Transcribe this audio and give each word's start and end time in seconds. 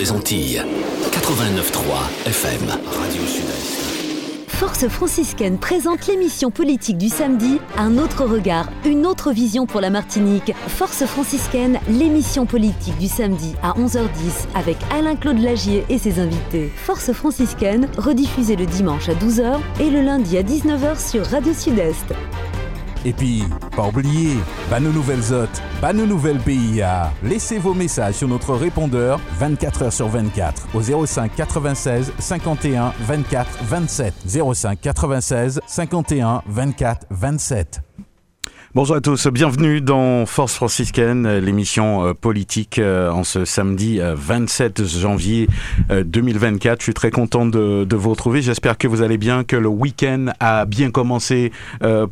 des 0.00 0.12
Antilles. 0.12 0.62
89.3 1.10 2.26
FM, 2.26 2.70
Radio 2.70 3.22
Sud-Est. 3.26 3.80
Force 4.48 4.88
franciscaine 4.88 5.58
présente 5.58 6.06
l'émission 6.06 6.50
politique 6.50 6.96
du 6.96 7.10
samedi, 7.10 7.58
un 7.76 7.98
autre 7.98 8.24
regard, 8.24 8.70
une 8.86 9.04
autre 9.04 9.30
vision 9.30 9.66
pour 9.66 9.82
la 9.82 9.90
Martinique. 9.90 10.54
Force 10.68 11.04
franciscaine, 11.04 11.78
l'émission 11.86 12.46
politique 12.46 12.96
du 12.96 13.08
samedi 13.08 13.54
à 13.62 13.72
11h10 13.72 14.48
avec 14.54 14.78
Alain-Claude 14.90 15.38
Lagier 15.38 15.84
et 15.90 15.98
ses 15.98 16.18
invités. 16.18 16.72
Force 16.76 17.12
franciscaine, 17.12 17.86
rediffusée 17.98 18.56
le 18.56 18.64
dimanche 18.64 19.10
à 19.10 19.14
12h 19.14 19.58
et 19.80 19.90
le 19.90 20.00
lundi 20.00 20.38
à 20.38 20.42
19h 20.42 21.10
sur 21.10 21.26
Radio 21.26 21.52
Sud-Est. 21.52 22.14
Et 23.04 23.12
puis, 23.12 23.44
pas 23.74 23.88
oublier, 23.88 24.36
bah 24.68 24.80
nos 24.80 24.92
nouvelles 24.92 25.32
hôtes, 25.32 25.62
bah 25.80 25.92
nos 25.92 26.06
nouvelles 26.06 26.38
PIA. 26.38 27.12
Laissez 27.22 27.58
vos 27.58 27.74
messages 27.74 28.16
sur 28.16 28.28
notre 28.28 28.54
répondeur 28.54 29.20
24 29.38 29.84
h 29.84 29.90
sur 29.90 30.08
24 30.08 30.68
au 30.74 31.06
05 31.06 31.34
96 31.34 32.12
51 32.18 32.92
24 33.00 33.64
27. 33.64 34.14
05 34.26 34.80
96 34.80 35.60
51 35.66 36.42
24 36.46 37.06
27. 37.10 37.80
Bonjour 38.72 38.94
à 38.94 39.00
tous, 39.00 39.26
bienvenue 39.26 39.80
dans 39.80 40.26
Force 40.26 40.54
franciscaine, 40.54 41.28
l'émission 41.38 42.06
euh, 42.06 42.14
politique 42.14 42.78
euh, 42.78 43.10
en 43.10 43.24
ce 43.24 43.44
samedi 43.44 43.98
27 44.00 44.78
euh, 44.78 44.84
janvier 44.86 45.48
2024. 45.88 46.78
Je 46.78 46.84
suis 46.84 46.94
très 46.94 47.10
content 47.10 47.46
de, 47.46 47.96
vous 47.96 48.10
retrouver. 48.10 48.42
J'espère 48.42 48.78
que 48.78 48.86
vous 48.86 49.02
allez 49.02 49.18
bien, 49.18 49.42
que 49.42 49.56
le 49.56 49.66
week-end 49.66 50.26
a 50.38 50.66
bien 50.66 50.92
commencé 50.92 51.50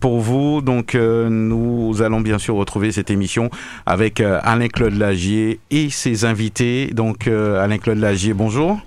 pour 0.00 0.18
vous. 0.18 0.60
Donc 0.60 0.94
nous 0.94 2.02
allons 2.02 2.20
bien 2.20 2.38
sûr 2.38 2.56
retrouver 2.56 2.90
cette 2.90 3.12
émission 3.12 3.50
avec 3.86 4.20
Alain-Claude 4.20 4.94
Lagier 4.94 5.60
et 5.70 5.90
ses 5.90 6.24
invités. 6.24 6.88
Donc 6.88 7.28
Alain-Claude 7.28 7.98
Lagier, 7.98 8.34
bonjour. 8.34 8.80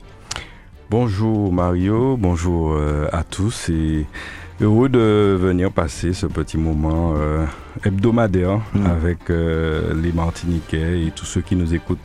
Bonjour 0.90 1.54
Mario, 1.54 2.18
bonjour 2.18 2.78
à 3.14 3.24
tous 3.24 3.70
et 3.70 4.06
Heureux 4.62 4.90
de 4.90 5.36
venir 5.40 5.72
passer 5.72 6.14
ce 6.14 6.28
petit 6.28 6.56
moment 6.56 7.16
euh, 7.18 7.48
hebdomadaire 7.84 8.60
mm. 8.76 8.86
avec 8.86 9.32
euh, 9.32 9.92
les 10.00 10.12
Martiniquais 10.12 11.02
et 11.08 11.10
tous 11.10 11.26
ceux 11.26 11.42
qui 11.42 11.56
nous 11.56 11.74
écoutent 11.74 11.98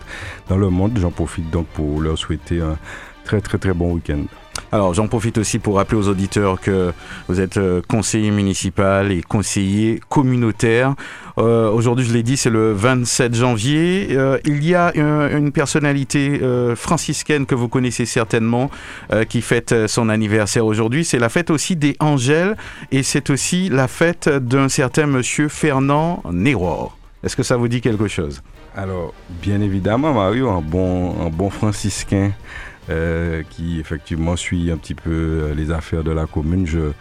dans 0.49 0.57
le 0.57 0.71
monde. 0.71 0.97
J'en 0.97 1.11
profite 1.11 1.51
donc 1.51 1.67
pour 1.67 2.01
leur 2.01 2.17
souhaiter 2.17 2.63
un 2.63 2.79
très 3.25 3.43
très 3.43 3.59
très 3.59 3.75
bon 3.75 3.93
week-end. 3.93 4.23
Alors 4.73 4.95
j'en 4.95 5.07
profite 5.07 5.39
aussi 5.39 5.59
pour 5.59 5.77
rappeler 5.77 5.99
aux 5.99 6.09
auditeurs 6.09 6.61
que 6.61 6.93
vous 7.29 7.41
êtes 7.41 7.57
euh, 7.57 7.81
conseiller 7.87 8.31
municipal 8.31 9.13
et 9.13 9.23
conseiller 9.23 10.01
communautaire. 10.09 10.95
Euh, 11.39 11.71
Aujourd'hui, 11.71 12.05
je 12.05 12.13
l'ai 12.13 12.23
dit, 12.23 12.37
c'est 12.37 12.51
le 12.51 12.73
27 12.73 13.35
janvier. 13.35 14.09
Euh, 14.13 14.39
il 14.45 14.65
y 14.65 14.75
a 14.75 14.93
une, 14.95 15.53
personnalité 15.53 16.41
franciscaine 16.75 17.47
que 17.47 17.55
vous 17.55 17.69
connaissez 17.69 18.05
certainement 18.05 18.71
qui 19.29 19.41
fête 19.41 19.87
son 19.87 20.09
anniversaire 20.09 20.67
aujourd'hui. 20.67 21.05
C'est 21.05 21.19
la 21.19 21.29
fête 21.29 21.51
aussi 21.51 21.77
des 21.77 21.97
Angèles 22.01 22.57
et 22.91 23.03
c'est 23.03 23.31
aussi 23.31 23.69
la 23.69 23.89
fête 23.89 24.29
d'un 24.29 24.69
certain 24.69 25.07
monsieur 25.07 25.49
Fernand 25.49 26.23
Néror. 26.31 26.97
Est-ce 27.23 27.37
que 27.37 27.43
ça 27.43 27.57
vous 27.57 27.69
dit 27.69 27.81
quelque 27.81 28.09
chose? 28.09 28.43
Alors, 28.77 29.15
bien 29.43 29.61
évidemment, 29.61 30.13
Mario, 30.13 30.51
un 30.51 30.61
bon, 30.61 31.27
un 31.27 31.31
bon 31.31 31.49
franciscain 31.49 32.33
euh, 32.91 33.43
qui 33.51 33.81
effectivement 33.81 34.37
suit 34.37 34.71
un 34.71 34.77
petit 34.77 34.95
peu 34.95 35.11
euh, 35.11 35.55
les 35.55 35.71
affaires 35.71 36.05
de 36.05 36.11
la 36.13 36.27
commune. 36.27 36.67
Je, 36.67 36.93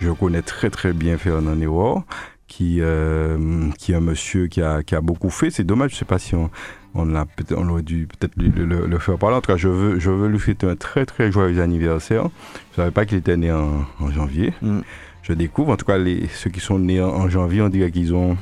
je 0.00 0.10
connais 0.10 0.42
très 0.42 0.70
très 0.70 0.92
bien 0.92 1.18
Fernand 1.18 1.56
Nero, 1.56 2.02
qui, 2.46 2.78
euh, 2.80 3.70
qui 3.78 3.92
est 3.92 3.94
un 3.94 4.00
monsieur 4.00 4.46
qui 4.46 4.62
a, 4.62 4.82
qui 4.82 4.94
a 4.94 5.00
beaucoup 5.00 5.30
fait. 5.30 5.50
C'est 5.50 5.64
dommage, 5.64 5.90
je 5.90 5.96
ne 5.96 5.98
sais 6.00 6.04
pas 6.04 6.18
si 6.18 6.34
on, 6.34 6.50
on, 6.94 7.14
a, 7.14 7.26
on 7.56 7.68
aurait 7.68 7.82
dû 7.82 8.06
peut-être 8.06 8.34
le, 8.36 8.64
le, 8.64 8.86
le, 8.86 8.98
faire 8.98 9.18
parler. 9.18 9.36
En 9.36 9.40
tout 9.40 9.52
cas, 9.52 9.56
je 9.56 9.68
veux, 9.68 9.98
je 9.98 10.10
veux 10.10 10.28
lui 10.28 10.38
souhaiter 10.38 10.66
un 10.66 10.76
très 10.76 11.06
très 11.06 11.32
joyeux 11.32 11.60
anniversaire. 11.60 12.22
Je 12.22 12.28
ne 12.72 12.76
savais 12.76 12.90
pas 12.90 13.04
qu'il 13.06 13.18
était 13.18 13.36
né 13.36 13.52
en, 13.52 13.84
en 14.00 14.10
janvier. 14.10 14.52
Mm. 14.62 14.80
Je 15.22 15.32
découvre, 15.32 15.72
en 15.72 15.76
tout 15.76 15.86
cas, 15.86 15.96
les, 15.96 16.28
ceux 16.28 16.50
qui 16.50 16.60
sont 16.60 16.78
nés 16.78 17.00
en, 17.00 17.08
en 17.08 17.28
janvier, 17.30 17.62
on 17.62 17.70
dirait 17.70 17.90
qu'ils 17.90 18.14
ont 18.14 18.36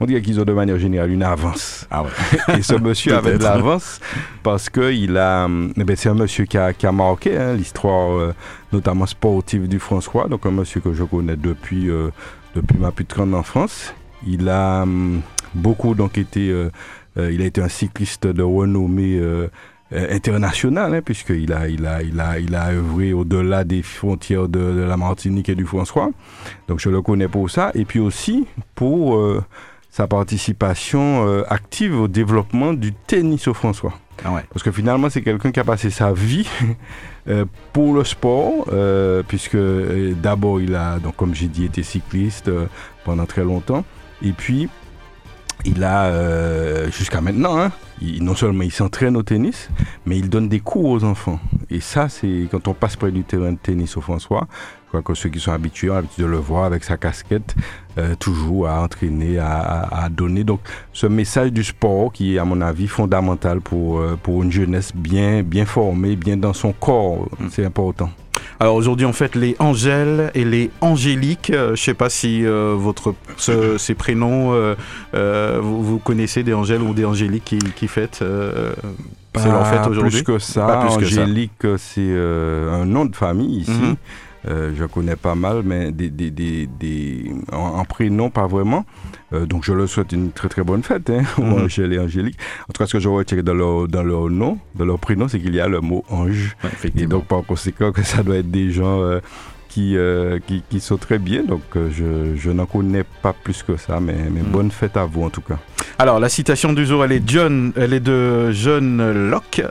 on 0.00 0.06
dirait 0.06 0.22
qu'ils 0.22 0.40
ont 0.40 0.44
de 0.44 0.52
manière 0.52 0.78
générale 0.78 1.10
une 1.10 1.22
avance. 1.22 1.86
Ah 1.90 2.02
ouais. 2.02 2.10
Et 2.58 2.62
ce 2.62 2.74
monsieur 2.74 3.16
avait 3.16 3.36
de 3.36 3.42
l'avance 3.42 4.00
parce 4.42 4.70
que 4.70 4.92
il 4.92 5.16
a, 5.16 5.48
eh 5.48 5.84
ben 5.84 5.96
c'est 5.96 6.08
un 6.08 6.14
monsieur 6.14 6.44
qui 6.44 6.56
a, 6.56 6.72
qui 6.72 6.86
a 6.86 6.92
marqué 6.92 7.36
hein, 7.36 7.54
l'histoire, 7.54 8.12
euh, 8.12 8.34
notamment 8.72 9.06
sportive 9.06 9.68
du 9.68 9.78
François. 9.78 10.28
Donc 10.28 10.46
un 10.46 10.50
monsieur 10.50 10.80
que 10.80 10.92
je 10.92 11.02
connais 11.04 11.36
depuis 11.36 11.90
euh, 11.90 12.10
depuis 12.54 12.78
ma 12.78 12.92
plus 12.92 13.04
grande 13.04 13.34
enfance. 13.34 13.94
Il 14.26 14.48
a 14.48 14.82
um, 14.82 15.20
beaucoup 15.54 15.94
donc 15.94 16.18
été, 16.18 16.50
euh, 16.50 16.70
il 17.16 17.42
a 17.42 17.44
été 17.44 17.60
un 17.60 17.68
cycliste 17.68 18.26
de 18.26 18.42
renommée. 18.42 19.20
international, 19.90 20.94
hein, 20.94 21.00
puisqu'il 21.02 21.50
a, 21.50 21.66
il 21.66 21.86
a, 21.86 22.02
il 22.02 22.20
a, 22.20 22.38
il 22.38 22.54
a 22.54 22.72
œuvré 22.72 23.14
au-delà 23.14 23.64
des 23.64 23.80
frontières 23.80 24.46
de, 24.46 24.58
de, 24.58 24.82
la 24.82 24.98
Martinique 24.98 25.48
et 25.48 25.54
du 25.54 25.64
François. 25.64 26.10
Donc 26.68 26.78
je 26.78 26.90
le 26.90 27.00
connais 27.00 27.26
pour 27.26 27.48
ça. 27.48 27.70
Et 27.74 27.86
puis 27.86 27.98
aussi 27.98 28.46
pour 28.74 29.18
sa 29.98 30.06
participation 30.06 31.26
euh, 31.26 31.42
active 31.48 31.92
au 32.00 32.06
développement 32.06 32.72
du 32.72 32.92
tennis 32.92 33.48
au 33.48 33.54
François. 33.54 33.94
Ah 34.24 34.32
ouais. 34.32 34.44
Parce 34.48 34.62
que 34.62 34.70
finalement, 34.70 35.10
c'est 35.10 35.22
quelqu'un 35.22 35.50
qui 35.50 35.58
a 35.58 35.64
passé 35.64 35.90
sa 35.90 36.12
vie 36.12 36.48
euh, 37.28 37.46
pour 37.72 37.94
le 37.94 38.04
sport, 38.04 38.68
euh, 38.72 39.24
puisque 39.26 39.56
d'abord, 40.22 40.60
il 40.60 40.76
a, 40.76 41.00
donc, 41.00 41.16
comme 41.16 41.34
j'ai 41.34 41.48
dit, 41.48 41.64
été 41.64 41.82
cycliste 41.82 42.46
euh, 42.46 42.66
pendant 43.04 43.26
très 43.26 43.42
longtemps. 43.42 43.84
Et 44.22 44.30
puis, 44.30 44.68
il 45.68 45.84
a, 45.84 46.06
euh, 46.06 46.90
jusqu'à 46.90 47.20
maintenant, 47.20 47.58
hein, 47.58 47.70
non 48.20 48.34
seulement 48.34 48.62
il 48.62 48.72
s'entraîne 48.72 49.16
au 49.16 49.22
tennis, 49.22 49.68
mais 50.06 50.18
il 50.18 50.28
donne 50.28 50.48
des 50.48 50.60
cours 50.60 50.86
aux 50.86 51.04
enfants. 51.04 51.38
Et 51.70 51.80
ça, 51.80 52.08
c'est 52.08 52.48
quand 52.50 52.68
on 52.68 52.74
passe 52.74 52.96
près 52.96 53.10
du 53.10 53.22
terrain 53.22 53.52
de 53.52 53.58
tennis 53.58 53.96
au 53.96 54.00
François, 54.00 54.46
je 54.84 54.88
crois 54.88 55.02
que 55.02 55.12
ceux 55.14 55.28
qui 55.28 55.38
sont 55.38 55.52
habitués 55.52 55.90
ont 55.90 55.94
l'habitude 55.96 56.24
de 56.24 56.30
le 56.30 56.38
voir 56.38 56.64
avec 56.64 56.84
sa 56.84 56.96
casquette, 56.96 57.54
euh, 57.98 58.14
toujours 58.14 58.68
à 58.68 58.80
entraîner, 58.80 59.38
à, 59.38 59.58
à, 59.58 60.04
à, 60.04 60.08
donner. 60.08 60.44
Donc, 60.44 60.60
ce 60.94 61.06
message 61.06 61.52
du 61.52 61.62
sport 61.62 62.10
qui 62.12 62.36
est, 62.36 62.38
à 62.38 62.44
mon 62.46 62.62
avis, 62.62 62.88
fondamental 62.88 63.60
pour, 63.60 63.98
euh, 63.98 64.18
pour 64.22 64.42
une 64.42 64.50
jeunesse 64.50 64.92
bien, 64.94 65.42
bien 65.42 65.66
formée, 65.66 66.16
bien 66.16 66.38
dans 66.38 66.54
son 66.54 66.72
corps, 66.72 67.28
c'est 67.50 67.66
important. 67.66 68.10
Alors 68.60 68.74
aujourd'hui, 68.74 69.06
en 69.06 69.12
fait, 69.12 69.36
les 69.36 69.54
Angèles 69.60 70.32
et 70.34 70.44
les 70.44 70.70
Angéliques, 70.80 71.50
euh, 71.50 71.76
je 71.76 71.82
sais 71.82 71.94
pas 71.94 72.10
si 72.10 72.44
euh, 72.44 72.74
votre 72.76 73.14
ce, 73.36 73.78
ces 73.78 73.94
prénoms, 73.94 74.52
euh, 74.52 75.60
vous, 75.62 75.82
vous, 75.82 75.98
connaissez 75.98 76.42
des 76.42 76.54
Angèles 76.54 76.82
ou 76.82 76.92
des 76.92 77.04
Angéliques 77.04 77.44
qui, 77.44 77.58
qui 77.58 77.86
fêtent 77.88 78.24
c'est 79.36 79.48
leur 79.48 79.66
fête 79.68 79.86
aujourd'hui? 79.86 80.22
Plus 80.22 80.34
que 80.34 80.38
ça, 80.40 80.80
Angélique, 80.88 81.52
c'est 81.76 82.10
un 82.12 82.84
nom 82.84 83.04
de 83.04 83.14
famille 83.14 83.60
ici. 83.60 83.70
Mm 83.70 83.92
-hmm. 83.92 83.96
Euh, 84.48 84.72
je 84.78 84.84
connais 84.86 85.16
pas 85.16 85.34
mal, 85.34 85.62
mais 85.64 85.92
des, 85.92 86.08
des, 86.08 86.30
des, 86.30 86.66
des 86.66 87.32
en, 87.52 87.78
en, 87.80 87.84
prénom, 87.84 88.30
pas 88.30 88.46
vraiment. 88.46 88.86
Euh, 89.34 89.44
donc, 89.44 89.64
je 89.64 89.72
leur 89.72 89.88
souhaite 89.88 90.12
une 90.12 90.32
très 90.32 90.48
très 90.48 90.62
bonne 90.62 90.82
fête, 90.82 91.10
hein, 91.10 91.22
mm 91.36 91.42
-hmm. 91.42 91.64
Angèle 91.64 91.92
et 91.92 91.98
Angélique. 91.98 92.38
En 92.68 92.72
tout 92.72 92.78
cas, 92.78 92.86
ce 92.86 92.94
que 92.94 93.00
je 93.00 93.08
retiens 93.08 93.42
dans 93.42 93.54
leur, 93.54 93.88
dans 93.88 94.02
leur 94.02 94.30
nom, 94.30 94.58
dans 94.74 94.86
leur 94.86 94.98
prénom, 94.98 95.28
c'est 95.28 95.38
qu'il 95.40 95.54
y 95.54 95.60
a 95.60 95.68
le 95.68 95.80
mot 95.80 96.02
ange. 96.08 96.56
Ouais, 96.64 96.90
et 96.96 97.06
donc, 97.06 97.24
par 97.26 97.42
conséquent, 97.44 97.92
que 97.92 98.02
ça 98.02 98.22
doit 98.22 98.36
être 98.36 98.50
des 98.50 98.70
gens 98.70 98.96
euh, 99.02 99.20
qui, 99.68 99.96
qui, 100.46 100.62
qui, 100.70 100.80
sont 100.80 100.96
très 101.06 101.18
bien. 101.18 101.42
Donc, 101.44 101.64
je, 101.74 102.34
je 102.42 102.50
n'en 102.50 102.66
connais 102.66 103.04
pas 103.22 103.34
plus 103.44 103.62
que 103.62 103.76
ça, 103.76 104.00
mais, 104.00 104.16
mais 104.34 104.40
-hmm. 104.40 104.54
bonne 104.56 104.70
fête 104.70 104.96
à 104.96 105.04
vous 105.12 105.22
en 105.28 105.30
tout 105.36 105.44
cas. 105.50 105.58
Alors, 105.98 106.18
la 106.24 106.30
citation 106.30 106.72
du 106.78 106.84
jour, 106.88 107.00
elle 107.04 107.12
est, 107.18 107.24
John, 107.32 107.54
elle 107.76 107.92
est 107.98 108.04
de 108.12 108.50
John 108.62 108.88
Locke. 109.32 109.62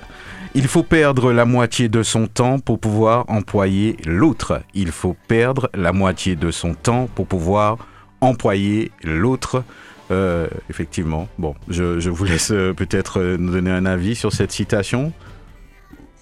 Il 0.55 0.67
faut 0.67 0.83
perdre 0.83 1.31
la 1.31 1.45
moitié 1.45 1.89
de 1.89 2.03
son 2.03 2.27
temps 2.27 2.59
pour 2.59 2.79
pouvoir 2.79 3.25
employer 3.29 3.97
l'autre. 4.05 4.61
Il 4.73 4.91
faut 4.91 5.15
perdre 5.27 5.69
la 5.73 5.91
moitié 5.91 6.35
de 6.35 6.51
son 6.51 6.73
temps 6.73 7.07
pour 7.13 7.27
pouvoir 7.27 7.77
employer 8.21 8.91
l'autre. 9.03 9.63
Euh, 10.09 10.47
effectivement. 10.69 11.27
Bon, 11.37 11.53
je, 11.67 11.99
je 11.99 12.09
vous 12.09 12.23
laisse 12.23 12.51
euh, 12.51 12.73
peut-être 12.73 13.21
nous 13.37 13.51
donner 13.51 13.71
un 13.71 13.85
avis 13.85 14.15
sur 14.15 14.31
cette 14.31 14.53
citation. 14.53 15.11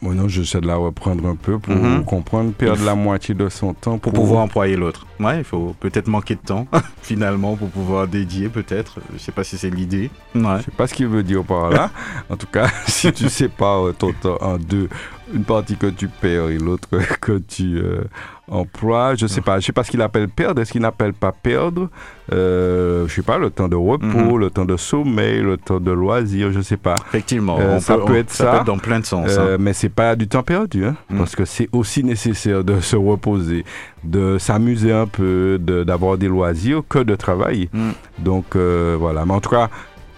Moi, 0.06 0.14
non, 0.14 0.28
j'essaie 0.28 0.62
de 0.62 0.68
la 0.68 0.76
reprendre 0.76 1.28
un 1.28 1.36
peu 1.36 1.58
pour 1.58 1.74
mm 1.74 1.84
-hmm. 1.84 2.04
comprendre, 2.06 2.52
perdre 2.54 2.86
la 2.86 2.94
moitié 2.94 3.34
de 3.34 3.50
son 3.50 3.74
temps 3.74 3.98
pour, 3.98 4.14
pour 4.14 4.24
pouvoir 4.24 4.44
employer 4.44 4.76
l'autre. 4.76 5.08
Ouais, 5.20 5.40
il 5.40 5.44
faut 5.44 5.76
peut-être 5.80 6.08
manquer 6.08 6.36
de 6.36 6.42
temps, 6.42 6.68
finalement, 7.02 7.56
pour 7.56 7.70
pouvoir 7.70 8.08
dédier, 8.08 8.48
peut-être. 8.50 9.00
Je 9.14 9.18
sais 9.18 9.32
pas 9.32 9.44
si 9.44 9.58
c'est 9.58 9.72
l'idée. 9.72 10.12
Ouais. 10.36 10.58
Je 10.60 10.66
sais 10.66 10.78
pas 10.78 10.86
ce 10.86 10.94
qu'il 10.94 11.08
veut 11.08 11.24
dire 11.24 11.44
par 11.44 11.72
là. 11.72 11.90
en 12.30 12.38
tout 12.38 12.46
cas, 12.46 12.68
si 12.88 13.12
tu 13.14 13.30
sépares 13.30 13.96
ton 13.98 14.14
temps 14.14 14.38
en 14.42 14.58
deux, 14.60 14.90
une 15.34 15.44
partie 15.44 15.76
que 15.76 15.88
tu 15.88 16.08
perds 16.08 16.50
et 16.50 16.60
l'autre 16.60 16.88
que 17.20 17.40
tu 17.40 17.68
euh, 17.80 18.04
emploies, 18.50 19.16
je 19.16 19.28
sais 19.28 19.42
pas, 19.42 19.60
je 19.60 19.66
sais 19.66 19.74
pas 19.74 19.84
ce 19.84 19.92
qu'il 19.92 20.02
appelle 20.02 20.30
perdre, 20.30 20.62
est-ce 20.62 20.72
qu'il 20.72 20.82
n'appelle 20.82 21.14
pas 21.14 21.32
perdre, 21.32 21.90
euh, 22.32 23.08
je 23.08 23.14
sais 23.14 23.22
pas, 23.22 23.38
le 23.38 23.50
temps 23.50 23.68
de 23.68 23.76
repos, 23.76 24.06
mm 24.06 24.32
-hmm. 24.32 24.40
le 24.40 24.50
temps 24.50 24.66
de 24.66 24.78
sommeil, 24.78 25.42
le 25.42 25.58
temps 25.58 25.80
de 25.80 25.92
loisir, 25.92 26.52
je 26.52 26.62
sais 26.62 26.78
pas. 26.78 26.96
Effectivement, 27.08 27.58
euh, 27.60 27.80
ça 27.80 27.98
peut, 27.98 28.06
peut 28.06 28.18
être 28.18 28.32
ça, 28.32 28.44
ça 28.44 28.52
peut 28.52 28.58
être 28.58 28.66
dans 28.66 28.78
plein 28.78 29.00
de 29.00 29.06
sens. 29.06 29.30
Euh, 29.30 29.56
hein. 29.56 29.58
Mais 29.60 29.74
c'est 29.74 29.90
pas 30.02 30.16
du 30.16 30.28
temps 30.28 30.44
perdu, 30.44 30.86
hein, 30.86 30.96
mm. 31.10 31.18
parce 31.18 31.36
que 31.36 31.46
c'est 31.46 31.70
aussi 31.72 32.04
nécessaire 32.04 32.64
de 32.64 32.80
se 32.80 32.96
reposer, 32.96 33.66
de 34.04 34.38
s'amuser 34.38 34.92
un 34.92 35.08
peu, 35.08 35.58
d'avoir 35.60 36.14
de, 36.16 36.22
des 36.22 36.28
loisirs 36.28 36.82
que 36.88 37.00
de 37.00 37.16
travailler. 37.16 37.70
Mm. 37.74 37.92
Donc 38.20 38.48
euh, 38.56 38.96
voilà, 39.00 39.26
mais 39.26 39.34
en 39.34 39.42
tout 39.42 39.50
cas 39.60 39.70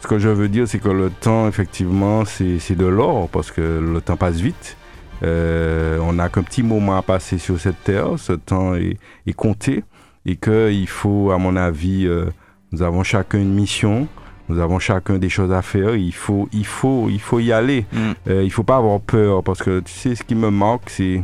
Ce 0.01 0.07
que 0.07 0.19
je 0.19 0.29
veux 0.29 0.47
dire, 0.47 0.67
c'est 0.67 0.79
que 0.79 0.89
le 0.89 1.09
temps, 1.09 1.47
effectivement, 1.47 2.23
c'est 2.25 2.75
de 2.75 2.85
l'or, 2.85 3.29
parce 3.29 3.51
que 3.51 3.61
le 3.61 3.99
temps 3.99 4.15
passe 4.15 4.39
vite. 4.39 4.77
Euh, 5.23 5.99
on 6.01 6.13
n'a 6.13 6.29
qu'un 6.29 6.43
petit 6.43 6.63
moment 6.63 6.97
à 6.97 7.01
passer 7.01 7.37
sur 7.37 7.59
cette 7.59 7.83
terre, 7.83 8.17
ce 8.17 8.33
temps 8.33 8.75
est, 8.75 8.97
est 9.25 9.33
compté, 9.33 9.83
et 10.25 10.35
qu'il 10.35 10.87
faut, 10.87 11.31
à 11.31 11.37
mon 11.37 11.55
avis, 11.55 12.05
euh, 12.05 12.25
nous 12.71 12.81
avons 12.81 13.03
chacun 13.03 13.39
une 13.39 13.53
mission, 13.53 14.07
nous 14.49 14.59
avons 14.59 14.79
chacun 14.79 15.17
des 15.17 15.29
choses 15.29 15.51
à 15.51 15.61
faire, 15.61 15.95
il 15.95 16.13
faut, 16.13 16.47
il 16.53 16.65
faut, 16.65 17.07
il 17.09 17.19
faut 17.19 17.39
y 17.39 17.51
aller. 17.51 17.85
Mm. 17.91 18.11
Euh, 18.29 18.43
il 18.43 18.51
faut 18.51 18.63
pas 18.63 18.77
avoir 18.77 18.99
peur, 18.99 19.43
parce 19.43 19.61
que 19.61 19.79
tu 19.79 19.91
sais, 19.91 20.15
ce 20.15 20.23
qui 20.23 20.35
me 20.35 20.49
manque, 20.49 20.83
c'est 20.87 21.23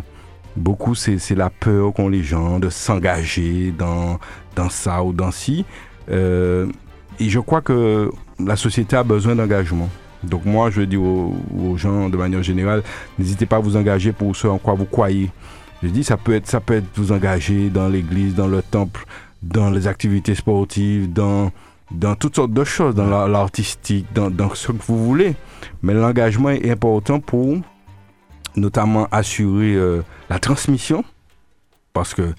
beaucoup, 0.56 0.96
c'est 0.96 1.18
c'est 1.18 1.36
la 1.36 1.50
peur 1.50 1.94
qu'ont 1.94 2.10
les 2.10 2.24
gens 2.24 2.60
de 2.60 2.70
s'engager 2.70 3.74
dans, 3.78 4.20
dans 4.56 4.70
ça 4.70 5.04
ou 5.04 5.14
dans 5.14 5.32
ci. 5.32 5.66
Euh, 6.10 6.68
et 7.20 7.30
je 7.30 7.40
crois 7.40 7.62
que 7.62 8.12
la 8.40 8.56
société 8.56 8.96
a 8.96 9.04
besoin 9.04 9.36
d'engagement. 9.36 9.90
Donc 10.24 10.46
moi, 10.46 10.70
je 10.70 10.82
dis 10.82 10.98
aux, 10.98 11.34
aux 11.58 11.78
gens 11.78 12.10
de 12.10 12.18
manière 12.18 12.44
générale, 12.44 12.84
n'hésitez 13.20 13.46
pas 13.46 13.58
à 13.58 13.60
vous 13.60 13.76
engager 13.78 14.12
pour 14.14 14.36
ce 14.36 14.48
en 14.48 14.58
quoi 14.58 14.74
vous 14.74 14.86
croyez. 14.86 15.30
Je 15.82 15.90
dis, 15.90 16.04
ça 16.04 16.16
peut 16.18 16.34
être, 16.34 16.48
ça 16.48 16.60
peut 16.62 16.76
être 16.76 16.86
vous 16.96 17.12
engager 17.12 17.70
dans 17.70 17.90
l'église, 17.90 18.36
dans 18.36 18.48
le 18.48 18.62
temple, 18.62 19.06
dans 19.42 19.70
les 19.70 19.86
activités 19.88 20.34
sportives, 20.34 21.12
dans, 21.12 21.52
dans 21.92 22.16
toutes 22.16 22.36
sortes 22.38 22.54
de 22.54 22.64
choses, 22.64 22.96
dans 22.96 23.08
la- 23.08 23.28
l'artistique, 23.28 24.06
dans, 24.16 24.32
dans 24.32 24.54
ce 24.56 24.72
que 24.72 24.82
vous 24.88 25.04
voulez. 25.06 25.36
Mais 25.82 25.94
l'engagement 25.94 26.50
est 26.52 26.70
important 26.72 27.20
pour 27.20 27.58
notamment 28.56 29.08
assurer 29.12 29.76
euh, 29.76 30.02
la 30.30 30.40
transmission, 30.40 31.04
parce 31.92 32.14
que 32.14 32.34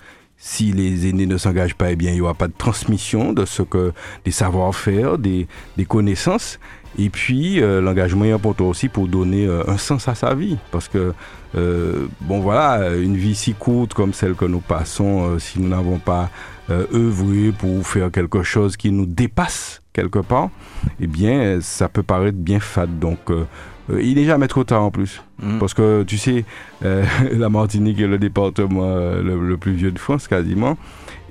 si 0.46 0.72
les 0.72 1.08
aînés 1.08 1.24
ne 1.24 1.38
s'engagent 1.38 1.74
pas, 1.74 1.90
eh 1.90 1.96
bien, 1.96 2.10
il 2.10 2.16
n'y 2.16 2.20
aura 2.20 2.34
pas 2.34 2.48
de 2.48 2.52
transmission 2.52 3.32
de 3.32 3.46
ce 3.46 3.62
que 3.62 3.94
des 4.26 4.30
savoir-faire, 4.30 5.16
des, 5.16 5.48
des 5.78 5.86
connaissances. 5.86 6.60
Et 6.98 7.08
puis, 7.08 7.62
euh, 7.62 7.80
l'engagement 7.80 8.26
est 8.26 8.32
important 8.32 8.66
aussi 8.66 8.88
pour 8.90 9.08
donner 9.08 9.46
euh, 9.46 9.62
un 9.66 9.78
sens 9.78 10.06
à 10.06 10.14
sa 10.14 10.34
vie. 10.34 10.58
Parce 10.70 10.88
que, 10.88 11.14
euh, 11.54 12.08
bon 12.20 12.40
voilà, 12.40 12.94
une 12.94 13.16
vie 13.16 13.34
si 13.34 13.54
courte 13.54 13.94
comme 13.94 14.12
celle 14.12 14.34
que 14.34 14.44
nous 14.44 14.60
passons, 14.60 15.30
euh, 15.30 15.38
si 15.38 15.60
nous 15.60 15.68
n'avons 15.70 15.98
pas 15.98 16.28
euh, 16.68 16.84
œuvré 16.92 17.50
pour 17.50 17.86
faire 17.86 18.10
quelque 18.10 18.42
chose 18.42 18.76
qui 18.76 18.92
nous 18.92 19.06
dépasse 19.06 19.80
quelque 19.94 20.18
part, 20.18 20.50
eh 21.00 21.06
bien, 21.06 21.58
ça 21.62 21.88
peut 21.88 22.02
paraître 22.02 22.36
bien 22.36 22.60
fade. 22.60 22.98
Donc, 22.98 23.32
il 23.90 24.14
n'est 24.14 24.24
jamais 24.24 24.48
trop 24.48 24.64
tard 24.64 24.82
en 24.82 24.90
plus. 24.90 25.22
Mm. 25.42 25.58
Parce 25.58 25.74
que, 25.74 26.02
tu 26.04 26.18
sais, 26.18 26.44
euh, 26.84 27.04
la 27.32 27.48
Martinique 27.48 28.00
est 28.00 28.06
le 28.06 28.18
département 28.18 28.84
euh, 28.84 29.22
le, 29.22 29.46
le 29.46 29.56
plus 29.56 29.72
vieux 29.72 29.92
de 29.92 29.98
France, 29.98 30.28
quasiment. 30.28 30.76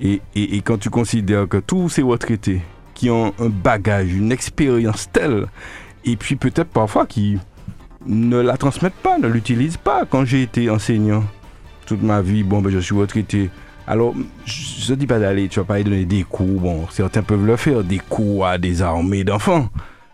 Et, 0.00 0.20
et, 0.34 0.56
et 0.56 0.60
quand 0.60 0.78
tu 0.78 0.90
considères 0.90 1.48
que 1.48 1.58
tous 1.58 1.88
ces 1.88 2.02
retraités 2.02 2.60
qui 2.94 3.10
ont 3.10 3.32
un 3.40 3.48
bagage, 3.48 4.12
une 4.12 4.32
expérience 4.32 5.10
telle, 5.12 5.46
et 6.04 6.16
puis 6.16 6.36
peut-être 6.36 6.68
parfois 6.68 7.06
qui 7.06 7.38
ne 8.06 8.40
la 8.40 8.56
transmettent 8.56 8.92
pas, 8.94 9.18
ne 9.18 9.28
l'utilisent 9.28 9.76
pas. 9.76 10.04
Quand 10.08 10.24
j'ai 10.24 10.42
été 10.42 10.70
enseignant 10.70 11.24
toute 11.86 12.02
ma 12.02 12.22
vie, 12.22 12.42
bon, 12.42 12.60
ben, 12.60 12.70
je 12.70 12.78
suis 12.78 12.94
retraité. 12.94 13.50
Alors, 13.86 14.14
je 14.44 14.92
ne 14.92 14.96
dis 14.96 15.06
pas 15.06 15.18
d'aller, 15.18 15.48
tu 15.48 15.58
vas 15.60 15.64
pas 15.64 15.74
aller 15.74 15.84
donner 15.84 16.04
des 16.04 16.22
cours. 16.22 16.60
Bon, 16.60 16.86
certains 16.90 17.22
peuvent 17.22 17.44
le 17.44 17.56
faire, 17.56 17.82
des 17.84 17.98
cours 17.98 18.46
à 18.46 18.58
des 18.58 18.80
armées 18.80 19.24
d'enfants. 19.24 19.68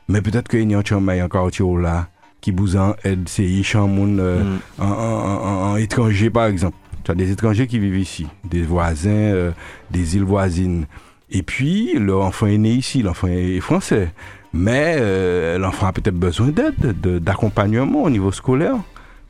Mais 0.08 0.22
peut-être 0.22 0.48
qu'il 0.48 0.68
y 0.70 0.74
a 0.74 0.78
un 0.78 1.24
encore 1.24 1.50
là 1.78 2.08
qui 2.40 2.52
vous 2.52 2.76
en 2.76 2.94
aide, 3.04 3.28
c'est 3.28 3.44
Yishamoun 3.44 4.18
euh, 4.20 4.42
Mm. 4.42 4.58
en, 4.82 4.84
en- 4.86 4.90
en- 4.90 5.72
en 5.72 5.76
étranger, 5.76 6.30
par 6.30 6.46
exemple. 6.46 6.76
Tu 7.04 7.10
as 7.10 7.14
des 7.14 7.30
étrangers 7.30 7.66
qui 7.66 7.78
vivent 7.78 7.98
ici, 7.98 8.26
des 8.44 8.62
voisins, 8.62 9.10
euh, 9.10 9.50
des 9.90 10.16
îles 10.16 10.24
voisines. 10.24 10.86
Et 11.30 11.42
puis, 11.42 11.94
leur 11.98 12.22
enfant 12.22 12.46
est 12.46 12.58
né 12.58 12.70
ici, 12.72 13.02
l'enfant 13.02 13.28
est 13.28 13.60
français. 13.60 14.12
Mais 14.52 14.96
euh, 14.98 15.58
l'enfant 15.58 15.86
a 15.86 15.92
peut-être 15.92 16.16
besoin 16.18 16.48
d'aide, 16.48 17.00
de- 17.00 17.18
d'accompagnement 17.18 18.02
au 18.02 18.10
niveau 18.10 18.32
scolaire. 18.32 18.76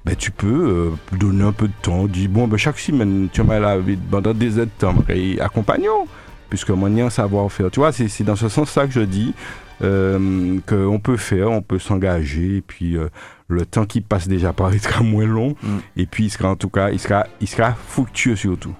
Ben, 0.04 0.16
tu 0.16 0.30
peux 0.30 0.46
euh, 0.46 1.16
donner 1.18 1.44
un 1.44 1.52
peu 1.52 1.68
de 1.68 1.72
temps, 1.82 2.06
dire, 2.06 2.30
bon, 2.30 2.48
ben, 2.48 2.56
chaque 2.56 2.78
semaine, 2.78 3.28
tu 3.30 3.42
m'as 3.42 3.58
la 3.60 3.76
pendant 4.10 4.32
des 4.32 4.58
aides, 4.58 4.70
et 5.10 5.38
accompagnons, 5.40 6.06
puisque 6.48 6.70
un 7.02 7.10
savoir-faire. 7.10 7.70
Tu 7.70 7.80
vois, 7.80 7.92
c'est 7.92 8.24
dans 8.24 8.34
ce 8.36 8.48
sens-là 8.48 8.86
que 8.86 8.92
je 8.94 9.02
dis 9.02 9.34
qu'on 9.80 11.00
peut 11.02 11.16
faire, 11.16 11.50
on 11.50 11.62
peut 11.62 11.78
s'engager, 11.78 12.56
et 12.56 12.60
puis 12.60 12.96
euh, 12.96 13.08
le 13.48 13.64
temps 13.66 13.86
qui 13.86 14.00
passe 14.00 14.28
déjà 14.28 14.52
paraîtra 14.52 15.02
moins 15.04 15.26
long, 15.26 15.56
Mm. 15.62 15.78
et 15.96 16.06
puis 16.06 16.24
il 16.26 16.30
sera 16.30 16.50
en 16.50 16.56
tout 16.56 16.68
cas, 16.70 16.90
il 16.90 16.98
sera, 17.00 17.26
il 17.40 17.48
sera 17.48 17.72
fructueux 17.72 18.36
surtout. 18.36 18.74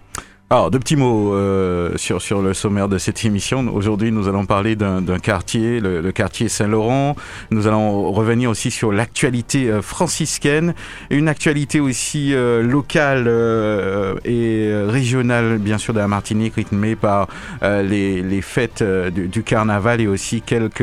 Alors, 0.53 0.73
deux 0.73 0.81
petits 0.81 0.97
mots 0.97 1.33
euh, 1.33 1.93
sur, 1.95 2.21
sur 2.21 2.43
le 2.43 2.55
sommaire 2.55 2.89
de 2.89 2.99
cette 2.99 3.25
émission. 3.25 3.73
Aujourd'hui, 3.73 4.11
nous 4.11 4.27
allons 4.27 4.47
parler 4.47 4.75
d'un 4.75 5.19
quartier, 5.21 5.79
le, 5.79 6.01
le 6.01 6.11
quartier 6.11 6.49
Saint-Laurent. 6.49 7.15
Nous 7.53 7.69
allons 7.69 8.11
revenir 8.11 8.51
aussi 8.51 8.73
sur 8.73 8.91
l'actualité 8.91 9.71
euh, 9.71 9.81
franciscaine, 9.81 10.75
une 11.11 11.29
actualité 11.29 11.79
aussi 11.79 12.35
euh, 12.35 12.65
locale 12.65 13.27
euh, 13.29 14.17
et 14.25 14.73
régionale, 14.91 15.59
bien 15.59 15.79
sûr, 15.79 15.95
de 15.95 16.01
la 16.01 16.09
Martinique, 16.09 16.57
rythmée 16.57 16.97
par 16.97 17.29
euh, 17.63 17.85
les, 17.85 18.21
les 18.21 18.43
fêtes 18.43 18.83
euh, 18.83 19.11
du, 19.11 19.29
du 19.29 19.45
carnaval 19.45 20.01
et 20.01 20.09
aussi 20.09 20.43
quelques 20.43 20.83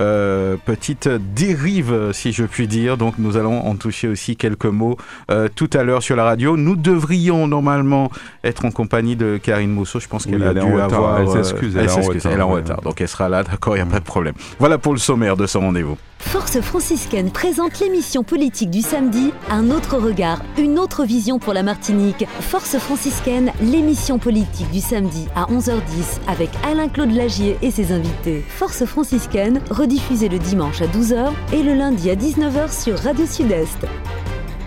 euh, 0.00 0.56
petites 0.64 1.08
dérives, 1.08 2.10
si 2.10 2.32
je 2.32 2.42
puis 2.42 2.66
dire. 2.66 2.96
Donc, 2.96 3.14
nous 3.18 3.36
allons 3.36 3.64
en 3.64 3.76
toucher 3.76 4.08
aussi 4.08 4.34
quelques 4.34 4.64
mots 4.64 4.96
euh, 5.30 5.46
tout 5.54 5.70
à 5.72 5.84
l'heure 5.84 6.02
sur 6.02 6.16
la 6.16 6.24
radio. 6.24 6.56
Nous 6.56 6.74
devrions 6.74 7.46
normalement 7.46 8.10
être 8.42 8.64
en 8.64 8.72
compagnie 8.72 9.03
de 9.14 9.36
Karine 9.36 9.70
Mousseau. 9.70 10.00
Je 10.00 10.08
pense 10.08 10.24
qu'elle 10.24 10.36
Oui, 10.36 10.42
a 10.46 10.50
elle 10.50 10.58
est 10.58 10.60
dû 10.60 10.66
en 10.66 10.74
retard. 10.84 10.94
avoir. 10.94 11.20
Elle 11.20 11.28
euh, 11.28 11.42
s'excuse, 11.42 11.76
elle 11.76 11.84
est 11.84 11.90
en 11.90 11.94
s'excuse, 11.96 12.16
retard, 12.22 12.32
elle 12.32 12.38
est 12.38 12.42
en 12.42 12.48
retard. 12.48 12.80
Donc 12.80 13.00
elle 13.00 13.08
sera 13.08 13.28
là, 13.28 13.42
d'accord, 13.42 13.76
il 13.76 13.82
n'y 13.82 13.88
a 13.88 13.92
pas 13.92 14.00
de 14.00 14.04
problème. 14.04 14.34
Voilà 14.58 14.78
pour 14.78 14.92
le 14.94 14.98
sommaire 14.98 15.36
de 15.36 15.46
ce 15.46 15.58
rendez-vous. 15.58 15.96
Force 16.18 16.58
franciscaine 16.62 17.30
présente 17.30 17.78
l'émission 17.80 18.22
politique 18.24 18.70
du 18.70 18.80
samedi, 18.80 19.30
un 19.50 19.70
autre 19.70 19.98
regard, 19.98 20.38
une 20.58 20.78
autre 20.78 21.04
vision 21.04 21.38
pour 21.38 21.52
la 21.52 21.62
Martinique. 21.62 22.26
Force 22.40 22.78
franciscaine, 22.78 23.52
l'émission 23.60 24.18
politique 24.18 24.70
du 24.70 24.80
samedi 24.80 25.28
à 25.36 25.44
11h10 25.52 26.20
avec 26.26 26.48
Alain-Claude 26.66 27.12
Lagier 27.12 27.58
et 27.60 27.70
ses 27.70 27.92
invités. 27.92 28.42
Force 28.48 28.84
franciscaine, 28.86 29.60
rediffusée 29.70 30.30
le 30.30 30.38
dimanche 30.38 30.80
à 30.80 30.86
12h 30.86 31.30
et 31.52 31.62
le 31.62 31.74
lundi 31.74 32.10
à 32.10 32.14
19h 32.16 32.72
sur 32.82 32.98
Radio 32.98 33.26
Sud-Est. 33.26 33.86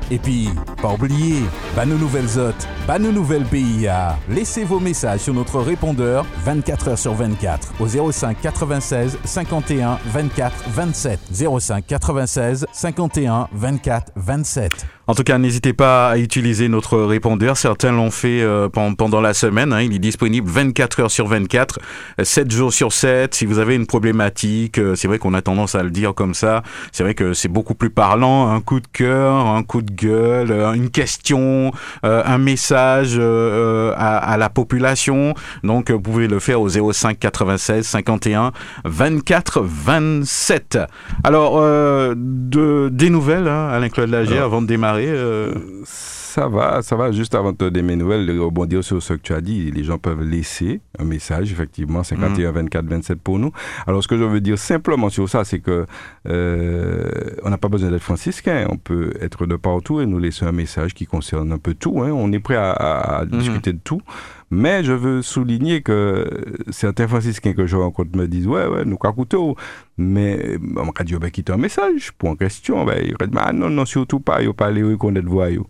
Et 0.09 0.19
puis, 0.19 0.49
pas 0.81 0.93
oublier, 0.93 1.43
bah 1.75 1.85
nos 1.85 1.97
nouvelles 1.97 2.39
hôtes, 2.39 2.67
bah 2.87 2.99
nos 2.99 3.11
nouvelles 3.11 3.45
PIA. 3.45 4.17
Laissez 4.29 4.63
vos 4.63 4.79
messages 4.79 5.21
sur 5.21 5.33
notre 5.33 5.59
répondeur 5.59 6.25
24 6.45 6.87
heures 6.89 6.99
sur 6.99 7.13
24 7.13 7.73
au 7.79 8.11
05 8.11 8.39
96 8.41 9.17
51 9.23 9.99
24 10.05 10.69
27. 10.69 11.19
05 11.59 11.85
96 11.85 12.65
51 12.71 13.47
24 13.51 14.11
27. 14.15 14.96
En 15.09 15.13
tout 15.15 15.23
cas, 15.23 15.37
n'hésitez 15.37 15.71
pas 15.71 16.09
à 16.09 16.17
utiliser 16.17 16.67
notre 16.67 16.97
répondeur. 16.99 17.55
Certains 17.55 17.93
l'ont 17.93 18.11
fait 18.11 18.41
euh, 18.41 18.67
pen- 18.67 18.93
pendant 18.97 19.21
la 19.21 19.33
semaine. 19.33 19.71
hein. 19.71 19.81
Il 19.81 19.93
est 19.95 19.99
disponible 19.99 20.49
24 20.49 20.99
heures 20.99 21.11
sur 21.11 21.27
24, 21.27 21.79
euh, 22.19 22.23
7 22.25 22.51
jours 22.51 22.73
sur 22.73 22.91
7. 22.91 23.33
Si 23.33 23.45
vous 23.45 23.57
avez 23.59 23.75
une 23.75 23.85
problématique, 23.87 24.79
euh, 24.79 24.95
c'est 24.95 25.07
vrai 25.07 25.17
qu'on 25.17 25.33
a 25.33 25.41
tendance 25.41 25.75
à 25.75 25.83
le 25.83 25.91
dire 25.91 26.13
comme 26.13 26.33
ça. 26.33 26.61
C'est 26.91 27.03
vrai 27.03 27.13
que 27.13 27.33
c'est 27.33 27.47
beaucoup 27.47 27.73
plus 27.73 27.89
parlant. 27.89 28.49
Un 28.51 28.59
coup 28.59 28.81
de 28.81 28.87
cœur, 28.91 29.33
un 29.47 29.63
coup 29.63 29.81
de 29.81 29.91
gueule, 29.93 30.51
euh, 30.51 30.73
une 30.73 30.89
question, 30.89 31.71
euh, 32.05 32.21
un 32.25 32.37
message 32.37 33.17
à, 33.17 34.17
à 34.17 34.35
la 34.37 34.49
population. 34.49 35.33
Donc, 35.63 35.89
vous 35.89 36.01
pouvez 36.01 36.27
le 36.27 36.39
faire 36.39 36.59
au 36.61 36.67
05 36.67 37.17
96 37.17 37.85
51 37.87 38.51
24 38.83 39.61
27. 39.63 40.79
Alors, 41.23 41.59
euh, 41.59 42.13
de, 42.17 42.89
des 42.91 43.09
nouvelles, 43.09 43.47
hein, 43.47 43.69
Alain-Claude 43.69 44.09
Lager, 44.09 44.33
Alors, 44.33 44.45
avant 44.47 44.61
de 44.61 44.67
démarrer. 44.67 44.96
Euh, 45.05 45.53
Ça 45.85 46.47
va, 46.47 46.81
ça 46.81 46.95
va. 46.95 47.11
Juste 47.11 47.35
avant 47.35 47.51
de 47.51 47.57
te 47.57 47.63
donner 47.65 47.81
mes 47.81 47.95
nouvelles, 47.95 48.25
de 48.25 48.37
rebondir 48.39 48.83
sur 48.83 49.01
ce 49.01 49.13
que 49.13 49.19
tu 49.21 49.33
as 49.33 49.41
dit, 49.41 49.71
les 49.71 49.83
gens 49.83 49.97
peuvent 49.97 50.23
laisser 50.23 50.81
un 50.99 51.03
message, 51.03 51.51
effectivement, 51.51 52.03
51 52.03 52.51
24 52.51 52.85
27 52.85 53.19
pour 53.21 53.39
nous. 53.39 53.51
Alors, 53.85 54.03
ce 54.03 54.07
que 54.07 54.17
je 54.17 54.23
veux 54.23 54.41
dire 54.41 54.57
simplement 54.57 55.09
sur 55.09 55.27
ça, 55.29 55.43
c'est 55.45 55.59
que 55.59 55.85
euh, 56.27 57.09
on 57.43 57.49
n'a 57.49 57.57
pas 57.57 57.67
besoin 57.69 57.89
d'être 57.91 58.01
franciscain. 58.03 58.67
On 58.69 58.77
peut 58.77 59.13
être 59.21 59.45
de 59.45 59.55
partout 59.55 59.99
et 60.01 60.05
nous 60.05 60.19
laisser 60.19 60.45
un 60.45 60.51
message 60.51 60.93
qui 60.93 61.05
concerne 61.05 61.51
un 61.51 61.57
peu 61.57 61.73
tout. 61.73 62.01
hein. 62.01 62.11
On 62.11 62.31
est 62.31 62.39
prêt 62.39 62.55
à, 62.55 62.71
à- 62.71 63.19
à 63.19 63.25
discuter 63.25 63.73
de 63.73 63.79
tout. 63.83 64.01
Mais 64.49 64.83
je 64.83 64.93
veux 64.93 65.21
souligner 65.21 65.81
que 65.81 66.25
certains 66.69 67.07
franciscains 67.07 67.53
que 67.53 67.65
je 67.67 67.75
rencontre 67.75 68.17
me 68.17 68.27
disent 68.27 68.47
Ouais, 68.47 68.65
ouais, 68.65 68.85
nous, 68.85 68.97
couteau. 68.97 69.55
Mais 69.97 70.57
on 70.77 70.85
m'a 70.85 71.03
dit, 71.03 71.15
ben, 71.15 71.29
quitte 71.29 71.49
un 71.49 71.57
message 71.57 72.11
pour 72.17 72.29
en 72.29 72.35
question. 72.35 72.85
Ben, 72.85 72.97
il 73.03 73.09
dit, 73.27 73.37
ah 73.37 73.51
non, 73.51 73.69
non, 73.69 73.85
surtout 73.85 74.19
pas, 74.21 74.41
il 74.41 74.53
pas 74.53 74.71
les 74.71 74.83
reconnaître 74.83 75.27
voyou. 75.27 75.65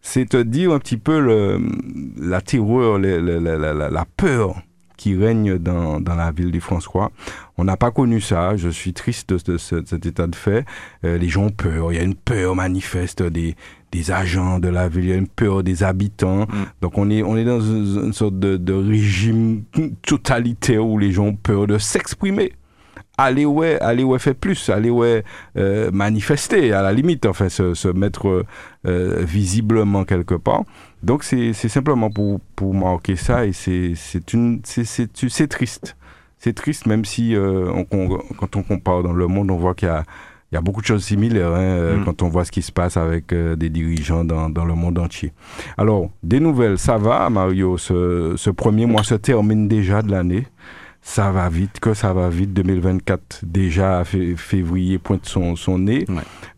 C'est 0.00 0.28
te 0.28 0.36
dire 0.36 0.72
un 0.72 0.78
petit 0.78 0.96
peu 0.98 1.18
le, 1.20 1.58
la 2.18 2.40
terreur, 2.40 2.98
la- 2.98 3.20
la- 3.20 3.90
la 3.90 4.04
peur 4.16 4.56
qui 4.96 5.16
règne 5.16 5.58
dans, 5.58 6.00
dans 6.00 6.14
la 6.14 6.30
ville 6.30 6.50
du 6.50 6.60
François. 6.60 7.10
On 7.58 7.64
n'a 7.64 7.76
pas 7.76 7.90
connu 7.90 8.20
ça. 8.20 8.56
Je 8.56 8.68
suis 8.68 8.92
triste 8.92 9.30
de, 9.30 9.38
ce- 9.38 9.58
ce- 9.58 9.84
cet 9.84 10.06
état 10.06 10.26
de 10.26 10.34
fait. 10.36 10.64
Euh, 11.04 11.18
les 11.18 11.28
gens 11.28 11.44
ont 11.44 11.50
peur. 11.50 11.92
Il 11.92 11.96
y 11.96 12.00
a 12.00 12.04
une 12.04 12.14
peur 12.14 12.54
manifeste 12.56 13.22
des, 13.22 13.54
des 13.92 14.10
agents 14.10 14.58
de 14.58 14.68
la 14.68 14.88
ville. 14.88 15.04
Il 15.04 15.10
y 15.10 15.12
a 15.12 15.16
une 15.16 15.28
peur 15.28 15.62
des 15.62 15.82
habitants. 15.82 16.46
Donc 16.80 16.96
on 16.98 17.10
est, 17.10 17.22
on 17.22 17.36
est 17.36 17.44
dans 17.44 17.60
une, 17.60 18.06
une 18.06 18.12
sorte 18.12 18.38
de, 18.38 18.56
de 18.56 18.72
régime 18.72 19.62
totalitaire 20.06 20.84
où 20.84 20.98
les 20.98 21.12
gens 21.12 21.26
ont 21.26 21.36
peur 21.36 21.66
de 21.66 21.78
s'exprimer 21.78 22.52
aller 23.16 23.44
ouais, 23.44 23.78
aller 23.80 24.02
ouais 24.02 24.18
faire 24.18 24.34
plus, 24.34 24.68
aller 24.70 24.90
ouais 24.90 25.22
euh, 25.56 25.88
manifester 25.92 26.72
à 26.72 26.82
la 26.82 26.92
limite, 26.92 27.26
enfin 27.26 27.48
se, 27.48 27.72
se 27.72 27.86
mettre 27.86 28.44
euh, 28.88 29.22
visiblement 29.24 30.02
quelque 30.04 30.34
part. 30.34 30.64
Donc 31.04 31.22
c'est 31.22 31.52
simplement 31.52 32.10
pour, 32.10 32.40
pour 32.56 32.74
marquer 32.74 33.16
ça 33.16 33.44
et 33.44 33.52
c'est 33.52 33.94
triste. 35.48 35.96
C'est 36.38 36.52
triste 36.54 36.86
même 36.86 37.04
si 37.04 37.34
euh, 37.36 37.70
on, 37.90 38.18
quand 38.36 38.56
on 38.56 38.62
compare 38.62 39.02
dans 39.02 39.12
le 39.12 39.26
monde, 39.26 39.50
on 39.50 39.56
voit 39.56 39.74
qu'il 39.74 39.88
y 39.88 39.90
a 39.90 40.04
il 40.54 40.56
y 40.56 40.58
a 40.58 40.60
beaucoup 40.60 40.82
de 40.82 40.86
choses 40.86 41.02
similaires 41.02 41.52
hein, 41.52 41.58
euh, 41.58 41.96
mm. 41.96 42.04
quand 42.04 42.22
on 42.22 42.28
voit 42.28 42.44
ce 42.44 42.52
qui 42.52 42.62
se 42.62 42.70
passe 42.70 42.96
avec 42.96 43.32
euh, 43.32 43.56
des 43.56 43.70
dirigeants 43.70 44.24
dans, 44.24 44.48
dans, 44.48 44.64
le 44.64 44.74
monde 44.74 45.00
entier. 45.00 45.32
Alors, 45.76 46.10
des 46.22 46.38
nouvelles, 46.38 46.78
ça 46.78 46.96
va, 46.96 47.28
Mario. 47.28 47.76
Ce, 47.76 48.34
ce 48.36 48.50
premier 48.50 48.86
mois 48.86 49.02
se 49.02 49.16
termine 49.16 49.66
déjà 49.66 50.00
de 50.00 50.12
l'année. 50.12 50.46
Ça 51.02 51.32
va 51.32 51.48
vite, 51.48 51.80
que 51.80 51.92
ça 51.92 52.12
va 52.12 52.28
vite. 52.28 52.52
2024, 52.52 53.40
déjà, 53.42 54.04
février 54.04 54.98
pointe 54.98 55.26
son, 55.26 55.56
son 55.56 55.80
nez, 55.80 56.06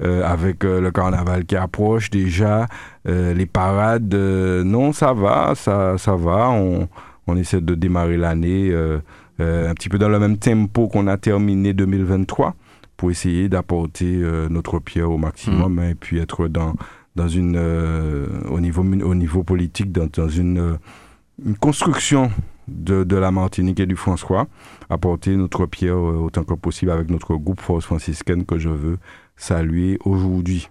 euh, 0.02 0.22
avec 0.24 0.62
le 0.62 0.90
carnaval 0.90 1.46
qui 1.46 1.56
approche 1.56 2.10
déjà, 2.10 2.66
les 3.06 3.46
parades. 3.46 4.14
non, 4.14 4.92
ça 4.92 5.12
va, 5.12 5.54
ça, 5.54 5.96
ça 5.96 6.16
va. 6.16 6.50
On, 6.50 6.88
on 7.26 7.36
essaie 7.36 7.60
de 7.60 7.74
démarrer 7.74 8.16
l'année 8.16 8.74
un 9.38 9.74
petit 9.74 9.88
peu 9.88 9.98
dans 9.98 10.08
le 10.08 10.18
même 10.18 10.38
tempo 10.38 10.88
qu'on 10.88 11.06
a 11.06 11.16
terminé 11.16 11.72
2023 11.72 12.54
pour 12.96 13.10
essayer 13.10 13.48
d'apporter 13.48 14.16
euh, 14.16 14.48
notre 14.48 14.78
pierre 14.78 15.10
au 15.10 15.18
maximum 15.18 15.74
mm. 15.74 15.78
hein, 15.78 15.88
et 15.90 15.94
puis 15.94 16.18
être 16.18 16.48
dans, 16.48 16.74
dans 17.14 17.28
une, 17.28 17.56
euh, 17.56 18.26
au, 18.50 18.60
niveau, 18.60 18.82
au 18.82 19.14
niveau 19.14 19.42
politique, 19.42 19.92
dans, 19.92 20.06
dans 20.06 20.28
une, 20.28 20.58
euh, 20.58 20.76
une, 21.44 21.56
construction 21.56 22.30
de, 22.68 23.04
de, 23.04 23.16
la 23.16 23.30
Martinique 23.30 23.80
et 23.80 23.86
du 23.86 23.96
François, 23.96 24.48
apporter 24.88 25.36
notre 25.36 25.66
pierre 25.66 25.98
autant 25.98 26.44
que 26.44 26.54
possible 26.54 26.90
avec 26.90 27.10
notre 27.10 27.36
groupe 27.36 27.60
Force 27.60 27.84
franciscaine 27.84 28.44
que 28.44 28.58
je 28.58 28.70
veux 28.70 28.98
saluer 29.36 29.98
aujourd'hui. 30.04 30.68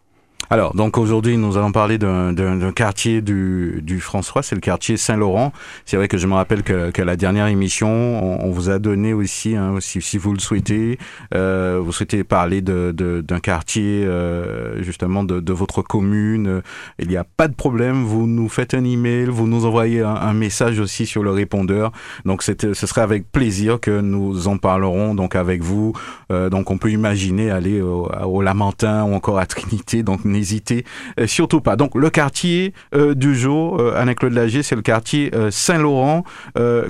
Alors, 0.51 0.75
donc 0.75 0.99
aujourd'hui, 0.99 1.37
nous 1.37 1.57
allons 1.57 1.71
parler 1.71 1.97
d'un 1.97 2.71
quartier 2.71 3.21
du, 3.21 3.79
du 3.81 3.99
François, 3.99 4.43
c'est 4.43 4.53
le 4.53 4.61
quartier 4.61 4.95
Saint-Laurent. 4.95 5.51
C'est 5.85 5.97
vrai 5.97 6.07
que 6.07 6.17
je 6.17 6.27
me 6.27 6.35
rappelle 6.35 6.61
que, 6.61 6.91
que 6.91 7.01
la 7.01 7.15
dernière 7.15 7.47
émission, 7.47 7.89
on, 7.89 8.51
vous 8.51 8.69
a 8.69 8.77
donné 8.77 9.13
aussi, 9.13 9.55
hein, 9.55 9.77
si, 9.79 10.01
si, 10.01 10.19
vous 10.19 10.33
le 10.33 10.39
souhaitez, 10.39 10.99
euh, 11.33 11.79
vous 11.83 11.91
souhaitez 11.91 12.23
parler 12.23 12.61
d'un 12.61 12.91
de, 12.91 13.39
quartier 13.39 14.05
euh, 14.05 14.81
justement 14.83 15.23
de, 15.23 15.39
de, 15.39 15.53
votre 15.53 15.81
commune. 15.81 16.61
Il 16.99 17.07
n'y 17.07 17.17
a 17.17 17.23
pas 17.23 17.47
de 17.47 17.55
problème, 17.55 18.03
vous 18.03 18.27
nous 18.27 18.47
faites 18.47 18.75
un 18.75 18.83
email, 18.83 19.25
vous 19.25 19.47
nous 19.47 19.65
envoyez 19.65 20.01
un, 20.01 20.15
un 20.15 20.33
message 20.33 20.79
aussi 20.79 21.07
sur 21.07 21.23
le 21.23 21.31
répondeur. 21.31 21.91
Donc, 22.23 22.43
ce 22.43 22.73
serait 22.73 23.01
avec 23.01 23.31
plaisir 23.31 23.79
que 23.79 23.99
nous 23.99 24.47
en 24.47 24.57
parlerons 24.57 25.15
donc 25.15 25.35
avec 25.35 25.63
vous. 25.63 25.93
Euh, 26.31 26.49
donc, 26.49 26.69
on 26.69 26.77
peut 26.77 26.91
imaginer 26.91 27.49
aller 27.49 27.81
au, 27.81 28.11
au 28.23 28.41
Lamentin 28.43 29.03
ou 29.05 29.15
encore 29.15 29.39
à 29.39 29.47
Trinité. 29.47 30.03
N'hésitez 30.35 30.85
euh, 31.19 31.27
surtout 31.27 31.61
pas. 31.61 31.75
Donc 31.75 31.95
le 31.95 32.09
quartier 32.09 32.73
euh, 32.93 33.15
du 33.15 33.35
jour, 33.35 33.79
euh, 33.79 33.95
Anne-Claude 33.95 34.33
Lager, 34.33 34.63
c'est 34.63 34.75
le 34.75 34.81
quartier 34.81 35.31
Saint-Laurent. 35.49 36.23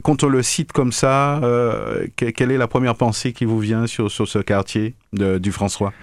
quand 0.03 0.23
on 0.23 0.27
le 0.27 0.41
cite 0.41 0.71
comme 0.71 0.91
ça, 0.91 1.41
quelle 2.15 2.51
est 2.51 2.57
la 2.57 2.67
première 2.67 2.95
pensée 2.95 3.33
qui 3.33 3.45
vous 3.45 3.59
vient 3.59 3.87
sur, 3.87 4.11
sur 4.11 4.27
ce 4.27 4.39
quartier 4.39 4.95
du 5.13 5.51
François? 5.51 5.93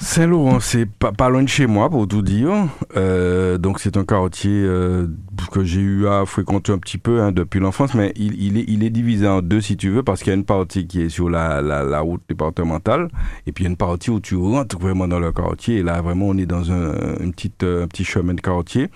Saint-Laurent, 0.00 0.58
c'est 0.58 0.86
pas, 0.86 1.28
loin 1.28 1.42
de 1.44 1.48
chez 1.48 1.66
moi, 1.66 1.88
pour 1.88 2.08
tout 2.08 2.22
dire. 2.22 2.50
Euh, 2.96 3.58
donc, 3.58 3.78
c'est 3.78 3.96
un 3.96 4.04
quartier 4.04 4.50
euh, 4.52 5.06
que 5.52 5.62
j'ai 5.62 5.80
eu 5.80 6.08
à 6.08 6.26
fréquenter 6.26 6.72
un 6.72 6.78
petit 6.78 6.98
peu 6.98 7.22
hein, 7.22 7.30
depuis 7.30 7.60
l'enfance, 7.60 7.94
mais 7.94 8.12
il, 8.16 8.58
est, 8.58 8.90
divisé 8.90 9.28
en 9.28 9.40
deux, 9.40 9.60
si 9.60 9.76
tu 9.76 9.90
veux, 9.90 10.02
parce 10.02 10.20
qu'il 10.22 10.30
y 10.30 10.32
a 10.32 10.36
une 10.36 10.44
partie 10.44 10.88
qui 10.88 11.02
est 11.02 11.08
sur 11.08 11.30
la, 11.30 12.00
route 12.00 12.22
départementale, 12.28 13.08
et 13.46 13.52
puis 13.52 13.64
il 13.64 13.66
y 13.66 13.68
a 13.68 13.70
une 13.70 13.76
partie 13.76 14.10
où 14.10 14.18
tu 14.18 14.34
rentres 14.36 14.78
vraiment 14.78 15.06
dans 15.06 15.20
le 15.20 15.30
quartier, 15.30 15.76
et 15.76 15.82
là, 15.84 16.02
vraiment, 16.02 16.26
on 16.26 16.38
est 16.38 16.46
dans 16.46 16.72
un, 16.72 16.90
un 17.20 17.30
petit 17.30 18.04
chemin 18.04 18.34
de 18.34 18.40
quartier. 18.40 18.90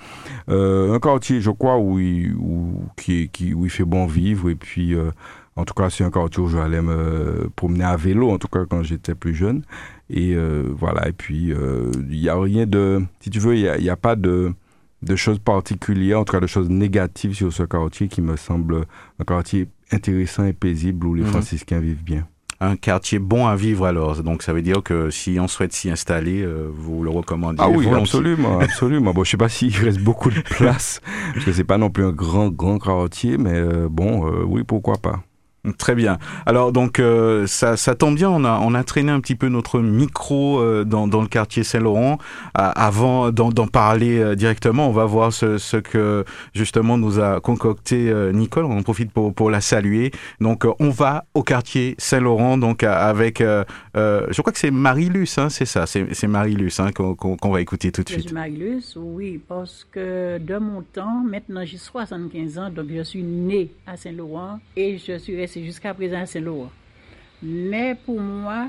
Euh, 0.48 0.92
un 0.92 0.98
quartier, 0.98 1.40
je 1.40 1.50
crois, 1.50 1.78
où 1.78 2.00
il, 2.00 2.34
fait 3.68 3.84
bon 3.84 4.06
vivre, 4.06 4.50
et 4.50 4.56
puis... 4.56 4.94
Euh, 4.94 5.12
en 5.56 5.64
tout 5.64 5.74
cas, 5.74 5.90
c'est 5.90 6.04
un 6.04 6.10
quartier 6.12 6.40
où 6.40 6.46
j'allais 6.46 6.80
me 6.80 7.50
promener 7.56 7.82
à 7.82 7.96
vélo, 7.96 8.30
en 8.30 8.38
tout 8.38 8.46
cas 8.46 8.60
quand 8.64 8.84
j'étais 8.84 9.16
plus 9.16 9.34
jeune. 9.34 9.64
Et 10.10 10.34
euh, 10.34 10.64
voilà, 10.70 11.08
et 11.08 11.12
puis 11.12 11.52
euh, 11.52 11.90
il 12.10 12.20
n'y 12.20 12.28
a 12.28 12.38
rien 12.38 12.66
de, 12.66 13.02
si 13.20 13.30
tu 13.30 13.40
veux, 13.40 13.56
il 13.56 13.82
n'y 13.82 13.88
a, 13.90 13.92
a, 13.92 13.96
pas 13.96 14.16
de, 14.16 14.52
de 15.02 15.16
choses 15.16 15.38
particulières, 15.38 16.20
en 16.20 16.24
tout 16.24 16.32
cas 16.32 16.40
de 16.40 16.46
choses 16.46 16.70
négatives 16.70 17.34
sur 17.34 17.52
ce 17.52 17.62
quartier 17.62 18.08
qui 18.08 18.22
me 18.22 18.36
semble 18.36 18.86
un 19.18 19.24
quartier 19.24 19.68
intéressant 19.92 20.44
et 20.44 20.54
paisible 20.54 21.06
où 21.06 21.14
les 21.14 21.22
mhm. 21.22 21.28
franciscains 21.28 21.80
vivent 21.80 22.04
bien 22.04 22.26
un 22.60 22.74
quartier 22.74 23.20
bon 23.20 23.46
à 23.46 23.54
vivre 23.54 23.86
alors. 23.86 24.20
Donc 24.24 24.42
ça 24.42 24.52
veut 24.52 24.62
dire 24.62 24.82
que 24.82 25.10
si 25.10 25.38
on 25.40 25.46
souhaite 25.46 25.72
s'y 25.72 25.90
installer, 25.90 26.42
euh, 26.42 26.68
vous 26.72 27.04
le 27.04 27.10
recommandez 27.10 27.58
Ah 27.60 27.68
oui, 27.68 27.86
absolument, 27.88 28.58
absolument. 28.60 29.12
Bon, 29.14 29.22
je 29.22 29.30
sais 29.30 29.36
pas 29.36 29.48
s'il 29.48 29.76
reste 29.76 30.00
beaucoup 30.00 30.30
de 30.30 30.40
place, 30.56 31.00
parce 31.34 31.44
que 31.44 31.52
c'est 31.52 31.62
pas 31.62 31.78
non 31.78 31.90
plus 31.90 32.04
un 32.04 32.10
grand, 32.10 32.48
grand 32.48 32.78
quartier, 32.80 33.38
mais 33.38 33.62
bon, 33.88 34.28
oui, 34.46 34.64
pourquoi 34.64 34.96
pas. 34.96 35.22
Très 35.76 35.94
bien. 35.94 36.18
Alors 36.46 36.72
donc 36.72 37.00
euh, 37.00 37.46
ça, 37.46 37.76
ça, 37.76 37.94
tombe 37.94 38.14
bien, 38.14 38.30
on 38.30 38.44
a, 38.44 38.58
on 38.62 38.74
a 38.74 38.84
traîné 38.84 39.12
un 39.12 39.20
petit 39.20 39.34
peu 39.34 39.48
notre 39.48 39.80
micro 39.80 40.60
euh, 40.60 40.84
dans, 40.84 41.06
dans, 41.06 41.20
le 41.20 41.28
quartier 41.28 41.64
Saint-Laurent. 41.64 42.18
avant 42.54 43.30
d'en 43.30 43.66
parler 43.66 44.18
euh, 44.18 44.34
directement, 44.34 44.88
on 44.88 44.92
va 44.92 45.04
voir 45.04 45.32
ce, 45.32 45.58
ce, 45.58 45.76
que 45.76 46.24
justement 46.54 46.98
nous 46.98 47.20
a 47.20 47.40
concocté 47.40 48.12
Nicole. 48.32 48.64
On 48.64 48.78
en 48.78 48.82
profite 48.82 49.12
pour, 49.12 49.34
pour 49.34 49.50
la 49.50 49.60
saluer. 49.60 50.10
Donc 50.40 50.66
on 50.78 50.90
va 50.90 51.24
au 51.34 51.42
quartier 51.42 51.94
Saint-Laurent 51.98 52.58
donc 52.58 52.82
avec, 52.82 53.40
je 53.40 54.40
crois 54.40 54.52
que 54.52 54.58
c'est 54.58 54.70
Marie-Luce, 54.70 55.38
hein, 55.38 55.48
c'est 55.48 55.66
ça, 55.66 55.86
c'est 55.86 56.26
Marie-Luce 56.26 56.80
hein, 56.80 56.90
qu'on 56.92 57.50
va 57.50 57.60
écouter 57.60 57.92
tout 57.92 58.02
de 58.02 58.08
suite. 58.08 58.32
Marie-Luce, 58.32 58.96
oui, 58.96 59.40
parce 59.48 59.86
que 59.90 60.38
de 60.38 60.58
mon 60.58 60.82
temps, 60.82 61.22
maintenant 61.24 61.64
j'ai 61.64 61.78
75 61.78 62.58
ans, 62.58 62.70
donc 62.70 62.86
je 62.90 63.02
suis 63.02 63.22
née 63.22 63.70
à 63.86 63.96
Saint-Laurent 63.96 64.60
et 64.76 64.98
je 64.98 65.18
suis 65.18 65.36
restée 65.36 65.57
jusqu'à 65.64 65.94
présent 65.94 66.24
c'est 66.26 66.40
lourd. 66.40 66.70
Mais 67.42 67.94
pour 67.94 68.20
moi, 68.20 68.68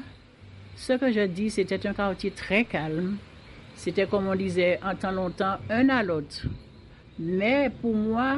ce 0.75 0.93
que 0.93 1.11
je 1.11 1.25
dis, 1.25 1.49
c'était 1.49 1.85
un 1.87 1.93
quartier 1.93 2.31
très 2.31 2.63
calme. 2.65 3.17
C'était 3.75 4.05
comme 4.05 4.27
on 4.27 4.35
disait 4.35 4.79
en 4.83 4.95
temps 4.95 5.11
longtemps, 5.11 5.55
un 5.69 5.89
à 5.89 6.03
l'autre. 6.03 6.45
Mais 7.17 7.69
pour 7.81 7.95
moi, 7.95 8.37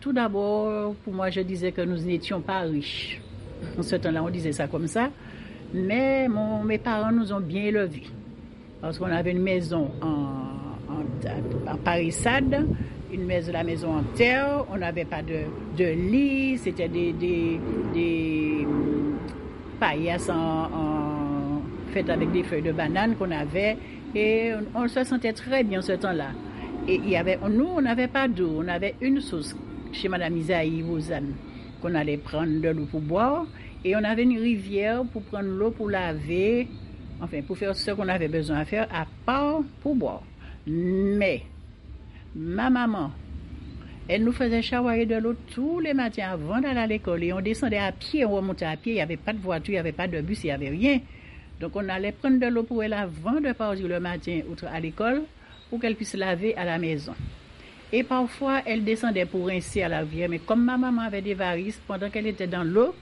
tout 0.00 0.12
d'abord, 0.12 0.94
pour 0.96 1.12
moi, 1.12 1.30
je 1.30 1.40
disais 1.40 1.72
que 1.72 1.80
nous 1.80 1.98
n'étions 1.98 2.40
pas 2.40 2.60
riches. 2.60 3.20
En 3.78 3.82
ce 3.82 3.96
temps-là, 3.96 4.22
on 4.22 4.30
disait 4.30 4.52
ça 4.52 4.66
comme 4.66 4.86
ça. 4.86 5.10
Mais 5.72 6.28
mon, 6.28 6.62
mes 6.64 6.78
parents 6.78 7.12
nous 7.12 7.32
ont 7.32 7.40
bien 7.40 7.62
élevés. 7.62 8.06
Parce 8.80 8.98
qu'on 8.98 9.06
avait 9.06 9.30
une 9.30 9.42
maison 9.42 9.90
en, 10.02 10.71
en, 10.92 11.72
en 11.72 11.76
Paris-Sade 11.76 12.66
une 13.12 13.24
maison, 13.24 13.52
la 13.52 13.62
maison 13.62 13.94
en 13.94 14.02
terre, 14.14 14.64
on 14.72 14.78
n'avait 14.78 15.04
pas 15.04 15.20
de, 15.22 15.84
lit, 15.84 16.58
c'était 16.58 16.88
des, 16.88 17.12
des, 17.12 17.60
des 17.92 18.66
paillasses 19.78 20.30
faites 21.92 22.08
avec 22.08 22.32
des 22.32 22.42
feuilles 22.42 22.62
de 22.62 22.72
banane 22.72 23.16
qu'on 23.16 23.30
avait 23.30 23.76
et 24.14 24.52
on, 24.74 24.88
se 24.88 25.04
sentait 25.04 25.32
très 25.34 25.62
bien 25.62 25.82
ce 25.82 25.92
temps-là. 25.92 26.30
Et 26.88 26.94
il 26.94 27.10
y 27.10 27.16
avait, 27.16 27.38
nous, 27.50 27.68
on 27.76 27.82
n'avait 27.82 28.08
pas 28.08 28.28
d'eau, 28.28 28.50
on 28.58 28.68
avait 28.68 28.94
une 29.02 29.20
source 29.20 29.54
chez 29.92 30.08
Madame 30.08 30.36
Isaïe 30.36 30.82
Rosanne 30.82 31.34
qu'on 31.82 31.94
allait 31.94 32.16
prendre 32.16 32.60
de 32.60 32.68
l'eau 32.68 32.86
pour 32.90 33.00
boire 33.00 33.44
et 33.84 33.94
on 33.94 34.04
avait 34.04 34.22
une 34.22 34.38
rivière 34.38 35.02
pour 35.12 35.22
prendre 35.22 35.48
l'eau 35.48 35.70
pour 35.70 35.90
laver, 35.90 36.68
enfin 37.20 37.42
pour 37.42 37.58
faire 37.58 37.76
ce 37.76 37.90
qu'on 37.90 38.08
avait 38.08 38.28
besoin 38.28 38.58
à 38.58 38.64
faire 38.64 38.88
à 38.90 39.06
part 39.26 39.60
pour 39.82 39.94
boire. 39.94 40.22
Mais 40.66 41.42
ma 42.36 42.70
maman, 42.70 43.10
elle 44.08 44.22
nous 44.22 44.32
faisait 44.32 44.62
chavoyer 44.62 45.06
de 45.06 45.16
l'eau 45.16 45.34
tous 45.52 45.80
les 45.80 45.92
matins 45.92 46.30
avant 46.30 46.60
d'aller 46.60 46.80
à 46.80 46.86
l'école. 46.86 47.24
Et 47.24 47.32
on 47.32 47.40
descendait 47.40 47.78
à 47.78 47.90
pied, 47.90 48.24
on 48.24 48.32
remontait 48.32 48.64
à 48.64 48.76
pied. 48.76 48.92
Il 48.92 48.96
n'y 48.96 49.00
avait 49.00 49.16
pas 49.16 49.32
de 49.32 49.38
voiture, 49.38 49.70
il 49.70 49.76
n'y 49.76 49.80
avait 49.80 49.92
pas 49.92 50.06
de 50.06 50.20
bus, 50.20 50.44
il 50.44 50.46
n'y 50.46 50.52
avait 50.52 50.68
rien. 50.68 51.00
Donc 51.60 51.72
on 51.74 51.88
allait 51.88 52.12
prendre 52.12 52.38
de 52.38 52.46
l'eau 52.46 52.62
pour 52.62 52.82
elle 52.82 52.92
avant 52.92 53.40
de 53.40 53.52
partir 53.52 53.88
le 53.88 53.98
matin 54.00 54.40
à 54.72 54.80
l'école 54.80 55.22
pour 55.68 55.80
qu'elle 55.80 55.96
puisse 55.96 56.14
laver 56.14 56.54
à 56.56 56.64
la 56.64 56.78
maison. 56.78 57.14
Et 57.92 58.04
parfois, 58.04 58.62
elle 58.64 58.84
descendait 58.84 59.26
pour 59.26 59.48
rincer 59.48 59.82
à 59.82 59.88
la 59.88 60.00
rivière. 60.00 60.28
Mais 60.28 60.38
comme 60.38 60.64
ma 60.64 60.78
maman 60.78 61.02
avait 61.02 61.22
des 61.22 61.34
varices, 61.34 61.80
pendant 61.86 62.08
qu'elle 62.08 62.26
était 62.26 62.46
dans 62.46 62.64
l'eau, 62.64 62.94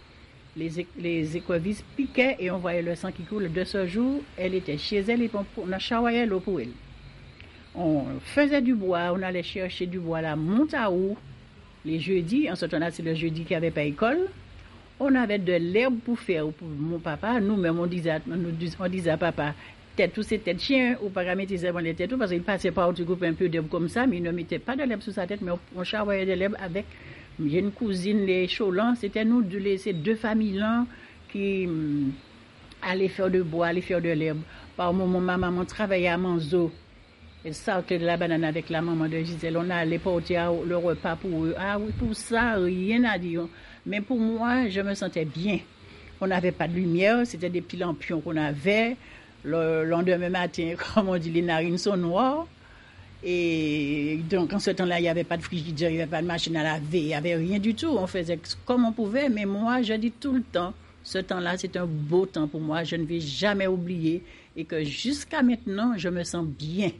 les, 0.57 0.87
les 0.99 1.37
écovisses 1.37 1.85
piquaient 1.97 2.37
et 2.41 2.51
on 2.51 2.59
voyait 2.59 2.83
le 2.83 2.95
sang 2.95 3.13
qui 3.13 3.23
coule. 3.23 3.53
De 3.53 3.65
ce 3.65 3.87
jour, 3.87 4.23
elle 4.37 4.55
était 4.55 4.79
chez 4.79 4.99
elle 4.99 5.23
et 5.23 5.31
on 5.59 5.73
a 5.73 5.79
chavoyé 5.79 6.25
l'eau 6.27 6.41
pour 6.41 6.61
elle 6.61 6.71
on 7.75 8.05
faisait 8.23 8.63
du 8.63 8.75
bois, 8.75 9.13
on 9.13 9.23
allait 9.23 9.43
chercher 9.43 9.87
du 9.87 9.99
bois 9.99 10.19
à 10.19 10.23
la 10.23 10.37
Montaou 10.37 11.17
les 11.85 12.01
jeudis. 12.01 12.51
En 12.51 12.57
ce 12.57 12.67
temps-là, 12.67 12.91
c'est 12.91 13.03
le 13.03 13.15
jeudi 13.15 13.43
qu'il 13.43 13.51
n'y 13.51 13.57
avait 13.57 13.71
pas 13.71 13.83
école. 13.83 14.19
On 14.99 15.15
avait 15.15 15.39
de 15.39 15.55
l'herbe 15.55 15.99
pour 16.05 16.19
faire 16.19 16.45
mon 16.63 16.99
papa. 16.99 17.41
Nous-mêmes, 17.41 17.79
on 17.79 17.87
disait, 17.87 18.21
on 18.79 18.89
disait 18.89 19.11
à 19.11 19.17
papa, 19.17 19.55
tête 19.97 20.13
tous 20.13 20.23
ces 20.23 20.39
têtes 20.39 20.61
chiens, 20.61 20.97
ou 21.03 21.09
pas 21.09 21.25
ses 21.47 21.73
les 21.83 21.95
têtes, 21.95 22.15
parce 22.17 22.31
qu'il 22.31 22.43
passait 22.43 22.71
par 22.71 22.93
tu 22.93 23.05
coupes 23.05 23.23
un 23.23 23.33
peu 23.33 23.49
d'herbe 23.49 23.69
comme 23.69 23.89
ça, 23.89 24.07
mais 24.07 24.19
il 24.19 24.23
ne 24.23 24.31
mettait 24.31 24.59
pas 24.59 24.77
de 24.77 24.83
l'herbe 24.83 25.01
sur 25.01 25.13
sa 25.13 25.27
tête, 25.27 25.41
mais 25.41 25.53
on, 25.53 25.59
on 25.77 25.83
de 25.83 26.33
l'herbe 26.33 26.57
avec. 26.63 26.85
J'ai 27.43 27.61
une 27.61 27.71
cousine, 27.71 28.27
les 28.27 28.47
Cholans, 28.47 28.95
c'était 28.95 29.25
nous, 29.25 29.43
ces 29.79 29.95
deux 29.95 30.17
familles-là, 30.17 30.85
qui 31.33 31.67
hum, 31.67 32.13
allait 32.83 33.09
faire 33.09 33.31
de 33.31 33.41
bois, 33.41 33.69
allait 33.69 33.81
faire 33.81 34.03
de 34.03 34.11
l'herbe. 34.11 34.41
Par 34.77 34.93
moment, 34.93 35.21
ma 35.21 35.39
maman 35.39 35.65
travaillait 35.65 36.09
à 36.09 36.19
Manzo. 36.19 36.71
Elle 37.43 37.55
sortait 37.55 37.99
de 37.99 38.05
la 38.05 38.19
banane 38.19 38.45
avec 38.45 38.69
la 38.69 38.83
maman 38.83 39.09
de 39.09 39.19
Gisèle. 39.19 39.57
On 39.57 39.71
allait 39.71 39.99
porter 39.99 40.35
le 40.67 40.77
repas 40.77 41.17
pour 41.17 41.45
eux. 41.45 41.55
Ah 41.59 41.79
oui, 41.79 41.91
pour 41.99 42.15
ça, 42.15 42.57
rien 42.57 43.05
à 43.05 43.17
dire. 43.17 43.49
Mais 43.87 44.03
pour 44.03 44.19
moi, 44.19 44.69
je 44.69 44.83
me 44.83 44.95
sentais 44.95 45.25
bien. 45.25 45.61
On 46.21 46.27
n'avait 46.27 46.53
pas 46.53 46.69
de 46.69 46.75
lumière, 46.75 47.27
c'était 47.27 47.49
des 47.49 47.63
petits 47.63 47.79
lampions 47.79 48.21
qu'on 48.21 48.37
avait. 48.37 48.97
Le 49.43 49.85
lendemain 49.85 50.29
matin, 50.29 50.75
comme 50.95 51.09
on 51.09 51.17
dit, 51.17 51.31
les 51.31 51.41
narines 51.41 51.79
sont 51.79 51.97
noires. 51.97 52.47
Et 53.25 54.21
donc, 54.29 54.53
en 54.53 54.59
ce 54.59 54.71
temps-là, 54.71 54.99
il 54.99 55.03
n'y 55.03 55.09
avait 55.09 55.25
pas 55.25 55.39
de 55.39 55.43
frigidaire, 55.43 55.89
il 55.89 55.97
n'y 55.97 56.03
avait 56.03 56.11
pas 56.11 56.21
de 56.21 56.27
machine 56.27 56.57
à 56.57 56.63
laver, 56.63 57.01
il 57.01 57.07
n'y 57.07 57.15
avait 57.15 57.37
rien 57.37 57.59
du 57.59 57.75
tout. 57.75 57.89
On 57.89 58.07
faisait 58.07 58.39
comme 58.67 58.85
on 58.85 58.93
pouvait, 58.93 59.31
mais 59.31 59.47
moi, 59.47 59.81
je 59.81 59.95
dis 59.95 60.11
tout 60.11 60.33
le 60.33 60.43
temps, 60.43 60.75
ce 61.03 61.19
temps-là, 61.19 61.57
c'est 61.57 61.75
un 61.79 61.87
beau 61.87 62.27
temps 62.27 62.49
pour 62.49 62.61
moi. 62.61 62.85
Je 62.85 62.97
ne 62.97 63.05
vais 63.05 63.21
jamais 63.21 63.67
oublier 63.67 64.23
et 64.57 64.67
que 64.67 64.85
jusqu'à 64.85 65.43
maintenant, 65.43 65.95
je 65.97 66.11
me 66.11 66.23
sens 66.23 66.45
bien. 66.47 66.91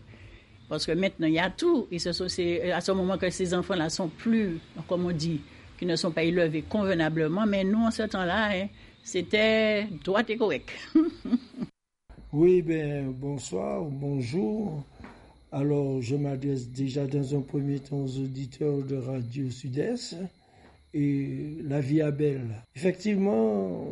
Parce 0.71 0.87
que 0.87 0.93
maintenant, 0.93 1.27
il 1.27 1.35
y 1.35 1.39
a 1.41 1.51
tout. 1.51 1.89
Et 1.91 1.99
c'est 1.99 2.71
à 2.71 2.81
ce 2.81 2.93
moment 2.93 3.19
que 3.19 3.29
ces 3.29 3.53
enfants-là 3.53 3.91
sont 3.91 4.07
plus, 4.07 4.61
comme 4.87 5.05
on 5.05 5.11
dit, 5.11 5.41
qui 5.77 5.85
ne 5.85 5.97
sont 5.97 6.13
pas 6.13 6.23
élevés 6.23 6.63
convenablement. 6.63 7.45
Mais 7.45 7.65
nous, 7.65 7.81
en 7.81 7.91
ce 7.91 8.05
temps-là, 8.05 8.51
hein, 8.53 8.69
c'était 9.03 9.89
droit 10.05 10.23
et 10.29 10.37
correct. 10.37 10.71
oui, 12.33 12.63
ben, 12.63 13.11
bonsoir, 13.11 13.83
bonjour. 13.83 14.85
Alors, 15.51 16.01
je 16.01 16.15
m'adresse 16.15 16.69
déjà 16.69 17.05
dans 17.05 17.37
un 17.37 17.41
premier 17.41 17.81
temps 17.81 18.05
aux 18.05 18.19
auditeurs 18.19 18.85
de 18.85 18.95
Radio 18.95 19.51
Sud-Est 19.51 20.19
et 20.95 21.57
la 21.65 21.81
vie 21.81 22.01
à 22.01 22.13
belle. 22.13 22.63
Effectivement, 22.77 23.89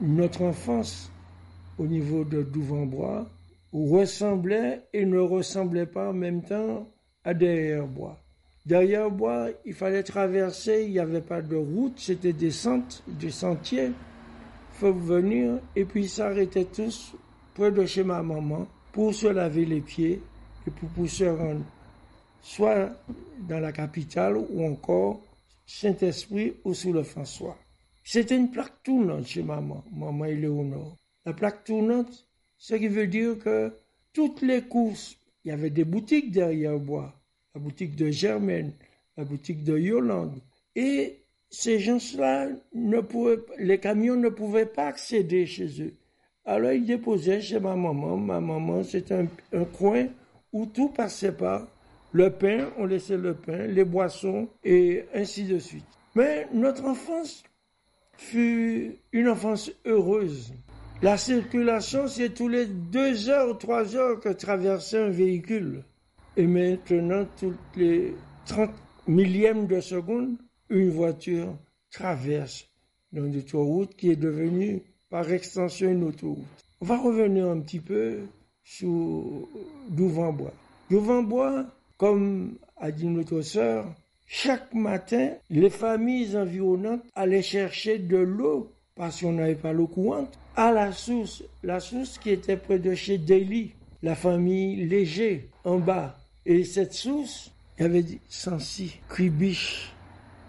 notre 0.00 0.42
enfance 0.42 1.10
au 1.76 1.88
niveau 1.88 2.22
de 2.22 2.44
Douvambois 2.44 3.28
ressemblait 3.72 4.82
et 4.92 5.04
ne 5.06 5.18
ressemblait 5.18 5.86
pas 5.86 6.10
en 6.10 6.12
même 6.12 6.42
temps 6.42 6.88
à 7.24 7.34
Derrière-Bois. 7.34 8.18
Derrière-Bois, 8.66 9.48
il 9.64 9.74
fallait 9.74 10.02
traverser, 10.02 10.84
il 10.84 10.92
n'y 10.92 10.98
avait 10.98 11.20
pas 11.20 11.40
de 11.40 11.56
route, 11.56 11.98
c'était 11.98 12.32
des, 12.32 12.50
des 13.06 13.30
sentiers. 13.30 13.92
Faut 14.72 14.92
venir 14.92 15.60
et 15.76 15.84
puis 15.84 16.08
s'arrêtaient 16.08 16.64
tous 16.64 17.14
près 17.54 17.70
de 17.70 17.84
chez 17.84 18.04
ma 18.04 18.22
maman 18.22 18.66
pour 18.92 19.14
se 19.14 19.26
laver 19.26 19.64
les 19.64 19.80
pieds 19.80 20.22
et 20.66 20.70
pour, 20.70 21.08
se 21.08 21.24
rendre 21.24 21.64
soit 22.42 22.90
dans 23.48 23.60
la 23.60 23.72
capitale 23.72 24.36
ou 24.36 24.66
encore 24.66 25.20
Saint-Esprit 25.66 26.54
ou 26.64 26.74
sous 26.74 26.92
le 26.92 27.02
François. 27.02 27.56
C'était 28.02 28.36
une 28.36 28.50
plaque 28.50 28.82
tournante 28.82 29.26
chez 29.26 29.42
maman, 29.42 29.84
maman 29.92 30.24
Éléonore. 30.24 30.96
La 31.24 31.32
plaque 31.32 31.64
tournante, 31.64 32.26
ce 32.60 32.74
qui 32.74 32.88
veut 32.88 33.06
dire 33.06 33.38
que 33.38 33.72
toutes 34.12 34.42
les 34.42 34.60
courses, 34.62 35.16
il 35.44 35.48
y 35.48 35.50
avait 35.50 35.70
des 35.70 35.84
boutiques 35.84 36.30
derrière 36.30 36.78
bois, 36.78 37.12
la 37.54 37.60
boutique 37.60 37.96
de 37.96 38.10
Germaine, 38.10 38.72
la 39.16 39.24
boutique 39.24 39.64
de 39.64 39.78
Yolande, 39.78 40.38
et 40.76 41.16
ces 41.48 41.80
gens-là 41.80 42.48
les 43.58 43.78
camions 43.78 44.16
ne 44.16 44.28
pouvaient 44.28 44.66
pas 44.66 44.86
accéder 44.86 45.46
chez 45.46 45.82
eux. 45.82 45.94
Alors 46.44 46.72
ils 46.72 46.84
déposaient 46.84 47.40
chez 47.40 47.58
ma 47.58 47.74
maman. 47.74 48.16
Ma 48.18 48.40
maman, 48.40 48.84
c'est 48.84 49.10
un, 49.10 49.26
coin 49.72 50.06
où 50.52 50.66
tout 50.66 50.88
passait 50.88 51.32
par 51.32 51.66
le 52.12 52.30
pain, 52.30 52.70
on 52.76 52.84
laissait 52.84 53.16
le 53.16 53.34
pain, 53.34 53.66
les 53.66 53.84
boissons 53.84 54.48
et 54.64 55.04
ainsi 55.14 55.44
de 55.44 55.58
suite. 55.58 55.84
Mais 56.14 56.46
notre 56.52 56.84
enfance 56.84 57.42
fut 58.12 58.96
une 59.12 59.28
enfance 59.28 59.72
heureuse. 59.86 60.52
La 61.02 61.16
circulation, 61.16 62.08
c'est 62.08 62.34
tous 62.34 62.48
les 62.48 62.66
deux 62.66 63.30
heures, 63.30 63.56
trois 63.56 63.96
heures 63.96 64.20
que 64.20 64.28
traversait 64.28 64.98
un 64.98 65.08
véhicule. 65.08 65.82
Et 66.36 66.46
maintenant, 66.46 67.26
toutes 67.38 67.56
les 67.74 68.14
30 68.44 68.70
millièmes 69.06 69.66
de 69.66 69.80
seconde, 69.80 70.36
une 70.68 70.90
voiture 70.90 71.56
traverse 71.90 72.68
dans 73.12 73.24
une 73.24 73.38
autoroute 73.38 73.96
qui 73.96 74.10
est 74.10 74.16
devenue 74.16 74.82
par 75.08 75.32
extension 75.32 75.90
une 75.90 76.04
autoroute. 76.04 76.44
On 76.82 76.84
va 76.84 76.98
revenir 76.98 77.48
un 77.48 77.60
petit 77.60 77.80
peu 77.80 78.18
sur 78.62 79.48
Douvambois. 79.88 80.52
Douvambois, 80.90 81.64
comme 81.96 82.58
a 82.76 82.90
dit 82.90 83.06
notre 83.06 83.40
sœur, 83.40 83.86
chaque 84.26 84.74
matin, 84.74 85.32
les 85.48 85.70
familles 85.70 86.36
environnantes 86.36 87.04
allaient 87.14 87.40
chercher 87.40 87.98
de 87.98 88.18
l'eau 88.18 88.70
qu'on 89.20 89.32
n'avait 89.32 89.54
pas 89.54 89.72
l'eau 89.72 89.86
courante 89.86 90.38
à 90.56 90.72
la 90.72 90.92
source, 90.92 91.42
la 91.62 91.80
source 91.80 92.18
qui 92.18 92.30
était 92.30 92.56
près 92.56 92.78
de 92.78 92.94
chez 92.94 93.18
Daly, 93.18 93.72
la 94.02 94.14
famille 94.14 94.86
Léger 94.86 95.48
en 95.64 95.78
bas. 95.78 96.16
Et 96.44 96.64
cette 96.64 96.92
source, 96.92 97.50
il 97.78 97.82
y 97.82 97.86
avait 97.86 98.04
106 98.28 98.98
cribiches, 99.08 99.92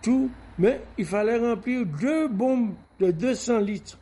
tout, 0.02 0.30
mais 0.58 0.82
il 0.98 1.06
fallait 1.06 1.38
remplir 1.38 1.86
deux 1.86 2.28
bombes 2.28 2.74
de 3.00 3.12
200 3.12 3.60
litres 3.60 4.00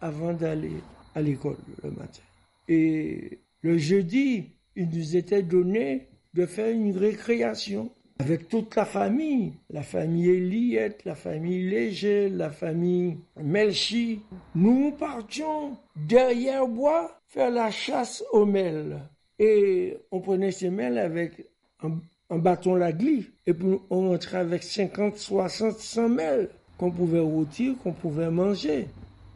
avant 0.00 0.32
d'aller 0.32 0.72
à 1.14 1.22
l'école 1.22 1.56
le 1.82 1.90
matin. 1.90 2.22
Et 2.68 3.38
le 3.62 3.78
jeudi, 3.78 4.52
il 4.76 4.88
nous 4.88 5.16
était 5.16 5.42
donné 5.42 6.08
de 6.34 6.46
faire 6.46 6.74
une 6.74 6.96
récréation 6.96 7.90
avec 8.18 8.48
toute 8.48 8.76
la 8.76 8.84
famille, 8.84 9.54
la 9.70 9.82
famille 9.82 10.30
Eliette, 10.30 11.04
la 11.04 11.14
famille 11.14 11.68
Léger, 11.68 12.28
la 12.28 12.50
famille 12.50 13.18
Melchi. 13.42 14.20
Nous 14.54 14.92
partions 14.92 15.76
derrière 15.96 16.66
bois 16.66 17.20
faire 17.26 17.50
la 17.50 17.70
chasse 17.70 18.22
aux 18.32 18.46
mêles. 18.46 19.00
Et 19.38 19.96
on 20.12 20.20
prenait 20.20 20.52
ces 20.52 20.70
mêles 20.70 20.98
avec 20.98 21.44
un, 21.82 22.38
bâton 22.38 22.76
lagli. 22.76 23.26
Et 23.46 23.52
puis 23.52 23.78
on 23.90 24.10
rentrait 24.10 24.38
avec 24.38 24.62
50, 24.62 25.16
60, 25.16 25.78
100 25.78 26.08
mêles 26.08 26.50
qu'on 26.78 26.90
pouvait 26.90 27.20
rôtir, 27.20 27.74
qu'on 27.82 27.92
pouvait 27.92 28.30
manger. 28.30 28.86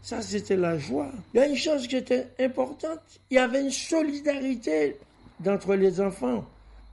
Ça, 0.02 0.22
c'était 0.22 0.56
la 0.56 0.78
joie. 0.78 1.10
Il 1.34 1.38
y 1.38 1.42
a 1.42 1.48
une 1.48 1.56
chose 1.56 1.86
qui 1.88 1.96
était 1.96 2.28
importante. 2.38 3.00
Il 3.30 3.34
y 3.34 3.38
avait 3.38 3.60
une 3.60 3.70
solidarité 3.70 4.96
d'entre 5.40 5.74
les 5.74 6.00
enfants. 6.00 6.44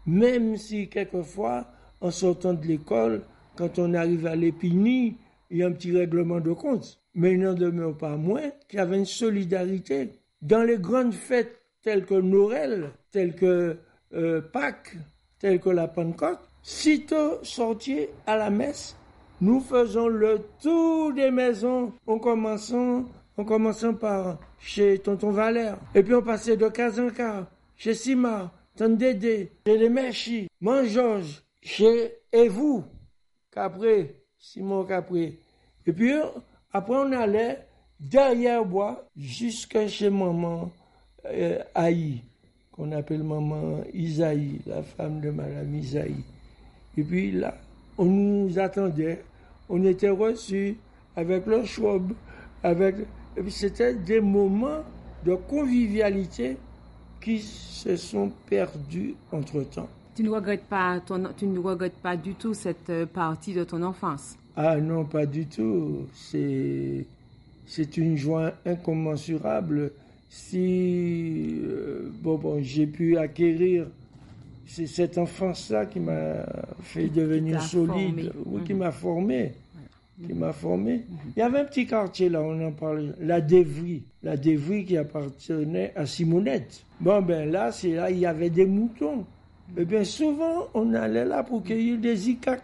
Même 0.08 0.58
si 0.58 0.90
quelquefois, 0.90 1.66
en 2.02 2.12
sortant 2.12 2.54
de 2.54 2.66
l'école, 2.66 3.24
quand 3.56 3.80
on 3.80 3.94
arrive 3.94 4.28
à 4.28 4.36
l'épini, 4.36 5.18
il 5.50 5.58
y 5.58 5.64
a 5.64 5.68
un 5.68 5.72
petit 5.72 5.96
règlement 5.96 6.40
de 6.40 6.52
compte. 6.52 7.00
Mais 7.14 7.34
il 7.34 7.40
n'en 7.40 7.54
demeure 7.54 7.98
pas 7.98 8.18
moins 8.18 8.52
qu'il 8.68 8.80
y 8.80 8.82
avait 8.82 8.98
une 8.98 9.06
solidarité. 9.06 10.12
Dans 10.42 10.64
les 10.64 10.78
grandes 10.78 11.14
fêtes 11.14 11.62
telles 11.82 12.06
que 12.06 12.16
Noël, 12.16 12.92
telles 13.12 13.36
que 13.36 13.78
euh, 14.14 14.42
Pâques, 14.42 14.98
telles 15.40 15.60
que 15.60 15.70
la 15.70 15.88
Pentecôte, 15.88 16.40
sitôt 16.62 17.44
sorti 17.44 18.08
à 18.26 18.36
la 18.36 18.50
messe, 18.50 18.98
nous 19.42 19.60
faisons 19.60 20.08
le 20.08 20.40
tour 20.62 21.14
des 21.14 21.32
maisons 21.32 21.94
en 22.08 22.20
commençant, 22.20 23.06
en 23.38 23.44
commençant 23.44 23.94
par 23.94 24.40
chez 24.60 25.00
Tonton 25.00 25.32
Valère. 25.32 25.78
Et 25.94 26.04
puis 26.04 26.16
on 26.16 26.22
passait 26.22 26.58
de 26.58 26.68
cas 26.68 27.00
en 27.00 27.10
cas, 27.10 27.48
chez 27.76 27.94
Sima, 27.94 28.52
Tonton 28.76 28.96
Dédé, 28.96 29.52
chez 29.68 29.78
les 29.78 29.90
Merchis, 29.90 30.48
chez 31.66 32.14
Evou, 32.32 32.84
Capré, 33.52 34.22
Simon 34.38 34.86
Capré. 34.86 35.40
Et 35.88 35.92
puis 35.92 36.14
après 36.72 36.96
on 36.96 37.12
allait 37.12 37.66
derrière 38.00 38.64
bois 38.64 39.10
jusqu'à 39.18 39.88
chez 39.88 40.12
maman 40.12 40.72
euh, 41.26 41.60
qu'on 42.72 42.92
appelle 42.92 43.24
maman 43.24 43.82
Isaïe, 43.94 44.62
la 44.68 44.84
femme 44.84 45.20
de 45.22 45.32
madame 45.32 45.74
Isaïe. 45.74 46.24
Et 46.98 47.04
puis 47.04 47.32
là, 47.32 47.58
on 47.98 48.06
nous 48.06 48.60
attendait, 48.60 49.24
on 49.68 49.84
était 49.86 50.10
reçus 50.10 50.78
avec 51.16 51.46
le 51.48 51.66
schwab, 51.66 52.12
avec... 52.62 52.96
Et 53.38 53.42
puis 53.42 53.52
c'était 53.52 53.96
des 53.96 54.22
moments 54.22 54.84
de 55.26 55.36
convivialité 55.36 56.58
qui 57.22 57.40
se 57.40 57.96
sont 57.96 58.32
perdus 58.48 59.16
entre-temps. 59.32 59.90
Tu 60.16 60.24
ne 60.24 60.30
regrettes 60.30 60.66
pas, 60.66 61.02
tu 61.38 61.46
ne 61.46 61.60
regrettes 61.60 61.98
pas 62.02 62.16
du 62.16 62.34
tout 62.36 62.54
cette 62.54 62.90
euh, 62.90 63.06
partie 63.06 63.54
de 63.54 63.64
ton 63.64 63.84
enfance? 63.84 64.38
Ah 64.56 64.78
non, 64.78 65.04
pas 65.04 65.26
du 65.26 65.46
tout. 65.46 66.08
C'est, 66.14 67.06
c'est 67.68 67.98
une 67.98 68.16
joie 68.16 68.54
incommensurable. 68.66 69.92
Si 70.30 71.60
euh, 71.64 72.10
bon, 72.22 72.38
bon 72.38 72.64
j'ai 72.64 72.88
pu 72.88 73.18
acquérir 73.18 73.88
c'est 74.68 74.88
cette 74.88 75.18
enfance-là 75.18 75.86
qui 75.86 76.00
m'a 76.00 76.46
fait 76.82 77.08
devenir 77.08 77.62
solide, 77.62 78.32
ou 78.46 78.60
qui 78.60 78.74
mhm. 78.74 78.80
m'a 78.80 78.92
formé. 78.92 79.54
Qui 80.26 80.34
m'a 80.34 80.54
formé. 80.54 81.04
Il 81.36 81.40
y 81.40 81.42
avait 81.42 81.60
un 81.60 81.66
petit 81.66 81.86
quartier 81.86 82.30
là, 82.30 82.42
on 82.42 82.66
en 82.66 82.72
parlait, 82.72 83.10
la 83.20 83.42
Dévry. 83.42 84.04
La 84.24 84.38
Dévry 84.38 84.86
qui 84.86 84.98
appartenait 84.98 85.92
à 85.96 86.06
Simonette. 86.06 86.84
Bon, 87.02 87.22
ben 87.22 87.52
là, 87.52 87.72
c'est 87.72 87.92
là, 87.92 88.10
il 88.10 88.20
y 88.20 88.26
avait 88.26 88.50
des 88.50 88.66
moutons. 88.66 89.26
Eh 89.78 89.86
bien 89.86 90.04
souvent, 90.04 90.68
on 90.74 90.94
allait 90.94 91.26
là 91.26 91.44
pour 91.44 91.64
cueillir 91.64 91.98
des 91.98 92.30
icaques, 92.30 92.64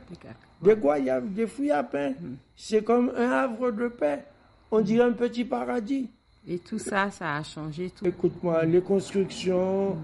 des 0.61 0.75
goyaves, 0.75 1.33
des 1.33 1.47
fruits 1.47 1.71
à 1.71 1.83
pain. 1.83 2.09
Mhm. 2.09 2.37
C'est 2.55 2.83
comme 2.83 3.11
un 3.17 3.31
havre 3.31 3.71
de 3.71 3.87
paix. 3.87 4.25
on 4.73 4.79
dirait 4.79 5.03
un 5.03 5.11
petit 5.11 5.43
paradis. 5.43 6.09
Et 6.47 6.57
tout 6.57 6.79
ça, 6.79 7.11
ça 7.11 7.35
a 7.35 7.43
changé 7.43 7.89
tout. 7.89 8.05
Écoute-moi, 8.05 8.63
les 8.65 8.81
constructions, 8.81 9.97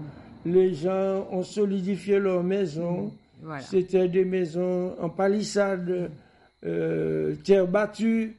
les 0.44 0.74
gens 0.74 1.26
ont 1.30 1.42
solidifié 1.42 2.18
leurs 2.18 2.44
maisons. 2.44 3.12
Voilà. 3.42 3.62
C'était 3.62 4.08
des 4.08 4.24
maisons 4.24 4.94
en 5.00 5.08
palissade, 5.08 6.10
euh, 6.64 7.34
terre 7.44 7.66
battue. 7.66 8.36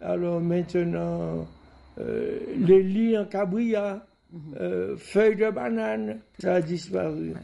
Alors 0.00 0.40
maintenant, 0.40 1.46
euh, 2.00 2.38
les 2.58 2.82
lits 2.82 3.18
en 3.18 3.24
cabria, 3.24 4.06
euh, 4.60 4.96
feuilles 4.96 5.36
de 5.36 5.50
banane, 5.50 6.20
ça 6.38 6.54
a 6.54 6.60
disparu. 6.60 7.34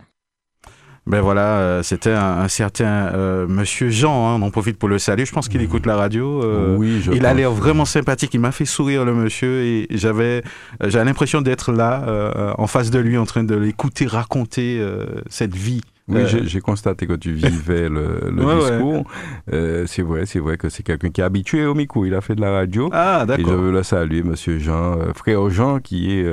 Ben 1.07 1.21
voilà, 1.21 1.59
euh, 1.59 1.83
c'était 1.83 2.13
un, 2.13 2.39
un 2.39 2.49
certain 2.49 3.11
euh, 3.15 3.47
Monsieur 3.47 3.91
Jean, 3.91 4.27
hein, 4.27 4.39
on 4.41 4.43
en 4.43 4.51
profite 4.51 4.79
pour 4.79 4.89
le 4.89 4.99
saluer. 4.99 5.27
Je 5.27 5.33
pense 5.33 5.49
qu'il 5.49 5.61
écoute 5.61 5.85
la 5.85 5.97
radio. 5.97 6.43
euh, 6.43 6.77
oui, 6.77 7.03
je 7.03 7.13
il 7.13 7.27
a 7.27 7.35
l'air 7.35 7.51
vraiment 7.53 7.85
sympathique. 7.85 8.33
Il 8.33 8.41
m'a 8.41 8.53
fait 8.53 8.65
sourire 8.65 9.05
le 9.05 9.13
monsieur 9.15 9.61
et 9.65 9.87
j'avais, 9.91 10.43
euh, 10.83 10.89
j'avais 10.89 11.05
l'impression 11.05 11.43
d'être 11.43 11.73
là, 11.73 12.05
euh, 12.09 12.55
en 12.57 12.67
face 12.67 12.91
de 12.91 12.99
lui, 12.99 13.19
en 13.19 13.27
train 13.27 13.45
de 13.45 13.55
l'écouter 13.55 14.07
raconter 14.07 14.79
euh, 14.81 15.05
cette 15.29 15.55
vie. 15.55 15.83
Oui, 16.07 16.21
Euh, 16.21 16.27
j'ai- 16.45 16.61
constaté 16.61 17.07
que 17.07 17.15
tu 17.15 17.33
vivais 17.33 17.89
le, 17.89 18.29
le 18.31 18.45
Ouais, 18.45 18.55
ouais. 18.55 18.71
discours. 18.73 19.05
Euh, 19.53 19.85
c'est 19.87 20.03
vrai, 20.03 20.27
c'est 20.27 20.39
vrai 20.39 20.59
que 20.59 20.69
c'est 20.69 20.83
quelqu'un 20.83 21.09
qui 21.09 21.23
est 21.23 21.25
habitué 21.25 21.65
au 21.65 21.75
micro. 21.75 22.05
Il 22.05 22.13
a 22.15 22.21
fait 22.21 22.35
de 22.35 22.43
la 22.43 22.51
radio. 22.51 22.91
Ah, 22.93 23.21
Et 23.27 23.33
je 23.33 23.37
d'accord. 23.43 23.57
veux 23.57 23.73
le 23.73 23.83
saluer, 23.83 24.23
Monsieur 24.23 24.59
Jean, 24.59 24.99
euh, 24.99 25.13
frère 25.15 25.49
Jean, 25.49 25.81
qui 25.81 26.13
est 26.13 26.27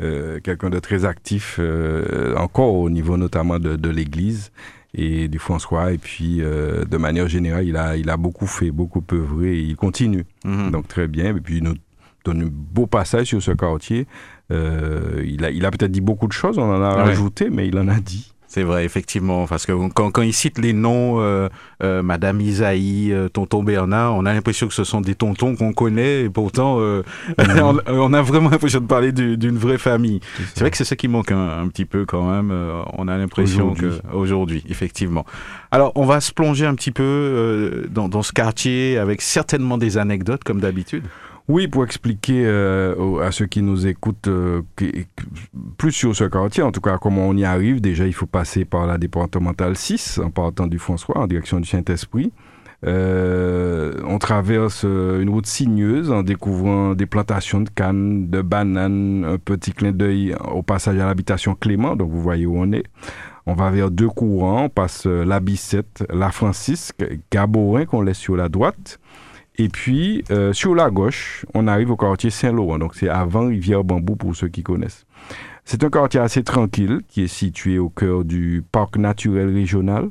euh, 0.00 0.40
quelqu'un 0.40 0.68
de 0.70 0.80
très 0.80 1.04
actif, 1.04 1.60
encore 2.36 2.74
au 2.74 2.90
niveau 2.90 3.16
notamment 3.16 3.58
de, 3.60 3.76
de 3.76 3.88
l'Église 3.88 4.50
et 4.94 5.28
du 5.28 5.38
François. 5.38 5.92
Et 5.92 5.98
puis, 5.98 6.38
euh, 6.40 6.84
de 6.84 6.96
manière 6.96 7.28
générale, 7.28 7.66
il 7.68 7.76
a, 7.76 7.96
il 7.96 8.10
a 8.10 8.16
beaucoup 8.16 8.46
fait, 8.48 8.70
beaucoup 8.72 9.02
œuvré 9.12 9.54
et 9.54 9.60
il 9.60 9.76
continue. 9.76 10.24
Mhm. 10.44 10.70
Donc, 10.72 10.88
très 10.88 11.06
bien. 11.06 11.36
Et 11.36 11.40
puis, 11.40 11.58
il 11.58 11.62
nous 11.64 11.74
donne 12.24 12.42
un 12.42 12.48
beau 12.50 12.86
passage 12.86 13.28
sur 13.28 13.42
ce 13.42 13.52
quartier. 13.52 14.06
Euh, 14.52 15.22
il 15.24 15.44
a, 15.44 15.50
il 15.50 15.64
a 15.64 15.70
peut-être 15.70 15.90
dit 15.92 16.00
beaucoup 16.00 16.26
de 16.26 16.32
choses, 16.32 16.58
on 16.58 16.62
en 16.64 16.82
a 16.82 16.96
Ouais. 16.96 17.02
rajouté, 17.04 17.48
mais 17.50 17.66
il 17.68 17.78
en 17.78 17.88
a 17.88 17.98
dit. 18.00 18.33
C'est 18.54 18.62
vrai, 18.62 18.84
effectivement, 18.84 19.48
parce 19.48 19.66
que 19.66 19.72
quand, 19.88 20.12
quand 20.12 20.22
il 20.22 20.32
cite 20.32 20.58
les 20.58 20.72
noms, 20.72 21.16
euh, 21.18 21.48
euh, 21.82 22.02
Madame 22.04 22.40
Isaïe, 22.40 23.10
euh, 23.12 23.28
Tonton 23.28 23.64
Bernard, 23.64 24.14
on 24.14 24.24
a 24.26 24.32
l'impression 24.32 24.68
que 24.68 24.74
ce 24.74 24.84
sont 24.84 25.00
des 25.00 25.16
tontons 25.16 25.56
qu'on 25.56 25.72
connaît, 25.72 26.22
et 26.22 26.30
pourtant, 26.30 26.76
euh, 26.78 27.02
on, 27.38 27.78
on 27.88 28.12
a 28.12 28.22
vraiment 28.22 28.50
l'impression 28.50 28.78
de 28.78 28.86
parler 28.86 29.10
du- 29.10 29.36
d'une 29.36 29.56
vraie 29.58 29.76
famille. 29.78 30.20
C'est 30.54 30.60
vrai 30.60 30.70
que 30.70 30.76
c'est 30.76 30.84
ça 30.84 30.94
qui 30.94 31.08
manque 31.08 31.32
un, 31.32 31.62
un 31.62 31.66
petit 31.66 31.84
peu 31.84 32.04
quand 32.06 32.30
même. 32.30 32.52
euh, 32.52 32.80
on 32.96 33.08
a 33.08 33.18
l'impression 33.18 33.74
que 33.74 33.86
Aujourd'hui. 33.86 34.00
aujourd'hui, 34.12 34.64
effectivement. 34.68 35.26
Alors, 35.72 35.90
on 35.96 36.04
va 36.06 36.20
se 36.20 36.30
plonger 36.32 36.64
un 36.64 36.76
petit 36.76 36.92
peu 36.92 37.02
euh, 37.02 37.86
dans, 37.90 38.08
dans 38.08 38.22
ce 38.22 38.32
quartier 38.32 38.98
avec 38.98 39.20
certainement 39.20 39.78
des 39.78 39.98
anecdotes, 39.98 40.44
comme 40.44 40.60
d'habitude. 40.60 41.02
Oui, 41.46 41.68
pour 41.68 41.84
expliquer 41.84 42.46
euh, 42.46 43.20
à 43.20 43.30
ceux 43.30 43.46
qui 43.46 43.60
nous 43.60 43.86
écoutent 43.86 44.28
euh, 44.28 44.62
plus 45.76 45.92
sur 45.92 46.16
ce 46.16 46.24
quartier, 46.24 46.62
en 46.62 46.72
tout 46.72 46.80
cas 46.80 46.96
comment 46.96 47.28
on 47.28 47.36
y 47.36 47.44
arrive, 47.44 47.82
déjà 47.82 48.06
il 48.06 48.14
faut 48.14 48.26
passer 48.26 48.64
par 48.64 48.86
la 48.86 48.96
départementale 48.96 49.76
6 49.76 50.20
en 50.24 50.30
partant 50.30 50.66
du 50.66 50.78
François 50.78 51.18
en 51.18 51.26
direction 51.26 51.60
du 51.60 51.68
Saint-Esprit. 51.68 52.32
Euh, 52.86 53.94
on 54.04 54.18
traverse 54.18 54.82
euh, 54.84 55.22
une 55.22 55.30
route 55.30 55.46
sinueuse 55.46 56.10
en 56.10 56.22
découvrant 56.22 56.94
des 56.94 57.06
plantations 57.06 57.62
de 57.62 57.70
cannes, 57.70 58.28
de 58.28 58.42
bananes, 58.42 59.24
un 59.24 59.38
petit 59.38 59.72
clin 59.72 59.92
d'œil 59.92 60.34
au 60.52 60.62
passage 60.62 60.98
à 60.98 61.06
l'habitation 61.06 61.54
Clément, 61.54 61.96
donc 61.96 62.10
vous 62.10 62.20
voyez 62.20 62.46
où 62.46 62.58
on 62.58 62.72
est. 62.72 62.84
On 63.46 63.54
va 63.54 63.70
vers 63.70 63.90
deux 63.90 64.08
courants, 64.08 64.64
on 64.64 64.68
passe 64.68 65.06
euh, 65.06 65.24
la 65.24 65.40
Bicette, 65.40 66.04
la 66.10 66.30
Francisque, 66.30 67.04
Gaborin 67.30 67.86
qu'on 67.86 68.02
laisse 68.02 68.18
sur 68.18 68.36
la 68.36 68.48
droite. 68.48 68.98
Et 69.56 69.68
puis, 69.68 70.24
euh, 70.30 70.52
sur 70.52 70.74
la 70.74 70.90
gauche, 70.90 71.46
on 71.54 71.68
arrive 71.68 71.90
au 71.90 71.96
quartier 71.96 72.30
Saint-Laurent. 72.30 72.78
Donc, 72.78 72.94
c'est 72.94 73.08
avant 73.08 73.46
Rivière-Bambou 73.46 74.16
pour 74.16 74.34
ceux 74.34 74.48
qui 74.48 74.62
connaissent. 74.62 75.06
C'est 75.64 75.84
un 75.84 75.90
quartier 75.90 76.20
assez 76.20 76.42
tranquille 76.42 77.00
qui 77.08 77.22
est 77.22 77.28
situé 77.28 77.78
au 77.78 77.88
cœur 77.88 78.24
du 78.24 78.64
parc 78.70 78.96
naturel 78.96 79.48
régional. 79.52 80.10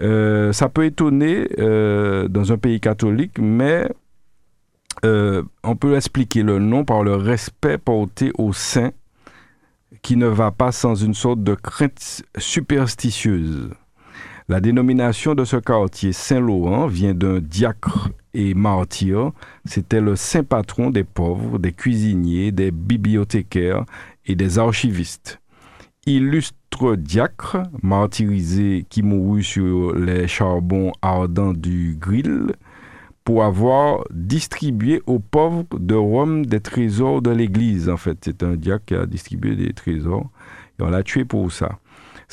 Euh, 0.00 0.52
ça 0.52 0.68
peut 0.68 0.84
étonner 0.84 1.48
euh, 1.58 2.28
dans 2.28 2.52
un 2.52 2.58
pays 2.58 2.80
catholique, 2.80 3.38
mais 3.38 3.88
euh, 5.04 5.42
on 5.62 5.76
peut 5.76 5.96
expliquer 5.96 6.42
le 6.42 6.58
nom 6.58 6.84
par 6.84 7.02
le 7.02 7.14
respect 7.14 7.78
porté 7.78 8.32
aux 8.38 8.52
saints 8.52 8.92
qui 10.00 10.16
ne 10.16 10.26
va 10.26 10.50
pas 10.50 10.72
sans 10.72 10.94
une 10.94 11.14
sorte 11.14 11.42
de 11.42 11.54
crainte 11.54 12.22
superstitieuse. 12.38 13.70
La 14.52 14.60
dénomination 14.60 15.34
de 15.34 15.46
ce 15.46 15.56
quartier 15.56 16.12
Saint-Laurent 16.12 16.86
vient 16.86 17.14
d'un 17.14 17.40
diacre 17.40 18.10
et 18.34 18.52
martyr. 18.52 19.32
C'était 19.64 20.02
le 20.02 20.14
saint 20.14 20.44
patron 20.44 20.90
des 20.90 21.04
pauvres, 21.04 21.58
des 21.58 21.72
cuisiniers, 21.72 22.52
des 22.52 22.70
bibliothécaires 22.70 23.86
et 24.26 24.34
des 24.34 24.58
archivistes. 24.58 25.40
Illustre 26.04 26.96
diacre, 26.96 27.62
martyrisé 27.82 28.84
qui 28.90 29.02
mourut 29.02 29.42
sur 29.42 29.94
les 29.94 30.28
charbons 30.28 30.92
ardents 31.00 31.54
du 31.54 31.96
grill 31.98 32.52
pour 33.24 33.44
avoir 33.44 34.04
distribué 34.10 35.00
aux 35.06 35.18
pauvres 35.18 35.64
de 35.78 35.94
Rome 35.94 36.44
des 36.44 36.60
trésors 36.60 37.22
de 37.22 37.30
l'Église. 37.30 37.88
En 37.88 37.96
fait, 37.96 38.18
c'est 38.22 38.42
un 38.42 38.56
diacre 38.56 38.84
qui 38.84 38.94
a 38.96 39.06
distribué 39.06 39.56
des 39.56 39.72
trésors 39.72 40.28
et 40.78 40.82
on 40.82 40.90
l'a 40.90 41.02
tué 41.02 41.24
pour 41.24 41.50
ça. 41.50 41.78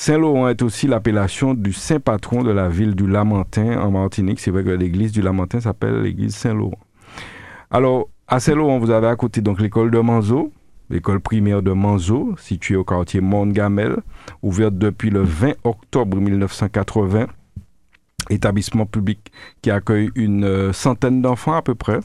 Saint-Laurent 0.01 0.47
est 0.47 0.61
aussi 0.61 0.87
l'appellation 0.87 1.53
du 1.53 1.73
saint 1.73 1.99
patron 1.99 2.41
de 2.41 2.51
la 2.51 2.69
ville 2.69 2.95
du 2.95 3.05
Lamentin 3.05 3.81
en 3.81 3.91
Martinique. 3.91 4.39
C'est 4.39 4.49
vrai 4.49 4.63
que 4.63 4.69
l'église 4.69 5.11
du 5.11 5.21
Lamentin 5.21 5.59
s'appelle 5.59 6.03
l'église 6.03 6.33
Saint-Laurent. 6.37 6.79
Alors, 7.69 8.07
à 8.25 8.39
Saint-Laurent, 8.39 8.79
vous 8.79 8.91
avez 8.91 9.07
à 9.07 9.17
côté 9.17 9.41
donc 9.41 9.59
l'école 9.59 9.91
de 9.91 9.99
Manzo, 9.99 10.53
l'école 10.89 11.19
primaire 11.19 11.61
de 11.61 11.73
Manzo, 11.73 12.33
située 12.37 12.77
au 12.77 12.85
quartier 12.85 13.19
Montgamel, 13.19 13.97
ouverte 14.41 14.77
depuis 14.77 15.09
le 15.09 15.21
20 15.21 15.55
octobre 15.65 16.15
1980. 16.15 17.27
Établissement 18.29 18.85
public 18.85 19.33
qui 19.61 19.69
accueille 19.69 20.11
une 20.15 20.45
euh, 20.45 20.71
centaine 20.71 21.21
d'enfants 21.21 21.55
à 21.55 21.61
peu 21.61 21.75
près. 21.75 21.99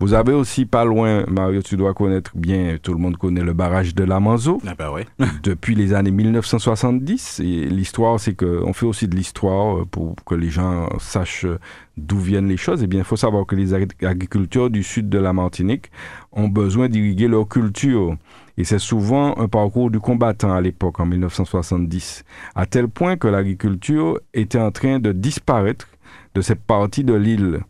Vous 0.00 0.14
avez 0.14 0.32
aussi 0.32 0.64
pas 0.66 0.84
loin, 0.84 1.24
Mario, 1.28 1.62
tu 1.62 1.76
dois 1.76 1.94
connaître 1.94 2.32
bien, 2.34 2.76
tout 2.82 2.92
le 2.92 2.98
monde 2.98 3.16
connaît 3.16 3.42
le 3.42 3.52
barrage 3.52 3.94
de 3.94 4.04
la 4.04 4.20
Manzo 4.20 4.60
Ah 4.66 4.74
bah 4.76 4.92
ouais. 4.92 5.06
depuis 5.42 5.74
les 5.74 5.92
années 5.94 6.10
1970. 6.10 7.40
Et 7.40 7.64
l'histoire, 7.68 8.18
c'est 8.20 8.34
qu'on 8.34 8.72
fait 8.72 8.86
aussi 8.86 9.08
de 9.08 9.14
l'histoire 9.16 9.78
euh, 9.78 9.84
pour 9.84 10.14
que 10.24 10.34
les 10.34 10.50
gens 10.50 10.88
sachent 10.98 11.44
euh, 11.44 11.58
d'où 11.96 12.18
viennent 12.18 12.48
les 12.48 12.56
choses. 12.56 12.82
Eh 12.82 12.86
bien, 12.86 13.00
il 13.00 13.04
faut 13.04 13.16
savoir 13.16 13.46
que 13.46 13.54
les 13.56 13.74
ag- 13.74 13.92
agriculteurs 14.04 14.70
du 14.70 14.82
sud 14.82 15.08
de 15.08 15.18
la 15.18 15.32
Martinique 15.32 15.90
ont 16.32 16.48
besoin 16.48 16.88
d'irriguer 16.88 17.28
leur 17.28 17.48
culture. 17.48 18.16
Et 18.58 18.64
c'est 18.64 18.78
souvent 18.78 19.36
un 19.38 19.48
parcours 19.48 19.90
du 19.90 20.00
combattant 20.00 20.52
à 20.54 20.60
l'époque, 20.60 20.98
en 21.00 21.06
1970, 21.06 22.24
à 22.54 22.66
tel 22.66 22.88
point 22.88 23.16
que 23.16 23.28
l'agriculture 23.28 24.18
était 24.32 24.58
en 24.58 24.70
train 24.70 24.98
de 24.98 25.12
disparaître 25.12 25.86
de 26.34 26.40
cette 26.40 26.62
partie 26.62 27.04
de 27.04 27.14
l'île. 27.14 27.60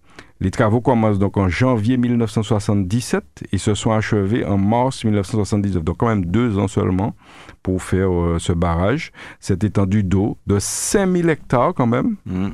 Les 0.41 0.51
travaux 0.51 0.83
commencent 0.83 1.19
donc 1.19 1.39
en 1.39 1.49
janvier 1.49 1.97
1977 1.97 3.45
et 3.53 3.59
se 3.59 3.75
sont 3.75 3.93
achevés 3.93 4.45
en 4.45 4.59
mars 4.59 5.05
1979. 5.05 5.83
Donc 5.83 5.97
quand 5.99 6.09
même 6.09 6.27
deux 6.27 6.59
ans 6.59 6.69
seulement 6.69 7.15
pour 7.63 7.83
faire 7.83 8.13
euh, 8.13 8.39
ce 8.39 8.53
barrage. 8.53 9.13
Cette 9.41 9.65
étendue 9.65 10.03
d'eau 10.03 10.37
de 10.47 10.59
5000 10.59 11.31
hectares 11.31 11.73
quand 11.75 11.87
même, 11.87 12.17
Mhm. 12.27 12.53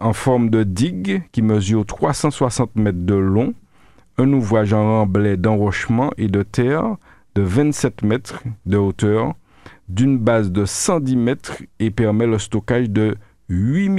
en 0.00 0.12
forme 0.12 0.50
de 0.50 0.64
digue 0.64 1.22
qui 1.30 1.40
mesure 1.42 1.86
360 1.86 2.74
mètres 2.74 3.04
de 3.04 3.14
long, 3.14 3.54
un 4.18 4.32
ouvrage 4.32 4.72
en 4.72 4.84
remblai 5.00 5.36
d'enrochement 5.36 6.10
et 6.18 6.26
de 6.28 6.42
terre 6.42 6.96
de 7.36 7.42
27 7.42 8.02
mètres 8.02 8.42
de 8.66 8.76
hauteur, 8.76 9.34
d'une 9.88 10.18
base 10.18 10.50
de 10.50 10.64
110 10.64 11.16
mètres 11.16 11.62
et 11.78 11.90
permet 11.90 12.26
le 12.26 12.38
stockage 12.38 12.90
de 12.90 13.16
8 13.48 13.90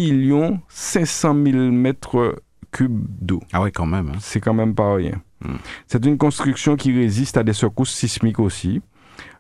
500 0.70 1.36
000 1.46 1.72
mètres 1.72 2.36
cubes 2.76 3.06
d'eau. 3.22 3.42
Ah 3.54 3.62
ouais, 3.62 3.72
quand 3.72 3.86
même. 3.86 4.10
hein. 4.10 4.18
C'est 4.20 4.42
quand 4.42 4.54
même 4.54 4.76
pas 4.76 4.94
rien. 4.96 5.22
Mm. 5.44 5.54
C'est 5.88 6.06
une 6.06 6.18
construction 6.18 6.76
qui 6.76 6.92
résiste 6.94 7.38
à 7.38 7.44
des 7.44 7.54
secousses 7.54 7.94
sismiques 7.94 8.40
aussi. 8.40 8.82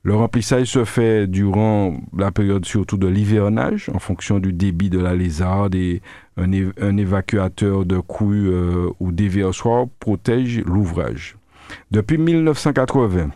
Le 0.03 0.15
remplissage 0.15 0.67
se 0.67 0.85
fait 0.85 1.27
durant 1.27 1.97
la 2.15 2.31
période 2.31 2.63
surtout 2.65 2.97
de 2.97 3.07
l'hivernage, 3.07 3.89
en 3.93 3.99
fonction 3.99 4.39
du 4.39 4.53
débit 4.53 4.89
de 4.89 4.99
la 4.99 5.15
lézarde 5.15 5.75
et 5.75 6.01
un, 6.37 6.51
é- 6.53 6.71
un 6.79 6.95
évacuateur 6.97 7.85
de 7.85 7.99
crues 7.99 8.47
euh, 8.49 8.89
ou 8.99 9.11
déversoir 9.11 9.87
protège 9.99 10.59
l'ouvrage. 10.65 11.35
Depuis 11.91 12.17
1980, 12.19 13.31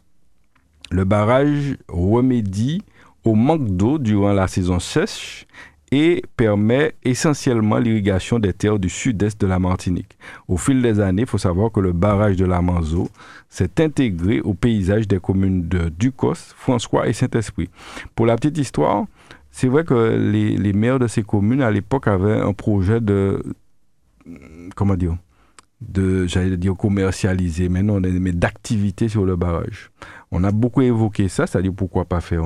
le 0.91 1.03
barrage 1.03 1.75
remédie 1.89 2.81
au 3.25 3.35
manque 3.35 3.67
d'eau 3.75 3.97
durant 3.99 4.31
la 4.33 4.47
saison 4.47 4.79
sèche 4.79 5.45
et 5.91 6.23
permet 6.37 6.93
essentiellement 7.03 7.77
l'irrigation 7.77 8.39
des 8.39 8.53
terres 8.53 8.79
du 8.79 8.89
sud-est 8.89 9.39
de 9.41 9.47
la 9.47 9.59
Martinique. 9.59 10.17
Au 10.47 10.57
fil 10.57 10.81
des 10.81 10.99
années, 10.99 11.23
il 11.23 11.27
faut 11.27 11.37
savoir 11.37 11.71
que 11.71 11.79
le 11.79 11.93
barrage 11.93 12.35
de 12.35 12.45
la 12.45 12.61
Manzo 12.61 13.09
s'est 13.49 13.81
intégré 13.81 14.41
au 14.41 14.53
paysage 14.53 15.07
des 15.07 15.19
communes 15.19 15.67
de 15.67 15.89
Ducos, 15.89 16.35
François 16.55 17.07
et 17.07 17.13
Saint-Esprit. 17.13 17.69
Pour 18.15 18.25
la 18.27 18.35
petite 18.35 18.57
histoire, 18.57 19.05
c'est 19.51 19.67
vrai 19.67 19.83
que 19.83 20.15
les, 20.15 20.73
maires 20.73 20.99
de 20.99 21.07
ces 21.07 21.23
communes 21.23 21.61
à 21.61 21.71
l'époque 21.71 22.07
avaient 22.07 22.39
un 22.39 22.53
projet 22.53 23.01
de 23.01 23.43
comment 24.75 24.95
dire 24.95 25.17
de 25.81 26.27
j'allais 26.27 26.57
dire 26.57 26.75
commercialiser, 26.75 27.69
mais 27.69 27.81
non, 27.81 28.01
mais 28.01 28.33
d'activité 28.33 29.07
sur 29.07 29.25
le 29.25 29.37
barrage. 29.37 29.91
On 30.29 30.43
a 30.43 30.51
beaucoup 30.51 30.81
évoqué 30.81 31.29
ça, 31.29 31.47
c'est-à-dire 31.47 31.73
pourquoi 31.73 32.05
pas 32.05 32.19
faire 32.19 32.43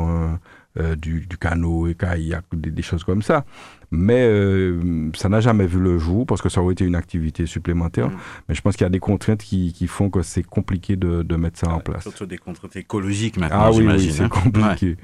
euh, 0.80 0.96
du, 0.96 1.22
du, 1.28 1.38
canot 1.38 1.88
et 1.88 1.94
kayak, 1.94 2.46
des, 2.52 2.72
des, 2.72 2.82
choses 2.82 3.04
comme 3.04 3.22
ça. 3.22 3.46
Mais 3.92 4.26
euh, 4.28 5.12
ça 5.16 5.30
n'a 5.30 5.40
jamais 5.40 5.68
vu 5.68 5.80
le 5.80 6.00
jour 6.00 6.26
parce 6.26 6.42
que 6.42 6.50
ça 6.50 6.64
aurait 6.64 6.74
été 6.74 6.84
une 6.84 6.96
activité 6.96 7.46
supplémentaire. 7.46 8.10
Mm. 8.10 8.18
Mais 8.50 8.56
je 8.56 8.62
pense 8.62 8.76
qu'il 8.76 8.84
y 8.84 8.88
a 8.88 8.90
des 8.90 9.00
contraintes 9.00 9.44
qui, 9.44 9.72
qui 9.72 9.86
font 9.86 10.10
que 10.10 10.24
c'est 10.24 10.42
compliqué 10.42 10.96
de, 10.96 11.22
de, 11.22 11.36
mettre 11.36 11.60
ça 11.60 11.70
en 11.70 11.80
place. 11.80 12.02
Surtout 12.02 12.26
des 12.26 12.40
contraintes 12.40 12.76
écologiques 12.76 13.38
maintenant. 13.38 13.60
Ah 13.62 13.72
oui, 13.72 13.86
oui 13.86 14.12
c'est 14.12 14.24
hein. 14.24 14.30
compliqué. 14.30 14.88
Ouais. 14.88 14.98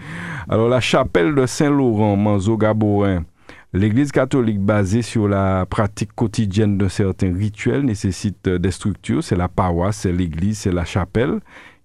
Alors 0.50 0.70
la 0.70 0.82
chapelle 0.82 1.36
de 1.36 1.46
Saint-Laurent, 1.46 2.16
Manzo 2.16 2.58
Gaborin, 2.58 3.24
L'Église 3.72 4.12
catholique 4.12 4.60
basée 4.60 5.04
sur 5.04 5.28
la 5.28 5.68
pratique 5.68 6.14
quotidienne 6.16 6.80
de 6.80 6.88
certains 6.88 7.32
rituels 7.32 7.84
nécessite 7.84 8.50
des 8.50 8.72
structures. 8.72 9.24
C'est 9.24 9.36
la 9.36 9.48
paroisse, 9.48 9.98
c'est 9.98 10.12
l'Église, 10.12 10.58
c'est 10.58 10.72
la 10.72 10.86
chapelle. 10.86 11.40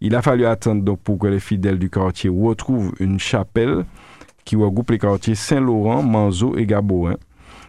Il 0.06 0.14
a 0.14 0.20
fallu 0.20 0.44
attendre 0.44 0.98
pour 0.98 1.18
que 1.18 1.28
les 1.28 1.40
fidèles 1.40 1.78
du 1.78 1.88
quartier 1.88 2.28
retrouvent 2.28 2.92
une 3.00 3.18
chapelle 3.18 3.86
qui 4.44 4.54
regroupe 4.54 4.90
les 4.90 4.98
quartiers 4.98 5.34
Saint-Laurent, 5.34 6.02
Manzo 6.02 6.58
et 6.58 6.66
Gaboin. 6.66 7.16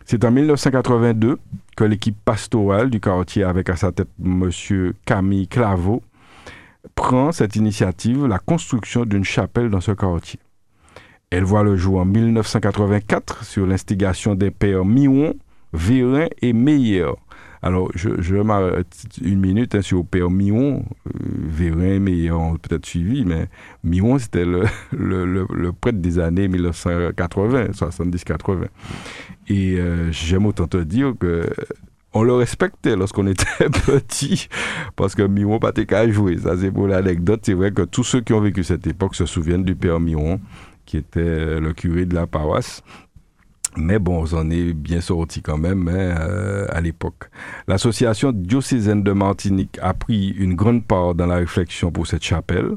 C'est 0.03 0.25
en 0.25 0.31
1982 0.31 1.37
que 1.77 1.83
l'équipe 1.85 2.17
pastorale 2.25 2.89
du 2.89 2.99
quartier, 2.99 3.45
avec 3.45 3.69
à 3.69 3.77
sa 3.77 3.93
tête 3.93 4.09
M. 4.21 4.51
Camille 5.05 5.47
Claveau, 5.47 6.01
prend 6.93 7.31
cette 7.31 7.55
initiative, 7.55 8.25
la 8.27 8.39
construction 8.39 9.05
d'une 9.05 9.23
chapelle 9.23 9.69
dans 9.69 9.79
ce 9.79 9.93
quartier. 9.93 10.41
Elle 11.29 11.45
voit 11.45 11.63
le 11.63 11.77
jour 11.77 12.01
en 12.01 12.05
1984 12.05 13.45
sur 13.45 13.65
l'instigation 13.65 14.35
des 14.35 14.51
pères 14.51 14.83
Mion, 14.83 15.35
Vérin 15.71 16.27
et 16.41 16.51
Meyer. 16.51 17.11
Alors, 17.65 17.89
je, 17.95 18.21
je 18.21 18.35
m'arrête 18.35 18.95
une 19.23 19.39
minute 19.39 19.73
hein, 19.73 19.81
sur 19.81 20.05
père 20.05 20.29
Mion. 20.29 20.85
Euh, 21.07 21.11
Vérin 21.49 22.31
ont 22.31 22.57
peut-être 22.57 22.85
suivi, 22.85 23.25
mais 23.25 23.49
Mion, 23.83 24.19
c'était 24.19 24.45
le, 24.45 24.65
le, 24.91 25.25
le, 25.25 25.71
prêtre 25.71 25.99
des 25.99 26.19
années 26.19 26.47
1980, 26.47 27.71
70-80. 27.71 28.67
Et 29.47 29.79
euh, 29.79 30.11
j'aime 30.11 30.45
autant 30.45 30.67
te 30.67 30.77
dire 30.77 31.13
que 31.19 31.49
on 32.13 32.21
le 32.21 32.33
respectait 32.33 32.95
lorsqu'on 32.95 33.25
était 33.27 33.67
petit, 33.87 34.47
parce 34.95 35.15
que 35.15 35.23
Miron 35.23 35.57
pas 35.57 35.71
qu'à 35.71 36.07
jouer. 36.07 36.37
Ça, 36.37 36.55
c'est 36.55 36.69
pour 36.69 36.85
l'anecdote. 36.85 37.41
C'est 37.43 37.55
vrai 37.55 37.71
que 37.71 37.81
tous 37.81 38.03
ceux 38.03 38.21
qui 38.21 38.33
ont 38.33 38.41
vécu 38.41 38.63
cette 38.63 38.85
époque 38.85 39.15
se 39.15 39.25
souviennent 39.25 39.63
du 39.63 39.73
père 39.73 39.99
Miron 39.99 40.39
qui 40.85 40.97
était 40.97 41.59
le 41.59 41.73
curé 41.73 42.05
de 42.05 42.13
la 42.13 42.27
paroisse. 42.27 42.83
Mais 43.77 43.99
bon, 43.99 44.25
on 44.25 44.37
en 44.37 44.49
est 44.49 44.73
bien 44.73 45.01
sorti 45.01 45.41
quand 45.41 45.57
même 45.57 45.87
hein, 45.87 46.15
euh, 46.19 46.65
à 46.69 46.81
l'époque. 46.81 47.29
L'association 47.67 48.31
diocésaine 48.31 49.03
de 49.03 49.11
Martinique 49.11 49.77
a 49.81 49.93
pris 49.93 50.29
une 50.29 50.55
grande 50.55 50.85
part 50.85 51.13
dans 51.13 51.25
la 51.25 51.35
réflexion 51.35 51.91
pour 51.91 52.07
cette 52.07 52.23
chapelle. 52.23 52.71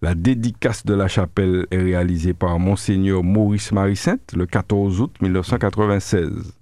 La 0.00 0.14
dédicace 0.14 0.84
de 0.84 0.94
la 0.94 1.08
chapelle 1.08 1.66
est 1.70 1.82
réalisée 1.82 2.34
par 2.34 2.58
Monseigneur 2.58 3.24
Maurice 3.24 3.72
Marie-Sainte 3.72 4.34
le 4.36 4.46
14 4.46 5.00
août 5.00 5.14
1996. 5.20 6.54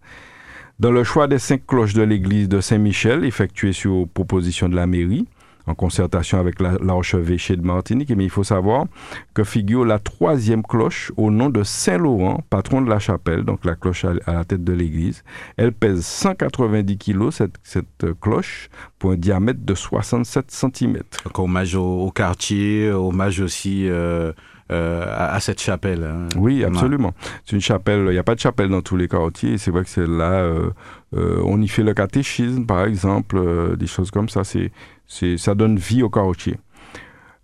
Dans 0.79 0.91
le 0.91 1.05
choix 1.05 1.29
des 1.29 1.39
cinq 1.39 1.67
cloches 1.67 1.95
de 1.95 2.03
l'église 2.03 2.49
de 2.49 2.61
Saint-Michel, 2.61 3.25
effectué 3.25 3.73
sur 3.73 4.09
proposition 4.09 4.69
de 4.69 4.75
la 4.75 4.87
mairie, 4.87 5.27
en 5.67 5.75
concertation 5.75 6.39
avec 6.39 6.61
l'archevêché 6.61 7.57
de 7.57 7.63
Martinique. 7.63 8.11
Mais 8.17 8.25
il 8.25 8.31
faut 8.31 8.45
savoir 8.45 8.87
que 9.35 9.45
figure 9.45 9.85
la 9.85 9.99
troisième 9.99 10.63
cloche 10.63 11.13
au 11.17 11.31
nom 11.31 11.51
de 11.51 11.63
Saint-Laurent, 11.63 12.43
patron 12.51 12.83
de 12.83 12.91
la 12.91 12.99
chapelle, 12.99 13.45
donc 13.45 13.65
la 13.65 13.75
cloche 13.75 14.05
à, 14.05 14.15
la 14.27 14.45
tête 14.45 14.65
de 14.65 14.73
l'église. 14.73 15.25
Elle 15.57 15.73
pèse 15.73 16.05
190 16.05 16.99
kilos, 16.99 17.37
cette, 17.37 17.57
cette, 17.63 18.07
cloche, 18.21 18.69
pour 18.99 19.13
un 19.13 19.17
diamètre 19.17 19.61
de 19.63 19.75
67 19.75 20.51
cm. 20.51 20.99
Donc 21.25 21.39
hommage 21.39 21.75
au, 21.75 22.07
au 22.07 22.11
quartier, 22.11 22.91
hommage 22.91 23.41
aussi... 23.41 23.89
Euh 23.89 24.33
euh, 24.71 25.05
à, 25.07 25.35
à, 25.35 25.41
cette 25.41 25.61
chapelle. 25.61 26.05
Hein. 26.05 26.29
Oui, 26.37 26.65
absolument. 26.65 27.13
C'est 27.45 27.57
une 27.57 27.63
chapelle, 27.63 28.05
il 28.07 28.13
n'y 28.13 28.19
a 28.19 28.23
pas 28.23 28.35
de 28.35 28.41
chapelle 28.41 28.69
dans 28.69 28.81
tous 28.81 28.97
les 28.97 29.09
quartiers. 29.09 29.59
C'est 29.59 29.71
vrai 29.71 29.83
que 29.83 29.91
c'est 29.91 30.07
là, 30.07 30.33
euh, 30.33 30.71
euh, 31.17 31.43
on 31.45 31.61
y 31.61 31.69
fait 31.69 31.83
le 31.83 31.95
catéchisme, 31.95 32.65
par 32.65 32.85
exemple, 32.85 33.77
des 33.77 33.87
choses 33.87 34.11
comme 34.11 34.29
ça. 34.29 34.45
C'est, 34.45 34.71
c'est, 35.07 35.37
ça 35.37 35.55
donne 35.55 35.77
vie 35.77 36.03
au 36.03 36.11
quartier. 36.11 36.57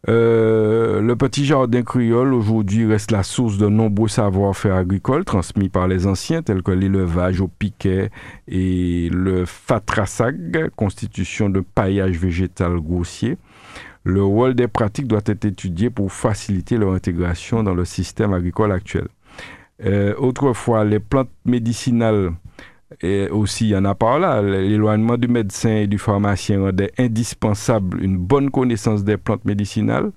Le 0.06 1.14
petit 1.16 1.44
jardin 1.44 1.82
créole 1.82 2.32
aujourd'hui 2.32 2.86
reste 2.86 3.10
la 3.10 3.22
source 3.22 3.58
de 3.58 3.68
nombreux 3.68 4.08
savoir-faire 4.08 4.76
agricoles 4.76 5.24
transmis 5.24 5.68
par 5.68 5.86
les 5.86 6.06
anciens 6.06 6.40
tels 6.40 6.62
que 6.62 6.70
l'élevage 6.70 7.42
au 7.42 7.48
piquet 7.48 8.10
et 8.46 9.10
le 9.12 9.44
fatrasag, 9.44 10.70
constitution 10.76 11.50
de 11.50 11.60
paillage 11.60 12.16
végétal 12.16 12.80
grossier. 12.80 13.36
Le 14.08 14.24
rôle 14.24 14.54
des 14.54 14.68
pratiques 14.68 15.06
doit 15.06 15.20
être 15.26 15.44
étudié 15.44 15.90
pour 15.90 16.10
faciliter 16.10 16.78
leur 16.78 16.94
intégration 16.94 17.62
dans 17.62 17.74
le 17.74 17.84
système 17.84 18.32
agricole 18.32 18.72
actuel. 18.72 19.06
Euh, 19.84 20.14
autrefois, 20.16 20.82
les 20.82 20.98
plantes 20.98 21.28
médicinales 21.44 22.32
et 23.02 23.28
aussi, 23.28 23.66
il 23.66 23.70
y 23.72 23.76
en 23.76 23.84
a 23.84 23.94
par 23.94 24.18
là, 24.18 24.40
l'éloignement 24.40 25.18
du 25.18 25.28
médecin 25.28 25.76
et 25.76 25.86
du 25.86 25.98
pharmacien 25.98 26.58
rendait 26.58 26.90
indispensable 26.96 28.02
une 28.02 28.16
bonne 28.16 28.50
connaissance 28.50 29.04
des 29.04 29.18
plantes 29.18 29.44
médicinales 29.44 30.10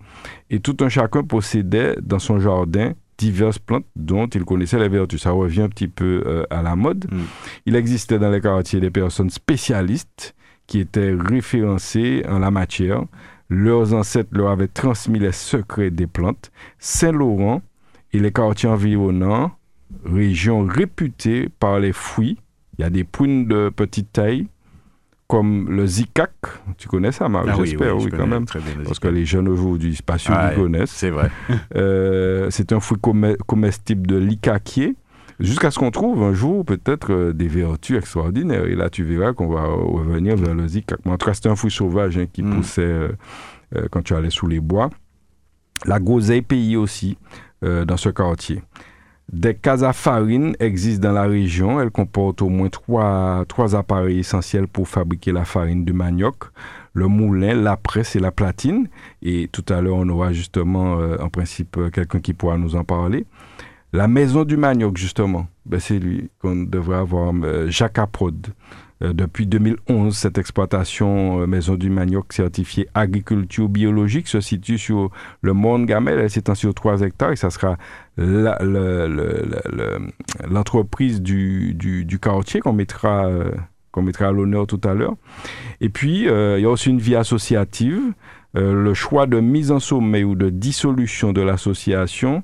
et 0.50 0.62
tout 0.62 0.78
un 0.80 0.88
chacun 0.88 1.24
possédait 1.24 1.98
dans 2.02 2.20
son 2.20 2.40
jardin 2.40 2.94
diverses 3.18 3.60
plantes 3.60 3.86
dont 3.98 4.28
il 4.28 4.46
connaissait 4.46 4.80
les 4.80 4.88
vertus. 4.88 5.22
Ça 5.22 5.32
revient 5.32 5.64
un 5.64 5.70
petit 5.70 5.90
peu 5.90 6.24
euh, 6.26 6.46
à 6.50 6.62
la 6.62 6.78
mode. 6.78 7.08
Mm. 7.12 7.18
Il 7.66 7.76
existait 7.76 8.20
dans 8.20 8.32
les 8.32 8.40
quartiers 8.40 8.80
des 8.80 8.90
personnes 8.90 9.30
spécialistes 9.30 10.34
qui 10.66 10.80
étaient 10.80 11.14
référencées 11.14 12.24
en 12.30 12.40
la 12.40 12.52
matière. 12.52 13.04
Leurs 13.54 13.94
ancêtres 13.94 14.30
leur 14.32 14.50
avaient 14.50 14.70
transmis 14.70 15.20
les 15.20 15.34
secrets 15.34 15.92
des 15.92 16.08
plantes. 16.08 16.54
Saint-Laurent 16.80 17.62
et 18.14 18.20
les 18.20 18.32
quartiers 18.32 18.70
environnants, 18.70 19.52
région 20.06 20.66
réputée 20.66 21.50
par 21.60 21.78
les 21.78 21.92
fruits, 21.92 22.38
il 22.78 22.84
y 22.84 22.86
a 22.86 22.90
des 22.90 23.04
prunes 23.04 23.50
de 23.50 23.68
petite 23.68 24.14
taille, 24.14 24.48
comme 25.28 25.70
le 25.70 25.86
zikak. 25.86 26.32
Tu 26.78 26.88
connais 26.88 27.12
ça, 27.12 27.28
Marc 27.28 27.48
ah 27.50 27.56
J'espère, 27.58 27.98
oui, 27.98 28.06
oui, 28.06 28.18
quand 28.18 28.26
même. 28.26 28.46
Parce 28.86 29.00
que 29.00 29.10
les 29.10 29.26
jeunes 29.26 29.50
aujourd'hui, 29.50 30.00
pas 30.06 30.18
sûr 30.18 30.34
ah, 30.34 30.48
qu'ils 30.48 30.64
connaissent. 30.64 30.92
C'est 30.92 31.10
vrai. 31.10 31.30
euh, 31.76 32.48
c'est 32.52 32.72
un 32.72 32.80
fruit 32.80 33.00
comestible 33.46 34.08
de 34.08 34.16
l'icaquier. 34.16 34.96
Jusqu'à 35.42 35.72
ce 35.72 35.80
qu'on 35.80 35.92
trouve 35.92 36.24
un 36.24 36.34
jour 36.34 36.64
peut-être 36.64 37.12
euh, 37.12 37.34
des 37.34 37.48
vertus 37.48 37.98
extraordinaires. 37.98 38.66
Et 38.66 38.76
là, 38.76 38.90
tu 38.90 39.04
verras 39.04 39.34
qu'on 39.34 39.48
va 39.48 39.64
revenir 39.64 40.36
vers 40.36 40.54
le. 40.54 40.68
Mais 41.06 41.12
en 41.12 41.18
tout 41.18 41.26
cas, 41.26 41.34
c'était 41.34 41.50
un 41.50 41.56
fruit 41.56 41.72
sauvage 41.72 42.18
hein, 42.18 42.26
qui 42.32 42.44
mm. 42.44 42.56
poussait 42.56 42.82
euh, 42.82 43.10
euh, 43.76 43.88
quand 43.92 44.04
tu 44.04 44.14
allais 44.14 44.30
sous 44.30 44.48
les 44.48 44.60
bois. 44.60 44.90
La 45.86 46.00
groseille 46.00 46.44
pays 46.44 46.76
aussi, 46.76 47.18
euh, 47.64 47.86
dans 47.86 47.98
ce 47.98 48.10
quartier. 48.10 48.62
Des 49.32 49.56
cases 49.56 49.84
à 49.84 49.94
farine 49.94 50.56
existent 50.60 51.08
dans 51.08 51.14
la 51.14 51.24
région. 51.24 51.80
Elles 51.80 51.90
comportent 51.90 52.42
au 52.42 52.50
moins 52.50 52.70
trois, 52.70 53.46
trois 53.48 53.76
appareils 53.76 54.20
essentiels 54.20 54.68
pour 54.68 54.88
fabriquer 54.88 55.32
la 55.32 55.46
farine 55.46 55.86
du 55.86 55.94
manioc 55.94 56.52
le 56.94 57.08
moulin, 57.08 57.56
la 57.56 57.78
presse 57.78 58.16
et 58.16 58.20
la 58.20 58.32
platine. 58.32 58.88
Et 59.22 59.48
tout 59.52 59.66
à 59.70 59.82
l'heure, 59.82 59.96
on 59.96 60.10
aura 60.10 60.34
justement, 60.34 61.00
euh, 61.00 61.18
en 61.20 61.30
principe, 61.30 61.80
quelqu'un 61.92 62.20
qui 62.20 62.34
pourra 62.34 62.58
nous 62.58 62.76
en 62.76 62.84
parler. 62.84 63.26
La 63.94 64.08
maison 64.08 64.46
du 64.46 64.56
manioc, 64.56 64.96
justement, 64.96 65.48
ben, 65.66 65.82
c'est 65.82 66.00
lui 66.00 66.30
qu'on 66.40 66.56
devrait 66.64 66.98
avoir, 66.98 67.34
euh, 67.44 67.68
Jacques 67.70 68.00
Aprode. 68.00 68.48
Euh, 69.04 69.12
depuis 69.12 69.48
2011, 69.48 70.16
cette 70.16 70.38
exploitation 70.38 71.42
euh, 71.42 71.46
Maison 71.46 71.76
du 71.76 71.90
Manioc 71.90 72.32
certifiée 72.32 72.88
agriculture 72.94 73.68
biologique 73.68 74.30
se 74.30 74.40
situe 74.40 74.78
sur 74.78 75.12
le 75.42 75.52
Mont 75.52 75.80
Gamel. 75.80 76.20
Elle 76.20 76.30
s'étend 76.30 76.56
sur 76.56 76.74
3 76.74 77.02
hectares 77.02 77.34
et 77.34 77.36
ça 77.36 77.50
sera 77.50 77.78
l'entreprise 80.48 81.22
du, 81.22 81.74
du, 81.74 82.20
quartier 82.20 82.62
qu'on 82.62 82.74
mettra, 82.74 83.30
mettra 83.98 84.28
à 84.28 84.32
l'honneur 84.32 84.68
tout 84.68 84.82
à 84.86 84.94
l'heure. 84.94 85.16
Et 85.82 85.90
puis, 85.90 86.28
il 86.28 86.62
y 86.62 86.66
a 86.66 86.70
aussi 86.70 86.92
une 86.92 87.00
vie 87.00 87.16
associative. 87.16 88.14
Le 88.54 88.94
choix 88.94 89.26
de 89.26 89.40
mise 89.40 89.72
en 89.72 89.80
sommeil 89.80 90.24
ou 90.24 90.36
de 90.36 90.50
dissolution 90.50 91.34
de 91.34 91.42
l'association 91.42 92.44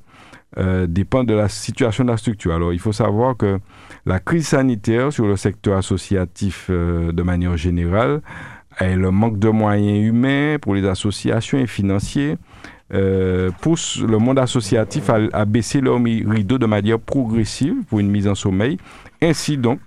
euh, 0.57 0.87
dépend 0.87 1.23
de 1.23 1.33
la 1.33 1.49
situation 1.49 2.03
de 2.03 2.09
la 2.09 2.17
structure. 2.17 2.53
Alors, 2.53 2.73
il 2.73 2.79
faut 2.79 2.93
savoir 2.93 3.37
que 3.37 3.59
la 4.05 4.19
crise 4.19 4.47
sanitaire 4.47 5.13
sur 5.13 5.27
le 5.27 5.35
secteur 5.35 5.77
associatif 5.77 6.67
euh, 6.69 7.11
de 7.11 7.21
manière 7.21 7.57
générale 7.57 8.21
et 8.79 8.95
le 8.95 9.11
manque 9.11 9.37
de 9.37 9.49
moyens 9.49 10.07
humains 10.07 10.57
pour 10.59 10.73
les 10.75 10.85
associations 10.85 11.59
et 11.59 11.67
financiers 11.67 12.37
euh, 12.93 13.51
pousse 13.61 13.99
le 13.99 14.17
monde 14.17 14.39
associatif 14.39 15.09
à, 15.09 15.19
à 15.33 15.45
baisser 15.45 15.81
leur 15.81 16.01
rideau 16.01 16.57
de 16.57 16.65
manière 16.65 16.99
progressive 16.99 17.75
pour 17.89 17.99
une 17.99 18.09
mise 18.09 18.27
en 18.27 18.35
sommeil. 18.35 18.77
Ainsi 19.21 19.57
donc, 19.57 19.79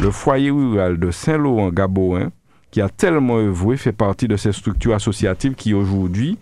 le 0.00 0.10
foyer 0.10 0.50
rural 0.50 0.98
de 0.98 1.10
Saint-Laurent-Gaboin, 1.10 2.30
qui 2.70 2.80
a 2.80 2.88
tellement 2.88 3.38
œuvré, 3.38 3.76
fait 3.76 3.92
partie 3.92 4.26
de 4.26 4.36
ces 4.36 4.52
structures 4.52 4.94
associatives 4.94 5.54
qui 5.54 5.74
aujourd'hui 5.74 6.38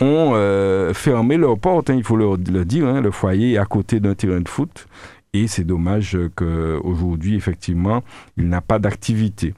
ont 0.00 0.32
euh, 0.34 0.94
fermé 0.94 1.36
leurs 1.36 1.58
portes, 1.58 1.90
hein, 1.90 1.94
il 1.96 2.04
faut 2.04 2.16
le, 2.16 2.36
dire. 2.64 2.86
Hein, 2.86 3.00
le 3.00 3.10
foyer 3.10 3.52
est 3.52 3.58
à 3.58 3.64
côté 3.64 4.00
d'un 4.00 4.14
terrain 4.14 4.40
de 4.40 4.48
foot 4.48 4.86
et 5.34 5.46
c'est 5.46 5.64
dommage 5.64 6.16
qu'aujourd'hui, 6.36 7.36
effectivement, 7.36 8.02
il 8.36 8.48
n'a 8.48 8.60
pas 8.60 8.78
d'activité. 8.78 9.54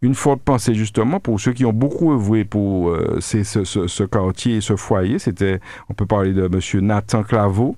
une 0.00 0.14
forte 0.14 0.42
pensée 0.42 0.74
justement 0.74 1.20
pour 1.20 1.38
ceux 1.38 1.52
qui 1.52 1.64
ont 1.64 1.72
beaucoup 1.72 2.12
œuvré 2.12 2.44
pour 2.44 2.90
euh, 2.90 3.18
ce, 3.20 4.02
quartier 4.04 4.56
et 4.56 4.60
ce 4.60 4.74
foyer. 4.74 5.18
C'était, 5.18 5.60
on 5.88 5.94
peut 5.94 6.06
parler 6.06 6.32
de 6.32 6.48
Monsieur 6.48 6.80
Nathan 6.80 7.22
Claveau, 7.22 7.76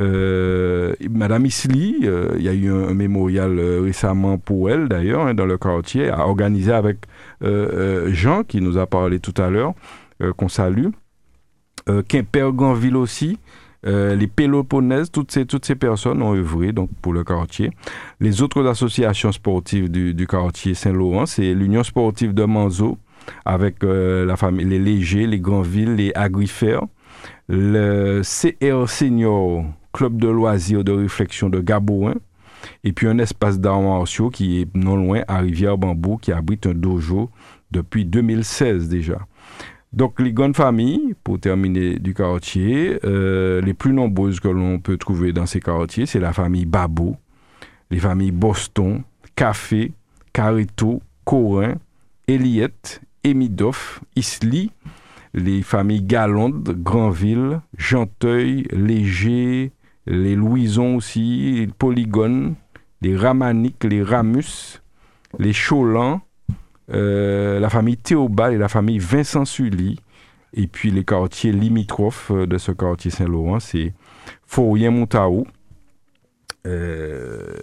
euh, 0.00 0.94
Madame 1.08 1.46
Isli, 1.46 2.00
euh, 2.02 2.34
il 2.36 2.42
y 2.42 2.48
a 2.48 2.54
eu 2.54 2.72
un, 2.72 2.94
mémorial 2.94 3.60
récemment 3.60 4.38
pour 4.38 4.70
elle 4.70 4.88
d'ailleurs 4.88 5.26
hein, 5.26 5.34
dans 5.34 5.46
le 5.46 5.58
quartier, 5.58 6.08
a 6.08 6.26
organisé 6.26 6.72
avec 6.72 6.98
Jean 7.42 8.42
qui 8.42 8.60
nous 8.60 8.78
a 8.78 8.86
parlé 8.86 9.20
tout 9.20 9.34
à 9.40 9.50
l'heure, 9.50 9.74
qu'on 10.36 10.48
salue. 10.48 10.88
Quimper 12.08 12.52
Granville 12.52 12.96
aussi, 12.96 13.38
euh, 13.84 14.14
les 14.14 14.28
Péloponèses, 14.28 15.10
toutes 15.10 15.32
ces, 15.32 15.44
toutes 15.44 15.64
ces 15.64 15.74
personnes 15.74 16.22
ont 16.22 16.34
œuvré 16.34 16.72
donc, 16.72 16.90
pour 17.00 17.12
le 17.12 17.24
quartier. 17.24 17.70
Les 18.20 18.42
autres 18.42 18.64
associations 18.66 19.32
sportives 19.32 19.90
du, 19.90 20.14
du 20.14 20.26
quartier 20.26 20.74
Saint-Laurent, 20.74 21.26
c'est 21.26 21.52
l'Union 21.52 21.82
sportive 21.82 22.32
de 22.32 22.44
Manzo, 22.44 22.98
avec 23.44 23.82
euh, 23.82 24.24
la 24.24 24.36
famille, 24.36 24.66
les 24.66 24.78
Légers, 24.78 25.26
les 25.26 25.40
Granville, 25.40 25.96
les 25.96 26.12
Agrifères, 26.14 26.84
le 27.48 28.22
CR 28.22 28.88
Senior, 28.88 29.64
club 29.92 30.16
de 30.16 30.28
loisirs 30.28 30.84
de 30.84 30.92
réflexion 30.92 31.48
de 31.48 31.60
Gabouin, 31.60 32.14
et 32.84 32.92
puis 32.92 33.08
un 33.08 33.18
espace 33.18 33.58
d'arts 33.58 33.82
martiaux 33.82 34.30
qui 34.30 34.60
est 34.60 34.76
non 34.76 34.96
loin 34.96 35.22
à 35.26 35.38
Rivière-Bambou, 35.38 36.18
qui 36.18 36.30
abrite 36.30 36.66
un 36.66 36.74
dojo 36.74 37.30
depuis 37.72 38.04
2016 38.04 38.88
déjà. 38.88 39.18
Donc 39.92 40.20
les 40.20 40.32
grandes 40.32 40.56
familles, 40.56 41.14
pour 41.22 41.38
terminer 41.38 41.98
du 41.98 42.14
quartier, 42.14 42.98
euh, 43.04 43.60
les 43.60 43.74
plus 43.74 43.92
nombreuses 43.92 44.40
que 44.40 44.48
l'on 44.48 44.78
peut 44.78 44.96
trouver 44.96 45.32
dans 45.32 45.44
ces 45.44 45.60
quartiers, 45.60 46.06
c'est 46.06 46.20
la 46.20 46.32
famille 46.32 46.64
Babou, 46.64 47.16
les 47.90 47.98
familles 47.98 48.30
Boston, 48.30 49.02
Café, 49.36 49.92
Carito, 50.32 51.02
Corin, 51.24 51.74
Eliette, 52.26 53.02
Emidoff, 53.22 54.00
Isli, 54.16 54.70
les 55.34 55.60
familles 55.62 56.02
Galonde, 56.02 56.74
Granville, 56.82 57.60
Janteuil, 57.76 58.66
Léger, 58.70 59.72
les 60.06 60.34
Louisons 60.34 60.96
aussi, 60.96 61.52
les 61.58 61.66
Polygone, 61.66 62.54
les 63.02 63.16
Ramaniques, 63.16 63.84
les 63.84 64.02
Ramus, 64.02 64.80
les 65.38 65.52
Cholans, 65.52 66.22
euh, 66.90 67.60
la 67.60 67.70
famille 67.70 67.96
Théobald 67.96 68.54
et 68.54 68.58
la 68.58 68.68
famille 68.68 68.98
Vincent 68.98 69.44
Sully. 69.44 69.98
Et 70.54 70.66
puis 70.66 70.90
les 70.90 71.04
quartiers 71.04 71.52
limitrophes 71.52 72.30
euh, 72.30 72.46
de 72.46 72.58
ce 72.58 72.72
quartier 72.72 73.10
Saint-Laurent, 73.10 73.60
c'est 73.60 73.94
Fourien-Montaou, 74.46 75.46
euh, 76.66 77.54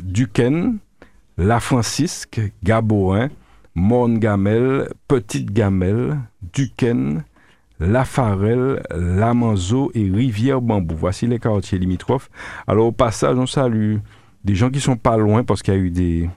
Duquesne, 0.00 0.78
La 1.36 1.60
Francisque, 1.60 2.40
Gaborin, 2.62 3.28
Morne-Gamel, 3.74 4.88
Petite-Gamelle, 5.08 6.18
Duquesne, 6.54 7.24
La 7.80 8.04
Farelle, 8.04 8.82
Lamanzo 8.94 9.90
et 9.94 10.10
Rivière-Bambou. 10.10 10.94
Voici 10.96 11.26
les 11.26 11.38
quartiers 11.38 11.78
limitrophes. 11.78 12.30
Alors 12.66 12.86
au 12.86 12.92
passage, 12.92 13.36
on 13.36 13.46
salue 13.46 13.96
des 14.44 14.54
gens 14.54 14.70
qui 14.70 14.80
sont 14.80 14.96
pas 14.96 15.16
loin 15.16 15.44
parce 15.44 15.62
qu'il 15.62 15.74
y 15.74 15.76
a 15.76 15.80
eu 15.80 15.90
des, 15.90 16.30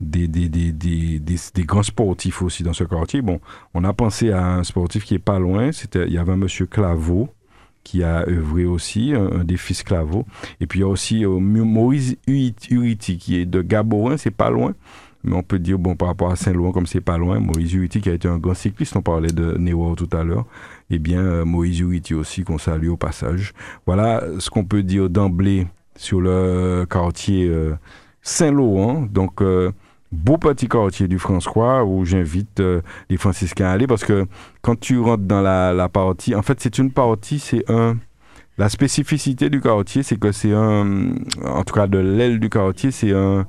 des, 0.00 0.28
des, 0.28 0.48
des, 0.48 0.72
des, 0.72 1.64
grands 1.64 1.82
sportifs 1.82 2.42
aussi 2.42 2.62
dans 2.62 2.72
ce 2.72 2.84
quartier. 2.84 3.22
Bon, 3.22 3.40
on 3.74 3.84
a 3.84 3.92
pensé 3.92 4.32
à 4.32 4.44
un 4.44 4.64
sportif 4.64 5.04
qui 5.04 5.14
est 5.14 5.18
pas 5.18 5.38
loin. 5.38 5.72
C'était, 5.72 6.06
il 6.06 6.12
y 6.12 6.18
avait 6.18 6.32
un 6.32 6.36
monsieur 6.36 6.66
Claveau 6.66 7.28
qui 7.84 8.02
a 8.02 8.26
œuvré 8.26 8.64
aussi, 8.64 9.12
un, 9.14 9.44
des 9.44 9.56
fils 9.56 9.82
Claveau. 9.82 10.24
Et 10.60 10.66
puis 10.66 10.80
il 10.80 10.82
y 10.82 10.84
a 10.84 10.88
aussi 10.88 11.24
euh, 11.24 11.38
Maurice 11.38 12.16
Uriti 12.26 13.18
qui 13.18 13.36
est 13.36 13.46
de 13.46 13.62
Gaborin, 13.62 14.16
c'est 14.16 14.30
pas 14.30 14.50
loin. 14.50 14.74
Mais 15.22 15.34
on 15.34 15.42
peut 15.42 15.58
dire, 15.58 15.78
bon, 15.78 15.96
par 15.96 16.08
rapport 16.08 16.30
à 16.30 16.36
Saint-Laurent, 16.36 16.72
comme 16.72 16.86
c'est 16.86 17.00
pas 17.00 17.16
loin, 17.16 17.40
Maurice 17.40 17.72
Uriti 17.72 18.00
qui 18.02 18.10
a 18.10 18.12
été 18.12 18.28
un 18.28 18.38
grand 18.38 18.54
cycliste, 18.54 18.94
on 18.96 19.02
parlait 19.02 19.32
de 19.32 19.56
Néo 19.56 19.94
tout 19.94 20.08
à 20.14 20.22
l'heure, 20.22 20.44
eh 20.90 20.98
bien, 20.98 21.20
euh, 21.20 21.44
Moïse 21.46 21.80
Uriti 21.80 22.14
aussi, 22.14 22.44
qu'on 22.44 22.58
salue 22.58 22.88
au 22.88 22.98
passage. 22.98 23.54
Voilà 23.86 24.22
ce 24.38 24.50
qu'on 24.50 24.64
peut 24.64 24.82
dire 24.82 25.08
d'emblée 25.08 25.66
sur 25.96 26.20
le 26.20 26.84
quartier 26.90 27.46
euh, 27.48 27.74
Saint-Laurent. 28.20 29.02
Donc, 29.10 29.40
beau 30.14 30.38
petit 30.38 30.68
quartier 30.68 31.08
du 31.08 31.18
François 31.18 31.84
où 31.84 32.04
j'invite 32.04 32.60
euh, 32.60 32.80
les 33.10 33.16
franciscains 33.16 33.66
à 33.66 33.72
aller 33.72 33.86
parce 33.86 34.04
que 34.04 34.26
quand 34.62 34.78
tu 34.78 34.98
rentres 34.98 35.24
dans 35.24 35.42
la, 35.42 35.72
la 35.72 35.88
partie, 35.88 36.34
en 36.34 36.42
fait 36.42 36.60
c'est 36.60 36.78
une 36.78 36.90
partie, 36.90 37.38
c'est 37.38 37.70
un... 37.70 37.96
La 38.56 38.68
spécificité 38.68 39.50
du 39.50 39.60
quartier, 39.60 40.04
c'est 40.04 40.16
que 40.16 40.30
c'est 40.30 40.52
un, 40.52 41.16
en 41.44 41.64
tout 41.64 41.74
cas 41.74 41.88
de 41.88 41.98
l'aile 41.98 42.38
du 42.38 42.48
quartier, 42.48 42.92
c'est 42.92 43.12
un, 43.12 43.46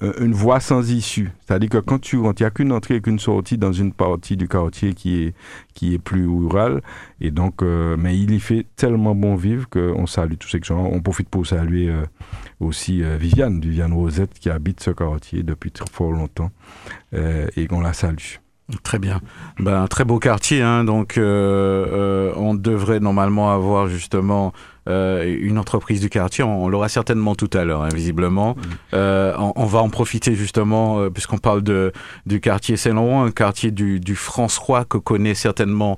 une 0.00 0.32
voie 0.32 0.60
sans 0.60 0.90
issue. 0.90 1.30
C'est-à-dire 1.40 1.70
que 1.70 1.78
quand 1.78 1.98
tu 1.98 2.18
rentres, 2.18 2.40
il 2.40 2.44
n'y 2.44 2.48
a 2.48 2.50
qu'une 2.50 2.72
entrée 2.72 2.96
et 2.96 3.00
qu'une 3.00 3.18
sortie 3.18 3.56
dans 3.56 3.72
une 3.72 3.92
partie 3.92 4.36
du 4.36 4.46
quartier 4.46 4.94
qui 4.94 5.22
est, 5.22 5.34
qui 5.74 5.94
est 5.94 5.98
plus 5.98 6.26
rurale. 6.28 6.82
Et 7.20 7.30
donc, 7.30 7.62
euh, 7.62 7.96
mais 7.98 8.18
il 8.18 8.32
y 8.32 8.40
fait 8.40 8.66
tellement 8.76 9.14
bon 9.14 9.36
vivre 9.36 9.68
qu'on 9.68 10.06
salue 10.06 10.34
tous 10.38 10.48
ces 10.48 10.60
gens. 10.62 10.84
On 10.84 11.00
profite 11.00 11.28
pour 11.28 11.46
saluer 11.46 11.88
euh, 11.88 12.04
aussi 12.60 13.02
Viviane, 13.02 13.60
Viviane 13.60 13.92
Rosette, 13.92 14.38
qui 14.38 14.50
habite 14.50 14.80
ce 14.82 14.90
quartier 14.90 15.42
depuis 15.42 15.72
fort 15.90 16.12
longtemps 16.12 16.50
et 17.12 17.66
qu'on 17.66 17.80
la 17.80 17.92
salue. 17.92 18.45
Très 18.82 18.98
bien. 18.98 19.20
Ben, 19.60 19.82
un 19.82 19.86
très 19.86 20.04
beau 20.04 20.18
quartier, 20.18 20.60
hein, 20.62 20.84
donc 20.84 21.14
on 21.18 22.54
devrait 22.54 23.00
normalement 23.00 23.52
avoir 23.52 23.88
justement 23.88 24.52
euh, 24.88 25.36
une 25.40 25.58
entreprise 25.58 26.00
du 26.00 26.08
quartier. 26.08 26.44
On, 26.44 26.68
l'aura 26.68 26.88
certainement 26.88 27.34
tout 27.34 27.50
à 27.52 27.64
l'heure, 27.64 27.82
hein, 27.82 27.88
visiblement. 27.92 28.54
Mm. 28.54 28.60
Euh, 28.94 29.34
on, 29.56 29.64
va 29.64 29.80
en 29.80 29.90
profiter 29.90 30.34
justement, 30.34 31.00
euh, 31.00 31.10
puisqu'on 31.10 31.38
parle 31.38 31.62
de, 31.62 31.92
du 32.24 32.40
quartier 32.40 32.76
Saint-Laurent, 32.76 33.24
un 33.24 33.32
quartier 33.32 33.72
du, 33.72 33.98
du 33.98 34.14
François 34.14 34.84
que 34.84 34.98
connaît 34.98 35.34
certainement 35.34 35.96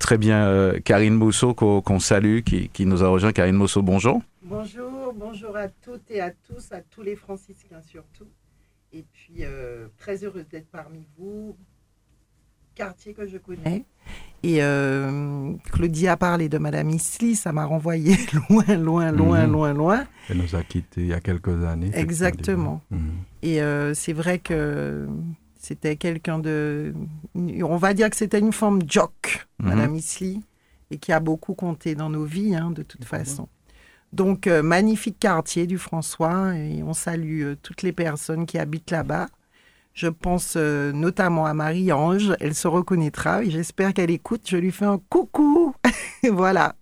très 0.00 0.18
bien 0.18 0.72
Karine 0.84 1.14
Mousseau, 1.14 1.54
qu'on 1.54 1.98
salue, 1.98 2.40
qui, 2.40 2.68
qui, 2.68 2.86
nous 2.86 3.02
a 3.02 3.08
rejoint. 3.08 3.32
Karine 3.32 3.56
Mousseau, 3.56 3.82
bonjour. 3.82 4.20
Bonjour, 4.42 5.12
bonjour 5.14 5.56
à 5.56 5.68
toutes 5.68 6.10
et 6.10 6.20
à 6.20 6.30
tous, 6.30 6.72
à 6.72 6.80
tous 6.80 7.02
les 7.02 7.16
franciscains 7.16 7.82
surtout. 7.82 8.28
Et 8.92 9.04
puis, 9.12 9.44
très 9.98 10.24
heureuse 10.24 10.46
d'être 10.48 10.68
parmi 10.70 11.06
vous. 11.18 11.56
Quartier 12.76 13.14
que 13.14 13.26
je 13.26 13.38
connais 13.38 13.84
et 14.42 14.58
euh, 14.60 15.54
Claudia 15.72 16.12
a 16.12 16.16
parlé 16.16 16.48
de 16.48 16.58
Madame 16.58 16.90
Isli, 16.90 17.34
ça 17.34 17.52
m'a 17.52 17.64
renvoyé 17.64 18.16
loin, 18.48 18.76
loin, 18.76 19.10
loin, 19.10 19.46
mhm. 19.46 19.52
loin, 19.52 19.74
loin. 19.74 20.06
Elle 20.28 20.38
nous 20.38 20.54
a 20.54 20.62
quittés 20.62 21.00
il 21.00 21.06
y 21.08 21.12
a 21.12 21.20
quelques 21.20 21.64
années. 21.64 21.90
Exactement. 21.94 22.80
Mhm. 22.90 23.10
Et 23.42 23.60
euh, 23.60 23.92
c'est 23.94 24.12
vrai 24.12 24.38
que 24.38 25.08
c'était 25.58 25.96
quelqu'un 25.96 26.38
de... 26.38 26.94
On 27.34 27.76
va 27.76 27.92
dire 27.92 28.08
que 28.08 28.16
c'était 28.16 28.38
une 28.38 28.52
forme 28.52 28.82
jock, 28.86 29.48
mhm. 29.58 29.68
Madame 29.68 29.96
Isli, 29.96 30.42
et 30.92 30.98
qui 30.98 31.12
a 31.12 31.18
beaucoup 31.18 31.54
compté 31.54 31.94
dans 31.94 32.10
nos 32.10 32.24
vies, 32.24 32.54
hein, 32.54 32.70
de 32.70 32.82
toute 32.82 33.04
façon. 33.04 33.48
Donc, 34.12 34.46
euh, 34.46 34.62
magnifique 34.62 35.18
quartier 35.18 35.66
du 35.66 35.78
François, 35.78 36.56
et 36.56 36.84
on 36.84 36.92
salue 36.92 37.54
toutes 37.62 37.82
les 37.82 37.92
personnes 37.92 38.46
qui 38.46 38.58
habitent 38.58 38.92
là-bas. 38.92 39.26
Je 39.96 40.08
pense 40.08 40.56
euh, 40.58 40.92
notamment 40.92 41.46
à 41.46 41.54
Marie-Ange. 41.54 42.34
Elle 42.38 42.54
se 42.54 42.68
reconnaîtra 42.68 43.42
et 43.42 43.50
j'espère 43.50 43.94
qu'elle 43.94 44.10
écoute. 44.10 44.42
Je 44.44 44.58
lui 44.58 44.70
fais 44.70 44.84
un 44.84 45.00
coucou. 45.08 45.74
voilà. 46.30 46.74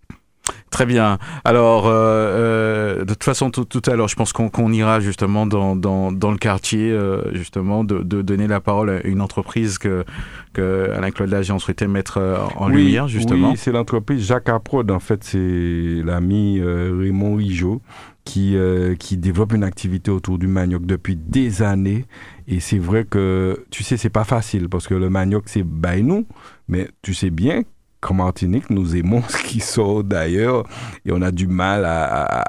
Très 0.70 0.84
bien. 0.84 1.18
Alors, 1.44 1.86
euh, 1.86 1.92
euh, 1.92 3.04
de 3.04 3.14
toute 3.14 3.22
façon, 3.22 3.52
tout, 3.52 3.82
à 3.86 3.94
l'heure, 3.94 4.08
je 4.08 4.16
pense 4.16 4.32
qu'on 4.32 4.72
ira 4.72 4.98
justement 4.98 5.46
dans, 5.46 5.76
dans, 5.76 6.10
le 6.10 6.36
quartier, 6.38 6.92
justement, 7.32 7.84
de, 7.84 8.02
donner 8.02 8.48
la 8.48 8.60
parole 8.60 8.90
à 8.90 9.06
une 9.06 9.20
entreprise 9.20 9.78
que, 9.78 10.04
que 10.52 10.90
Alain-Claude 10.90 11.30
Lagian 11.30 11.60
souhaitait 11.60 11.86
mettre 11.86 12.20
en 12.56 12.66
lumière, 12.66 13.06
justement. 13.06 13.52
Oui, 13.52 13.56
c'est 13.56 13.70
l'entreprise 13.70 14.26
Jacques 14.26 14.48
Aprod. 14.48 14.90
En 14.90 14.98
fait, 14.98 15.22
c'est 15.22 16.02
l'ami 16.04 16.60
Raymond 16.60 17.36
Rigeau 17.36 17.80
qui, 18.24 18.56
qui 18.98 19.16
développe 19.16 19.52
une 19.52 19.64
activité 19.64 20.10
autour 20.10 20.38
du 20.38 20.48
manioc 20.48 20.84
depuis 20.84 21.14
des 21.14 21.62
années 21.62 22.06
et 22.46 22.60
c'est 22.60 22.78
vrai 22.78 23.04
que, 23.04 23.64
tu 23.70 23.82
sais, 23.82 23.96
c'est 23.96 24.10
pas 24.10 24.24
facile 24.24 24.68
parce 24.68 24.86
que 24.86 24.94
le 24.94 25.08
manioc, 25.08 25.44
c'est 25.46 25.62
by 25.62 26.02
nous, 26.02 26.26
mais 26.68 26.88
tu 27.02 27.14
sais 27.14 27.30
bien 27.30 27.62
qu'en 28.00 28.14
Martinique, 28.14 28.68
nous 28.68 28.96
aimons 28.96 29.22
ce 29.28 29.42
qui 29.42 29.60
sort 29.60 30.04
d'ailleurs 30.04 30.64
et 31.06 31.12
on 31.12 31.22
a 31.22 31.30
du 31.30 31.46
mal 31.46 31.84
à, 31.86 32.44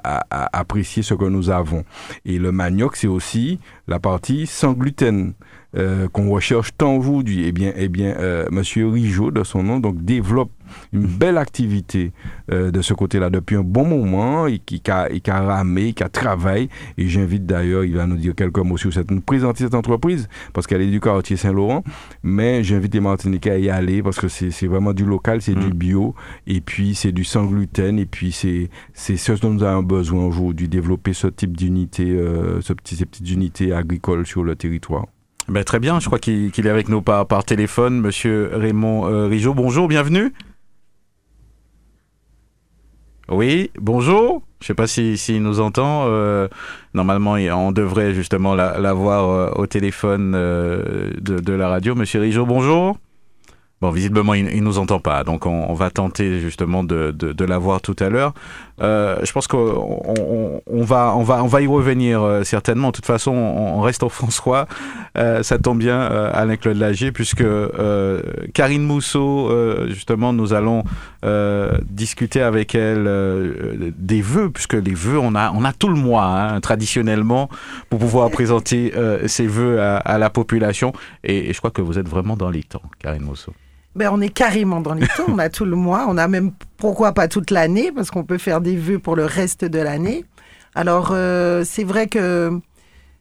apprécier 0.54 1.02
ce 1.04 1.14
que 1.14 1.26
nous 1.26 1.50
avons. 1.50 1.84
Et 2.26 2.38
le 2.38 2.52
manioc, 2.52 2.98
c'est 2.98 3.08
aussi 3.08 3.60
la 3.88 4.00
partie 4.00 4.48
sans 4.48 4.74
gluten. 4.74 5.34
Euh, 5.78 6.08
qu'on 6.08 6.30
recherche 6.30 6.70
tant 6.78 6.96
aujourd'hui. 6.96 7.44
Eh 7.46 7.52
bien, 7.52 7.74
eh 7.76 7.90
bien 7.90 8.16
euh, 8.18 8.46
Monsieur 8.50 8.88
Rijo, 8.88 9.32
de 9.32 9.44
son 9.44 9.62
nom, 9.62 9.82
donc 9.82 10.06
développe 10.06 10.52
une 10.94 11.06
belle 11.06 11.38
activité 11.38 12.14
euh, 12.50 12.72
de 12.72 12.82
ce 12.82 12.94
côté-là 12.94 13.30
depuis 13.30 13.58
un 13.58 13.64
bon 13.64 13.86
moment, 13.86 14.48
et 14.48 14.60
qui, 14.60 14.82
a, 14.90 15.12
et 15.12 15.20
qui 15.20 15.30
a 15.30 15.42
ramé, 15.42 15.92
qui 15.92 16.02
a 16.04 16.08
travaillé. 16.08 16.70
Et 16.98 17.08
j'invite 17.10 17.46
d'ailleurs, 17.46 17.84
il 17.84 17.96
va 17.96 18.08
nous 18.08 18.16
dire 18.16 18.34
quelques 18.36 18.60
mots 18.60 18.78
sur 18.78 18.94
cette, 18.94 19.12
nous 19.12 19.20
présenter 19.20 19.66
cette 19.66 19.76
entreprise, 19.76 20.30
parce 20.54 20.66
qu'elle 20.66 20.82
est 20.82 20.90
du 20.90 21.02
quartier 21.02 21.36
Saint-Laurent. 21.36 21.84
Mais 22.24 22.64
j'invite 22.64 22.94
les 22.94 23.02
Martiniquais 23.02 23.52
à 23.52 23.58
y 23.58 23.70
aller, 23.70 24.02
parce 24.02 24.18
que 24.18 24.30
c'est 24.30 24.68
vraiment 24.68 24.94
du 24.94 25.04
local, 25.04 25.42
c'est 25.42 25.56
du 25.56 25.68
mm. 25.68 25.74
bio, 25.74 26.16
et 26.48 26.62
puis 26.62 26.96
c'est 26.96 27.12
du 27.12 27.26
sans 27.26 27.46
gluten, 27.46 28.00
et 28.00 28.06
puis 28.06 28.32
c'est 28.32 28.70
ce 28.94 29.34
dont 29.42 29.52
nous 29.52 29.64
avons 29.64 29.84
besoin 29.84 30.24
aujourd'hui, 30.24 30.70
développer 30.70 31.12
ce 31.12 31.28
type 31.28 31.58
d'unité, 31.58 32.18
ce 32.62 32.72
petit, 32.72 32.96
ces 32.96 33.06
petites 33.06 33.30
unités 33.30 33.74
agricoles 33.74 34.26
sur 34.26 34.44
le 34.44 34.56
territoire. 34.56 35.06
Ben, 35.48 35.64
très 35.64 35.80
bien, 35.80 36.00
je 36.00 36.08
crois 36.08 36.18
qu'il 36.18 36.52
est 36.58 36.70
avec 36.70 36.90
nous 36.90 37.04
par, 37.04 37.46
téléphone, 37.46 38.00
Monsieur 38.02 38.50
Raymond 38.54 39.08
euh. 39.08 39.54
Bonjour, 39.54 39.88
bienvenue. 39.88 40.34
Oui, 43.30 43.70
bonjour. 43.80 44.42
Je 44.60 44.66
ne 44.66 44.68
sais 44.68 44.74
pas 44.74 44.88
s'il 44.88 45.20
si, 45.20 45.40
nous 45.40 45.60
entend. 45.60 46.06
Euh, 46.08 46.48
normalement, 46.96 47.34
on 47.34 47.72
devrait 47.72 48.16
justement 48.16 48.56
l'avoir 48.56 49.28
la, 49.28 49.34
euh, 49.34 49.52
au 49.62 49.68
téléphone 49.68 50.32
de, 50.32 51.20
de, 51.20 51.54
la 51.54 51.70
radio. 51.70 51.94
Monsieur 51.94 52.22
Rigeau, 52.22 52.48
bonjour. 52.48 52.98
Bon, 53.82 53.92
visiblement, 53.92 54.34
il, 54.34 54.46
ne 54.46 54.62
nous 54.62 54.80
entend 54.80 55.00
pas, 55.00 55.24
donc 55.24 55.46
on, 55.46 55.74
va 55.76 55.92
tenter 55.92 56.40
justement 56.40 56.84
de, 56.84 57.12
de, 57.12 57.34
de 57.34 57.46
l'avoir 57.46 57.82
tout 57.82 57.96
à 58.00 58.10
l'heure. 58.10 58.34
Euh, 58.82 59.18
je 59.24 59.32
pense 59.32 59.48
qu'on 59.48 60.62
on, 60.68 60.84
va, 60.84 61.16
on, 61.16 61.24
va, 61.24 61.44
on 61.44 61.48
va 61.48 61.62
y 61.62 61.68
revenir 61.68 62.22
euh, 62.22 62.44
certainement. 62.44 62.90
De 62.90 62.96
toute 62.96 63.06
façon, 63.06 63.32
on, 63.32 63.82
reste 63.82 64.04
au 64.04 64.10
François. 64.10 64.68
Euh, 65.18 65.44
ça 65.44 65.58
tombe 65.58 65.80
bien, 65.80 66.00
Alain-Claude 66.02 66.78
Lagier, 66.78 67.12
puisque 67.12 67.46
Karine 68.54 68.84
Mousseau, 68.84 69.52
justement, 69.88 70.34
nous 70.34 70.54
allons 70.54 70.84
discuter 71.90 72.42
avec 72.42 72.76
elle 72.76 73.94
des 73.98 74.22
vœux, 74.22 74.50
puisque 74.50 74.74
les 74.74 74.94
vœux, 74.94 75.20
on 75.20 75.36
a, 75.36 75.52
on 75.52 75.64
a 75.64 75.74
tout 75.74 75.90
le 75.90 75.96
mois, 75.96 76.26
hein, 76.26 76.60
traditionnellement, 76.62 77.50
pour 77.90 78.00
pouvoir 78.00 78.30
présenter 78.36 78.94
ces 79.28 79.48
vœux 79.48 79.82
à, 79.82 79.98
à 79.98 80.18
la 80.18 80.30
population. 80.30 80.94
Et, 81.24 81.50
et 81.50 81.54
je 81.54 81.58
crois 81.58 81.72
que 81.72 81.82
vous 81.82 82.00
êtes 82.00 82.10
vraiment 82.10 82.36
dans 82.36 82.50
les 82.50 82.64
temps, 82.64 82.82
Karine 83.00 83.24
Mousseau 83.24 83.54
ben, 83.96 84.10
on 84.12 84.20
est 84.20 84.30
carrément 84.30 84.82
dans 84.82 84.94
les 84.94 85.08
temps. 85.08 85.24
On 85.30 85.40
a 85.40 85.50
tout 85.50 85.66
le 85.66 85.76
mois. 85.76 86.06
On 86.10 86.18
a 86.18 86.28
même, 86.28 86.52
pourquoi 86.78 87.14
pas 87.14 87.28
toute 87.28 87.50
l'année, 87.50 87.92
parce 87.92 88.12
qu'on 88.12 88.26
peut 88.26 88.38
faire 88.38 88.62
des 88.62 88.76
vœux 88.76 89.00
pour 89.00 89.16
le 89.16 89.26
reste 89.26 89.64
de 89.64 89.80
l'année. 89.80 90.26
Alors, 90.76 91.10
euh, 91.12 91.64
c'est 91.64 91.86
vrai 91.86 92.08
que 92.08 92.60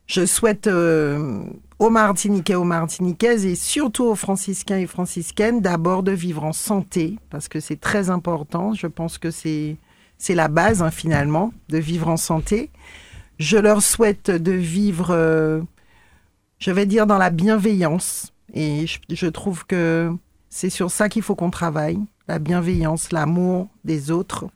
je 0.06 0.26
souhaite 0.26 0.66
euh, 0.66 1.44
aux 1.78 1.90
Martiniquais, 1.90 2.56
aux 2.56 2.64
Martiniquaises 2.64 3.46
et 3.46 3.54
surtout 3.54 4.04
aux 4.04 4.16
franciscains 4.16 4.78
et 4.78 4.86
franciscaines 4.86 5.60
d'abord 5.60 6.02
de 6.02 6.10
vivre 6.10 6.44
en 6.44 6.52
santé, 6.52 7.16
parce 7.30 7.48
que 7.48 7.60
c'est 7.60 7.80
très 7.80 8.10
important. 8.10 8.74
Je 8.74 8.88
pense 8.88 9.18
que 9.18 9.30
c'est, 9.30 9.76
c'est 10.18 10.34
la 10.34 10.48
base, 10.48 10.82
hein, 10.82 10.90
finalement, 10.90 11.52
de 11.68 11.78
vivre 11.78 12.08
en 12.08 12.16
santé. 12.16 12.70
Je 13.38 13.56
leur 13.56 13.80
souhaite 13.80 14.30
de 14.30 14.52
vivre, 14.52 15.08
euh, 15.10 15.60
je 16.58 16.72
vais 16.72 16.86
dire, 16.86 17.06
dans 17.06 17.18
la 17.18 17.30
bienveillance. 17.30 18.32
Et 18.52 18.86
je, 18.86 18.98
je 19.10 19.26
trouve 19.26 19.64
que 19.66 20.12
c'est 20.54 20.70
sur 20.70 20.92
ça 20.92 21.08
qu'il 21.08 21.22
faut 21.22 21.34
qu'on 21.34 21.50
travaille, 21.50 21.98
la 22.28 22.38
bienveillance, 22.38 23.10
l'amour 23.10 23.66
des 23.82 24.12
autres, 24.12 24.46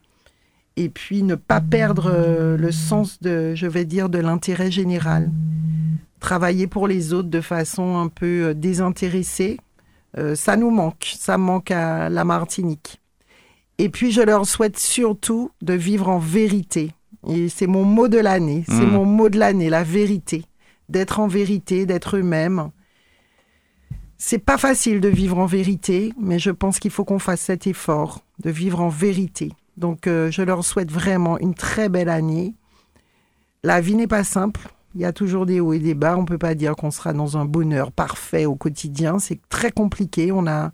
et 0.76 0.88
puis 0.88 1.24
ne 1.24 1.34
pas 1.34 1.60
perdre 1.60 2.08
euh, 2.14 2.56
le 2.56 2.70
sens 2.70 3.20
de, 3.20 3.56
je 3.56 3.66
vais 3.66 3.84
dire, 3.84 4.08
de 4.08 4.18
l'intérêt 4.18 4.70
général. 4.70 5.32
Travailler 6.20 6.68
pour 6.68 6.86
les 6.86 7.12
autres 7.12 7.28
de 7.28 7.40
façon 7.40 7.98
un 7.98 8.06
peu 8.06 8.44
euh, 8.44 8.54
désintéressée, 8.54 9.58
euh, 10.16 10.36
ça 10.36 10.56
nous 10.56 10.70
manque, 10.70 11.16
ça 11.18 11.36
manque 11.36 11.72
à 11.72 12.08
la 12.08 12.22
Martinique. 12.22 13.00
Et 13.78 13.88
puis 13.88 14.12
je 14.12 14.22
leur 14.22 14.46
souhaite 14.46 14.78
surtout 14.78 15.50
de 15.62 15.74
vivre 15.74 16.08
en 16.08 16.20
vérité. 16.20 16.92
Et 17.26 17.48
c'est 17.48 17.66
mon 17.66 17.82
mot 17.82 18.06
de 18.06 18.18
l'année, 18.18 18.62
c'est 18.68 18.86
mmh. 18.86 18.92
mon 18.92 19.04
mot 19.04 19.28
de 19.30 19.38
l'année, 19.40 19.68
la 19.68 19.82
vérité. 19.82 20.44
D'être 20.88 21.18
en 21.18 21.26
vérité, 21.26 21.86
d'être 21.86 22.18
eux-mêmes, 22.18 22.70
c'est 24.18 24.38
pas 24.38 24.58
facile 24.58 25.00
de 25.00 25.08
vivre 25.08 25.38
en 25.38 25.46
vérité, 25.46 26.12
mais 26.20 26.40
je 26.40 26.50
pense 26.50 26.80
qu'il 26.80 26.90
faut 26.90 27.04
qu'on 27.04 27.20
fasse 27.20 27.40
cet 27.40 27.68
effort 27.68 28.24
de 28.40 28.50
vivre 28.50 28.80
en 28.80 28.88
vérité. 28.88 29.52
Donc, 29.76 30.08
euh, 30.08 30.28
je 30.32 30.42
leur 30.42 30.64
souhaite 30.64 30.90
vraiment 30.90 31.38
une 31.38 31.54
très 31.54 31.88
belle 31.88 32.08
année. 32.08 32.54
La 33.62 33.80
vie 33.80 33.94
n'est 33.94 34.08
pas 34.08 34.24
simple. 34.24 34.68
Il 34.96 35.00
y 35.00 35.04
a 35.04 35.12
toujours 35.12 35.46
des 35.46 35.60
hauts 35.60 35.72
et 35.72 35.78
des 35.78 35.94
bas. 35.94 36.18
On 36.18 36.22
ne 36.22 36.26
peut 36.26 36.38
pas 36.38 36.56
dire 36.56 36.74
qu'on 36.74 36.90
sera 36.90 37.12
dans 37.12 37.36
un 37.36 37.44
bonheur 37.44 37.92
parfait 37.92 38.44
au 38.44 38.56
quotidien. 38.56 39.20
C'est 39.20 39.38
très 39.48 39.70
compliqué. 39.70 40.32
On 40.32 40.48
a 40.48 40.72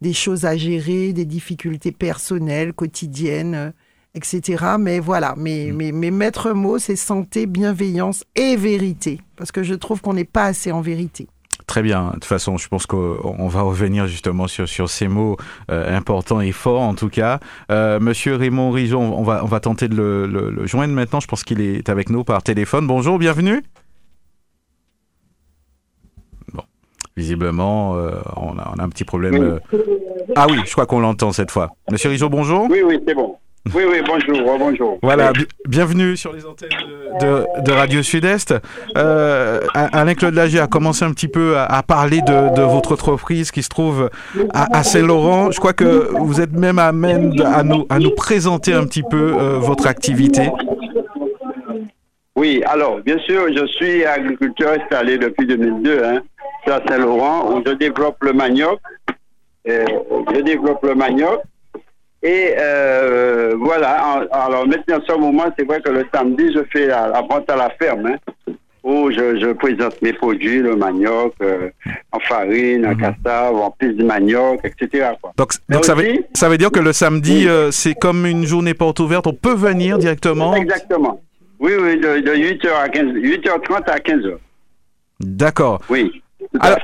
des 0.00 0.14
choses 0.14 0.46
à 0.46 0.56
gérer, 0.56 1.12
des 1.12 1.26
difficultés 1.26 1.92
personnelles, 1.92 2.72
quotidiennes, 2.72 3.54
euh, 3.54 3.70
etc. 4.14 4.76
Mais 4.78 5.00
voilà, 5.00 5.34
mes, 5.36 5.70
mm. 5.70 5.92
mes 5.92 6.10
maîtres 6.10 6.52
mots, 6.52 6.78
c'est 6.78 6.96
santé, 6.96 7.44
bienveillance 7.44 8.24
et 8.36 8.56
vérité. 8.56 9.20
Parce 9.36 9.52
que 9.52 9.62
je 9.62 9.74
trouve 9.74 10.00
qu'on 10.00 10.14
n'est 10.14 10.24
pas 10.24 10.46
assez 10.46 10.72
en 10.72 10.80
vérité. 10.80 11.28
Très 11.70 11.82
bien. 11.82 12.06
De 12.06 12.12
toute 12.14 12.24
façon, 12.24 12.56
je 12.58 12.66
pense 12.66 12.86
qu'on 12.86 13.46
va 13.46 13.60
revenir 13.60 14.08
justement 14.08 14.48
sur, 14.48 14.68
sur 14.68 14.90
ces 14.90 15.06
mots 15.06 15.36
euh, 15.70 15.96
importants 15.96 16.40
et 16.40 16.50
forts, 16.50 16.80
en 16.80 16.96
tout 16.96 17.08
cas. 17.08 17.38
Euh, 17.70 18.00
Monsieur 18.00 18.34
Raymond 18.34 18.72
Rijon, 18.72 19.16
on 19.16 19.22
va, 19.22 19.44
on 19.44 19.46
va 19.46 19.60
tenter 19.60 19.86
de 19.86 19.94
le, 19.94 20.66
joindre 20.66 20.92
maintenant. 20.92 21.20
Je 21.20 21.28
pense 21.28 21.44
qu'il 21.44 21.60
est 21.60 21.88
avec 21.88 22.10
nous 22.10 22.24
par 22.24 22.42
téléphone. 22.42 22.88
Bonjour, 22.88 23.20
bienvenue. 23.20 23.62
Bon, 26.52 26.64
visiblement, 27.16 27.94
euh, 27.94 28.16
on, 28.34 28.58
a, 28.58 28.72
on, 28.74 28.80
a, 28.80 28.82
un 28.82 28.88
petit 28.88 29.04
problème. 29.04 29.60
Ah 30.34 30.48
oui, 30.50 30.58
je 30.66 30.72
crois 30.72 30.86
qu'on 30.86 30.98
l'entend 30.98 31.30
cette 31.30 31.52
fois. 31.52 31.70
Monsieur 31.88 32.10
Rijon, 32.10 32.26
bonjour. 32.26 32.66
Oui, 32.68 32.82
oui, 32.84 32.98
c'est 33.06 33.14
bon. 33.14 33.36
Oui, 33.66 33.82
oui, 33.88 33.98
bonjour, 34.06 34.58
bonjour. 34.58 34.98
Voilà, 35.02 35.32
bienvenue 35.68 36.16
sur 36.16 36.32
les 36.32 36.46
antennes 36.46 36.70
de, 37.20 37.72
Radio 37.72 38.02
Sud-Est. 38.02 38.54
Euh, 38.96 39.60
Alain-Claude 39.74 40.34
Lagier 40.34 40.60
a 40.60 40.66
commencé 40.66 41.04
un 41.04 41.12
petit 41.12 41.28
peu 41.28 41.58
à, 41.58 41.82
parler 41.82 42.22
de, 42.22 42.62
votre 42.62 42.92
entreprise 42.92 43.50
qui 43.50 43.62
se 43.62 43.68
trouve 43.68 44.08
à, 44.54 44.82
Saint-Laurent. 44.82 45.50
Je 45.50 45.58
crois 45.60 45.74
que 45.74 46.10
vous 46.18 46.40
êtes 46.40 46.52
même 46.52 46.78
à 46.78 46.92
même 46.92 47.34
à 47.44 47.62
nous, 47.62 47.84
à 47.90 47.98
nous 47.98 48.12
présenter 48.12 48.72
un 48.72 48.86
petit 48.86 49.02
peu 49.02 49.34
euh, 49.38 49.58
votre 49.58 49.86
activité. 49.86 50.50
Oui, 52.36 52.62
alors, 52.66 53.00
bien 53.00 53.18
sûr, 53.18 53.46
je 53.54 53.66
suis 53.66 54.06
agriculteur 54.06 54.80
installé 54.80 55.18
depuis 55.18 55.46
2002 55.46 56.02
hein, 56.02 56.22
à 56.66 56.80
Saint-Laurent 56.88 57.52
où 57.52 57.62
je 57.64 57.72
développe 57.72 58.16
le 58.22 58.32
manioc. 58.32 58.80
Euh, 59.68 59.84
je 60.34 60.40
développe 60.40 60.82
le 60.82 60.94
manioc 60.94 61.42
et 62.22 62.54
euh, 62.58 63.54
voilà, 63.58 64.26
alors 64.30 64.66
maintenant, 64.66 64.98
en 64.98 65.06
ce 65.06 65.18
moment, 65.18 65.44
c'est 65.58 65.64
vrai 65.64 65.80
que 65.80 65.90
le 65.90 66.04
samedi, 66.12 66.52
je 66.54 66.60
fais 66.70 66.86
la, 66.86 67.22
vente 67.22 67.48
à 67.48 67.56
la 67.56 67.70
ferme, 67.80 68.06
hein, 68.06 68.52
où 68.82 69.10
je, 69.10 69.52
présente 69.54 70.00
mes 70.02 70.12
produits, 70.12 70.58
le 70.58 70.76
manioc, 70.76 71.32
euh, 71.40 71.70
en 72.12 72.20
farine, 72.20 72.84
en 72.86 72.90
mhm. 72.90 73.00
cassave, 73.00 73.54
en 73.56 73.70
piste 73.70 73.96
de 73.96 74.04
manioc, 74.04 74.60
etc. 74.64 75.12
Donc, 75.38 75.52
donc 75.70 75.84
ça, 75.86 75.94
veut, 75.94 76.24
ça 76.34 76.50
veut 76.50 76.58
dire 76.58 76.70
que 76.70 76.80
le 76.80 76.92
samedi, 76.92 77.48
euh, 77.48 77.70
c'est 77.70 77.94
comme 77.94 78.26
une 78.26 78.44
journée 78.44 78.74
porte 78.74 79.00
ouverte, 79.00 79.26
on 79.26 79.32
peut 79.32 79.54
venir 79.54 79.96
directement 79.96 80.54
Exactement. 80.54 81.22
Oui, 81.58 81.72
oui, 81.80 81.98
de, 82.00 82.34
8h 82.34 82.68
à 82.82 82.88
15, 82.88 83.04
8h30 83.14 83.90
à 83.90 83.98
15h. 83.98 84.36
D'accord. 85.20 85.80
Oui. 85.88 86.22
Alors, 86.58 86.78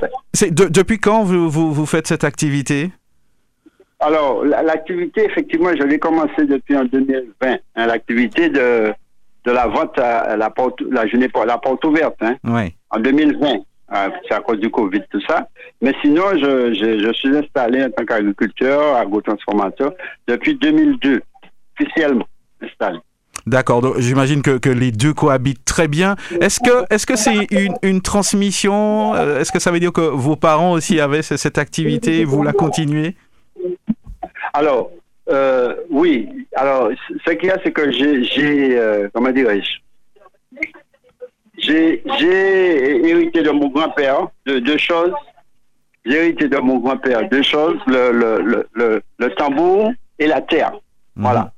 depuis 0.50 0.98
quand 0.98 1.24
vous, 1.24 1.50
vous, 1.50 1.72
vous 1.72 1.86
faites 1.86 2.06
cette 2.06 2.24
activité? 2.24 2.90
Alors, 4.00 4.44
l'activité, 4.44 5.24
effectivement, 5.24 5.70
je 5.78 5.82
l'ai 5.84 5.98
commencé 5.98 6.44
depuis 6.44 6.76
en 6.76 6.84
2020. 6.84 7.56
Hein, 7.76 7.86
l'activité 7.86 8.50
de, 8.50 8.92
de 9.44 9.50
la 9.50 9.66
vente 9.66 9.98
à 9.98 10.36
la 10.36 10.50
porte, 10.50 10.80
la 10.90 11.06
journée, 11.06 11.28
la 11.46 11.58
porte 11.58 11.84
ouverte. 11.84 12.16
Hein, 12.20 12.36
oui. 12.44 12.74
En 12.90 13.00
2020. 13.00 13.60
Euh, 13.94 14.08
c'est 14.28 14.34
à 14.34 14.40
cause 14.40 14.58
du 14.58 14.68
Covid, 14.68 15.02
tout 15.10 15.20
ça. 15.28 15.48
Mais 15.80 15.92
sinon, 16.02 16.24
je, 16.32 16.74
je, 16.74 17.06
je 17.06 17.12
suis 17.12 17.36
installé 17.36 17.84
en 17.84 17.90
tant 17.90 18.04
qu'agriculteur, 18.04 18.96
agrotransformateur, 18.96 19.92
depuis 20.26 20.56
2002, 20.56 21.22
officiellement 21.78 22.26
installé. 22.60 22.98
D'accord, 23.46 23.94
j'imagine 24.00 24.42
que, 24.42 24.58
que, 24.58 24.70
les 24.70 24.90
deux 24.90 25.14
cohabitent 25.14 25.64
très 25.64 25.86
bien. 25.86 26.16
Est-ce 26.40 26.58
que 26.58 26.92
est-ce 26.92 27.06
que 27.06 27.14
c'est 27.14 27.46
une, 27.52 27.76
une 27.82 28.00
transmission 28.00 29.14
euh, 29.14 29.38
Est-ce 29.38 29.52
que 29.52 29.60
ça 29.60 29.70
veut 29.70 29.78
dire 29.78 29.92
que 29.92 30.00
vos 30.00 30.34
parents 30.34 30.72
aussi 30.72 30.98
avaient 30.98 31.22
cette 31.22 31.56
activité 31.56 32.24
vous 32.24 32.42
la 32.42 32.52
continuez? 32.52 33.14
Alors, 34.52 34.90
euh, 35.28 35.74
oui. 35.90 36.46
Alors, 36.54 36.90
ce 37.26 37.30
qu'il 37.32 37.48
y 37.48 37.50
a, 37.50 37.58
c'est 37.64 37.72
que 37.72 37.90
j'ai, 37.90 38.78
euh, 38.78 39.08
comment 39.12 39.30
dirais-je, 39.30 39.80
j'ai, 41.58 42.02
hérité 42.06 43.42
de 43.42 43.50
mon 43.50 43.68
grand-père 43.68 44.28
de 44.46 44.58
deux 44.58 44.78
choses. 44.78 45.12
J'ai 46.04 46.16
hérité 46.16 46.48
de 46.48 46.58
mon 46.58 46.78
grand-père 46.78 47.28
deux 47.28 47.42
choses, 47.42 47.78
le, 47.86 48.12
le, 48.12 48.66
le, 48.74 49.02
le, 49.18 49.34
tambour 49.34 49.90
et 50.18 50.26
la 50.26 50.40
terre. 50.40 50.72
Mhm. 51.16 51.22
Voilà. 51.22 51.52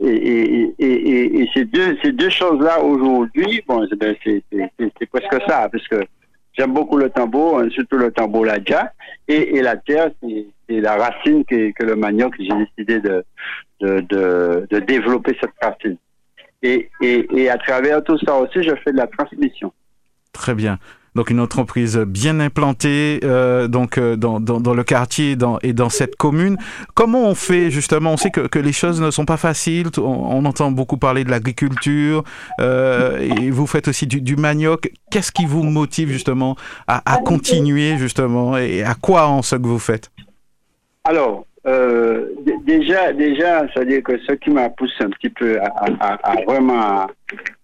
Et, 0.00 0.10
et, 0.10 0.74
et, 0.78 1.40
et, 1.40 1.50
ces 1.54 1.64
deux, 1.64 1.96
ces 2.02 2.12
deux 2.12 2.30
choses-là, 2.30 2.80
aujourd'hui, 2.80 3.62
bon, 3.66 3.84
c'est, 3.90 5.06
presque 5.10 5.42
ça, 5.48 5.68
parce 5.68 5.88
que 5.88 6.04
j'aime 6.52 6.72
beaucoup 6.72 6.98
le 6.98 7.10
tambour, 7.10 7.58
hein, 7.58 7.68
surtout 7.70 7.96
le 7.96 8.12
tambour 8.12 8.44
ladja, 8.44 8.92
et, 9.26 9.56
et 9.56 9.62
la 9.62 9.76
terre, 9.76 10.10
c'est 10.22 10.46
c'est 10.68 10.80
la 10.80 10.96
racine 10.96 11.44
que, 11.44 11.72
le 11.84 11.96
manioc, 11.96 12.34
j'ai 12.38 12.48
décidé 12.76 13.00
de, 13.00 13.24
de, 13.80 14.66
de, 14.70 14.78
développer 14.80 15.36
cette 15.40 15.52
racine. 15.62 15.96
Et, 16.62 16.90
et, 17.00 17.26
et, 17.34 17.48
à 17.48 17.56
travers 17.58 18.02
tout 18.02 18.18
ça 18.18 18.34
aussi, 18.36 18.62
je 18.62 18.74
fais 18.84 18.92
de 18.92 18.96
la 18.96 19.06
transmission. 19.06 19.72
Très 20.32 20.54
bien. 20.54 20.78
donc 21.14 21.30
une 21.30 21.40
entreprise 21.40 21.96
bien 21.98 22.38
implantée 22.38 23.18
euh, 23.24 23.66
donc 23.66 23.98
euh, 23.98 24.14
dans, 24.16 24.38
dans, 24.40 24.74
le 24.74 24.84
quartier 24.84 25.32
et 25.32 25.36
dans, 25.36 25.58
et 25.62 25.74
cette 25.88 26.16
commune. 26.16 26.56
Comment 26.94 27.28
on 27.28 27.34
fait 27.34 27.70
justement? 27.70 28.12
On 28.12 28.16
sait 28.16 28.30
que, 28.30 28.46
que 28.46 28.58
les 28.58 28.72
choses 28.72 29.00
ne 29.00 29.10
sont 29.10 29.24
pas 29.24 29.36
faciles. 29.36 29.88
On, 29.98 30.02
on 30.02 30.44
entend 30.44 30.70
beaucoup 30.70 30.96
parler 30.96 31.24
de 31.24 31.30
l'agriculture 31.30 32.24
euh, 32.60 33.18
et 33.18 33.50
vous 33.50 33.66
faites 33.66 33.88
aussi 33.88 34.06
du, 34.06 34.20
du 34.20 34.36
manioc. 34.36 34.90
Qu'est-ce 35.10 35.32
qui 35.32 35.46
vous 35.46 35.62
motive 35.62 36.10
justement 36.10 36.56
à, 36.86 37.02
à, 37.12 37.18
continuer 37.18 37.96
justement 37.98 38.56
et 38.56 38.82
à 38.82 38.94
quoi 38.94 39.28
en 39.28 39.42
ce 39.42 39.56
que 39.56 39.66
vous 39.66 39.78
faites? 39.78 40.10
Alors, 41.08 41.46
euh, 41.66 42.26
déjà, 42.66 43.14
déjà, 43.14 43.66
c'est-à-dire 43.72 44.02
que 44.02 44.18
ce 44.18 44.32
qui 44.32 44.50
m'a 44.50 44.68
poussé 44.68 44.92
un 45.00 45.08
petit 45.08 45.30
peu 45.30 45.58
à, 45.58 45.72
à, 46.00 46.32
à 46.32 46.42
vraiment 46.44 47.06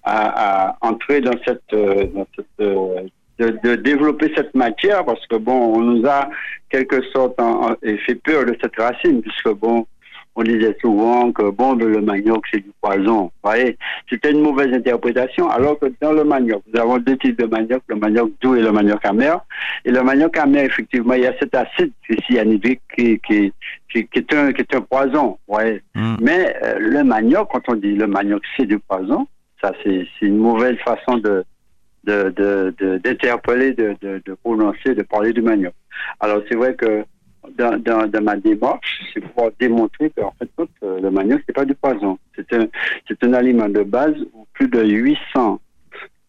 à, 0.03 0.77
entrer 0.81 1.21
dans 1.21 1.39
cette, 1.47 1.61
euh, 1.75 2.07
dans 2.15 2.27
cette 2.35 2.47
euh, 2.61 3.03
de, 3.39 3.59
de, 3.63 3.75
développer 3.75 4.33
cette 4.35 4.55
matière 4.55 5.05
parce 5.05 5.27
que 5.27 5.37
bon, 5.37 5.75
on 5.77 5.81
nous 5.81 6.07
a 6.07 6.31
quelque 6.71 7.03
sorte 7.13 7.39
fait 8.07 8.15
peur 8.15 8.47
de 8.47 8.57
cette 8.63 8.77
racine 8.79 9.21
puisque 9.21 9.51
bon, 9.51 9.87
on 10.37 10.43
disait 10.43 10.77
souvent 10.81 11.31
que 11.33 11.51
bon, 11.51 11.75
le 11.75 12.01
manioc 12.01 12.45
c'est 12.51 12.61
du 12.61 12.73
poison. 12.81 13.25
Vous 13.25 13.31
voyez, 13.43 13.77
c'était 14.11 14.33
une 14.33 14.41
mauvaise 14.41 14.73
interprétation. 14.73 15.49
Alors 15.49 15.79
que 15.79 15.87
dans 16.01 16.13
le 16.13 16.25
manioc, 16.25 16.63
nous 16.73 16.81
avons 16.81 16.99
deux 16.99 17.17
types 17.17 17.39
de 17.39 17.47
manioc, 17.47 17.83
le 17.89 17.97
manioc 17.97 18.33
doux 18.41 18.57
et 18.57 18.63
le 18.63 18.73
manioc 18.73 19.05
amer. 19.05 19.45
Et 19.85 19.93
le 19.93 20.03
manioc 20.03 20.37
amer, 20.37 20.65
effectivement, 20.65 21.15
il 21.15 21.23
y 21.23 21.27
a 21.27 21.39
cet 21.39 21.55
acide 21.55 21.93
cyanhydrique 22.27 22.81
qui, 22.97 23.21
qui, 23.21 23.53
qui, 23.91 24.07
qui, 24.09 24.19
est 24.19 24.35
un, 24.35 24.53
qui 24.53 24.63
est 24.63 24.75
un 24.75 24.81
poison. 24.81 25.39
Vous 25.47 25.55
voyez. 25.55 25.83
Mm. 25.95 26.17
Mais 26.21 26.57
euh, 26.65 26.79
le 26.81 27.05
manioc, 27.05 27.49
quand 27.53 27.63
on 27.69 27.77
dit 27.77 27.95
le 27.95 28.07
manioc 28.07 28.43
c'est 28.57 28.67
du 28.67 28.79
poison, 28.81 29.29
ça 29.63 29.73
c'est 29.85 30.07
une 30.21 30.39
mauvaise 30.39 30.77
façon 30.85 31.19
de 31.19 31.45
d'interpeller, 32.07 33.73
de, 33.73 33.97
de, 34.03 34.09
de, 34.09 34.23
de, 34.27 34.35
prononcer, 34.35 34.95
de 34.95 35.03
parler 35.05 35.33
du 35.33 35.41
manioc. 35.41 35.73
Alors 36.21 36.43
c'est 36.51 36.55
vrai 36.55 36.75
que 36.75 37.07
dans, 37.57 37.79
dans, 37.79 38.07
dans, 38.07 38.23
ma 38.23 38.37
démarche, 38.37 39.03
c'est 39.13 39.21
pour 39.21 39.51
démontrer 39.59 40.11
qu'en 40.11 40.33
fait, 40.39 40.49
le 40.83 41.11
manioc, 41.11 41.43
c'est 41.47 41.53
pas 41.53 41.65
du 41.65 41.75
poison. 41.75 42.19
C'est 42.35 42.53
un, 42.53 42.67
c'est 43.07 43.23
un 43.25 43.33
aliment 43.35 43.69
de 43.69 43.83
base 43.83 44.15
où 44.33 44.47
plus 44.53 44.69
de 44.69 44.85
800, 44.85 45.61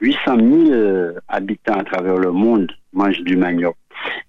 800 0.01 0.37
000 0.67 1.13
habitants 1.27 1.79
à 1.79 1.83
travers 1.83 2.17
le 2.17 2.31
monde 2.31 2.71
mangent 2.93 3.21
du 3.21 3.37
manioc. 3.37 3.75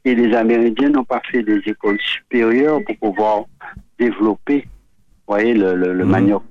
Et 0.04 0.14
les 0.14 0.34
Amérindiens 0.34 0.90
n'ont 0.90 1.04
pas 1.04 1.22
fait 1.30 1.42
des 1.42 1.60
écoles 1.66 2.00
supérieures 2.00 2.80
pour 2.84 2.96
pouvoir 2.96 3.44
développer, 3.98 4.66
voyez, 5.26 5.54
le, 5.54 5.74
le, 5.74 5.92
le 5.92 6.04
mmh. 6.04 6.10
manioc. 6.10 6.42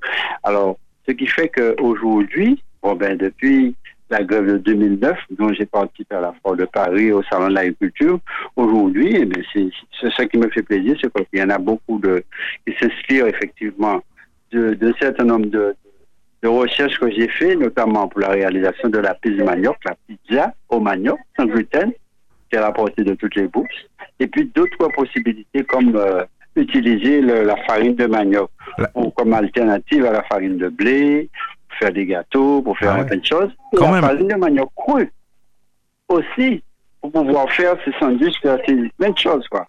Alors, 0.43 0.77
ce 1.07 1.13
qui 1.13 1.27
fait 1.27 1.49
qu'aujourd'hui, 1.49 2.61
bon 2.81 2.95
ben, 2.95 3.17
depuis 3.17 3.75
la 4.09 4.23
grève 4.23 4.45
de 4.45 4.57
2009, 4.57 5.17
dont 5.31 5.51
j'ai 5.53 5.65
participé 5.65 6.15
à 6.15 6.21
la 6.21 6.33
foire 6.41 6.55
de 6.55 6.65
Paris 6.65 7.11
au 7.11 7.23
Salon 7.23 7.47
de 7.47 7.55
l'agriculture. 7.55 8.19
Aujourd'hui, 8.55 9.15
eh 9.15 9.29
c'est 9.53 10.11
ce 10.11 10.21
qui 10.23 10.37
me 10.37 10.49
fait 10.49 10.61
plaisir, 10.61 10.95
c'est 11.01 11.11
qu'il 11.11 11.39
y 11.39 11.43
en 11.43 11.49
a 11.49 11.57
beaucoup 11.57 11.99
de, 11.99 12.23
qui 12.65 12.73
s'inspirent 12.79 13.27
effectivement 13.27 14.01
de, 14.51 14.73
de 14.73 14.93
certain 14.99 15.25
nombre 15.25 15.47
de, 15.47 15.75
de 16.43 16.47
recherches 16.47 16.99
que 16.99 17.09
j'ai 17.09 17.27
fait, 17.27 17.55
notamment 17.55 18.07
pour 18.07 18.21
la 18.21 18.29
réalisation 18.29 18.89
de 18.89 18.99
la 18.99 19.15
pizza 19.15 19.43
manioc, 19.43 19.77
la 19.85 19.95
pizza 20.07 20.53
au 20.69 20.79
manioc, 20.79 21.19
sans 21.37 21.45
gluten, 21.45 21.91
qui 22.49 22.55
est 22.55 22.59
à 22.59 22.61
la 22.61 22.71
portée 22.71 23.03
de 23.03 23.15
toutes 23.15 23.35
les 23.35 23.47
bourses, 23.47 23.85
et 24.19 24.27
puis 24.27 24.51
d'autres 24.53 24.87
possibilités 24.95 25.63
comme 25.63 25.95
euh, 25.95 26.23
utiliser 26.55 27.21
le, 27.21 27.43
la 27.43 27.55
farine 27.65 27.95
de 27.95 28.05
manioc 28.05 28.49
ou 28.93 29.09
comme 29.11 29.33
alternative 29.33 30.05
à 30.05 30.11
la 30.11 30.23
farine 30.23 30.57
de 30.57 30.69
blé, 30.69 31.29
faire 31.79 31.91
des 31.91 32.05
gâteaux, 32.05 32.61
pour 32.61 32.77
faire 32.77 32.93
ah 32.93 32.99
ouais. 32.99 33.05
plein 33.05 33.17
de 33.17 33.25
choses. 33.25 33.51
Et 33.73 33.77
Quand 33.77 33.85
la 33.87 33.91
même. 33.93 34.01
farine 34.01 34.27
de 34.27 34.35
manioc 34.35 34.69
cru 34.75 35.11
aussi, 36.09 36.63
pour 37.01 37.11
pouvoir 37.11 37.49
faire 37.51 37.75
ces 37.83 37.91
sandwichs, 37.99 38.39
faire 38.41 38.57
ces, 38.65 38.75
plein 38.97 39.09
de 39.11 39.17
choses, 39.17 39.47
quoi. 39.49 39.67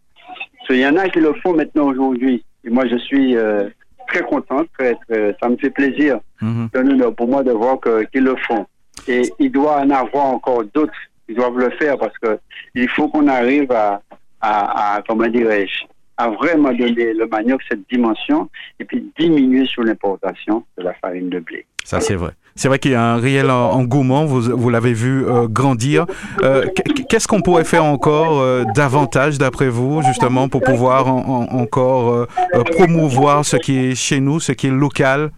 Il 0.70 0.76
y 0.78 0.86
en 0.86 0.96
a 0.96 1.08
qui 1.08 1.20
le 1.20 1.32
font 1.42 1.52
maintenant 1.54 1.86
aujourd'hui. 1.88 2.44
Et 2.64 2.70
moi, 2.70 2.86
je 2.88 2.96
suis 2.96 3.36
euh, 3.36 3.68
très 4.08 4.22
content, 4.22 4.62
très, 4.76 4.94
très, 5.08 5.36
ça 5.40 5.48
me 5.48 5.56
fait 5.56 5.70
plaisir 5.70 6.18
Mhm. 6.42 6.68
pour 7.16 7.28
moi 7.28 7.42
de 7.42 7.52
voir 7.52 7.78
qu'ils 8.12 8.24
le 8.24 8.36
font. 8.36 8.66
Et 9.08 9.22
il 9.38 9.50
doit 9.52 9.78
en 9.80 9.90
avoir 9.90 10.26
encore 10.26 10.64
d'autres 10.74 10.92
qui 11.26 11.34
doivent 11.34 11.56
le 11.58 11.70
faire 11.70 11.96
parce 11.98 12.16
que 12.18 12.38
il 12.74 12.88
faut 12.88 13.08
qu'on 13.08 13.26
arrive 13.28 13.70
à, 13.72 14.02
à, 14.40 14.96
à 14.96 15.02
comment 15.02 15.26
dirais-je, 15.28 15.84
à 16.18 16.28
vraiment 16.28 16.72
donner 16.72 17.14
le 17.14 17.26
manioc 17.26 17.62
cette 17.70 17.88
dimension 17.90 18.50
et 18.80 18.84
puis 18.84 19.10
diminuer 19.18 19.64
sur 19.66 19.82
l'importation 19.84 20.64
de 20.76 20.82
la 20.82 20.92
farine 20.94 21.30
de 21.30 21.38
blé. 21.38 21.64
Ça, 21.86 22.00
c'est 22.00 22.16
vrai. 22.16 22.32
C'est 22.56 22.66
vrai 22.66 22.80
qu'il 22.80 22.90
y 22.90 22.94
a 22.96 23.12
un 23.12 23.16
réel 23.16 23.48
engouement, 23.48 24.24
vous, 24.24 24.40
vous 24.40 24.70
l'avez 24.70 24.92
vu 24.92 25.24
euh, 25.24 25.46
grandir. 25.46 26.04
Euh, 26.42 26.66
Qu'est-ce 27.08 27.28
qu'on 27.28 27.42
pourrait 27.42 27.62
faire 27.62 27.84
encore 27.84 28.40
euh, 28.40 28.64
davantage, 28.74 29.38
d'après 29.38 29.68
vous, 29.68 30.02
justement, 30.02 30.48
pour 30.48 30.62
pouvoir 30.62 31.06
en, 31.06 31.46
en, 31.52 31.60
encore 31.60 32.26
promouvoir 32.72 33.44
ce 33.44 33.56
qui 33.56 33.78
est 33.78 33.94
chez 33.94 34.18
nous, 34.18 34.40
ce 34.40 34.50
qui 34.50 34.66
est 34.66 34.70
local? 34.70 35.30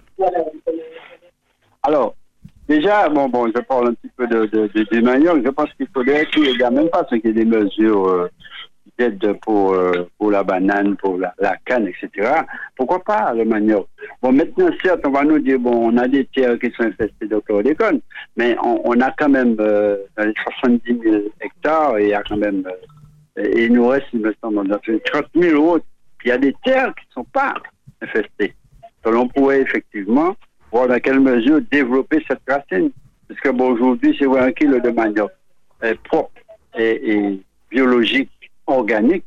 Alors, 1.83 2.15
déjà, 2.67 3.11
bon, 3.11 3.29
bon, 3.29 3.47
je 3.55 3.61
parle 3.61 3.89
un 3.89 3.93
petit 3.93 4.11
peu 4.17 4.27
de, 4.27 4.47
de, 4.47 4.71
de, 4.75 4.87
de 4.91 5.01
manioc. 5.03 5.45
Je 5.45 5.51
pense 5.51 5.69
qu'il 5.77 5.89
faudrait 5.93 6.25
qu'il 6.33 6.45
n'y 6.45 6.63
ait 6.63 6.71
même 6.71 6.89
pas 6.89 7.05
ce 7.11 7.17
qui 7.17 7.27
est 7.27 7.33
des 7.35 7.45
mesures 7.45 8.27
pour, 9.43 9.75
euh, 9.75 10.09
pour 10.19 10.31
la 10.31 10.43
banane, 10.43 10.97
pour 10.97 11.19
la, 11.19 11.57
canne, 11.65 11.89
etc. 11.89 12.33
Pourquoi 12.77 13.03
pas 13.03 13.33
le 13.33 13.45
manioc? 13.45 13.87
Bon, 14.23 14.33
maintenant, 14.33 14.71
certes, 14.83 15.01
on 15.05 15.11
va 15.11 15.25
nous 15.25 15.39
dire, 15.39 15.59
bon, 15.59 15.93
on 15.93 15.97
a 15.97 16.09
des 16.09 16.25
terres 16.27 16.59
qui 16.59 16.71
sont 16.73 16.85
infestées 16.85 17.27
de 17.27 17.39
chlordécone, 17.39 18.01
mais 18.37 18.57
on, 18.63 19.01
a 19.01 19.11
quand 19.13 19.29
même, 19.29 19.57
euh, 19.61 19.97
les 20.19 20.35
70 20.61 21.01
000 21.01 21.17
hectares, 21.41 21.95
euh, 21.95 21.99
et 23.37 23.65
il 23.65 23.73
nous 23.73 23.87
reste, 23.87 24.07
il 24.13 24.21
me 24.21 24.35
semble, 24.43 24.69
30 24.69 25.27
000 25.35 25.65
autres. 25.65 25.85
Il 26.25 26.29
y 26.29 26.33
a 26.33 26.39
des 26.39 26.55
terres 26.65 26.93
qui 26.97 27.07
ne 27.11 27.23
sont 27.23 27.29
pas 27.33 27.55
infestées. 28.03 28.55
Donc, 29.05 29.15
on 29.15 29.29
pourrait 29.29 29.61
effectivement 29.61 30.35
voir 30.73 30.89
dans 30.89 30.99
quelle 30.99 31.21
mesure 31.21 31.61
développer 31.71 32.23
cette 32.27 32.41
racine. 32.49 32.91
Parce 33.29 33.41
que, 33.41 33.51
bon, 33.51 33.73
aujourd'hui, 33.73 34.17
c'est 34.19 34.27
un 34.27 34.51
kilo 34.51 34.81
de 34.81 34.91
manioc 34.91 35.31
propre 36.03 36.33
et 36.77 37.39
biologique 37.71 38.31
organique, 38.69 39.25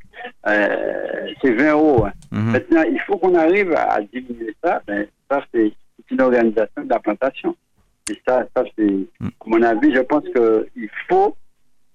euh, 0.47 1.27
c'est 1.41 1.51
20 1.53 1.71
euros. 1.71 2.05
Hein. 2.05 2.13
Mm 2.31 2.37
-hmm. 2.37 2.51
Maintenant, 2.51 2.83
il 2.83 2.99
faut 3.01 3.17
qu'on 3.17 3.35
arrive 3.35 3.71
à, 3.73 3.93
à, 3.95 4.01
diminuer 4.01 4.55
ça. 4.63 4.81
Ben, 4.87 5.07
ça, 5.29 5.43
c'est 5.53 5.71
une 6.11 6.21
organisation 6.21 6.83
de 6.83 6.89
la 6.89 6.99
plantation. 6.99 7.55
Et 8.09 8.17
ça, 8.27 8.45
ça 8.55 8.63
c'est, 8.77 8.91
mm. 9.19 9.27
à 9.27 9.45
mon 9.47 9.61
avis, 9.61 9.93
je 9.93 10.01
pense 10.01 10.23
qu'il 10.35 10.89
faut 11.09 11.35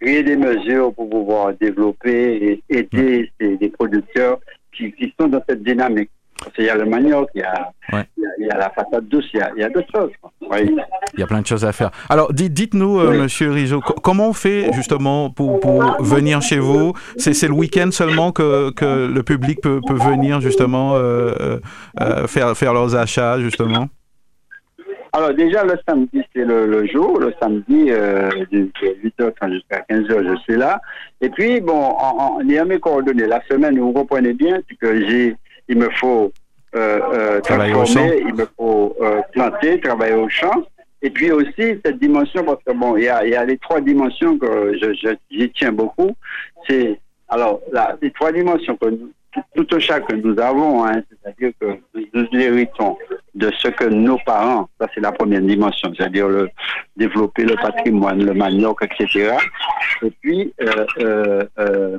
créer 0.01 0.23
des 0.23 0.37
mesures 0.37 0.93
pour 0.95 1.09
pouvoir 1.11 1.55
développer 1.55 2.23
et 2.49 2.79
aider 2.79 3.31
mm. 3.41 3.57
des 3.57 3.69
producteurs 3.71 4.39
qui, 4.73 4.93
qui, 4.93 5.13
sont 5.19 5.29
dans 5.29 5.43
cette 5.49 5.63
dynamique. 5.63 6.11
Qu'il 6.55 6.65
y 6.65 6.69
a 6.69 6.77
le 6.77 6.85
manioc, 6.85 7.29
il 7.35 7.41
y 7.41 7.45
a, 7.45 7.73
ouais. 7.93 8.05
il, 8.17 8.23
y 8.23 8.27
a, 8.27 8.31
il 8.39 8.47
y 8.47 8.51
a 8.51 8.59
la 8.59 8.69
patate 8.69 9.05
douce, 9.09 9.25
il 9.33 9.41
y 9.41 9.43
a, 9.43 9.51
il 9.57 9.63
y 9.63 9.65
a 9.65 9.69
d'autres 9.71 9.91
choses. 9.95 10.11
Oui. 10.43 10.77
Il 11.15 11.21
y 11.21 11.23
a 11.23 11.27
plein 11.27 11.41
de 11.41 11.47
choses 11.47 11.65
à 11.65 11.73
faire. 11.73 11.91
Alors, 12.09 12.33
dites-nous, 12.33 13.01
euh, 13.01 13.11
oui. 13.11 13.19
Monsieur 13.19 13.51
Rizzo, 13.51 13.81
comment 13.81 14.29
on 14.29 14.33
fait 14.33 14.71
justement 14.73 15.31
pour, 15.31 15.61
pour 15.61 16.03
venir 16.03 16.43
chez 16.43 16.59
vous? 16.59 16.93
C'est 17.17 17.49
le 17.49 17.55
week-end 17.55 17.91
seulement 17.91 18.33
que, 18.33 18.71
que 18.71 19.07
le 19.07 19.23
public 19.23 19.61
peut, 19.63 19.81
peut 19.87 19.95
venir 19.95 20.41
justement 20.41 20.93
euh, 20.95 21.59
euh, 22.01 22.27
faire, 22.27 22.57
faire 22.57 22.75
leurs 22.75 22.95
achats 22.95 23.41
justement? 23.41 23.89
Alors 25.13 25.33
déjà 25.33 25.65
le 25.65 25.75
samedi 25.89 26.23
c'est 26.35 26.45
le, 26.45 26.67
le, 26.67 26.87
jour, 26.87 27.19
le 27.19 27.33
samedi 27.41 27.87
euh, 27.89 28.29
de 28.53 28.69
8h30 29.19 29.53
jusqu'à 29.55 29.83
15h 29.89 30.29
je 30.29 30.37
suis 30.43 30.57
là. 30.57 30.81
Et 31.23 31.31
puis 31.31 31.61
bon, 31.61 31.73
en, 31.73 32.19
en, 32.19 32.41
il 32.41 32.53
y 32.53 32.59
a 32.59 32.65
mes 32.67 32.79
coordonnées. 32.79 33.27
La 33.27 33.41
semaine 33.51 33.79
vous 33.79 33.93
comprenez 33.93 34.35
bien 34.35 34.59
que 34.79 35.09
j'ai, 35.09 35.37
il 35.69 35.79
me 35.79 35.91
faut 35.91 36.33
euh, 36.75 37.01
euh, 37.15 37.41
transformer, 37.41 38.23
il 38.27 38.35
me 38.35 38.47
faut 38.57 38.97
euh, 39.01 39.21
planter, 39.33 39.81
travailler 39.81 40.15
au 40.15 40.29
champ. 40.29 40.65
Et 41.03 41.11
puis 41.11 41.31
aussi 41.31 41.79
cette 41.85 41.99
dimension 41.99 42.45
parce 42.45 42.63
que 42.65 42.73
bon, 42.73 42.97
il 42.97 43.05
y 43.05 43.09
a, 43.09 43.27
y 43.27 43.35
a 43.35 43.45
les 43.45 43.59
trois 43.59 43.81
dimensions 43.81 44.39
que 44.39 44.77
je, 44.81 44.93
je 44.95 45.15
j'y 45.31 45.51
tiens 45.53 45.73
beaucoup. 45.73 46.13
C'est 46.69 46.99
alors 47.29 47.61
là, 47.73 47.97
les 48.01 48.11
trois 48.11 48.33
dimensions 48.33 48.77
que 48.77 48.89
nous, 48.91 49.11
tout 49.55 49.75
au 49.75 49.81
chat 49.81 50.01
que 50.01 50.15
nous 50.15 50.39
avons, 50.41 50.85
hein, 50.85 51.03
c'est-à-dire 51.11 51.53
que 51.61 51.79
nous 51.95 52.41
héritons 52.41 52.97
de 53.35 53.51
ce 53.59 53.69
que 53.69 53.85
nos 53.85 54.19
parents, 54.25 54.69
ça 54.81 54.89
c'est 54.95 55.01
la 55.01 55.13
première 55.13 55.43
dimension, 55.43 55.93
c'est-à-dire 55.97 56.29
le 56.29 56.49
développer 56.97 57.45
le 57.45 57.55
patrimoine, 57.57 58.25
le 58.25 58.33
manioc, 58.33 58.83
etc. 58.83 59.37
Et 60.03 60.11
puis 60.21 60.55
euh, 60.63 60.87
euh, 61.01 61.45
euh, 61.59 61.99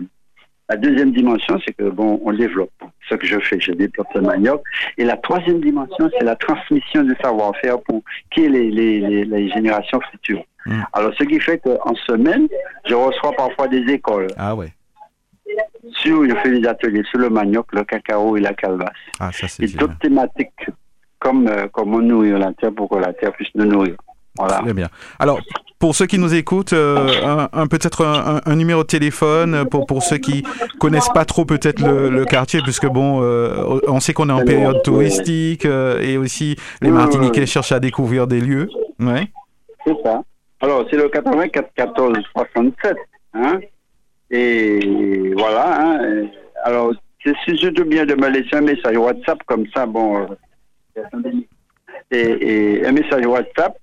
la 0.69 0.75
deuxième 0.77 1.11
dimension, 1.11 1.59
c'est 1.65 1.73
que 1.73 1.89
bon, 1.89 2.19
on 2.23 2.33
développe. 2.33 2.71
Ce 3.09 3.15
que 3.15 3.25
je 3.25 3.39
fais, 3.39 3.59
je 3.59 3.71
développe 3.71 4.07
le 4.13 4.21
manioc. 4.21 4.61
Et 4.97 5.05
la 5.05 5.15
troisième 5.17 5.61
dimension, 5.61 6.09
c'est 6.17 6.25
la 6.25 6.35
transmission 6.35 7.03
du 7.03 7.15
savoir-faire 7.23 7.79
pour 7.81 8.01
qui 8.31 8.45
est 8.45 8.49
les, 8.49 8.69
les, 8.69 8.99
les, 8.99 9.25
les 9.25 9.49
générations 9.49 9.99
futures. 10.11 10.43
Mmh. 10.65 10.81
Alors, 10.91 11.13
ce 11.17 11.23
qui 11.23 11.39
fait 11.39 11.59
qu'en 11.59 11.95
semaine, 11.95 12.47
je 12.85 12.93
reçois 12.93 13.31
parfois 13.31 13.69
des 13.69 13.83
écoles. 13.93 14.27
Ah 14.37 14.55
ouais 14.55 14.73
sur, 15.93 16.27
je 16.27 16.35
fais 16.35 16.59
des 16.59 16.67
ateliers 16.67 17.03
sur 17.09 17.19
le 17.19 17.29
manioc, 17.29 17.67
le 17.73 17.83
cacao 17.83 18.37
et 18.37 18.41
la 18.41 18.53
calebasse. 18.53 18.91
Ah, 19.19 19.31
ça, 19.31 19.47
et 19.59 19.67
d'autres 19.67 19.97
thématiques 19.99 20.69
comme 21.19 21.47
euh, 21.47 21.67
comment 21.71 21.99
nourrir 21.99 22.37
la 22.37 22.53
terre 22.53 22.73
pour 22.73 22.89
que 22.89 22.97
la 22.97 23.13
terre 23.13 23.33
puisse 23.33 23.49
nous 23.55 23.65
nourrir. 23.65 23.95
Voilà. 24.37 24.59
Très 24.59 24.73
bien. 24.73 24.87
Alors, 25.17 25.39
pour 25.79 25.95
ceux 25.95 26.05
qui 26.05 26.17
nous 26.17 26.33
écoutent, 26.33 26.73
un, 26.73 27.49
un 27.51 27.67
peut-être 27.67 28.05
un, 28.05 28.55
numéro 28.55 28.81
de 28.81 28.87
téléphone 28.87 29.65
pour, 29.69 29.85
pour 29.85 30.03
ceux 30.03 30.17
qui 30.17 30.43
connaissent 30.79 31.11
pas 31.13 31.25
trop 31.25 31.45
peut-être 31.45 31.81
le, 31.81 32.25
quartier, 32.25 32.61
puisque 32.61 32.87
bon, 32.87 33.21
on 33.87 33.99
sait 33.99 34.13
qu'on 34.13 34.29
est 34.29 34.33
en 34.33 34.43
période 34.43 34.81
touristique 34.83 35.65
et 35.65 36.17
aussi 36.17 36.55
les 36.81 36.89
Martiniquais 36.89 37.45
cherchent 37.45 37.71
à 37.71 37.79
découvrir 37.79 38.27
des 38.27 38.41
lieux. 38.41 38.69
Ouais. 38.99 39.27
C'est 39.85 39.95
ça. 40.03 40.21
Alors, 40.61 40.85
c'est 40.89 40.97
le 40.97 41.09
84 41.09 41.69
14 41.75 42.17
67. 42.33 42.95
Hein? 43.33 43.59
Et 44.31 45.33
voilà. 45.37 45.81
Hein? 45.81 46.27
Alors, 46.63 46.93
c'est 47.23 47.55
surtout 47.55 47.85
bien 47.85 48.05
de 48.05 48.15
me 48.15 48.27
laisser 48.29 48.55
un 48.55 48.61
message 48.61 48.97
WhatsApp 48.97 49.39
comme 49.45 49.65
ça. 49.73 49.85
Bon, 49.85 50.27
euh, 50.97 51.05
et, 52.11 52.85
un 52.85 52.91
message 52.91 53.25
WhatsApp. 53.25 53.77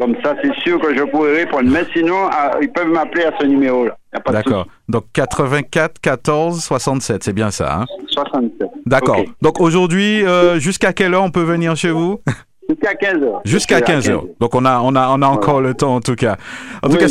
Comme 0.00 0.16
ça, 0.24 0.34
c'est 0.42 0.54
sûr 0.62 0.80
que 0.80 0.96
je 0.96 1.02
pourrai 1.02 1.40
répondre. 1.44 1.68
Mais 1.70 1.84
sinon, 1.92 2.30
ah, 2.32 2.52
ils 2.62 2.72
peuvent 2.72 2.88
m'appeler 2.88 3.24
à 3.24 3.32
ce 3.38 3.44
numéro-là. 3.44 3.98
D'accord. 4.30 4.66
Donc 4.88 5.04
84 5.12 6.00
14 6.00 6.64
67, 6.64 7.22
c'est 7.22 7.32
bien 7.34 7.50
ça. 7.50 7.80
Hein? 7.80 7.84
67. 8.08 8.66
D'accord. 8.86 9.20
Donc 9.42 9.60
aujourd'hui, 9.60 10.24
euh, 10.24 10.58
jusqu'à 10.58 10.94
quelle 10.94 11.12
heure 11.12 11.22
on 11.22 11.30
peut 11.30 11.42
venir 11.42 11.76
chez 11.76 11.90
vous? 11.90 12.22
Jusqu'à 12.70 12.94
15 12.94 13.22
heures. 13.22 13.40
Jusqu'à 13.44 13.80
15 13.80 14.10
heures. 14.10 14.24
Donc 14.38 14.54
on 14.54 14.64
a, 14.64 14.80
on 14.80 14.94
a, 14.94 15.08
on 15.08 15.22
a 15.22 15.26
encore 15.26 15.60
le 15.60 15.74
temps 15.74 15.96
en 15.96 16.00
tout 16.00 16.14
cas. 16.14 16.36
En 16.82 16.88
tout 16.88 16.96
cas, 16.96 17.08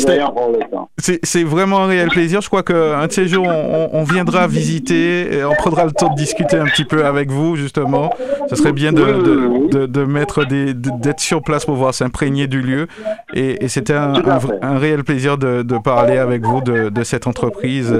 c'est 0.98 1.44
vraiment 1.44 1.80
un 1.80 1.86
réel 1.86 2.08
plaisir. 2.08 2.40
Je 2.40 2.48
crois 2.48 2.62
qu'un 2.62 3.06
de 3.06 3.12
ces 3.12 3.28
jours, 3.28 3.46
on, 3.46 4.04
viendra 4.04 4.46
visiter 4.46 5.36
et 5.36 5.44
on 5.44 5.54
prendra 5.54 5.84
le 5.84 5.92
temps 5.92 6.08
de 6.08 6.16
discuter 6.16 6.56
un 6.56 6.64
petit 6.64 6.84
peu 6.84 7.04
avec 7.04 7.30
vous 7.30 7.56
justement. 7.56 8.10
Ce 8.48 8.56
serait 8.56 8.72
bien 8.72 8.92
de, 8.92 9.68
de, 9.70 9.86
de, 9.86 10.04
mettre 10.04 10.44
des, 10.44 10.72
d'être 10.74 11.20
sur 11.20 11.42
place 11.42 11.64
pour 11.66 11.74
pouvoir 11.74 11.94
s'imprégner 11.94 12.46
du 12.46 12.62
lieu. 12.62 12.86
Et, 13.34 13.68
c'était 13.68 13.94
un, 13.94 14.14
un, 14.62 14.78
réel 14.78 15.04
plaisir 15.04 15.38
de, 15.38 15.62
parler 15.78 16.18
avec 16.18 16.44
vous 16.44 16.60
de, 16.60 17.04
cette 17.04 17.26
entreprise 17.26 17.94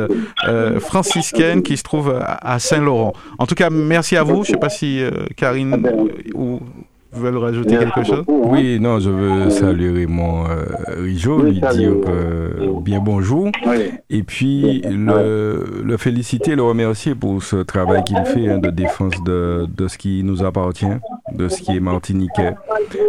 euh, 0.48 0.80
franciscaine 0.80 1.62
qui 1.62 1.76
se 1.76 1.82
trouve 1.82 2.18
à, 2.22 2.58
Saint-Laurent. 2.58 3.12
En 3.38 3.46
tout 3.46 3.54
cas, 3.54 3.70
merci 3.70 4.16
à 4.16 4.22
vous. 4.22 4.44
Je 4.44 4.50
ne 4.50 4.54
sais 4.54 4.60
pas 4.60 4.68
si 4.68 5.02
euh, 5.02 5.10
Karine 5.36 5.72
ah 5.74 5.76
ben, 5.76 6.08
ou 6.34 6.60
vous 7.12 7.26
voulez 7.26 7.38
rajouter 7.38 7.76
quelque 7.76 8.04
chose? 8.04 8.24
hein. 8.28 8.32
Oui, 8.44 8.78
non, 8.80 8.98
je 9.00 9.10
veux 9.10 9.50
saluer 9.50 9.90
Raymond 9.90 10.44
euh, 10.48 11.02
Rijo, 11.02 11.42
lui 11.42 11.60
dire 11.60 11.92
bien 12.82 13.00
bonjour. 13.00 13.50
Et 14.08 14.22
puis 14.22 14.82
le, 14.82 15.82
le, 15.84 15.96
féliciter, 15.96 16.56
le 16.56 16.62
remercier 16.62 17.14
pour 17.14 17.42
ce 17.42 17.56
travail 17.56 18.02
qu'il 18.04 18.16
fait 18.24 18.48
hein, 18.48 18.58
de 18.58 18.70
défense 18.70 19.12
de, 19.24 19.66
de, 19.76 19.88
ce 19.88 19.98
qui 19.98 20.22
nous 20.24 20.42
appartient, 20.44 20.86
de 21.34 21.48
ce 21.48 21.60
qui 21.60 21.76
est 21.76 21.80
martiniquais, 21.80 22.54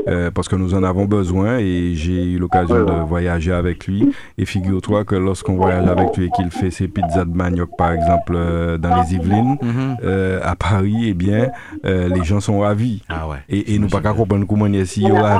euh, 0.08 0.30
parce 0.32 0.48
que 0.48 0.56
nous 0.56 0.74
en 0.74 0.84
avons 0.84 1.06
besoin 1.06 1.58
et 1.60 1.94
j'ai 1.96 2.24
eu 2.34 2.38
l'occasion 2.38 2.84
de 2.86 3.08
voyager 3.08 3.52
avec 3.54 3.88
lui. 3.88 4.12
Et 4.38 4.46
figure-toi 4.46 5.06
que 5.06 5.16
lorsqu'on 5.16 5.56
voyage 5.56 5.88
avec 5.88 6.18
lui 6.18 6.26
et 6.26 6.30
qu'il 6.32 6.50
fait 6.52 6.72
ses 6.72 6.88
pizzas 6.88 7.26
de 7.26 7.36
manioc, 7.36 7.70
par 7.78 7.94
exemple, 7.94 8.34
euh, 8.36 8.78
dans 8.78 9.02
les 9.02 9.16
Yvelines, 9.16 9.56
mm-hmm. 9.62 9.98
euh, 10.04 10.40
à 10.44 10.56
Paris, 10.56 11.06
eh 11.08 11.14
bien, 11.14 11.50
euh, 11.86 12.10
les 12.10 12.24
gens 12.24 12.40
sont 12.40 12.60
ravis. 12.60 13.02
Ah 13.10 13.28
ouais. 13.28 13.38
Et, 13.50 13.76
et 13.76 13.80
nous 13.80 13.88
yo 13.92 15.16
hein. 15.16 15.40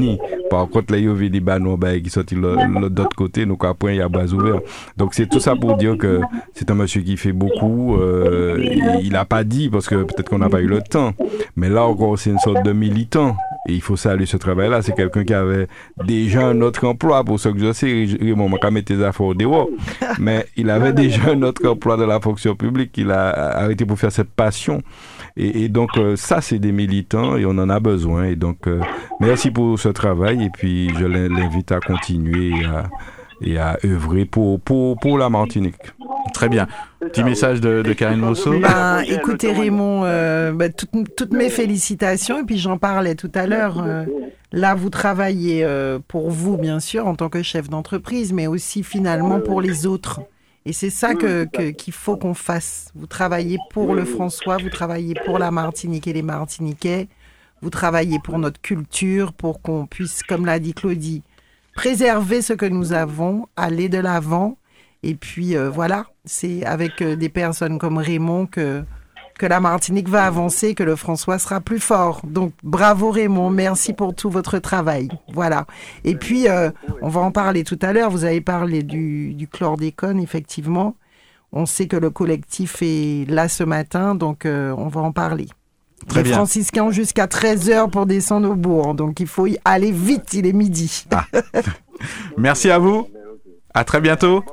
ni 0.00 0.18
par 0.50 0.68
yo 0.98 1.14
bah 1.40 1.58
bah 4.08 4.26
donc 4.96 5.14
c'est 5.14 5.28
tout 5.28 5.40
ça 5.40 5.56
pour 5.56 5.76
dire 5.76 5.96
que 5.96 6.20
c'est 6.54 6.70
un 6.70 6.74
monsieur 6.74 7.02
qui 7.02 7.16
fait 7.16 7.32
beaucoup 7.32 7.96
euh, 7.96 8.58
il 9.02 9.16
a 9.16 9.24
pas 9.24 9.44
dit 9.44 9.68
parce 9.68 9.88
que 9.88 9.96
peut-être 9.96 10.28
qu'on 10.28 10.38
n'a 10.38 10.48
pas 10.48 10.60
eu 10.60 10.66
le 10.66 10.80
temps 10.82 11.14
mais 11.56 11.68
là 11.68 11.84
encore 11.84 12.18
c'est 12.18 12.30
une 12.30 12.38
sorte 12.38 12.64
de 12.64 12.72
militant 12.72 13.36
et 13.66 13.72
il 13.72 13.80
faut 13.80 13.96
saluer 13.96 14.26
ce 14.26 14.36
travail-là. 14.36 14.82
C'est 14.82 14.94
quelqu'un 14.94 15.24
qui 15.24 15.32
avait 15.32 15.68
déjà 16.04 16.46
un 16.48 16.60
autre 16.60 16.86
emploi, 16.86 17.24
pour 17.24 17.40
ce 17.40 17.48
que 17.48 17.58
je 17.58 17.72
sais. 17.72 18.06
Raymond 18.20 18.50
m'a 18.50 18.70
mettre 18.70 18.94
tes 18.94 19.02
affaires 19.02 19.34
dehors. 19.34 19.68
Mais 20.18 20.46
il 20.56 20.68
avait 20.68 20.92
déjà 20.92 21.30
un 21.30 21.42
autre 21.42 21.66
emploi 21.66 21.96
de 21.96 22.04
la 22.04 22.20
fonction 22.20 22.54
publique. 22.54 22.92
Il 22.98 23.10
a 23.10 23.30
arrêté 23.58 23.86
pour 23.86 23.98
faire 23.98 24.12
cette 24.12 24.30
passion. 24.30 24.82
Et, 25.36 25.68
donc, 25.68 25.98
euh, 25.98 26.14
ça, 26.14 26.40
c'est 26.40 26.60
des 26.60 26.70
militants 26.70 27.36
et 27.36 27.44
on 27.44 27.50
en 27.50 27.68
a 27.68 27.80
besoin. 27.80 28.24
Et 28.24 28.36
donc, 28.36 28.68
euh, 28.68 28.80
merci 29.18 29.50
pour 29.50 29.80
ce 29.80 29.88
travail. 29.88 30.44
Et 30.44 30.50
puis, 30.50 30.90
je 30.96 31.04
l'invite 31.04 31.72
à 31.72 31.80
continuer 31.80 32.52
et 33.40 33.58
à, 33.58 33.76
œuvrer 33.84 34.26
pour, 34.26 34.60
pour, 34.60 34.96
pour 34.96 35.18
la 35.18 35.28
Martinique. 35.28 35.74
Très 36.32 36.48
bien. 36.48 36.68
Petit 37.00 37.24
message 37.24 37.60
de, 37.60 37.82
de 37.82 37.92
Karine 37.92 38.20
Mousseau. 38.20 38.60
Ben, 38.60 39.00
écoutez 39.08 39.52
Raymond, 39.52 40.02
euh, 40.04 40.52
ben, 40.52 40.72
toutes, 40.72 41.32
mes 41.32 41.50
félicitations 41.50 42.40
et 42.40 42.44
puis 42.44 42.56
j'en 42.56 42.78
parlais 42.78 43.16
tout 43.16 43.30
à 43.34 43.46
l'heure. 43.46 43.84
là, 44.52 44.74
vous 44.76 44.88
travaillez 44.88 45.66
pour 46.06 46.30
vous, 46.30 46.56
bien 46.56 46.78
sûr, 46.78 47.08
en 47.08 47.16
tant 47.16 47.28
que 47.28 47.42
chef 47.42 47.68
d'entreprise, 47.68 48.32
mais 48.32 48.46
aussi 48.46 48.84
finalement 48.84 49.40
pour 49.40 49.60
les 49.60 49.84
autres. 49.84 50.20
Et 50.66 50.72
c'est 50.72 50.90
ça 50.90 51.14
que, 51.14 51.44
qu'il 51.72 51.92
faut 51.92 52.16
qu'on 52.16 52.32
fasse. 52.32 52.90
Vous 52.94 53.06
travaillez 53.06 53.58
pour 53.70 53.94
le 53.94 54.04
François, 54.04 54.56
vous 54.56 54.70
travaillez 54.70 55.14
pour 55.26 55.38
la 55.38 55.50
Martinique 55.50 56.06
et 56.06 56.14
les 56.14 56.22
Martiniquais, 56.22 57.08
vous 57.60 57.70
travaillez 57.70 58.18
pour 58.18 58.38
notre 58.38 58.60
culture, 58.60 59.34
pour 59.34 59.60
qu'on 59.60 59.86
puisse, 59.86 60.22
comme 60.22 60.46
l'a 60.46 60.58
dit 60.58 60.72
Claudie, 60.72 61.22
préserver 61.74 62.40
ce 62.40 62.54
que 62.54 62.66
nous 62.66 62.92
avons, 62.92 63.46
aller 63.56 63.90
de 63.90 63.98
l'avant. 63.98 64.56
Et 65.02 65.14
puis 65.14 65.54
euh, 65.54 65.68
voilà, 65.68 66.06
c'est 66.24 66.64
avec 66.64 67.02
euh, 67.02 67.14
des 67.14 67.28
personnes 67.28 67.78
comme 67.78 67.98
Raymond 67.98 68.46
que 68.46 68.84
que 69.38 69.46
la 69.46 69.60
Martinique 69.60 70.08
va 70.08 70.24
avancer, 70.24 70.74
que 70.74 70.82
le 70.82 70.96
François 70.96 71.38
sera 71.38 71.60
plus 71.60 71.80
fort. 71.80 72.20
Donc 72.24 72.52
bravo 72.62 73.10
Raymond, 73.10 73.50
merci 73.50 73.92
pour 73.92 74.14
tout 74.14 74.30
votre 74.30 74.58
travail. 74.58 75.08
Voilà. 75.32 75.66
Et 76.04 76.14
puis, 76.14 76.48
euh, 76.48 76.70
on 77.02 77.08
va 77.08 77.20
en 77.20 77.32
parler 77.32 77.64
tout 77.64 77.78
à 77.82 77.92
l'heure. 77.92 78.10
Vous 78.10 78.24
avez 78.24 78.40
parlé 78.40 78.82
du, 78.82 79.34
du 79.34 79.48
chlordécone, 79.48 80.20
effectivement. 80.20 80.96
On 81.52 81.66
sait 81.66 81.86
que 81.86 81.96
le 81.96 82.10
collectif 82.10 82.78
est 82.82 83.30
là 83.30 83.48
ce 83.48 83.62
matin, 83.62 84.16
donc 84.16 84.44
euh, 84.44 84.74
on 84.76 84.88
va 84.88 85.00
en 85.00 85.12
parler. 85.12 85.46
Très 86.08 86.22
Les 86.22 86.32
franciscains 86.32 86.90
jusqu'à 86.90 87.26
13h 87.26 87.90
pour 87.90 88.06
descendre 88.06 88.50
au 88.50 88.54
bourg. 88.56 88.94
Donc 88.94 89.20
il 89.20 89.26
faut 89.26 89.46
y 89.46 89.56
aller 89.64 89.92
vite, 89.92 90.34
il 90.34 90.46
est 90.46 90.52
midi. 90.52 91.04
Ah. 91.12 91.24
Merci 92.36 92.70
à 92.70 92.78
vous. 92.78 93.08
À 93.72 93.84
très 93.84 94.00
bientôt. 94.00 94.44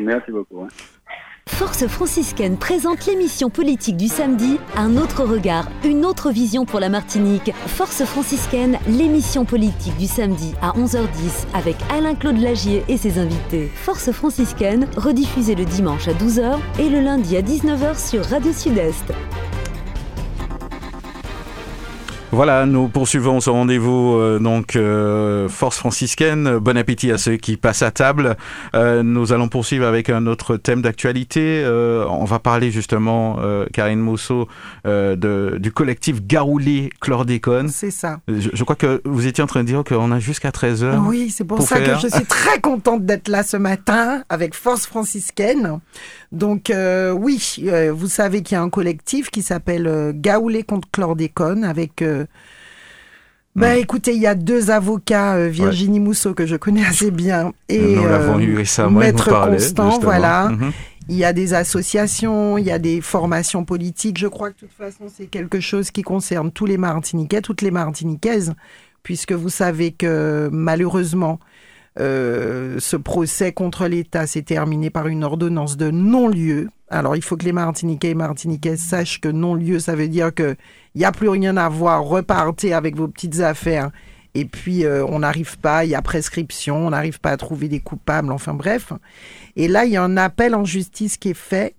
merci 0.00 0.30
beaucoup. 0.30 0.62
Hein. 0.62 0.68
Force 1.48 1.86
franciscaine 1.88 2.56
présente 2.56 3.06
l'émission 3.06 3.50
politique 3.50 3.96
du 3.96 4.06
samedi, 4.06 4.58
un 4.76 4.96
autre 4.96 5.24
regard, 5.24 5.68
une 5.82 6.04
autre 6.04 6.30
vision 6.30 6.64
pour 6.64 6.78
la 6.78 6.88
Martinique. 6.88 7.52
Force 7.66 8.04
franciscaine, 8.04 8.78
l'émission 8.86 9.44
politique 9.44 9.96
du 9.96 10.06
samedi 10.06 10.54
à 10.62 10.72
11h10 10.72 11.46
avec 11.54 11.76
Alain-Claude 11.90 12.38
Lagier 12.38 12.84
et 12.88 12.96
ses 12.96 13.18
invités. 13.18 13.72
Force 13.74 14.12
franciscaine, 14.12 14.86
rediffusée 14.96 15.56
le 15.56 15.64
dimanche 15.64 16.06
à 16.06 16.12
12h 16.12 16.58
et 16.78 16.88
le 16.88 17.00
lundi 17.00 17.36
à 17.36 17.42
19h 17.42 17.98
sur 17.98 18.24
Radio 18.26 18.52
Sud-Est. 18.52 19.12
Voilà, 22.30 22.66
nous 22.66 22.88
poursuivons 22.88 23.40
ce 23.40 23.48
rendez-vous 23.48 24.14
euh, 24.16 24.38
donc 24.38 24.76
euh, 24.76 25.48
Force 25.48 25.78
franciscaine. 25.78 26.58
Bon 26.58 26.76
appétit 26.76 27.10
à 27.10 27.16
ceux 27.16 27.38
qui 27.38 27.56
passent 27.56 27.80
à 27.80 27.90
table. 27.90 28.36
Euh, 28.74 29.02
nous 29.02 29.32
allons 29.32 29.48
poursuivre 29.48 29.86
avec 29.86 30.10
un 30.10 30.26
autre 30.26 30.58
thème 30.58 30.82
d'actualité. 30.82 31.64
on 31.66 32.24
va 32.24 32.38
parler 32.38 32.70
justement, 32.70 33.38
Karine 33.72 34.00
Mousseau, 34.00 34.46
de, 34.84 35.56
du 35.58 35.72
collectif 35.72 36.22
Garoulé 36.22 36.90
Chlordécone. 37.00 37.68
C'est 37.68 37.90
ça. 37.90 38.20
Je, 38.28 38.62
crois 38.62 38.76
que 38.76 39.00
vous 39.04 39.26
étiez 39.26 39.42
en 39.42 39.46
train 39.46 39.62
de 39.62 39.66
dire 39.66 39.82
qu'on 39.82 40.12
a 40.12 40.18
jusqu'à 40.18 40.50
13h. 40.50 40.98
Oui, 41.06 41.30
c'est 41.30 41.44
pour, 41.44 41.62
ça 41.62 41.80
que 41.80 41.94
je 41.98 42.08
suis 42.08 42.26
très 42.26 42.60
contente 42.60 43.06
d'être 43.06 43.28
là 43.28 43.42
ce 43.42 43.56
matin 43.56 44.22
avec 44.28 44.54
Force 44.54 44.86
franciscaine. 44.86 45.80
Donc 46.30 46.70
oui, 47.14 47.64
vous 47.90 48.08
savez 48.08 48.42
qu'il 48.42 48.54
y 48.54 48.58
a 48.58 48.62
un 48.62 48.70
collectif 48.70 49.30
qui 49.30 49.40
s'appelle 49.40 50.12
Gaoulé 50.14 50.62
contre 50.62 50.88
Chlordécone 50.92 51.64
avec 51.64 52.02
bah 53.58 53.76
écoutez, 53.76 54.14
il 54.14 54.20
y 54.20 54.26
a 54.26 54.36
deux 54.36 54.70
avocats, 54.70 55.34
euh, 55.34 55.48
Virginie 55.48 55.98
Mousseau 55.98 56.32
que 56.32 56.46
je 56.46 56.54
connais 56.54 56.84
assez 56.84 57.10
bien 57.10 57.52
et 57.68 57.96
Nous 57.96 58.04
l'avons 58.04 58.38
eu 58.38 58.56
récemment, 58.56 59.00
Maître 59.00 59.30
Constant, 59.30 59.98
voilà. 59.98 60.50
Mhm. 60.50 60.72
Il 61.08 61.16
y 61.16 61.24
a 61.24 61.32
des 61.32 61.54
associations, 61.54 62.58
il 62.58 62.66
y 62.66 62.70
a 62.70 62.78
des 62.78 63.00
formations 63.00 63.64
politiques. 63.64 64.18
Je 64.18 64.26
crois 64.26 64.50
que 64.50 64.56
de 64.56 64.60
toute 64.60 64.76
façon, 64.76 65.04
c'est 65.12 65.26
quelque 65.26 65.58
chose 65.58 65.90
qui 65.90 66.02
concerne 66.02 66.52
tous 66.52 66.66
les 66.66 66.76
Martiniquais, 66.76 67.40
toutes 67.40 67.62
les 67.62 67.70
Martiniquaises, 67.70 68.52
puisque 69.02 69.32
vous 69.32 69.48
savez 69.48 69.92
que 69.92 70.50
malheureusement, 70.52 71.40
euh, 72.00 72.78
ce 72.78 72.96
procès 72.96 73.52
contre 73.52 73.86
l'État 73.86 74.26
s'est 74.26 74.42
terminé 74.42 74.90
par 74.90 75.08
une 75.08 75.24
ordonnance 75.24 75.76
de 75.76 75.90
non-lieu. 75.90 76.68
Alors, 76.90 77.16
il 77.16 77.22
faut 77.22 77.36
que 77.36 77.44
les 77.44 77.52
Martiniquais 77.52 78.10
et 78.10 78.14
Martiniquaises 78.14 78.80
sachent 78.80 79.20
que 79.20 79.28
non-lieu, 79.28 79.78
ça 79.78 79.94
veut 79.94 80.08
dire 80.08 80.32
que 80.32 80.56
il 80.94 80.98
n'y 80.98 81.04
a 81.04 81.12
plus 81.12 81.28
rien 81.28 81.56
à 81.56 81.68
voir, 81.68 82.04
repartez 82.04 82.72
avec 82.72 82.96
vos 82.96 83.08
petites 83.08 83.40
affaires. 83.40 83.90
Et 84.34 84.44
puis, 84.44 84.84
euh, 84.84 85.04
on 85.06 85.20
n'arrive 85.20 85.58
pas, 85.58 85.84
il 85.84 85.90
y 85.90 85.94
a 85.94 86.02
prescription, 86.02 86.86
on 86.86 86.90
n'arrive 86.90 87.20
pas 87.20 87.30
à 87.30 87.36
trouver 87.36 87.68
des 87.68 87.80
coupables, 87.80 88.30
enfin 88.32 88.54
bref. 88.54 88.92
Et 89.56 89.68
là, 89.68 89.84
il 89.84 89.92
y 89.92 89.96
a 89.96 90.02
un 90.02 90.16
appel 90.16 90.54
en 90.54 90.64
justice 90.64 91.16
qui 91.16 91.30
est 91.30 91.34
fait 91.34 91.74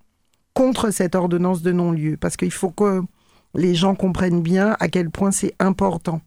contre 0.53 0.91
cette 0.91 1.15
ordonnance 1.15 1.61
de 1.61 1.71
non-lieu, 1.71 2.17
parce 2.17 2.35
qu'il 2.35 2.51
faut 2.51 2.71
que 2.71 3.01
les 3.55 3.75
gens 3.75 3.95
comprennent 3.95 4.41
bien 4.41 4.75
à 4.79 4.89
quel 4.89 5.09
point 5.09 5.31
c'est 5.31 5.55
important. 5.59 6.21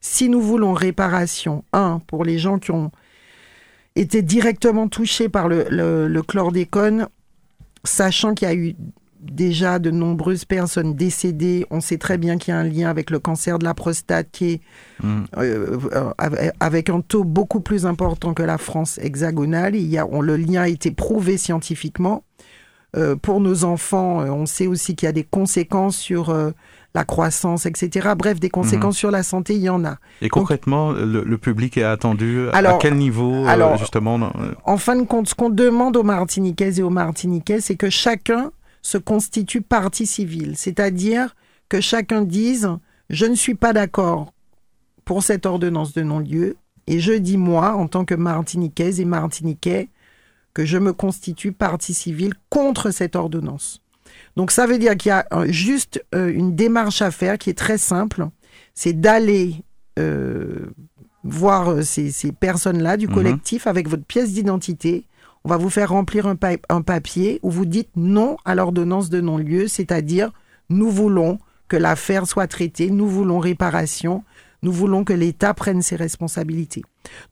Si 0.00 0.28
nous 0.28 0.40
voulons 0.40 0.74
réparation, 0.74 1.64
un, 1.72 2.00
pour 2.06 2.24
les 2.24 2.38
gens 2.38 2.58
qui 2.58 2.70
ont 2.70 2.92
été 4.00 4.22
directement 4.22 4.88
touchés 4.88 5.28
par 5.28 5.48
le, 5.48 5.66
le 5.70 6.22
chlordécone, 6.22 7.08
sachant 7.84 8.34
qu'il 8.34 8.48
y 8.48 8.50
a 8.50 8.54
eu 8.54 8.74
déjà 9.20 9.78
de 9.78 9.90
nombreuses 9.90 10.44
personnes 10.44 10.94
décédées. 10.94 11.66
On 11.70 11.80
sait 11.80 11.98
très 11.98 12.18
bien 12.18 12.38
qu'il 12.38 12.54
y 12.54 12.56
a 12.56 12.60
un 12.60 12.64
lien 12.64 12.88
avec 12.88 13.10
le 13.10 13.18
cancer 13.18 13.58
de 13.58 13.64
la 13.64 13.74
prostate 13.74 14.28
qui 14.30 14.50
est 14.50 14.60
mm. 15.02 15.24
euh, 15.36 15.78
euh, 15.92 16.50
avec 16.60 16.90
un 16.90 17.00
taux 17.00 17.24
beaucoup 17.24 17.60
plus 17.60 17.86
important 17.86 18.34
que 18.34 18.42
la 18.42 18.58
France 18.58 18.98
hexagonale. 18.98 19.74
Il 19.74 19.86
y 19.86 19.98
a, 19.98 20.06
on, 20.06 20.20
le 20.20 20.36
lien 20.36 20.62
a 20.62 20.68
été 20.68 20.90
prouvé 20.90 21.36
scientifiquement. 21.36 22.24
Euh, 22.96 23.16
pour 23.16 23.40
nos 23.40 23.64
enfants, 23.64 24.20
on 24.20 24.46
sait 24.46 24.66
aussi 24.66 24.96
qu'il 24.96 25.06
y 25.06 25.10
a 25.10 25.12
des 25.12 25.24
conséquences 25.24 25.96
sur 25.96 26.34
la 26.94 27.04
croissance, 27.04 27.66
etc. 27.66 28.10
Bref, 28.16 28.40
des 28.40 28.50
conséquences 28.50 28.96
mm. 28.96 28.98
sur 28.98 29.10
la 29.10 29.22
santé, 29.22 29.54
il 29.54 29.62
y 29.62 29.68
en 29.68 29.84
a. 29.84 29.96
Et 30.22 30.28
concrètement, 30.28 30.92
le, 30.92 31.38
public 31.38 31.76
est 31.76 31.84
attendu 31.84 32.48
à 32.52 32.78
quel 32.80 32.96
niveau, 32.96 33.44
justement 33.78 34.18
En 34.64 34.76
fin 34.76 34.96
de 34.96 35.02
compte, 35.02 35.28
ce 35.28 35.34
qu'on 35.34 35.50
demande 35.50 35.96
aux 35.96 36.02
Martiniquaises 36.02 36.80
et 36.80 36.82
aux 36.82 36.90
Martiniquais, 36.90 37.60
c'est 37.60 37.76
que 37.76 37.90
chacun 37.90 38.50
se 38.82 38.98
constitue 38.98 39.60
partie 39.60 40.06
civile, 40.06 40.56
c'est-à-dire 40.56 41.36
que 41.68 41.80
chacun 41.80 42.22
dise 42.22 42.70
je 43.10 43.26
ne 43.26 43.34
suis 43.34 43.54
pas 43.54 43.72
d'accord 43.72 44.32
pour 45.04 45.22
cette 45.22 45.46
ordonnance 45.46 45.92
de 45.94 46.02
non-lieu 46.02 46.56
et 46.86 47.00
je 47.00 47.12
dis 47.12 47.36
moi, 47.36 47.74
en 47.74 47.86
tant 47.86 48.04
que 48.04 48.14
Martiniquaise 48.14 49.00
et 49.00 49.04
Martiniquais, 49.04 49.88
que 50.54 50.64
je 50.64 50.78
me 50.78 50.92
constitue 50.92 51.52
partie 51.52 51.94
civile 51.94 52.34
contre 52.50 52.90
cette 52.90 53.14
ordonnance. 53.14 53.82
Donc 54.38 54.52
ça 54.52 54.66
veut 54.66 54.78
dire 54.78 54.96
qu'il 54.96 55.08
y 55.08 55.12
a 55.12 55.26
euh, 55.32 55.46
juste 55.48 56.00
euh, 56.14 56.32
une 56.32 56.54
démarche 56.54 57.02
à 57.02 57.10
faire 57.10 57.38
qui 57.38 57.50
est 57.50 57.58
très 57.58 57.76
simple, 57.76 58.28
c'est 58.72 58.92
d'aller 58.92 59.56
euh, 59.98 60.70
voir 61.24 61.82
ces, 61.82 62.12
personnes-là 62.30 62.96
du 62.96 63.08
mhm. 63.08 63.14
collectif 63.14 63.66
avec 63.66 63.88
votre 63.88 64.04
pièce 64.04 64.32
d'identité. 64.32 65.06
On 65.42 65.48
va 65.48 65.56
vous 65.56 65.70
faire 65.70 65.88
remplir 65.88 66.28
un, 66.28 66.36
un 66.68 66.82
papier 66.82 67.40
où 67.42 67.50
vous 67.50 67.66
dites 67.66 67.90
non 67.96 68.36
à 68.44 68.54
l'ordonnance 68.54 69.10
de 69.10 69.20
non-lieu, 69.20 69.66
c'est-à-dire 69.66 70.30
nous 70.70 70.88
voulons 70.88 71.40
que 71.66 71.76
l'affaire 71.76 72.24
soit 72.28 72.46
traitée, 72.46 72.90
nous 72.90 73.08
voulons 73.08 73.40
réparation, 73.40 74.22
nous 74.62 74.72
voulons 74.72 75.04
que 75.04 75.12
l'État 75.12 75.54
prenne 75.54 75.82
ses 75.82 75.96
responsabilités. 75.96 76.82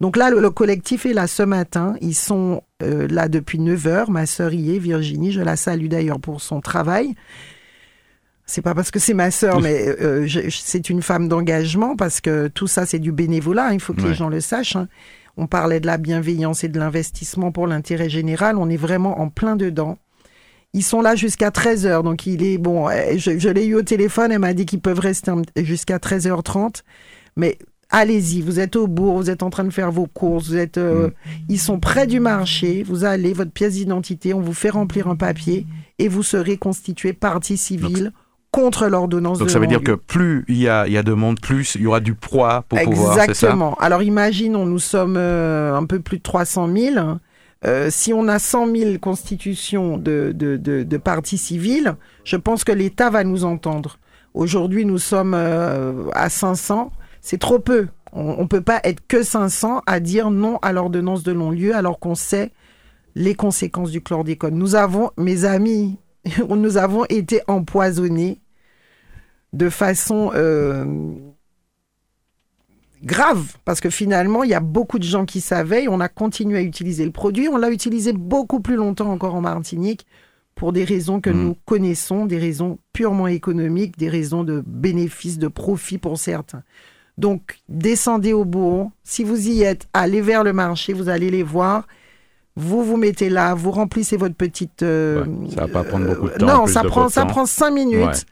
Donc 0.01 0.17
là, 0.17 0.31
le, 0.31 0.51
collectif 0.51 1.07
est 1.07 1.13
là 1.13 1.27
ce 1.27 1.43
matin. 1.43 1.97
Ils 2.01 2.15
sont 2.15 2.63
euh, 2.83 3.09
là 3.09 3.29
depuis 3.29 3.59
9 3.59 3.87
heures. 3.87 4.11
Ma 4.11 4.27
sœur 4.27 4.53
y 4.53 4.77
est, 4.77 4.79
Virginie. 4.79 5.33
Je 5.33 5.41
la 5.41 5.57
salue 5.57 5.89
d'ailleurs 5.89 6.21
pour 6.21 6.41
son 6.41 6.61
travail. 6.61 7.15
C'est 8.49 8.63
pas 8.63 8.75
parce 8.75 8.93
que 8.93 9.01
c'est 9.01 9.15
ma 9.15 9.33
sœur, 9.33 9.61
mais 9.61 9.89
euh, 10.01 10.29
c'est 10.51 10.89
une 10.89 11.03
femme 11.03 11.29
d'engagement 11.29 11.97
parce 11.97 12.21
que 12.21 12.47
tout 12.47 12.69
ça, 12.69 12.87
c'est 12.87 13.01
du 13.01 13.11
bénévolat. 13.11 13.73
Il 13.73 13.81
faut 13.81 13.93
que 13.93 14.03
les 14.03 14.15
gens 14.15 14.29
le 14.29 14.41
sachent. 14.41 14.77
Hein. 14.77 14.87
On 15.37 15.49
parlait 15.49 15.81
de 15.81 15.87
la 15.87 15.99
bienveillance 15.99 16.63
et 16.63 16.69
de 16.69 16.79
l'investissement 16.79 17.51
pour 17.51 17.67
l'intérêt 17.67 18.09
général. 18.09 18.57
On 18.57 18.71
est 18.71 18.77
vraiment 18.77 19.21
en 19.21 19.29
plein 19.31 19.57
dedans. 19.57 19.99
Ils 20.75 20.85
sont 20.85 21.01
là 21.01 21.17
jusqu'à 21.17 21.51
13h. 21.51 22.05
Donc, 22.05 22.27
il 22.27 22.45
est 22.45 22.59
bon. 22.59 22.89
Eh, 22.89 23.19
je, 23.19 23.49
l'ai 23.49 23.67
eu 23.67 23.75
au 23.75 23.83
téléphone. 23.83 24.31
Elle 24.31 24.39
m'a 24.39 24.55
dit 24.55 24.65
qu'ils 24.65 24.81
peuvent 24.81 25.01
rester 25.01 25.33
jusqu'à 25.57 25.99
13h30. 25.99 26.83
Mais 27.37 27.59
allez-y. 27.91 28.43
Vous 28.43 28.61
êtes 28.61 28.77
au 28.77 28.87
bourg. 28.87 29.17
Vous 29.17 29.31
êtes 29.31 29.43
en 29.43 29.51
train 29.51 29.65
de 29.65 29.71
faire 29.71 29.93
vos 29.93 30.07
courses. 30.07 30.49
Vous 30.49 30.57
êtes, 30.57 30.79
euh, 30.79 31.09
mm. 31.09 31.13
Ils 31.51 31.61
sont 31.61 31.81
près 31.81 32.07
du 32.07 32.21
marché. 32.21 32.83
Vous 32.83 33.05
allez, 33.05 33.33
votre 33.33 33.53
pièce 33.53 33.75
d'identité. 33.75 34.35
On 34.35 34.41
vous 34.41 34.55
fait 34.55 34.71
remplir 34.71 35.09
un 35.09 35.17
papier 35.17 35.67
et 35.99 36.09
vous 36.09 36.23
serez 36.23 36.57
constitué 36.57 37.13
partie 37.13 37.57
civile 37.57 38.13
contre 38.57 38.87
l'ordonnance 38.87 39.39
Donc 39.39 39.51
ça 39.51 39.59
veut 39.59 39.67
dire 39.67 39.83
que 39.83 39.93
plus 39.93 40.45
il 40.49 40.57
y, 40.57 40.69
a, 40.69 40.87
il 40.87 40.93
y 40.93 40.97
a 40.97 41.03
de 41.03 41.13
monde, 41.13 41.39
plus 41.41 41.75
il 41.75 41.83
y 41.83 41.87
aura 41.87 42.01
du 42.01 42.15
poids 42.15 42.65
pour 42.69 42.81
pouvoir. 42.81 43.19
Exactement. 43.19 43.75
Alors 43.75 44.03
imaginons, 44.03 44.65
nous 44.65 44.79
sommes 44.79 45.17
euh, 45.19 45.75
un 45.75 45.85
peu 45.85 46.01
plus 46.01 46.19
de 46.19 46.23
300 46.23 46.71
000. 46.75 46.97
Euh, 47.65 47.89
si 47.91 48.15
on 48.15 48.29
a 48.29 48.39
100 48.39 48.75
000 48.75 48.99
constitutions 48.99 49.99
de, 49.99 50.33
de, 50.35 50.57
de, 50.57 50.97
partis 50.97 51.39
civils, 51.39 51.97
je 52.25 52.37
pense 52.37 52.65
que 52.65 52.73
l'État 52.73 53.11
va 53.11 53.25
nous 53.25 53.45
entendre. 53.45 53.99
Aujourd'hui, 54.35 54.85
nous 54.85 54.99
sommes 54.99 55.35
euh, 55.35 56.09
à 56.13 56.31
500. 56.31 56.93
C'est 57.27 57.39
trop 57.39 57.59
peu. 57.59 57.89
On 58.13 58.43
ne 58.43 58.47
peut 58.47 58.61
pas 58.61 58.81
être 58.85 59.05
que 59.09 59.25
500 59.25 59.83
à 59.85 59.99
dire 59.99 60.31
non 60.31 60.59
à 60.59 60.73
l'ordonnance 60.73 61.25
de 61.25 61.33
non-lieu 61.33 61.75
alors 61.75 61.99
qu'on 61.99 62.15
sait 62.15 62.53
les 63.17 63.35
conséquences 63.35 63.91
du 63.91 64.01
chlordécone. 64.01 64.55
Nous 64.55 64.77
avons, 64.77 65.11
mes 65.17 65.45
amis, 65.45 65.99
nous 66.49 66.77
avons 66.77 67.05
été 67.07 67.41
empoisonnés 67.49 68.41
de 69.53 69.69
façon 69.69 70.31
euh, 70.37 70.85
grave, 73.03 73.57
parce 73.65 73.81
que 73.81 73.91
finalement, 73.91 74.45
il 74.45 74.51
y 74.51 74.55
a 74.55 74.61
beaucoup 74.61 75.01
de 75.01 75.05
gens 75.05 75.27
qui 75.27 75.41
savaient, 75.41 75.85
et 75.85 75.89
on 75.89 75.99
a 75.99 76.09
continué 76.09 76.59
à 76.59 76.63
utiliser 76.63 77.05
le 77.05 77.11
produit, 77.11 77.49
on 77.49 77.57
l'a 77.57 77.73
utilisé 77.73 78.13
beaucoup 78.13 78.61
plus 78.61 78.77
longtemps 78.77 79.11
encore 79.11 79.35
en 79.35 79.41
Martinique, 79.41 80.07
pour 80.55 80.73
des 80.73 80.85
raisons 80.85 81.21
que 81.21 81.31
mm. 81.31 81.43
nous 81.43 81.57
connaissons, 81.65 82.25
des 82.25 82.39
raisons 82.39 82.79
purement 82.93 83.27
économiques, 83.27 83.99
des 83.99 84.09
raisons 84.09 84.45
de 84.45 84.63
bénéfices, 84.65 85.39
de 85.39 85.49
profit 85.49 85.99
pour 85.99 86.19
certains. 86.19 86.63
Donc, 87.19 87.59
descendez 87.69 88.33
au 88.33 88.45
bourg. 88.45 88.91
Si 89.05 89.25
vous 89.25 89.49
y 89.49 89.63
êtes, 89.63 89.89
allez 89.95 90.21
vers 90.21 90.45
le 90.45 90.53
marché, 90.53 90.93
vous 90.93 91.09
allez 91.09 91.31
les 91.31 91.43
voir. 91.43 91.87
Vous 92.57 92.85
vous 92.85 92.97
mettez 92.97 93.29
là, 93.29 93.55
vous 93.55 93.71
remplissez 93.71 94.17
votre 94.17 94.35
petite. 94.35 94.83
Euh, 94.83 95.25
ça 95.55 95.63
va 95.63 95.69
pas 95.69 95.85
prendre 95.85 96.07
beaucoup 96.07 96.29
de 96.29 96.35
temps. 96.35 96.47
non, 96.47 96.67
ça 96.67 96.83
prend, 96.85 97.09
ça 97.09 97.27
prend 97.27 97.47
cinq 97.47 97.71
minutes. 97.71 98.27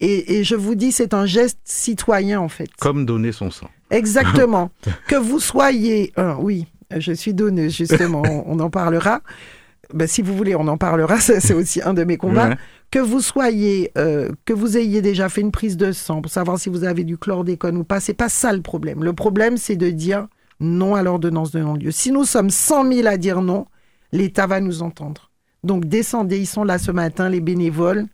Et, 0.00 0.44
je 0.44 0.54
vous 0.54 0.74
dis, 0.74 0.92
c'est 0.92 1.14
un 1.14 1.24
geste 1.24 1.60
citoyen, 1.64 2.40
en 2.40 2.48
fait. 2.48 2.68
Comme 2.78 3.06
donner 3.06 3.32
son 3.32 3.50
sang. 3.50 3.70
Exactement. 3.90 4.70
que 5.08 5.16
vous 5.16 5.40
soyez... 5.40 6.12
oui, 6.38 6.66
je 6.94 7.12
suis 7.12 7.32
donneuse, 7.32 7.74
justement, 7.74 8.22
on, 8.46 8.58
en 8.60 8.70
parlera. 8.70 9.20
Ben, 9.92 10.06
si 10.06 10.22
vous 10.22 10.36
voulez, 10.36 10.54
on 10.54 10.66
en 10.68 10.76
parlera, 10.76 11.18
c'est 11.20 11.54
aussi 11.54 11.80
un 11.82 11.94
de 11.94 12.04
mes 12.04 12.16
combats. 12.16 12.56
Que 12.94 13.00
vous 13.00 13.20
soyez, 13.20 13.90
euh, 13.98 14.30
que 14.44 14.52
vous 14.52 14.78
ayez 14.78 15.02
déjà 15.02 15.28
fait 15.28 15.40
une 15.40 15.50
prise 15.50 15.76
de 15.76 15.90
sang 15.90 16.22
pour 16.22 16.30
savoir 16.30 16.60
si 16.60 16.68
vous 16.68 16.84
avez 16.84 17.02
du 17.02 17.18
chlordécone 17.18 17.76
ou 17.78 17.82
pas, 17.82 17.98
c'est 17.98 18.14
pas 18.14 18.28
ça 18.28 18.52
le 18.52 18.62
problème. 18.62 19.02
Le 19.02 19.12
problème, 19.12 19.56
c'est 19.56 19.74
de 19.74 19.90
dire 19.90 20.28
non 20.60 20.94
à 20.94 21.02
l'ordonnance 21.02 21.50
de 21.50 21.58
non-lieu. 21.58 21.90
Si 21.90 22.12
nous 22.12 22.22
sommes 22.22 22.50
100 22.50 22.92
000 22.92 23.08
à 23.08 23.16
dire 23.16 23.42
non, 23.42 23.66
l'État 24.12 24.46
va 24.46 24.60
nous 24.60 24.82
entendre. 24.82 25.32
Donc 25.64 25.86
descendez, 25.86 26.38
ils 26.38 26.46
sont 26.46 26.62
là 26.62 26.78
ce 26.78 26.92
matin, 26.92 27.28
les 27.28 27.40
bénévoles 27.40 28.06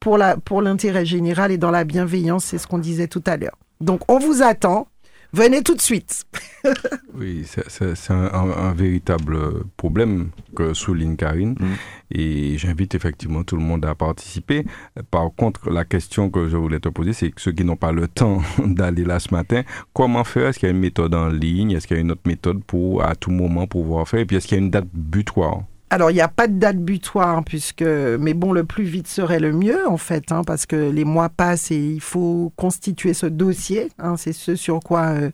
pour 0.00 0.18
l'intérêt 0.62 1.06
général 1.06 1.52
et 1.52 1.56
dans 1.56 1.70
la 1.70 1.84
bienveillance, 1.84 2.46
c'est 2.46 2.58
ce 2.58 2.66
qu'on 2.66 2.78
disait 2.78 3.06
tout 3.06 3.22
à 3.24 3.36
l'heure. 3.36 3.56
Donc 3.80 4.00
on 4.10 4.18
vous 4.18 4.42
attend. 4.42 4.88
Venez 5.34 5.62
tout 5.62 5.74
de 5.74 5.80
suite. 5.80 6.24
oui, 7.14 7.46
c'est 7.46 8.10
un, 8.10 8.72
véritable 8.74 9.64
problème 9.78 10.30
que 10.54 10.74
souligne 10.74 11.16
Karine. 11.16 11.56
Mm. 11.58 11.74
Et 12.10 12.58
j'invite 12.58 12.94
effectivement 12.94 13.42
tout 13.42 13.56
le 13.56 13.62
monde 13.62 13.86
à 13.86 13.94
participer. 13.94 14.66
Par 15.10 15.30
contre, 15.34 15.70
la 15.70 15.86
question 15.86 16.28
que 16.28 16.48
je 16.48 16.56
voulais 16.58 16.80
te 16.80 16.90
poser, 16.90 17.14
c'est 17.14 17.30
que 17.30 17.40
ceux 17.40 17.52
qui 17.52 17.64
n'ont 17.64 17.76
pas 17.76 17.92
le 17.92 18.08
temps 18.08 18.42
d'aller 18.58 19.04
là 19.04 19.18
ce 19.20 19.32
matin, 19.32 19.62
comment 19.94 20.24
faire? 20.24 20.48
Est-ce 20.48 20.58
qu'il 20.58 20.68
y 20.68 20.72
a 20.72 20.74
une 20.74 20.80
méthode 20.80 21.14
en 21.14 21.28
ligne? 21.28 21.70
Est-ce 21.70 21.86
qu'il 21.86 21.96
y 21.96 22.00
a 22.00 22.02
une 22.02 22.12
autre 22.12 22.26
méthode 22.26 22.62
pour 22.64 23.02
à 23.02 23.14
tout 23.14 23.30
moment 23.30 23.66
pouvoir 23.66 24.06
faire? 24.06 24.20
Et 24.20 24.26
puis 24.26 24.36
est-ce 24.36 24.46
qu'il 24.46 24.58
y 24.58 24.60
a 24.60 24.64
une 24.64 24.70
date 24.70 24.88
butoir? 24.92 25.62
Alors, 25.92 26.10
il 26.10 26.14
n'y 26.14 26.22
a 26.22 26.28
pas 26.28 26.48
de 26.48 26.58
date 26.58 26.78
butoir, 26.78 27.44
puisque, 27.44 27.82
mais 27.82 28.32
bon, 28.32 28.54
le 28.54 28.64
plus 28.64 28.84
vite 28.84 29.08
serait 29.08 29.40
le 29.40 29.52
mieux, 29.52 29.86
en 29.86 29.98
fait, 29.98 30.32
hein, 30.32 30.40
parce 30.42 30.64
que 30.64 30.88
les 30.88 31.04
mois 31.04 31.28
passent 31.28 31.70
et 31.70 31.76
il 31.76 32.00
faut 32.00 32.50
constituer 32.56 33.12
ce 33.12 33.26
dossier. 33.26 33.90
Hein, 33.98 34.16
c'est 34.16 34.32
ce 34.32 34.56
sur 34.56 34.80
quoi 34.80 35.08
euh, 35.08 35.30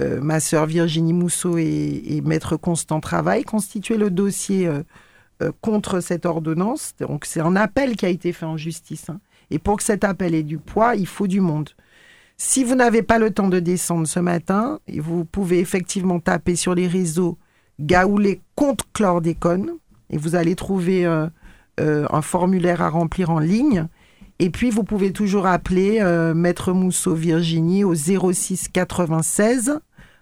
euh, 0.00 0.20
ma 0.20 0.40
sœur 0.40 0.66
Virginie 0.66 1.12
Mousseau 1.12 1.58
et, 1.58 2.20
Maître 2.24 2.56
Constant 2.56 2.98
travaillent, 2.98 3.44
constituer 3.44 3.96
le 3.96 4.10
dossier 4.10 4.66
euh, 4.66 5.52
contre 5.60 6.00
cette 6.00 6.26
ordonnance. 6.26 6.94
Donc, 6.98 7.24
c'est 7.24 7.38
un 7.38 7.54
appel 7.54 7.94
qui 7.94 8.04
a 8.04 8.08
été 8.08 8.32
fait 8.32 8.46
en 8.46 8.56
justice. 8.56 9.08
Hein. 9.10 9.20
Et 9.52 9.60
pour 9.60 9.76
que 9.76 9.84
cet 9.84 10.02
appel 10.02 10.34
ait 10.34 10.42
du 10.42 10.58
poids, 10.58 10.96
il 10.96 11.06
faut 11.06 11.28
du 11.28 11.40
monde. 11.40 11.70
Si 12.36 12.64
vous 12.64 12.74
n'avez 12.74 13.04
pas 13.04 13.20
le 13.20 13.30
temps 13.30 13.48
de 13.48 13.60
descendre 13.60 14.08
ce 14.08 14.18
matin, 14.18 14.80
vous 14.92 15.24
pouvez 15.24 15.60
effectivement 15.60 16.18
taper 16.18 16.56
sur 16.56 16.74
les 16.74 16.88
réseaux 16.88 17.38
Gaoulé 17.80 18.40
contre 18.54 18.84
chlordécone 18.92 19.72
et 20.14 20.16
vous 20.16 20.36
allez 20.36 20.54
trouver 20.54 21.04
euh, 21.04 21.26
euh, 21.80 22.06
un 22.10 22.22
formulaire 22.22 22.80
à 22.80 22.88
remplir 22.88 23.30
en 23.30 23.40
ligne. 23.40 23.88
Et 24.38 24.48
puis, 24.48 24.70
vous 24.70 24.84
pouvez 24.84 25.12
toujours 25.12 25.46
appeler 25.46 25.98
euh, 26.00 26.34
Maître 26.34 26.72
Mousseau 26.72 27.14
Virginie 27.14 27.82
au 27.82 27.94
06 27.94 28.68
96 28.68 29.80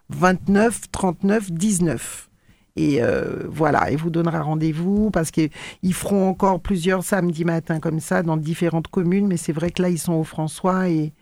29 0.08 0.90
39 0.90 1.52
19. 1.52 2.28
Et 2.76 3.00
voilà, 3.50 3.90
il 3.90 3.98
vous 3.98 4.08
donnera 4.08 4.40
rendez-vous 4.40 5.10
parce 5.10 5.30
qu'ils 5.30 5.50
feront 5.92 6.30
encore 6.30 6.58
plusieurs 6.58 7.04
samedis 7.04 7.44
matins 7.44 7.80
comme 7.80 8.00
ça 8.00 8.22
dans 8.22 8.38
différentes 8.38 8.88
communes. 8.88 9.26
Mais 9.26 9.36
c'est 9.36 9.52
vrai 9.52 9.70
que 9.70 9.82
là, 9.82 9.90
ils 9.90 9.98
sont 9.98 10.14
au 10.14 10.24
François 10.24 10.88
et, 10.88 11.12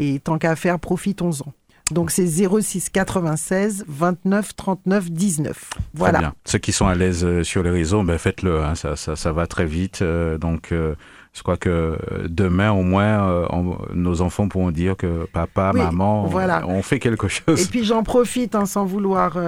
et 0.00 0.18
tant 0.18 0.38
qu'à 0.38 0.56
faire, 0.56 0.80
profitons-en. 0.80 1.52
Donc 1.90 2.10
c'est 2.10 2.26
06 2.26 2.90
96 2.90 3.84
29 3.88 4.56
39 4.56 5.10
19. 5.10 5.70
Voilà. 5.94 6.34
Ceux 6.44 6.58
qui 6.58 6.72
sont 6.72 6.86
à 6.86 6.94
l'aise 6.94 7.24
euh, 7.24 7.42
sur 7.42 7.62
les 7.62 7.70
réseaux, 7.70 8.02
ben 8.02 8.18
faites-le. 8.18 8.62
Hein. 8.62 8.74
ça, 8.74 8.96
ça, 8.96 9.16
ça, 9.16 9.32
va 9.32 9.46
très 9.46 9.64
vite. 9.64 10.02
Euh, 10.02 10.36
donc 10.36 10.72
euh, 10.72 10.94
je 11.32 11.42
crois 11.42 11.56
que 11.56 11.96
demain, 12.28 12.72
au 12.72 12.82
moins, 12.82 13.46
nos 13.94 14.22
enfants 14.22 14.48
pourront 14.48 14.72
dire 14.72 14.96
que 14.96 15.26
papa, 15.32 15.72
maman, 15.72 16.24
voilà. 16.24 16.66
on, 16.66 16.82
fait 16.82 16.98
quelque 16.98 17.28
chose. 17.28 17.62
Et 17.62 17.66
puis 17.66 17.84
j'en 17.84 18.02
profite, 18.02 18.56
hein, 18.56 18.66
sans 18.66 18.84
vouloir 18.84 19.38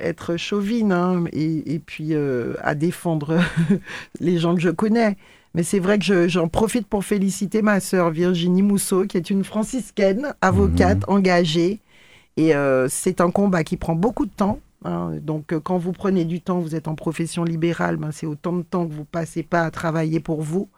être 0.00 0.38
chauvine, 0.38 0.92
hein, 0.92 1.24
et, 1.32 1.74
et, 1.74 1.80
puis 1.80 2.14
à 2.62 2.74
défendre 2.74 3.40
les 4.20 4.38
gens 4.38 4.54
que 4.54 4.62
je 4.62 4.70
connais. 4.70 5.18
Mais 5.54 5.62
c'est 5.62 5.78
vrai 5.78 5.98
que 5.98 6.28
j'en 6.28 6.48
profite 6.48 6.86
pour 6.86 7.04
féliciter 7.04 7.62
ma 7.62 7.78
sœur 7.78 8.10
Virginie 8.10 8.62
Mousseau, 8.62 9.06
qui 9.06 9.16
est 9.16 9.30
une 9.30 9.44
franciscaine, 9.44 10.34
avocate, 10.40 11.06
mhm. 11.08 11.14
engagée. 11.14 11.80
Et 12.36 12.54
euh, 12.54 12.88
c'est 12.88 13.20
un 13.20 13.30
combat 13.30 13.64
qui 13.64 13.76
prend 13.76 13.94
beaucoup 13.94 14.26
de 14.26 14.32
temps. 14.32 14.60
Hein. 14.84 15.12
Donc, 15.22 15.52
euh, 15.52 15.60
quand 15.60 15.78
vous 15.78 15.92
prenez 15.92 16.24
du 16.24 16.40
temps, 16.40 16.60
vous 16.60 16.74
êtes 16.74 16.88
en 16.88 16.94
profession 16.94 17.44
libérale, 17.44 17.96
ben, 17.96 18.12
c'est 18.12 18.26
autant 18.26 18.52
de 18.52 18.62
temps 18.62 18.86
que 18.86 18.92
vous 18.92 19.04
passez 19.04 19.42
pas 19.42 19.62
à 19.62 19.70
travailler 19.70 20.20
pour 20.20 20.42
vous. 20.42 20.68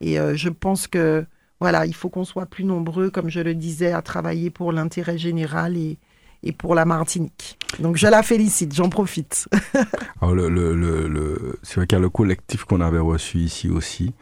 Et 0.00 0.18
euh, 0.18 0.34
je 0.34 0.48
pense 0.48 0.86
que, 0.88 1.24
voilà, 1.60 1.86
il 1.86 1.94
faut 1.94 2.08
qu'on 2.08 2.24
soit 2.24 2.46
plus 2.46 2.64
nombreux, 2.64 3.10
comme 3.10 3.28
je 3.28 3.40
le 3.40 3.54
disais, 3.54 3.92
à 3.92 4.02
travailler 4.02 4.50
pour 4.50 4.72
l'intérêt 4.72 5.18
général 5.18 5.76
et, 5.76 5.98
et 6.42 6.52
pour 6.52 6.74
la 6.74 6.84
Martinique. 6.84 7.58
Donc 7.78 7.96
je 7.96 8.06
la 8.06 8.22
félicite, 8.22 8.74
j'en 8.74 8.88
profite. 8.88 9.48
Alors 10.20 10.34
le, 10.34 10.48
le, 10.48 10.74
le, 10.74 11.58
c'est 11.62 11.76
vrai 11.76 11.86
qu'il 11.86 11.96
y 11.96 12.00
a 12.00 12.02
le 12.02 12.08
collectif 12.08 12.64
qu'on 12.64 12.80
avait 12.80 12.98
reçu 12.98 13.38
ici 13.38 13.68
aussi, 13.68 14.12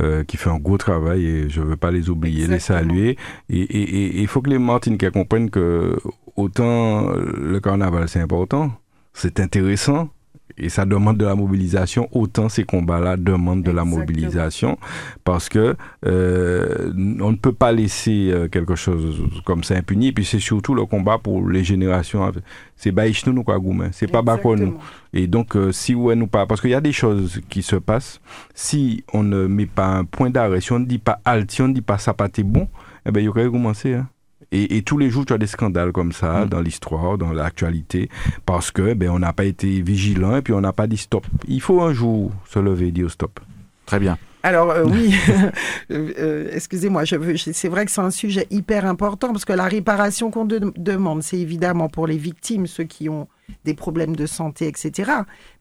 euh, 0.00 0.24
qui 0.24 0.36
fait 0.36 0.50
un 0.50 0.58
gros 0.58 0.78
travail 0.78 1.26
et 1.26 1.50
je 1.50 1.60
ne 1.60 1.66
veux 1.66 1.76
pas 1.76 1.90
les 1.90 2.08
oublier, 2.10 2.46
les 2.46 2.58
saluer. 2.60 3.16
Et 3.50 4.20
il 4.20 4.26
faut 4.26 4.42
que 4.42 4.50
les 4.50 4.58
Martiniquais 4.58 5.10
comprennent 5.10 5.50
que 5.50 5.98
autant 6.36 7.10
le 7.12 7.60
carnaval 7.60 8.08
c'est 8.08 8.20
important, 8.20 8.72
c'est 9.12 9.40
intéressant, 9.40 10.08
et 10.56 10.68
ça 10.68 10.84
demande 10.84 11.16
de 11.16 11.24
la 11.24 11.34
mobilisation, 11.34 12.08
autant 12.12 12.48
ces 12.48 12.64
combats-là 12.64 13.16
demandent 13.16 13.62
de 13.62 13.70
la 13.70 13.84
mobilisation, 13.84 14.78
parce 15.24 15.48
que 15.48 15.74
euh, 16.06 16.92
on 17.20 17.32
ne 17.32 17.36
peut 17.36 17.52
pas 17.52 17.72
laisser 17.72 18.30
euh, 18.30 18.48
quelque 18.48 18.76
chose 18.76 19.22
comme 19.44 19.64
ça 19.64 19.74
impuni. 19.74 20.08
Et 20.08 20.12
puis 20.12 20.24
c'est 20.24 20.38
surtout 20.38 20.74
le 20.74 20.86
combat 20.86 21.18
pour 21.18 21.48
les 21.48 21.64
générations. 21.64 22.30
C'est 22.76 22.92
baïch 22.92 23.26
nous 23.26 23.42
quoi 23.42 23.58
c'est 23.92 24.10
pas 24.10 24.22
nous. 24.22 24.78
Et 25.12 25.26
donc 25.26 25.56
euh, 25.56 25.72
si 25.72 25.94
ouais 25.94 26.14
nous 26.14 26.26
pas, 26.26 26.46
parce 26.46 26.60
qu'il 26.60 26.70
y 26.70 26.74
a 26.74 26.80
des 26.80 26.92
choses 26.92 27.40
qui 27.48 27.62
se 27.62 27.76
passent. 27.76 28.20
Si 28.54 29.04
on 29.12 29.22
ne 29.22 29.46
met 29.46 29.66
pas 29.66 29.86
un 29.86 30.04
point 30.04 30.30
d'arrêt, 30.30 30.60
si 30.60 30.72
on 30.72 30.78
ne 30.78 30.86
dit 30.86 30.98
pas 30.98 31.20
halt, 31.24 31.50
si 31.50 31.62
on 31.62 31.68
ne 31.68 31.74
dit 31.74 31.82
pas 31.82 31.98
ça 31.98 32.14
pas 32.14 32.28
bon, 32.44 32.68
eh 33.06 33.10
ben 33.10 33.20
il 33.20 33.24
y 33.24 33.28
aurait 33.28 33.50
commencé. 33.50 33.94
Hein. 33.94 34.08
Et, 34.56 34.82
tous 34.82 34.98
les 34.98 35.10
jours, 35.10 35.26
tu 35.26 35.32
as 35.32 35.38
des 35.38 35.48
scandales 35.48 35.90
comme 35.90 36.12
ça 36.12 36.44
mm. 36.44 36.48
dans 36.48 36.60
l'histoire, 36.60 37.18
dans 37.18 37.32
l'actualité, 37.32 38.08
parce 38.46 38.70
que 38.70 38.94
ben, 38.94 39.10
on 39.10 39.18
n'a 39.18 39.32
pas 39.32 39.44
été 39.44 39.82
vigilant 39.82 40.36
et 40.36 40.42
puis 40.42 40.52
on 40.52 40.60
n'a 40.60 40.72
pas 40.72 40.86
dit 40.86 40.96
stop. 40.96 41.26
Il 41.48 41.60
faut 41.60 41.82
un 41.82 41.92
jour 41.92 42.30
se 42.48 42.60
lever 42.60 42.88
et 42.88 42.92
dire 42.92 43.10
stop. 43.10 43.40
Très 43.84 43.98
bien. 43.98 44.16
Alors 44.44 44.70
euh, 44.70 44.84
oui, 44.84 45.14
euh, 45.90 46.12
euh, 46.18 46.50
excusez-moi, 46.52 47.04
c'est 47.06 47.68
vrai 47.68 47.86
que 47.86 47.90
c'est 47.90 48.00
un 48.02 48.10
sujet 48.10 48.46
hyper 48.50 48.84
important 48.84 49.32
parce 49.32 49.46
que 49.46 49.54
la 49.54 49.64
réparation 49.64 50.30
qu'on 50.30 50.44
demande, 50.44 51.22
c'est 51.22 51.38
évidemment 51.38 51.88
pour 51.88 52.06
les 52.06 52.18
victimes, 52.18 52.66
ceux 52.66 52.84
qui 52.84 53.08
ont 53.08 53.26
des 53.64 53.72
problèmes 53.72 54.14
de 54.14 54.26
santé, 54.26 54.68
etc. 54.68 55.12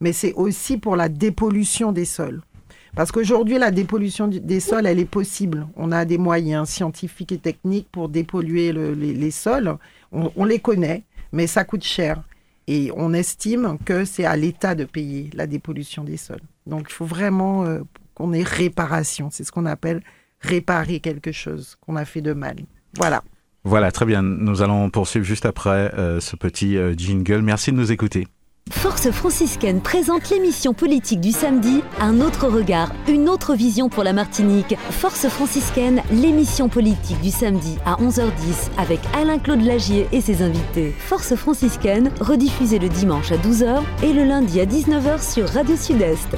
Mais 0.02 0.12
c'est 0.12 0.34
aussi 0.34 0.78
pour 0.78 0.98
la 0.98 1.08
dépollution 1.08 1.94
des 1.94 2.06
sols. 2.06 2.41
Parce 2.96 3.12
qu'aujourd'hui, 3.12 3.58
la 3.58 3.72
dépollution 3.72 4.28
des 4.28 4.60
sols, 4.60 4.86
elle 4.86 5.00
est 5.00 5.06
possible. 5.06 5.68
On 5.76 5.91
a 5.91 6.06
des 6.06 6.20
moyens 6.20 6.70
scientifiques 6.70 7.32
et 7.32 7.39
techniques 7.39 7.88
pour 7.91 8.08
dépolluer 8.08 8.72
les, 8.72 9.32
sols. 9.32 9.78
On, 10.12 10.46
les 10.46 10.60
connaît, 10.60 11.04
mais 11.32 11.48
ça 11.48 11.64
coûte 11.64 11.84
cher. 11.84 12.22
Et 12.68 12.91
on 12.96 13.14
estime 13.14 13.78
que 13.84 14.06
c'est 14.06 14.26
à 14.26 14.36
l'État 14.36 14.76
de 14.76 14.86
payer 14.86 15.30
la 15.34 15.48
dépollution 15.48 16.04
des 16.04 16.18
sols. 16.18 16.41
Donc 16.68 16.86
il 16.89 16.94
faut 16.94 17.06
vraiment 17.06 17.66
euh, 17.66 17.82
qu'on 18.14 18.32
ait 18.32 18.44
réparation. 18.44 19.30
C'est 19.32 19.44
ce 19.44 19.52
qu'on 19.52 19.66
appelle 19.66 20.02
réparer 20.39 21.00
quelque 21.00 21.32
chose 21.32 21.76
qu'on 21.82 21.96
a 21.96 22.06
fait 22.06 22.22
de 22.22 22.34
mal. 22.34 22.58
Voilà. 22.96 23.24
Voilà, 23.66 23.91
très 23.91 24.06
bien. 24.06 24.22
Nous 24.22 24.62
allons 24.62 24.89
poursuivre 24.89 25.26
juste 25.26 25.46
après 25.46 25.94
euh, 25.98 26.20
ce 26.20 26.36
petit 26.36 26.78
euh, 26.78 26.94
jingle. 26.96 27.41
Merci 27.41 27.72
de 27.72 27.78
nous 27.78 27.91
écouter. 27.91 28.28
Force 28.72 29.11
franciscaine 29.11 29.82
présente 29.82 30.30
l'émission 30.30 30.74
politique 30.74 31.20
du 31.20 31.32
samedi, 31.32 31.82
un 31.99 32.22
autre 32.22 32.47
regard, 32.47 32.93
une 33.07 33.28
autre 33.28 33.55
vision 33.55 33.89
pour 33.89 34.03
la 34.03 34.14
Martinique. 34.14 34.76
Force 34.89 35.28
franciscaine, 35.28 36.01
l'émission 36.11 36.70
politique 36.70 37.20
du 37.22 37.30
samedi 37.30 37.78
à 37.86 37.95
11h10 37.95 38.72
avec 38.78 38.99
Alain-Claude 39.16 39.61
Lagier 39.61 40.07
et 40.11 40.22
ses 40.22 40.41
invités. 40.41 40.93
Force 40.97 41.36
franciscaine, 41.36 42.11
rediffusée 42.20 42.80
le 42.80 42.89
dimanche 42.89 43.32
à 43.32 43.38
12h 43.38 43.82
et 44.03 44.14
le 44.14 44.24
lundi 44.24 44.59
à 44.59 44.66
19h 44.66 45.22
sur 45.22 45.47
Radio 45.49 45.76
Sud-Est. 45.76 46.38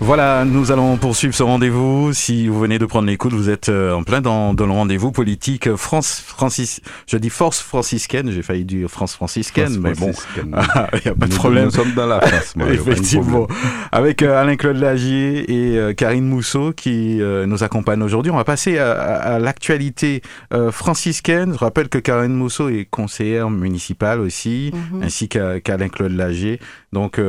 Voilà, 0.00 0.44
nous 0.44 0.70
allons 0.70 0.96
poursuivre 0.96 1.34
ce 1.34 1.42
rendez-vous. 1.42 2.12
Si 2.12 2.46
vous 2.46 2.60
venez 2.60 2.78
de 2.78 2.86
prendre 2.86 3.08
l'écoute, 3.08 3.32
vous 3.32 3.50
êtes 3.50 3.68
euh, 3.68 3.92
en 3.92 4.04
plein 4.04 4.20
dans, 4.20 4.54
dans 4.54 4.64
le 4.64 4.72
rendez-vous 4.72 5.10
politique 5.10 5.74
France 5.74 6.22
Francis. 6.24 6.80
Je 7.08 7.16
dis 7.16 7.30
force 7.30 7.60
franciscaine, 7.60 8.30
j'ai 8.30 8.42
failli 8.42 8.64
dire 8.64 8.88
France 8.88 9.14
franciscaine, 9.14 9.76
mais 9.80 9.94
bon, 9.94 10.12
il 10.36 10.44
n'y 11.04 11.10
a 11.10 11.14
pas 11.14 11.26
de 11.26 11.34
problème. 11.34 11.64
Nous 11.64 11.70
sommes 11.72 11.94
dans 11.94 12.06
la 12.06 12.20
France, 12.20 12.54
moi, 12.54 12.68
effectivement. 12.72 13.48
Avec 13.90 14.22
euh, 14.22 14.40
Alain 14.40 14.54
Claude 14.54 14.76
Lagier 14.76 15.50
et 15.50 15.76
euh, 15.76 15.92
Karine 15.94 16.26
Mousseau 16.26 16.72
qui 16.72 17.18
nous 17.18 17.64
accompagnent 17.64 18.02
aujourd'hui. 18.02 18.30
On 18.30 18.36
va 18.36 18.44
passer 18.44 18.78
à, 18.78 19.38
l'actualité 19.40 20.22
franciscaine. 20.70 21.52
Je 21.52 21.58
rappelle 21.58 21.88
que 21.88 21.98
Karine 21.98 22.34
Mousseau 22.34 22.68
est 22.68 22.86
conseillère 22.88 23.50
municipale 23.50 24.20
aussi, 24.20 24.72
mhm. 24.72 25.02
ainsi 25.02 25.28
qu'Alain 25.28 25.88
Claude 25.88 26.12
Lagier. 26.12 26.60
Donc 26.92 27.20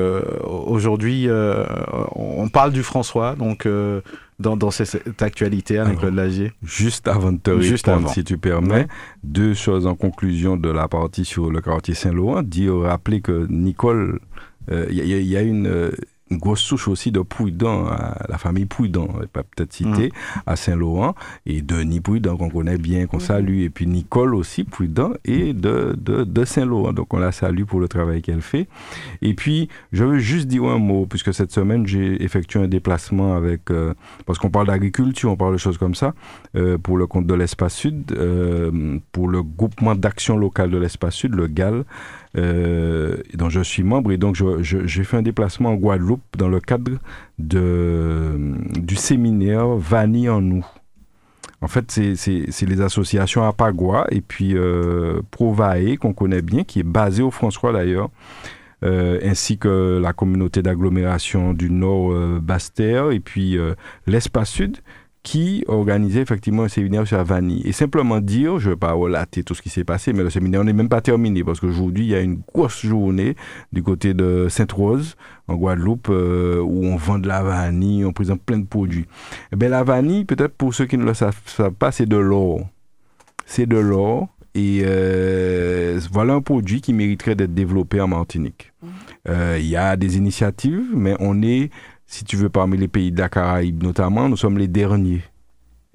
aujourd'hui, 0.46 1.28
on 2.16 2.48
parle 2.50 2.59
parle 2.60 2.74
du 2.74 2.84
François, 2.84 3.36
donc 3.36 3.66
euh, 3.66 4.02
dans, 4.38 4.58
dans, 4.58 4.70
cette 4.70 5.22
actualité 5.22 5.78
avec 5.78 6.00
Claude 6.00 6.14
Lagier. 6.14 6.52
Juste 6.62 7.08
avant 7.08 7.32
de 7.32 7.38
te 7.38 7.52
répondre, 7.52 8.10
si 8.10 8.26
tu 8.26 8.38
permets, 8.38 8.88
deux 9.24 9.54
choses 9.54 9.88
en 9.88 9.96
conclusion 9.96 10.58
de 10.58 10.70
la 10.70 10.90
partie 10.90 11.24
sur 11.24 11.52
le 11.52 11.62
quartier 11.62 11.94
Saint-Laurent. 11.94 12.42
Dire, 12.44 12.76
rappeler 12.80 13.22
que 13.22 13.48
Nicole, 13.50 14.20
il 14.70 14.76
euh, 14.76 14.92
y, 14.92 15.38
a 15.38 15.42
une 15.42 15.68
euh, 15.68 15.92
une 16.30 16.38
grosse 16.38 16.62
souche 16.62 16.88
aussi 16.88 17.12
de 17.12 17.22
Pouydon, 17.22 17.88
la 18.28 18.38
famille 18.38 18.66
Pouydon, 18.66 19.08
pas 19.34 19.44
peut-être 19.44 19.74
cité, 19.74 20.08
mm. 20.08 20.40
à 20.46 20.56
Saint-Laurent, 20.56 21.16
et 21.46 21.62
Denis 21.62 22.02
Pouydon, 22.02 22.38
qu'on 22.38 22.50
connaît 22.50 22.78
bien, 22.78 23.08
qu'on 23.08 23.18
mm. 23.18 23.22
salue, 23.22 23.60
et 23.62 23.70
puis 23.70 23.88
Nicole 23.88 24.36
aussi 24.36 24.64
Pouydon, 24.64 25.14
et 25.26 25.54
de, 25.54 25.96
de, 25.98 26.24
de 26.24 26.46
Saint-Laurent. 26.46 26.94
Donc 26.94 27.14
on 27.14 27.20
la 27.20 27.32
salue 27.32 27.64
pour 27.64 27.80
le 27.80 27.88
travail 27.88 28.22
qu'elle 28.22 28.42
fait. 28.42 28.68
Et 29.22 29.34
puis, 29.34 29.70
je 29.92 30.04
veux 30.04 30.20
juste 30.20 30.48
dire 30.48 30.64
un 30.66 30.78
mot, 30.78 31.06
puisque 31.06 31.34
cette 31.34 31.52
semaine, 31.52 31.86
j'ai 31.88 32.24
effectué 32.24 32.60
un 32.60 32.68
déplacement 32.68 33.36
avec, 33.36 33.72
euh, 33.72 33.94
parce 34.26 34.40
qu'on 34.40 34.50
parle 34.50 34.68
d'agriculture, 34.68 35.32
on 35.32 35.38
parle 35.38 35.54
de 35.54 35.58
choses 35.58 35.78
comme 35.78 35.96
ça, 35.96 36.14
euh, 36.56 36.78
pour 36.78 36.98
le 36.98 37.08
compte 37.08 37.28
de 37.28 37.34
l'Espace 37.34 37.76
Sud, 37.76 38.12
euh, 38.12 39.00
pour 39.12 39.28
le 39.28 39.44
groupement 39.44 39.96
d'action 39.96 40.38
locale 40.38 40.72
de 40.72 40.78
l'Espace 40.78 41.16
Sud, 41.16 41.34
le 41.34 41.48
GAL, 41.48 41.86
euh, 42.38 43.18
dont 43.34 43.50
je 43.50 43.62
suis 43.62 43.84
membre. 43.84 44.12
Et 44.12 44.18
donc, 44.18 44.38
j'ai 44.62 45.04
fait 45.04 45.18
un 45.18 45.22
déplacement 45.22 45.70
en 45.70 45.76
Guadeloupe 45.76 46.22
dans 46.38 46.50
le 46.50 46.60
cadre 46.60 46.94
de, 47.38 48.56
du 48.80 48.96
séminaire 48.96 49.68
Vanille 49.68 50.30
en 50.30 50.42
nous. 50.42 50.66
En 51.62 51.68
fait, 51.68 51.92
c'est 51.92 52.66
les 52.66 52.82
associations 52.82 53.44
Apagua 53.44 54.08
et 54.12 54.22
puis 54.22 54.56
euh, 54.56 55.22
Provae, 55.32 55.98
qu'on 56.00 56.14
connaît 56.14 56.42
bien, 56.42 56.64
qui 56.64 56.80
est 56.80 56.84
basée 56.84 57.22
au 57.22 57.32
François 57.32 57.74
d'ailleurs, 57.74 58.10
euh, 58.86 59.20
ainsi 59.24 59.58
que 59.58 60.00
la 60.02 60.14
communauté 60.14 60.62
d'agglomération 60.62 61.54
du 61.54 61.70
Nord 61.70 62.14
euh, 62.14 62.40
Basse-Terre 62.42 63.12
et 63.12 63.20
puis 63.20 63.58
l'Espace 64.08 64.50
Sud 64.50 64.78
qui 65.24 65.66
organisait 65.68 66.22
effectivement 66.22 66.64
un 66.64 66.70
séminaire 66.70 67.06
sur 67.06 67.18
la 67.18 67.24
vanille. 67.24 67.62
Et 67.66 67.72
simplement 67.72 68.22
dire, 68.22 68.60
je 68.60 68.70
ne 68.70 68.74
vais 68.74 68.80
pas 68.80 68.94
relater 68.94 69.44
tout 69.44 69.54
ce 69.54 69.62
qui 69.62 69.70
s'est 69.70 69.84
passé, 69.84 70.14
mais 70.14 70.24
le 70.24 70.30
séminaire 70.30 70.64
n'est 70.64 70.74
même 70.74 70.90
pas 70.90 71.02
terminé 71.02 71.44
parce 71.44 71.60
qu'aujourd'hui, 71.60 72.06
il 72.06 72.10
y 72.10 72.16
a 72.16 72.22
une 72.22 72.42
grosse 72.54 72.86
journée 72.86 73.36
du 73.74 73.84
côté 73.84 74.14
de 74.14 74.48
Sainte-Rose, 74.50 75.18
en 75.48 75.56
Guadeloupe, 75.56 76.08
euh, 76.10 76.62
où 76.62 76.86
on 76.86 76.96
vend 76.96 77.20
de 77.20 77.28
la 77.28 77.44
vanille, 77.44 78.06
on 78.06 78.14
présente 78.14 78.42
plein 78.42 78.60
de 78.60 78.66
produits. 78.66 79.08
Eh 79.52 79.56
bien, 79.56 79.70
la 79.70 79.84
vanille, 79.84 80.24
peut-être 80.24 80.54
pour 80.54 80.74
ceux 80.74 80.86
qui 80.86 80.98
ne 80.98 81.06
le 81.06 81.14
savent, 81.14 81.36
pas, 81.78 81.92
c'est 81.92 82.06
de 82.06 82.18
l'or. 82.18 82.62
C'est 83.46 83.66
de 83.66 83.78
l'or. 83.78 84.30
Et 84.56 84.82
euh, 84.84 86.00
voilà 86.12 86.34
un 86.34 86.42
produit 86.42 86.82
qui 86.82 86.94
mériterait 86.94 87.36
d'être 87.36 87.54
développé 87.54 88.02
en 88.02 88.08
Martinique. 88.08 88.72
Mmh. 88.82 88.88
Euh, 89.30 89.58
il 89.60 89.68
y 89.68 89.76
a 89.76 89.96
des 89.96 90.18
initiatives, 90.18 90.88
mais 90.94 91.16
on 91.20 91.44
est 91.44 91.70
si 92.10 92.26
tu 92.26 92.38
veux, 92.38 92.50
parmi 92.50 92.76
les 92.76 92.88
pays 92.88 93.12
de 93.12 93.20
la 93.20 93.30
Caraïbe 93.30 93.84
notamment, 93.84 94.28
nous 94.28 94.36
sommes 94.36 94.58
les 94.58 94.68
derniers. 94.68 95.22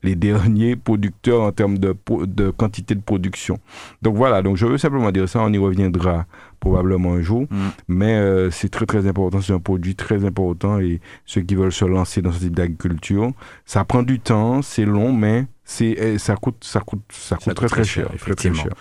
Les 0.05 0.15
derniers 0.15 0.77
producteurs 0.77 1.43
en 1.43 1.51
termes 1.51 1.79
de, 1.79 1.97
de 2.27 2.51
quantité 2.51 2.95
de 2.95 3.01
production. 3.01 3.59
Donc 4.01 4.17
voilà, 4.17 4.43
donc 4.43 4.57
je 4.57 4.65
veux 4.67 4.79
simplement 4.79 5.11
dire 5.11 5.29
ça, 5.29 5.41
on 5.41 5.53
y 5.53 5.59
reviendra 5.59 6.27
probablement 6.61 7.15
un 7.15 7.21
jour, 7.21 7.47
mm. 7.51 7.57
mais 7.89 8.15
euh, 8.15 8.51
c'est 8.51 8.69
très 8.69 8.87
très 8.87 9.09
important, 9.09 9.41
c'est 9.41 9.55
un 9.55 9.59
produit 9.59 9.97
très 9.97 10.25
important 10.25 10.79
et 10.79 11.01
ceux 11.25 11.41
qui 11.41 11.57
veulent 11.57 11.73
se 11.73 11.85
lancer 11.85 12.23
dans 12.23 12.33
ce 12.33 12.39
type 12.39 12.55
d'agriculture, 12.55 13.33
ça 13.65 13.85
prend 13.85 14.03
du 14.03 14.21
temps, 14.21 14.62
c'est 14.62 14.85
long, 14.85 15.12
mais 15.12 15.47
c'est 15.65 15.97
eh, 15.99 16.19
ça 16.19 16.37
coûte 16.37 16.62
ça 16.62 16.81
coûte 16.81 17.03
ça 17.11 17.37
coûte 17.37 17.55
très, 17.55 17.67
très, 17.67 17.85
cher, 17.85 18.09
très, 18.19 18.35
très 18.35 18.55
cher. 18.55 18.75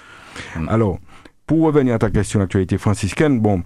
Mm. 0.56 0.70
Alors, 0.70 1.00
pour 1.48 1.64
revenir 1.64 1.96
à 1.96 2.00
ta 2.00 2.12
question 2.12 2.40
l'actualité 2.40 2.78
franciscaine, 2.78 3.40
bon, 3.40 3.64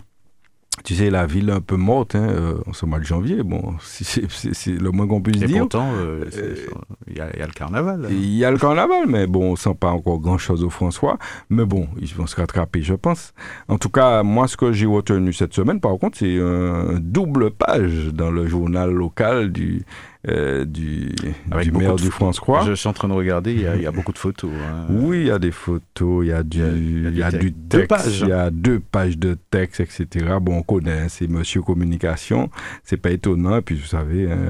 tu 0.84 0.96
sais, 0.96 1.10
la 1.10 1.26
ville 1.26 1.50
un 1.50 1.60
peu 1.60 1.76
morte 1.76 2.16
hein, 2.16 2.28
euh, 2.30 2.58
en 2.68 2.74
ce 2.74 2.86
mois 2.86 3.00
de 3.00 3.04
janvier. 3.04 3.44
Bon, 3.44 3.74
c'est 3.82 4.68
le 4.72 4.92
moins 4.92 5.08
qu'on 5.08 5.22
puisse 5.22 5.42
Et 5.42 5.46
dire. 5.48 5.60
pourtant, 5.62 5.92
euh, 5.96 6.26
c'est- 6.30 6.68
il 7.08 7.14
y, 7.16 7.18
y 7.18 7.22
a 7.42 7.46
le 7.48 7.52
carnaval. 7.54 8.08
Il 8.10 8.36
y 8.36 8.46
a 8.46 8.52
le 8.52 8.58
carnaval, 8.58 9.04
mais 9.08 9.28
bon, 9.28 9.52
on 9.52 9.56
sent 9.56 9.76
pas 9.80 9.90
encore 9.92 10.20
grand-chose 10.20 10.64
au 10.64 10.70
François. 10.70 11.18
Mais 11.50 11.66
bon, 11.66 11.88
ils 12.00 12.14
vont 12.14 12.28
se 12.28 12.36
rattraper, 12.36 12.82
je 12.84 12.94
pense. 12.94 13.34
En 13.68 13.78
tout 13.78 13.90
cas, 13.90 14.24
moi, 14.24 14.48
ce 14.48 14.56
que 14.58 14.72
j'ai 14.72 14.86
retenu 14.86 15.34
cette 15.34 15.54
semaine, 15.54 15.80
par 15.80 15.98
contre, 15.98 16.18
c'est 16.20 16.40
un 16.40 17.00
double 17.00 17.52
page 17.52 18.10
dans 18.14 18.32
le 18.32 18.48
journal 18.48 18.92
local 18.92 19.52
du, 19.52 19.84
euh, 20.28 20.66
du, 20.66 21.12
Avec 21.52 21.72
du 21.72 21.78
maire 21.78 21.96
de 21.96 22.02
du 22.02 22.10
François. 22.12 22.64
Je 22.66 22.74
suis 22.74 22.88
en 22.90 22.94
train 22.94 23.08
de 23.08 23.14
regarder, 23.14 23.54
il 23.54 23.62
y 23.62 23.68
a, 23.68 23.76
il 23.76 23.82
y 23.82 23.86
a 23.86 23.92
beaucoup 23.92 24.12
de 24.14 24.18
photos. 24.18 24.52
hein. 24.54 24.86
Oui, 24.90 25.22
il 25.22 25.28
y 25.28 25.32
a 25.32 25.40
des 25.40 25.52
photos, 25.52 26.26
il 26.26 26.30
y 26.30 26.32
a 26.34 26.44
du, 26.44 26.60
il 26.60 27.18
y 27.18 27.24
a 27.24 27.32
du 27.32 27.38
du 27.52 27.54
texte. 27.54 27.70
Deux 27.70 27.88
pages. 27.88 28.20
il 28.22 28.28
y 28.30 28.32
a 28.34 28.50
deux 28.50 28.80
pages 28.80 29.18
de 29.18 29.38
texte, 29.52 29.80
etc. 29.80 30.26
Bon, 30.42 30.58
on 30.58 30.64
connaît, 30.64 31.02
hein, 31.02 31.08
c'est 31.10 31.28
Monsieur 31.28 31.62
Communication, 31.62 32.50
c'est 32.84 32.98
pas 32.98 33.12
étonnant, 33.12 33.58
et 33.58 33.62
puis 33.62 33.76
vous 33.76 33.86
savez, 33.86 34.28
euh, 34.30 34.50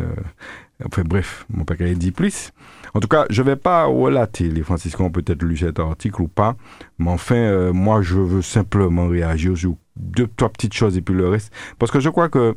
enfin 0.86 1.04
bref, 1.06 1.46
mon 1.50 1.64
père 1.66 1.78
dit 1.96 2.12
plus. 2.12 2.52
En 2.94 3.00
tout 3.00 3.08
cas, 3.08 3.26
je 3.30 3.42
vais 3.44 3.56
pas 3.56 3.86
relater, 3.86 4.50
les 4.50 4.64
franciscains 4.64 5.04
ont 5.04 5.12
peut-être 5.12 5.44
lu 5.44 5.58
cet 5.58 5.80
article 5.80 6.22
ou 6.24 6.28
pas, 6.28 6.56
mais 6.98 7.10
enfin, 7.12 7.36
euh, 7.36 7.74
moi, 7.74 8.02
je 8.02 8.16
veux 8.16 8.42
simplement 8.42 9.08
réagir 9.08 9.56
sur 9.58 9.76
deux, 9.96 10.28
trois 10.36 10.50
petites 10.50 10.74
choses 10.74 10.98
et 10.98 11.02
puis 11.02 11.14
le 11.14 11.28
reste, 11.28 11.52
parce 11.78 11.92
que 11.92 12.00
je 12.00 12.10
crois 12.10 12.30
que 12.30 12.56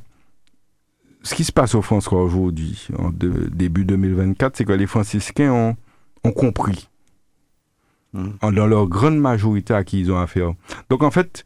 ce 1.23 1.35
qui 1.35 1.45
se 1.45 1.53
passe 1.53 1.75
au 1.75 1.83
François 1.83 2.23
aujourd'hui, 2.23 2.89
en 2.99 3.11
de- 3.11 3.49
début 3.53 3.85
2024, 3.85 4.57
c'est 4.57 4.65
que 4.65 4.73
les 4.73 4.87
franciscains 4.87 5.53
ont, 5.53 5.77
ont 6.25 6.33
compris 6.33 6.89
en- 8.43 8.53
dans 8.53 8.67
leur 8.67 8.87
grande 8.89 9.19
majorité 9.19 9.75
à 9.75 9.85
qui 9.85 10.01
ils 10.01 10.11
ont 10.13 10.19
affaire. 10.19 10.53
Donc 10.89 11.03
en 11.03 11.11
fait, 11.11 11.45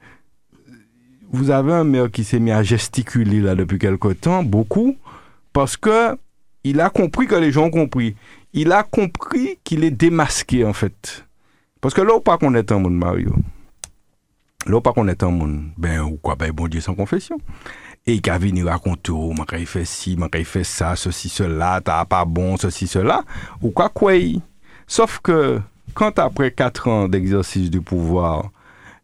vous 1.30 1.50
avez 1.50 1.72
un 1.72 1.84
maire 1.84 2.10
qui 2.10 2.24
s'est 2.24 2.38
mis 2.38 2.52
à 2.52 2.62
gesticuler 2.62 3.40
là 3.40 3.54
depuis 3.54 3.78
quelque 3.78 4.12
temps, 4.12 4.42
beaucoup, 4.44 4.96
parce 5.52 5.76
que 5.76 6.16
il 6.62 6.80
a 6.80 6.88
compris 6.90 7.26
que 7.26 7.34
les 7.34 7.52
gens 7.52 7.64
ont 7.64 7.70
compris. 7.70 8.16
Il 8.52 8.72
a 8.72 8.82
compris 8.84 9.58
qu'il 9.64 9.84
est 9.84 9.90
démasqué 9.90 10.64
en 10.64 10.72
fait. 10.72 11.26
Parce 11.80 11.92
que 11.92 12.00
là 12.00 12.14
où 12.16 12.20
pas 12.20 12.38
qu'on 12.38 12.54
est 12.54 12.70
en 12.72 12.80
monde 12.80 12.96
Mario, 12.96 13.34
là 14.66 14.76
où 14.76 14.80
pas 14.80 14.92
qu'on 14.92 15.08
est 15.08 15.22
en 15.22 15.32
monde, 15.32 15.64
ben 15.76 16.00
ou 16.00 16.16
quoi, 16.22 16.36
ben 16.36 16.50
bon 16.52 16.68
Dieu 16.68 16.80
sans 16.80 16.94
confession. 16.94 17.38
Et 18.06 18.20
il 18.22 18.30
a 18.30 18.36
venu 18.36 18.64
raconter, 18.64 19.12
oh, 19.12 19.32
quand 19.48 19.56
il 19.56 19.66
fait 19.66 19.86
ci, 19.86 20.16
quand 20.16 20.28
il 20.38 20.44
fait 20.44 20.64
ça, 20.64 20.94
ceci, 20.94 21.30
cela, 21.30 21.80
t'as 21.82 22.04
pas 22.04 22.26
bon, 22.26 22.56
ceci, 22.58 22.86
cela, 22.86 23.24
ou 23.62 23.70
quoi, 23.70 23.88
quoi. 23.88 24.12
Sauf 24.86 25.20
que, 25.22 25.60
quand 25.94 26.18
après 26.18 26.50
quatre 26.50 26.88
ans 26.88 27.08
d'exercice 27.08 27.70
du 27.70 27.80
pouvoir, 27.80 28.50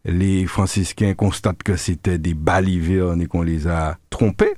les 0.05 0.45
franciscains 0.45 1.15
constatent 1.15 1.63
que 1.63 1.75
c'était 1.77 2.19
des 2.19 2.35
balivernes 2.35 3.21
et 3.21 3.25
qu'on 3.25 3.41
les 3.41 3.67
a 3.67 3.97
trompés, 4.11 4.53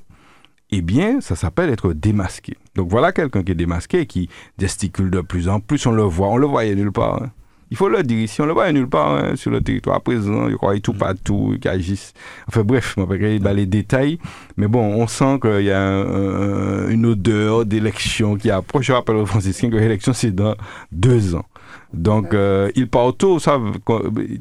eh 0.72 0.82
bien, 0.82 1.22
ça 1.22 1.36
s'appelle 1.36 1.70
être 1.70 1.94
démasqué. 1.94 2.58
Donc 2.76 2.90
voilà 2.90 3.12
quelqu'un 3.12 3.44
qui 3.44 3.52
est 3.52 3.56
démasqué 3.56 4.06
qui 4.08 4.28
gesticule 4.58 5.12
de 5.12 5.22
plus 5.22 5.48
en 5.48 5.60
plus. 5.60 5.86
On 5.86 5.92
le 5.92 6.04
voit, 6.04 6.30
on 6.30 6.38
le 6.38 6.48
voyait 6.48 6.76
nulle 6.76 6.92
part. 6.92 7.22
hein. 7.22 7.32
Il 7.74 7.76
faut 7.76 7.90
le 7.90 8.04
dire 8.04 8.20
ici, 8.20 8.40
on 8.40 8.46
le 8.46 8.54
voyait 8.54 8.72
nulle 8.72 8.88
part 8.88 9.16
hein, 9.16 9.36
sur 9.36 9.50
le 9.50 9.60
territoire 9.60 10.00
présent. 10.00 10.48
Il 10.48 10.54
croit 10.58 10.80
tout 10.80 10.94
partout, 10.94 11.56
il 11.60 11.68
agisse. 11.68 12.14
Enfin 12.48 12.62
bref, 12.64 12.94
on 12.98 13.06
va 13.06 13.16
pas 13.18 13.54
les 13.54 13.66
détails. 13.66 14.20
Mais 14.58 14.68
bon, 14.68 14.82
on 15.02 15.08
sent 15.08 15.40
qu'il 15.42 15.62
y 15.64 15.72
a 15.72 15.82
un- 15.82 16.86
un- 16.86 16.90
une 16.90 17.04
odeur 17.08 17.66
d'élection 17.66 18.36
qui 18.36 18.52
approche. 18.52 18.86
Je 18.86 18.94
rappelle 18.94 19.16
aux 19.16 19.26
franciscains 19.26 19.72
que 19.72 19.78
l'élection, 19.78 20.14
c'est 20.14 20.30
dans 20.30 20.54
deux 20.92 21.34
ans. 21.34 21.46
Donc, 21.94 22.34
euh, 22.34 22.72
il 22.76 22.88
part 22.88 23.16
tôt, 23.16 23.38
ça, 23.38 23.60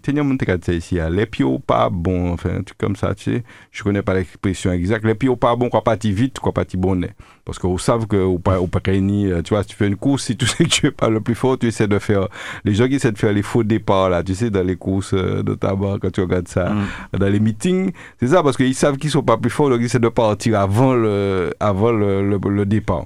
tenir 0.03 0.25
mon 0.25 0.37
ici, 0.69 0.99
hein. 0.99 1.11
les 1.11 1.27
pieds 1.27 1.45
pas 1.67 1.91
bon, 1.91 2.33
enfin, 2.33 2.49
un 2.61 2.63
truc 2.63 2.79
comme 2.79 2.97
ça, 2.97 3.15
tu 3.15 3.25
sais, 3.25 3.45
je 3.71 3.83
connais 3.83 4.01
pas 4.01 4.15
l'expression 4.15 4.73
exacte, 4.73 5.05
les 5.05 5.15
pieds 5.15 5.35
pas 5.37 5.55
bon, 5.55 5.69
quoi 5.69 5.85
parti 5.85 6.13
vite, 6.13 6.39
quoi 6.39 6.53
parti 6.53 6.79
bonnet. 6.79 7.11
Parce 7.45 7.59
que 7.59 7.67
vous 7.67 7.79
savez 7.79 8.07
que, 8.07 8.17
ou 8.17 8.39
pas, 8.39 8.59
ou 8.59 8.69
pas 8.69 8.81
euh, 8.87 9.43
tu 9.43 9.53
vois, 9.53 9.63
si 9.65 9.71
tu 9.71 9.77
fais 9.77 9.89
une 9.89 9.97
course, 9.97 10.25
si 10.25 10.37
tu 10.37 10.47
sais 10.49 10.65
que 10.65 10.71
tu 10.71 10.87
es 10.87 10.91
pas 10.91 11.11
le 11.11 11.21
plus 11.21 11.35
fort, 11.35 11.59
tu 11.59 11.67
essaies 11.67 11.89
de 11.89 11.99
faire, 11.99 12.29
les 12.65 12.73
gens 12.73 12.89
qui 12.89 12.95
essaient 12.95 13.13
de 13.13 13.19
faire 13.19 13.35
les 13.35 13.43
faux 13.43 13.65
départs, 13.65 14.09
là, 14.09 14.23
tu 14.23 14.35
sais, 14.35 14.49
dans 14.49 14.67
les 14.67 14.77
courses 14.77 15.13
euh, 15.13 15.43
de 15.43 15.55
tabac, 15.55 15.99
quand 16.01 16.11
tu 16.11 16.23
regardes 16.23 16.49
ça, 16.49 16.73
dans 17.13 17.29
les 17.29 17.41
meetings, 17.41 17.93
c'est 18.19 18.29
ça, 18.29 18.43
parce 18.43 18.57
qu'ils 18.57 18.75
savent 18.75 18.97
qu'ils 18.97 19.11
sont 19.11 19.23
pas 19.23 19.37
plus 19.37 19.51
forts, 19.51 19.69
donc 19.69 19.81
ils 19.81 19.87
essaient 19.87 19.99
de 19.99 20.09
partir 20.09 20.59
avant 20.59 20.95
le, 20.95 21.53
avant 21.61 21.93
le, 21.93 22.27
le, 22.27 22.39
le 22.49 22.65
départ. 22.65 23.05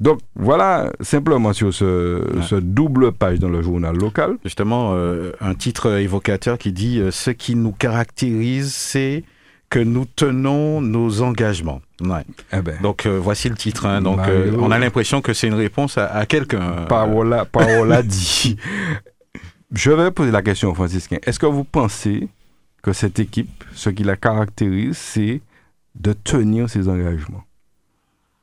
Donc, 0.00 0.18
voilà, 0.34 0.92
simplement 1.00 1.54
sur 1.54 1.72
ce, 1.72 2.22
ce 2.42 2.56
double 2.56 3.12
page 3.12 3.38
dans 3.38 3.48
le 3.48 3.62
journal 3.62 3.85
local. 3.92 4.36
Justement, 4.44 4.92
euh, 4.94 5.32
un 5.40 5.54
titre 5.54 5.98
évocateur 5.98 6.58
qui 6.58 6.72
dit 6.72 6.98
euh, 7.00 7.10
Ce 7.10 7.30
qui 7.30 7.54
nous 7.54 7.72
caractérise, 7.72 8.72
c'est 8.74 9.24
que 9.68 9.78
nous 9.80 10.04
tenons 10.04 10.80
nos 10.80 11.22
engagements. 11.22 11.80
Ouais. 12.00 12.22
Eh 12.52 12.60
ben, 12.62 12.76
Donc 12.82 13.04
euh, 13.06 13.18
voici 13.20 13.48
le 13.48 13.56
titre. 13.56 13.86
hein. 13.86 14.00
Donc 14.00 14.20
euh, 14.20 14.56
on 14.60 14.70
a 14.70 14.78
l'impression 14.78 15.20
que 15.20 15.32
c'est 15.32 15.48
une 15.48 15.54
réponse 15.54 15.98
à, 15.98 16.06
à 16.06 16.24
quelqu'un. 16.26 16.84
Parola, 16.88 17.44
parola 17.44 18.02
dit. 18.02 18.56
Je 19.74 19.90
vais 19.90 20.10
poser 20.12 20.30
la 20.30 20.42
question 20.42 20.70
aux 20.70 20.74
franciscains. 20.74 21.18
Est-ce 21.24 21.40
que 21.40 21.46
vous 21.46 21.64
pensez 21.64 22.28
que 22.82 22.92
cette 22.92 23.18
équipe, 23.18 23.64
ce 23.74 23.90
qui 23.90 24.04
la 24.04 24.16
caractérise, 24.16 24.96
c'est 24.96 25.40
de 25.96 26.12
tenir 26.12 26.70
ses 26.70 26.88
engagements? 26.88 27.42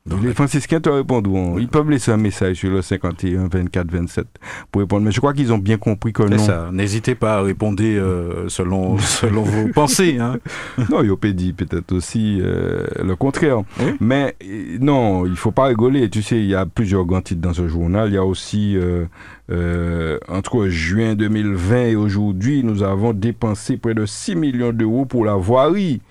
Donc, 0.06 0.22
les 0.22 0.34
franciscains 0.34 0.82
te 0.82 0.90
répondront. 0.90 1.58
Ils 1.58 1.70
peuvent 1.70 1.90
laisser 1.90 2.12
un 2.12 2.18
message 2.18 2.58
sur 2.58 2.70
le 2.70 2.82
51 2.82 3.48
24 3.48 3.90
27 3.90 4.28
pour 4.70 4.82
répondre. 4.82 5.06
Mais 5.06 5.14
je 5.14 5.20
crois 5.20 5.32
qu'ils 5.32 5.54
ont 5.54 5.58
bien 5.58 5.78
compris 5.78 6.12
que 6.12 6.24
non. 6.24 6.38
ça. 6.38 6.70
N'hésitez 6.74 7.16
pas 7.16 7.38
à 7.38 7.42
répondre 7.42 7.82
euh, 7.82 8.50
selon, 8.50 8.98
selon 9.00 9.44
vos 9.44 9.70
pensées. 9.70 10.18
Hein. 10.20 10.40
non, 10.90 11.04
Yopé 11.04 11.32
dit 11.32 11.54
peut-être 11.54 11.94
aussi 11.94 12.40
euh, 12.42 12.86
le 13.02 13.16
contraire. 13.16 13.62
Mais 14.02 14.36
non, 14.82 15.26
il 15.26 15.38
faut 15.38 15.52
pas 15.52 15.66
rigoler. 15.66 16.10
Tu 16.10 16.22
sais, 16.22 16.38
il 16.38 16.48
y 16.48 16.56
a 16.56 16.66
plusieurs 16.66 17.06
grands 17.06 17.22
titres 17.22 17.42
dans 17.42 17.54
ce 17.54 17.70
journal. 17.70 18.10
Il 18.10 18.16
y 18.16 18.18
a 18.18 18.26
aussi, 18.26 18.76
euh, 18.76 20.20
entre 20.28 20.68
juin 20.68 21.16
2020 21.16 21.84
et 21.86 21.96
aujourd'hui, 21.96 22.62
nous 22.66 22.84
avons 22.84 23.14
dépensé 23.14 23.78
près 23.78 23.94
de 23.94 24.06
6 24.06 24.36
millions 24.36 24.74
d'euros 24.74 25.06
pour 25.06 25.24
la 25.24 25.36
voirie, 25.36 26.02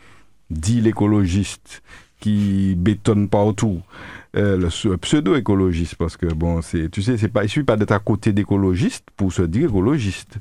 dit 0.49 0.81
l'écologiste 0.81 1.83
qui 2.23 2.77
bétonne 2.79 3.29
partout. 3.29 3.83
Euh, 4.37 4.57
le 4.57 4.97
pseudo-écologiste, 4.97 5.97
parce 5.97 6.17
que 6.17 6.27
bon, 6.27 6.63
c'est, 6.63 6.89
tu 6.89 7.03
sais, 7.03 7.19
c'est 7.19 7.29
pas, 7.29 7.45
il 7.45 7.49
suffit 7.51 7.67
pas 7.67 7.77
d'être 7.77 7.93
à 7.93 7.99
côté 7.99 8.33
d'écologistes 8.33 9.05
pour 9.17 9.33
se 9.33 9.43
dire 9.43 9.69
écologiste. 9.69 10.39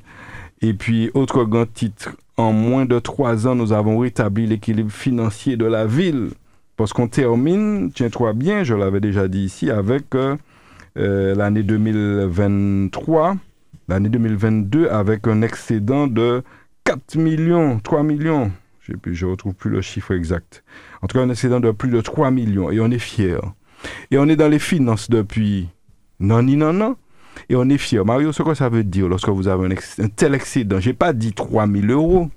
Et 0.62 0.74
puis, 0.74 1.10
autre 1.12 1.44
grand 1.44 1.70
titre, 1.70 2.16
en 2.36 2.52
moins 2.52 2.86
de 2.86 2.98
trois 3.00 3.48
ans, 3.48 3.56
nous 3.56 3.72
avons 3.72 3.98
rétabli 3.98 4.46
l'équilibre 4.46 4.92
financier 4.92 5.56
de 5.56 5.66
la 5.66 5.84
ville. 5.86 6.30
Parce 6.76 6.92
qu'on 6.92 7.08
termine, 7.08 7.90
tiens-toi 7.92 8.32
bien, 8.32 8.62
je 8.62 8.74
l'avais 8.74 9.00
déjà 9.00 9.26
dit 9.26 9.42
ici, 9.42 9.70
avec 9.70 10.14
euh, 10.14 10.36
euh, 10.96 11.34
l'année 11.34 11.64
2023, 11.64 13.36
l'année 13.88 14.08
2022, 14.08 14.88
avec 14.88 15.26
un 15.26 15.42
excédent 15.42 16.06
de 16.06 16.44
4 16.84 17.16
millions, 17.16 17.80
3 17.80 18.04
millions. 18.04 18.52
Je 18.80 18.92
ne 19.26 19.30
retrouve 19.30 19.54
plus 19.54 19.70
le 19.70 19.80
chiffre 19.80 20.12
exact. 20.12 20.64
En 21.02 21.06
tout 21.08 21.18
cas, 21.18 21.24
un 21.24 21.30
excédent 21.30 21.60
de 21.60 21.70
plus 21.72 21.90
de 21.90 22.00
3 22.00 22.30
millions. 22.30 22.70
Et 22.70 22.80
on 22.80 22.90
est 22.90 22.98
fiers. 22.98 23.36
Et 24.10 24.18
on 24.18 24.28
est 24.28 24.36
dans 24.36 24.48
les 24.48 24.58
finances 24.60 25.10
depuis 25.10 25.68
non, 26.20 26.42
ni 26.42 26.56
non, 26.56 26.72
non. 26.72 26.96
Et 27.48 27.56
on 27.56 27.68
est 27.68 27.78
fiers. 27.78 28.04
Mario, 28.04 28.30
ce 28.32 28.42
que 28.42 28.54
ça 28.54 28.68
veut 28.68 28.84
dire 28.84 29.08
lorsque 29.08 29.28
vous 29.28 29.48
avez 29.48 29.66
un, 29.66 29.70
ex- 29.70 29.98
un 29.98 30.08
tel 30.08 30.34
excédent 30.34 30.78
Je 30.80 30.90
n'ai 30.90 30.94
pas 30.94 31.12
dit 31.12 31.32
3 31.32 31.66
000 31.66 31.86
euros. 31.88 32.28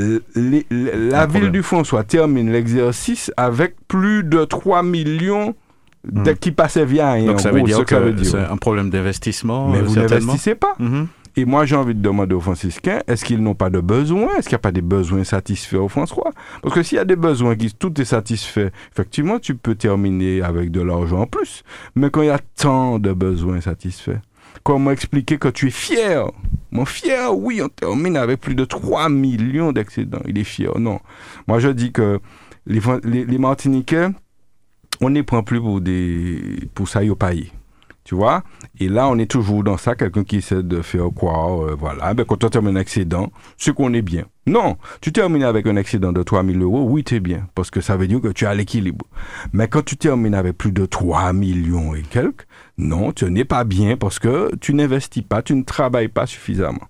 Euh, 0.00 0.18
les- 0.34 0.66
les- 0.70 1.08
la 1.10 1.26
ville 1.26 1.50
du 1.52 1.62
François 1.62 2.02
termine 2.02 2.50
l'exercice 2.50 3.30
avec 3.36 3.76
plus 3.86 4.24
de 4.24 4.44
3 4.44 4.82
millions 4.82 5.54
de, 6.04 6.32
qui 6.32 6.50
passaient 6.50 6.84
via 6.84 7.12
rien. 7.12 7.26
Donc 7.26 7.40
ça 7.40 7.50
gros, 7.50 7.58
veut 7.58 7.64
dire 7.64 7.76
que 7.84 7.94
c'est 8.24 8.38
un 8.38 8.56
problème 8.56 8.90
d'investissement. 8.90 9.68
Mais 9.70 9.78
euh, 9.78 9.82
vous 9.82 9.94
n'investissez 10.24 10.56
pas. 10.56 10.74
Mhm. 10.80 11.06
Et 11.36 11.44
moi, 11.44 11.64
j'ai 11.64 11.74
envie 11.74 11.94
de 11.94 12.00
demander 12.00 12.34
aux 12.34 12.40
franciscains, 12.40 13.00
est-ce 13.08 13.24
qu'ils 13.24 13.42
n'ont 13.42 13.56
pas 13.56 13.70
de 13.70 13.80
besoins 13.80 14.28
Est-ce 14.36 14.48
qu'il 14.48 14.54
n'y 14.54 14.60
a 14.60 14.66
pas 14.66 14.72
des 14.72 14.82
besoins 14.82 15.24
satisfaits 15.24 15.76
aux 15.76 15.88
François? 15.88 16.30
Parce 16.62 16.74
que 16.74 16.82
s'il 16.82 16.96
y 16.96 17.00
a 17.00 17.04
des 17.04 17.16
besoins 17.16 17.56
qui 17.56 17.72
tout 17.74 18.00
est 18.00 18.04
satisfait, 18.04 18.70
effectivement, 18.92 19.40
tu 19.40 19.56
peux 19.56 19.74
terminer 19.74 20.42
avec 20.42 20.70
de 20.70 20.80
l'argent 20.80 21.22
en 21.22 21.26
plus. 21.26 21.64
Mais 21.96 22.10
quand 22.10 22.22
il 22.22 22.26
y 22.26 22.30
a 22.30 22.38
tant 22.56 23.00
de 23.00 23.12
besoins 23.12 23.60
satisfaits, 23.60 24.20
comment 24.62 24.92
expliquer 24.92 25.38
que 25.38 25.48
tu 25.48 25.68
es 25.68 25.72
fier 25.72 26.30
Mon 26.70 26.84
fier, 26.84 27.36
oui, 27.36 27.60
on 27.60 27.68
termine 27.68 28.16
avec 28.16 28.40
plus 28.40 28.54
de 28.54 28.64
3 28.64 29.08
millions 29.08 29.72
d'excédents. 29.72 30.22
Il 30.28 30.38
est 30.38 30.44
fier. 30.44 30.78
Non. 30.78 31.00
Moi, 31.48 31.58
je 31.58 31.68
dis 31.68 31.90
que 31.90 32.20
les, 32.66 32.80
les, 33.02 33.24
les 33.24 33.38
Martiniquais, 33.38 34.06
on 35.00 35.10
ne 35.10 35.16
les 35.16 35.22
prend 35.24 35.42
plus 35.42 35.60
pour 35.60 35.80
des 35.80 36.68
pour 36.74 36.88
ça 36.88 37.02
y. 37.02 37.10
Tu 38.04 38.14
vois? 38.14 38.42
Et 38.78 38.88
là, 38.88 39.08
on 39.08 39.18
est 39.18 39.30
toujours 39.30 39.64
dans 39.64 39.78
ça, 39.78 39.94
quelqu'un 39.94 40.24
qui 40.24 40.36
essaie 40.36 40.62
de 40.62 40.82
faire 40.82 41.08
croire, 41.14 41.64
euh, 41.64 41.76
voilà, 41.78 42.12
ben, 42.12 42.24
quand 42.24 42.44
on 42.44 42.48
termine 42.48 42.76
un 42.76 42.80
excédent, 42.80 43.32
c'est 43.56 43.74
qu'on 43.74 43.94
est 43.94 44.02
bien. 44.02 44.24
Non, 44.46 44.76
tu 45.00 45.10
termines 45.10 45.42
avec 45.42 45.66
un 45.66 45.76
excédent 45.76 46.12
de 46.12 46.22
3 46.22 46.44
000 46.44 46.58
euros, 46.58 46.86
oui, 46.86 47.02
tu 47.02 47.14
es 47.14 47.20
bien, 47.20 47.48
parce 47.54 47.70
que 47.70 47.80
ça 47.80 47.96
veut 47.96 48.06
dire 48.06 48.20
que 48.20 48.28
tu 48.28 48.44
as 48.44 48.54
l'équilibre. 48.54 49.06
Mais 49.54 49.68
quand 49.68 49.82
tu 49.82 49.96
termines 49.96 50.34
avec 50.34 50.58
plus 50.58 50.72
de 50.72 50.84
3 50.84 51.32
millions 51.32 51.94
et 51.94 52.02
quelques, 52.02 52.46
non, 52.76 53.12
tu 53.12 53.30
n'es 53.30 53.46
pas 53.46 53.64
bien 53.64 53.96
parce 53.96 54.18
que 54.18 54.54
tu 54.60 54.74
n'investis 54.74 55.22
pas, 55.22 55.40
tu 55.40 55.54
ne 55.54 55.62
travailles 55.62 56.08
pas 56.08 56.26
suffisamment. 56.26 56.86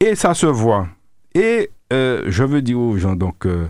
Et 0.00 0.14
ça 0.14 0.32
se 0.32 0.46
voit. 0.46 0.88
Et 1.34 1.70
euh, 1.92 2.22
je 2.28 2.44
veux 2.44 2.62
dire 2.62 2.78
aux 2.78 2.96
gens, 2.96 3.14
donc, 3.14 3.44
euh, 3.44 3.66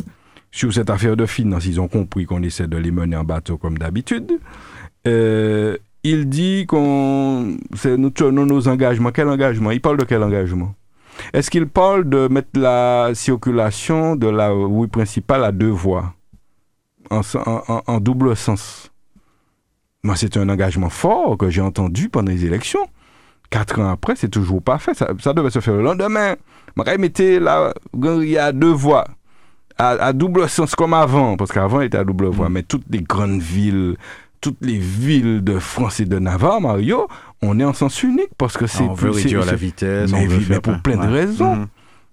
sur 0.57 0.73
cette 0.73 0.89
affaire 0.89 1.17
de 1.17 1.27
finance. 1.27 1.67
Ils 1.67 1.81
ont 1.81 1.89
compris 1.89 2.25
qu'on 2.25 2.43
essaie 2.43 2.67
de 2.67 2.79
les 2.79 2.91
mener 2.91 3.17
en 3.17 3.25
bateau 3.25 3.59
comme 3.59 3.77
d'habitude. 3.77 4.39
Euh, 5.07 5.77
il 6.11 6.29
dit 6.29 6.67
qu'on 6.67 7.57
nous 7.85 8.11
tenons 8.11 8.47
nos 8.47 8.69
engagements. 8.69 9.11
Quel 9.11 9.29
engagement? 9.29 9.71
Il 9.73 9.81
parle 9.81 9.97
de 9.97 10.05
quel 10.05 10.23
engagement? 10.23 10.75
Est-ce 11.33 11.51
qu'il 11.51 11.67
parle 11.67 12.09
de 12.09 12.29
mettre 12.29 12.59
la 12.59 13.11
circulation 13.15 14.17
de 14.17 14.29
la 14.29 14.51
rue 14.51 14.89
principale 14.89 15.45
à 15.45 15.53
deux 15.53 15.71
voies, 15.71 16.15
en, 17.11 18.01
double 18.01 18.37
sens 18.37 18.93
Moi, 20.03 20.15
c'est 20.17 20.37
un 20.37 20.49
engagement 20.49 20.91
fort 20.91 21.37
que 21.39 21.51
j'ai 21.51 21.63
entendu 21.63 22.09
pendant 22.09 22.31
les 22.31 22.45
élections. 22.45 22.87
Quatre 23.51 23.81
ans 23.81 23.91
après, 23.91 24.15
c'est 24.17 24.29
toujours 24.29 24.63
pas 24.63 24.79
fait. 24.79 24.95
Ça, 24.95 25.33
devait 25.33 25.51
se 25.51 25.61
faire 25.61 25.75
le 25.75 25.83
lendemain. 25.83 26.37
Mettez 26.99 27.41
là, 27.41 27.73
il 27.95 28.29
y 28.29 28.39
a 28.39 28.53
deux 28.53 28.73
voies. 28.73 29.07
À, 29.79 30.15
double 30.15 30.49
sens 30.49 30.75
comme 30.75 30.95
avant, 30.95 31.37
parce 31.37 31.53
qu'avant 31.53 31.83
il 31.83 31.87
était 31.87 31.99
à 31.99 32.05
double 32.05 32.29
voie, 32.29 32.49
mm. 32.49 32.53
mais 32.53 32.63
toutes 32.63 32.87
les 32.91 33.03
grandes 33.03 33.43
villes, 33.43 33.97
toutes 34.41 34.59
les 34.61 34.79
villes 34.79 35.43
de 35.43 35.59
France 35.59 36.01
et 36.01 36.05
de 36.05 36.19
Navarre, 36.19 36.61
Mario, 36.61 37.09
on 37.43 37.59
est 37.61 37.65
en 37.65 37.73
sens 37.73 38.03
unique 38.03 38.31
parce 38.39 38.57
que 38.57 38.67
c'est 38.67 38.85
on 38.85 38.95
veut 38.95 39.11
réduire 39.11 39.45
la 39.45 39.55
vitesse, 39.55 40.13
mais, 40.13 40.29
on 40.57 40.61
pour 40.61 40.81
plein 40.81 40.97
de 40.97 41.13
raisons. 41.13 41.57
Mhm. 41.57 41.67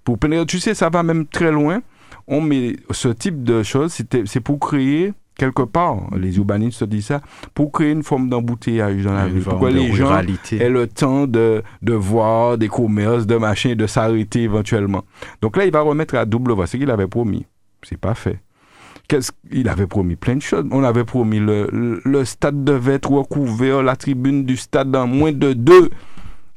Pour 0.03 0.19
plein 0.19 0.45
tu 0.45 0.59
sais, 0.59 0.73
ça 0.73 0.89
va 0.89 1.03
même 1.03 1.25
très 1.25 1.51
loin. 1.51 1.81
On 2.27 2.41
met 2.41 2.75
ce 2.91 3.09
type 3.09 3.43
de 3.43 3.63
choses, 3.63 3.93
c'est 3.93 4.39
pour 4.39 4.59
créer 4.59 5.13
quelque 5.35 5.63
part, 5.63 5.97
les 6.15 6.37
urbanistes 6.37 6.79
se 6.79 6.85
disent 6.85 7.07
ça, 7.07 7.21
pour 7.53 7.71
créer 7.71 7.91
une 7.91 8.03
forme 8.03 8.29
d'embouteillage 8.29 9.03
dans 9.03 9.13
la 9.13 9.27
ville, 9.27 9.41
pour 9.43 9.59
que 9.59 9.65
les 9.65 9.91
gens 9.91 10.21
aient 10.51 10.69
le 10.69 10.87
temps 10.87 11.25
de, 11.25 11.63
de 11.81 11.93
voir 11.93 12.57
des 12.57 12.67
commerces, 12.67 13.25
de 13.25 13.35
machins, 13.37 13.73
de 13.73 13.87
s'arrêter 13.87 14.43
éventuellement. 14.43 15.03
Donc 15.41 15.57
là, 15.57 15.65
il 15.65 15.71
va 15.71 15.81
remettre 15.81 16.15
à 16.15 16.25
double 16.25 16.51
voie 16.51 16.67
ce 16.67 16.77
qu'il 16.77 16.91
avait 16.91 17.07
promis. 17.07 17.45
C'est 17.81 17.97
pas 17.97 18.13
fait 18.13 18.42
il 19.51 19.69
avait 19.69 19.87
promis 19.87 20.15
plein 20.15 20.35
de 20.35 20.41
choses. 20.41 20.65
On 20.71 20.83
avait 20.83 21.03
promis 21.03 21.39
le, 21.39 22.01
le, 22.03 22.25
stade 22.25 22.63
devait 22.63 22.93
être 22.93 23.11
recouvert, 23.11 23.83
la 23.83 23.95
tribune 23.95 24.45
du 24.45 24.57
stade 24.57 24.95
en 24.95 25.07
moins 25.07 25.31
de 25.31 25.53
deux. 25.53 25.89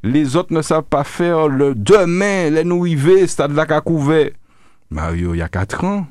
Les 0.03 0.37
autres 0.37 0.53
ne 0.53 0.63
savent 0.63 0.85
pas 0.85 1.05
faire 1.05 1.49
le 1.49 1.75
demain, 1.75 2.51
les 2.51 2.65
nous 2.65 2.87
stade 3.27 3.53
là 3.53 3.67
qu'a 3.67 3.81
couvert. 3.81 4.31
Mario, 4.91 5.35
il 5.35 5.39
y 5.39 5.43
a 5.43 5.49
quatre 5.49 5.85
ans, 5.85 6.07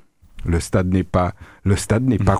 le 0.45 0.59
stade 0.59 0.91
n'est 0.91 1.03
pas 1.03 1.33
le 1.63 1.75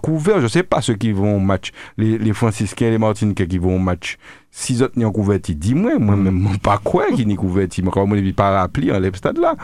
couvert. 0.02 0.42
Je 0.42 0.48
sais 0.48 0.64
pas 0.64 0.82
ceux 0.82 0.96
qui 0.96 1.12
vont 1.12 1.38
au 1.38 1.40
match, 1.40 1.72
les, 1.98 2.18
les 2.18 2.34
franciscains 2.34 2.90
les 2.90 2.98
martiniquais 2.98 3.48
qui 3.48 3.58
vont 3.58 3.76
au 3.78 3.80
match. 3.80 4.18
Si 4.58 4.82
autres 4.82 4.98
n'y 4.98 5.04
en 5.04 5.12
couverti, 5.12 5.54
dis-moi, 5.54 6.00
moi 6.00 6.16
même 6.16 6.58
pas 6.64 6.80
quoi 6.82 7.12
qui 7.12 7.26
n'y 7.26 7.36
couverti, 7.36 7.84
mais 7.84 7.92
comme 7.92 8.14
on 8.14 8.32
pas 8.32 8.52
rappelé 8.52 8.90
en 8.90 9.02
stade 9.14 9.38
là. 9.38 9.58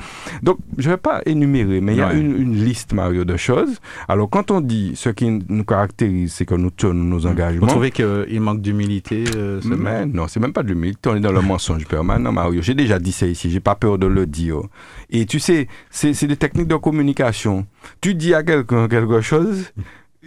Donc, 0.44 0.58
je 0.78 0.90
vais 0.90 0.98
pas 0.98 1.22
énumérer, 1.26 1.80
mais 1.80 1.94
il 1.94 2.00
y 2.00 2.02
a 2.02 2.12
une, 2.12 2.36
une, 2.36 2.56
liste, 2.62 2.92
Mario, 2.92 3.24
de 3.24 3.38
choses. 3.38 3.80
Alors, 4.10 4.30
quand 4.30 4.52
on 4.52 4.60
dit 4.60 4.92
ce 4.96 5.08
qui 5.08 5.32
nous 5.48 5.64
caractérise, 5.64 6.34
c'est 6.34 6.46
que 6.46 6.56
nous 6.56 6.72
tenons 6.72 7.06
nos 7.06 7.26
engagements. 7.26 7.68
Vous 7.68 7.72
trouvez 7.72 7.92
qu'il 7.92 8.42
manque 8.42 8.60
d'humilité 8.60 9.24
euh, 9.38 9.62
mais 9.64 10.06
Non, 10.06 10.28
c'est 10.28 10.42
même 10.42 10.52
pas 10.52 10.62
de 10.62 10.68
l'humilité, 10.68 11.10
on 11.10 11.16
est 11.16 11.22
dans 11.22 11.32
le 11.32 11.42
mensonge 11.42 11.86
permanent, 11.86 12.34
Mario. 12.34 12.62
J'ai 12.62 12.76
déjà 12.76 13.00
dit 13.00 13.14
ça 13.14 13.28
ici, 13.28 13.50
j'ai 13.50 13.62
pas 13.62 13.76
peur 13.76 13.98
de 13.98 14.08
le 14.08 14.26
dire. 14.26 14.60
Et 15.10 15.26
tu 15.26 15.40
sais, 15.40 15.70
c'est 15.90 16.28
des 16.28 16.36
techniques 16.36 16.68
de 16.68 16.76
communication. 16.76 17.66
Tu 18.02 18.14
dis 18.14 18.34
à 18.34 18.44
quelqu'un 18.44 18.90
quelque 18.90 19.22
chose, 19.22 19.72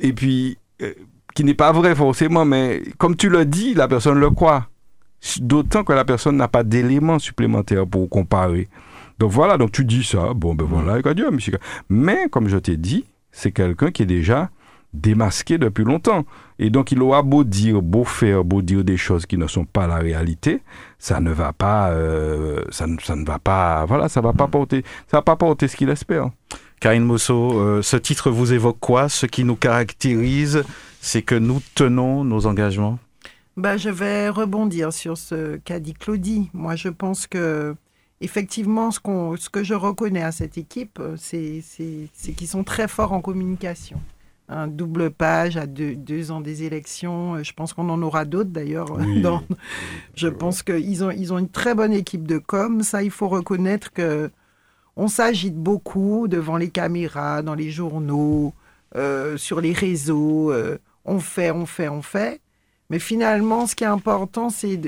et 0.00 0.14
puis 0.14 0.56
euh, 0.80 0.94
qui 1.34 1.44
n'est 1.44 1.54
pas 1.54 1.72
vrai 1.72 1.94
forcément, 1.94 2.44
mais 2.44 2.82
comme 2.98 3.16
tu 3.16 3.28
le 3.28 3.44
dis, 3.44 3.74
la 3.74 3.88
personne 3.88 4.18
le 4.18 4.30
croit. 4.30 4.68
D'autant 5.40 5.84
que 5.84 5.92
la 5.92 6.04
personne 6.04 6.36
n'a 6.36 6.48
pas 6.48 6.62
d'éléments 6.62 7.18
supplémentaires 7.18 7.86
pour 7.86 8.08
comparer. 8.08 8.68
Donc 9.18 9.30
voilà, 9.30 9.56
donc 9.56 9.72
tu 9.72 9.84
dis 9.84 10.04
ça, 10.04 10.34
bon 10.34 10.54
ben 10.54 10.66
voilà, 10.68 11.00
Dieu, 11.14 11.30
monsieur. 11.30 11.58
Mais 11.88 12.28
comme 12.30 12.48
je 12.48 12.58
t'ai 12.58 12.76
dit, 12.76 13.04
c'est 13.32 13.52
quelqu'un 13.52 13.90
qui 13.90 14.02
est 14.02 14.06
déjà 14.06 14.50
démasqué 14.92 15.58
depuis 15.58 15.84
longtemps. 15.84 16.24
Et 16.58 16.70
donc 16.70 16.92
il 16.92 17.02
aura 17.02 17.22
beau 17.22 17.42
dire, 17.42 17.82
beau 17.82 18.04
faire, 18.04 18.44
beau 18.44 18.62
dire 18.62 18.84
des 18.84 18.96
choses 18.96 19.26
qui 19.26 19.36
ne 19.36 19.46
sont 19.46 19.64
pas 19.64 19.86
la 19.86 19.96
réalité, 19.96 20.62
ça 20.98 21.20
ne 21.20 21.32
va 21.32 21.52
pas, 21.52 21.90
euh, 21.90 22.62
ça, 22.70 22.86
ça, 23.02 23.16
ne 23.16 23.24
va 23.24 23.38
pas, 23.38 23.84
voilà, 23.86 24.08
ça 24.08 24.20
va 24.20 24.32
pas 24.32 24.46
porter, 24.46 24.84
ça 25.08 25.18
va 25.18 25.22
pas 25.22 25.36
porter 25.36 25.66
ce 25.68 25.76
qu'il 25.76 25.88
espère. 25.88 26.30
Karine 26.84 27.04
Mosso, 27.04 27.58
euh, 27.58 27.80
ce 27.80 27.96
titre 27.96 28.30
vous 28.30 28.52
évoque 28.52 28.76
quoi? 28.78 29.08
Ce 29.08 29.24
qui 29.24 29.42
nous 29.44 29.56
caractérise, 29.56 30.64
c'est 31.00 31.22
que 31.22 31.34
nous 31.34 31.62
tenons 31.74 32.24
nos 32.24 32.44
engagements? 32.44 32.98
Bah, 33.56 33.78
Je 33.78 33.88
vais 33.88 34.28
rebondir 34.28 34.92
sur 34.92 35.16
ce 35.16 35.56
qu'a 35.56 35.80
dit 35.80 35.94
Claudie. 35.94 36.50
Moi, 36.52 36.76
je 36.76 36.90
pense 36.90 37.26
que 37.26 37.74
effectivement, 38.20 38.90
ce, 38.90 39.00
ce 39.38 39.48
que 39.48 39.64
je 39.64 39.72
reconnais 39.72 40.22
à 40.22 40.30
cette 40.30 40.58
équipe, 40.58 40.98
euh, 41.00 41.16
c'est 41.16 42.34
qu'ils 42.36 42.48
sont 42.48 42.64
très 42.64 42.86
forts 42.86 43.14
en 43.14 43.22
communication. 43.22 43.98
Un 44.50 44.66
double 44.66 45.10
page 45.10 45.56
à 45.56 45.64
deux, 45.64 46.30
ans 46.32 46.42
des 46.42 46.64
élections. 46.64 47.36
Euh, 47.36 47.42
je 47.42 47.54
pense 47.54 47.72
qu'on 47.72 47.88
en 47.88 48.02
aura 48.02 48.26
d'autres 48.26 48.50
d'ailleurs. 48.50 48.88
Je 50.16 50.28
pense 50.28 50.62
qu'ils 50.62 51.02
ont, 51.02 51.10
ils 51.10 51.32
ont 51.32 51.38
une 51.38 51.48
très 51.48 51.74
bonne 51.74 51.94
équipe 51.94 52.28
de 52.28 52.36
com. 52.36 52.82
Ça, 52.82 53.02
il 53.02 53.10
faut 53.10 53.28
reconnaître 53.28 53.90
que 53.90 54.30
on 54.96 55.08
s'agite 55.08 55.56
beaucoup 55.56 56.28
devant 56.28 56.56
les 56.56 56.70
caméras, 56.70 57.42
dans 57.42 57.54
les 57.54 57.70
journaux, 57.70 58.54
euh, 58.96 59.36
sur 59.36 59.60
les 59.60 59.72
réseaux. 59.72 60.52
Euh, 60.52 60.78
on 61.04 61.20
fait, 61.20 61.50
on 61.50 61.66
fait, 61.66 61.88
on 61.88 62.02
fait. 62.02 62.40
Mais 62.90 62.98
finalement, 62.98 63.66
ce 63.66 63.74
qui 63.74 63.84
est 63.84 63.88
important, 63.88 64.50
c'est 64.50 64.78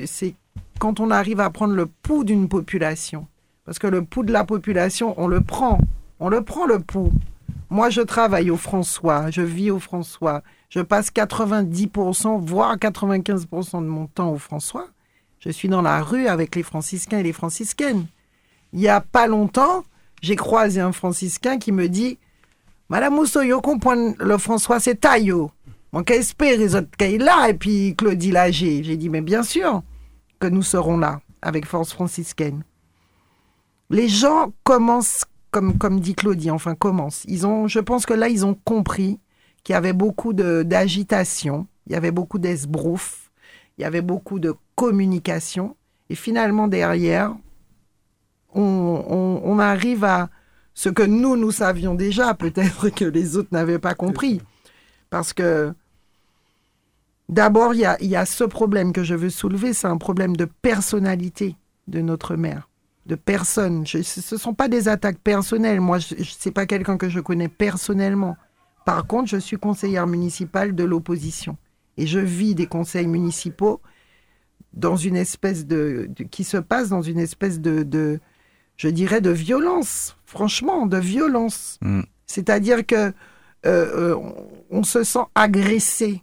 quand 0.79 0.99
on 0.99 1.11
arrive 1.11 1.39
à 1.39 1.49
prendre 1.49 1.73
le 1.73 1.87
pouls 1.87 2.23
d'une 2.23 2.47
population. 2.47 3.27
Parce 3.65 3.79
que 3.79 3.87
le 3.87 4.03
pouls 4.03 4.23
de 4.23 4.31
la 4.31 4.45
population, 4.45 5.13
on 5.17 5.27
le 5.27 5.41
prend. 5.41 5.79
On 6.19 6.29
le 6.29 6.41
prend, 6.41 6.65
le 6.65 6.79
pouls. 6.79 7.11
Moi, 7.69 7.89
je 7.89 8.01
travaille 8.01 8.49
au 8.49 8.55
François, 8.55 9.29
je 9.29 9.41
vis 9.41 9.71
au 9.71 9.79
François. 9.79 10.41
Je 10.69 10.79
passe 10.79 11.11
90%, 11.11 12.39
voire 12.39 12.77
95% 12.77 13.81
de 13.81 13.87
mon 13.87 14.07
temps 14.07 14.31
au 14.31 14.37
François. 14.37 14.87
Je 15.39 15.49
suis 15.49 15.67
dans 15.67 15.81
la 15.81 16.01
rue 16.01 16.27
avec 16.27 16.55
les 16.55 16.63
franciscains 16.63 17.19
et 17.19 17.23
les 17.23 17.33
franciscaines. 17.33 18.05
Il 18.71 18.79
n'y 18.79 18.87
a 18.87 19.01
pas 19.01 19.27
longtemps, 19.27 19.83
j'ai 20.21 20.35
croisé 20.35 20.81
un 20.81 20.91
franciscain 20.91 21.57
qui 21.57 21.71
me 21.71 21.89
dit 21.89 22.17
Madame 22.89 23.15
Mousseau, 23.15 23.41
yo 23.41 23.61
comprend 23.61 24.13
le 24.17 24.37
François, 24.37 24.79
c'est 24.79 25.01
taillot. 25.01 25.51
Mon 25.91 26.03
espère 26.03 26.57
les 26.57 26.75
autres 26.75 26.89
là, 26.99 27.49
et 27.49 27.53
puis 27.53 27.95
Claudie 27.95 28.31
Lager. 28.31 28.83
J'ai 28.83 28.97
dit 28.97 29.09
Mais 29.09 29.21
bien 29.21 29.43
sûr 29.43 29.83
que 30.39 30.47
nous 30.47 30.63
serons 30.63 30.97
là 30.97 31.21
avec 31.41 31.65
Force 31.65 31.93
franciscaine. 31.93 32.63
Les 33.89 34.09
gens 34.09 34.51
commencent, 34.63 35.25
comme, 35.51 35.77
comme 35.77 35.99
dit 35.99 36.13
Claudie, 36.13 36.51
enfin 36.51 36.75
commencent. 36.75 37.23
Ils 37.27 37.47
ont, 37.47 37.67
je 37.67 37.79
pense 37.79 38.05
que 38.05 38.13
là, 38.13 38.27
ils 38.27 38.45
ont 38.45 38.53
compris 38.53 39.19
qu'il 39.63 39.73
y 39.73 39.75
avait 39.75 39.93
beaucoup 39.93 40.33
d'agitation, 40.33 41.67
il 41.85 41.93
y 41.93 41.95
avait 41.95 42.11
beaucoup 42.11 42.37
d'esbrouf, 42.37 43.31
il 43.77 43.81
y 43.81 43.85
avait 43.85 44.01
beaucoup 44.01 44.39
de 44.39 44.53
communication. 44.75 45.75
Et 46.09 46.15
finalement, 46.15 46.67
derrière, 46.67 47.35
on, 48.57 49.59
arrive 49.59 50.03
à 50.03 50.29
ce 50.73 50.89
que 50.89 51.03
nous, 51.03 51.35
nous 51.35 51.51
savions 51.51 51.95
déjà, 51.95 52.33
peut-être 52.33 52.89
que 52.95 53.05
les 53.05 53.37
autres 53.37 53.49
n'avaient 53.51 53.79
pas 53.79 53.93
compris. 53.93 54.41
Parce 55.09 55.33
que 55.33 55.73
d'abord, 57.29 57.73
il 57.73 57.81
y 58.01 58.15
a, 58.15 58.25
ce 58.25 58.43
problème 58.43 58.93
que 58.93 59.03
je 59.03 59.15
veux 59.15 59.29
soulever, 59.29 59.73
c'est 59.73 59.87
un 59.87 59.97
problème 59.97 60.35
de 60.35 60.45
personnalité 60.45 61.55
de 61.87 62.01
notre 62.01 62.35
maire, 62.35 62.69
de 63.05 63.15
personne. 63.15 63.85
ce 63.85 63.97
ne 63.97 64.39
sont 64.39 64.53
pas 64.53 64.67
des 64.67 64.87
attaques 64.87 65.19
personnelles. 65.19 65.81
Moi, 65.81 65.99
ce 65.99 66.15
n'est 66.15 66.51
pas 66.51 66.65
quelqu'un 66.65 66.97
que 66.97 67.09
je 67.09 67.19
connais 67.19 67.47
personnellement. 67.47 68.35
Par 68.85 69.05
contre, 69.05 69.29
je 69.29 69.37
suis 69.37 69.57
conseillère 69.57 70.07
municipale 70.07 70.75
de 70.75 70.83
l'opposition. 70.83 71.57
Et 71.97 72.05
je 72.05 72.19
vis 72.19 72.55
des 72.55 72.67
conseils 72.67 73.07
municipaux 73.07 73.81
dans 74.73 74.95
une 74.95 75.15
espèce 75.15 75.65
de, 75.65 76.09
qui 76.29 76.43
se 76.43 76.57
passe 76.57 76.89
dans 76.89 77.01
une 77.01 77.19
espèce 77.19 77.59
de, 77.59 78.19
je 78.77 78.87
dirais, 78.87 79.21
de 79.21 79.31
violence, 79.31 80.15
franchement, 80.25 80.85
de 80.85 80.97
violence. 80.97 81.79
Mm. 81.81 82.01
C'est-à-dire 82.27 82.85
que 82.85 82.95
euh, 82.95 83.11
euh, 83.65 84.15
on, 84.69 84.83
se 84.83 85.03
sent 85.03 85.25
agressé. 85.33 86.21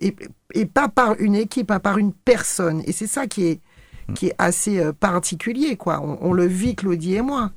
Et, 0.00 0.14
pas 0.66 0.88
par 0.88 1.20
une 1.20 1.34
équipe, 1.34 1.68
pas 1.68 1.80
par 1.80 1.98
une 1.98 2.12
personne. 2.12 2.82
Et 2.86 2.92
c'est 2.92 3.06
ça 3.06 3.26
qui 3.26 3.46
est, 3.46 3.60
qui 4.14 4.28
est 4.28 4.34
assez 4.38 4.80
euh, 4.80 4.92
particulier, 4.92 5.76
quoi. 5.76 6.00
On, 6.00 6.32
le 6.32 6.46
vit, 6.46 6.74
Claudie 6.74 7.16
et 7.16 7.22
moi. 7.22 7.52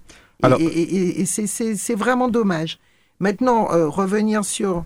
Et, 0.60 1.22
et 1.22 1.26
c'est 1.26 1.96
vraiment 1.96 2.28
dommage. 2.28 2.80
Maintenant, 3.20 3.66
revenir 3.90 4.46
sur 4.46 4.86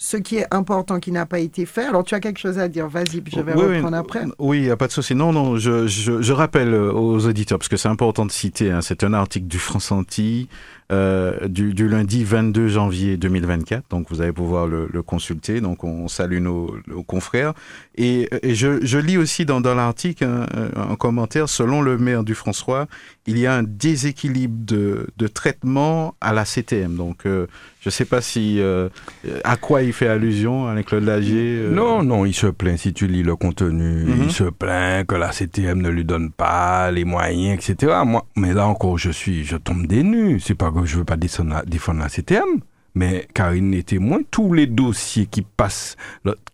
ce 0.00 0.16
qui 0.16 0.36
est 0.36 0.46
important 0.52 1.00
qui 1.00 1.10
n'a 1.10 1.26
pas 1.26 1.40
été 1.40 1.66
fait. 1.66 1.84
Alors, 1.84 2.04
tu 2.04 2.14
as 2.14 2.20
quelque 2.20 2.38
chose 2.38 2.58
à 2.58 2.68
dire, 2.68 2.88
vas-y, 2.88 3.20
je 3.26 3.40
vais 3.40 3.52
reprendre 3.52 3.96
après. 3.96 4.24
Oui, 4.38 4.58
il 4.58 4.62
n'y 4.62 4.70
a 4.70 4.76
pas 4.76 4.86
de 4.86 4.92
souci. 4.92 5.16
Non, 5.16 5.32
non, 5.32 5.56
je, 5.56 5.88
je, 5.88 6.22
je, 6.22 6.32
rappelle 6.32 6.72
aux 6.72 7.26
auditeurs, 7.26 7.58
parce 7.58 7.68
que 7.68 7.76
c'est 7.76 7.88
important 7.88 8.24
de 8.24 8.30
citer, 8.30 8.70
hein, 8.70 8.80
c'est 8.80 9.02
un 9.02 9.12
article 9.12 9.48
du 9.48 9.58
France 9.58 9.90
Anti 9.90 10.48
euh, 10.90 11.48
du, 11.48 11.74
du, 11.74 11.86
lundi 11.86 12.24
22 12.24 12.68
janvier 12.68 13.18
2024. 13.18 13.84
Donc 13.90 14.06
vous 14.08 14.22
allez 14.22 14.32
pouvoir 14.32 14.66
le, 14.66 14.88
le 14.90 15.02
consulter. 15.02 15.60
Donc 15.60 15.84
on 15.84 16.08
salue 16.08 16.40
nos, 16.40 16.74
nos 16.86 17.02
confrères. 17.02 17.52
Et, 17.96 18.28
et 18.42 18.54
je, 18.54 18.84
je, 18.84 18.98
lis 18.98 19.18
aussi 19.18 19.44
dans, 19.44 19.60
dans 19.60 19.74
l'article 19.74 20.24
un, 20.24 20.46
un, 20.76 20.96
commentaire, 20.96 21.48
selon 21.48 21.82
le 21.82 21.98
maire 21.98 22.24
du 22.24 22.34
François, 22.34 22.86
il 23.26 23.38
y 23.38 23.46
a 23.46 23.54
un 23.54 23.64
déséquilibre 23.64 24.64
de, 24.64 25.08
de 25.18 25.26
traitement 25.26 26.14
à 26.22 26.32
la 26.32 26.46
CTM. 26.46 26.96
Donc 26.96 27.26
euh, 27.26 27.46
je 27.80 27.88
ne 27.88 27.92
sais 27.92 28.04
pas 28.04 28.20
si 28.20 28.60
euh, 28.60 28.88
à 29.44 29.56
quoi 29.56 29.82
il 29.82 29.92
fait 29.92 30.08
allusion 30.08 30.68
avec 30.68 30.86
Claude 30.86 31.04
Lagier. 31.04 31.58
Euh... 31.58 31.70
Non, 31.70 32.02
non, 32.02 32.24
il 32.24 32.34
se 32.34 32.46
plaint 32.46 32.78
si 32.78 32.92
tu 32.92 33.06
lis 33.06 33.22
le 33.22 33.36
contenu, 33.36 34.04
mm 34.04 34.08
-hmm. 34.08 34.24
il 34.24 34.32
se 34.32 34.44
plaint 34.44 35.06
que 35.06 35.14
la 35.16 35.30
CTM 35.30 35.82
ne 35.82 35.90
lui 35.90 36.04
donne 36.04 36.30
pas 36.30 36.90
les 36.90 37.04
moyens, 37.04 37.58
etc. 37.58 37.92
Moi, 38.04 38.24
mais 38.36 38.54
là 38.54 38.66
encore, 38.66 38.98
je 38.98 39.10
suis, 39.10 39.44
je 39.44 39.56
tombe 39.56 39.86
des 39.86 40.02
nues. 40.02 40.40
C'est 40.40 40.54
pas 40.56 40.70
je 40.84 40.98
veux 40.98 41.04
pas 41.04 41.16
défendre 41.16 41.62
la, 41.98 42.08
CTM. 42.08 42.60
Mais 42.94 43.28
Karine 43.32 43.74
est 43.74 43.90
témoin, 43.90 44.18
tous 44.30 44.52
les 44.52 44.66
dossiers 44.66 45.26
qui 45.26 45.42
passent, 45.42 45.96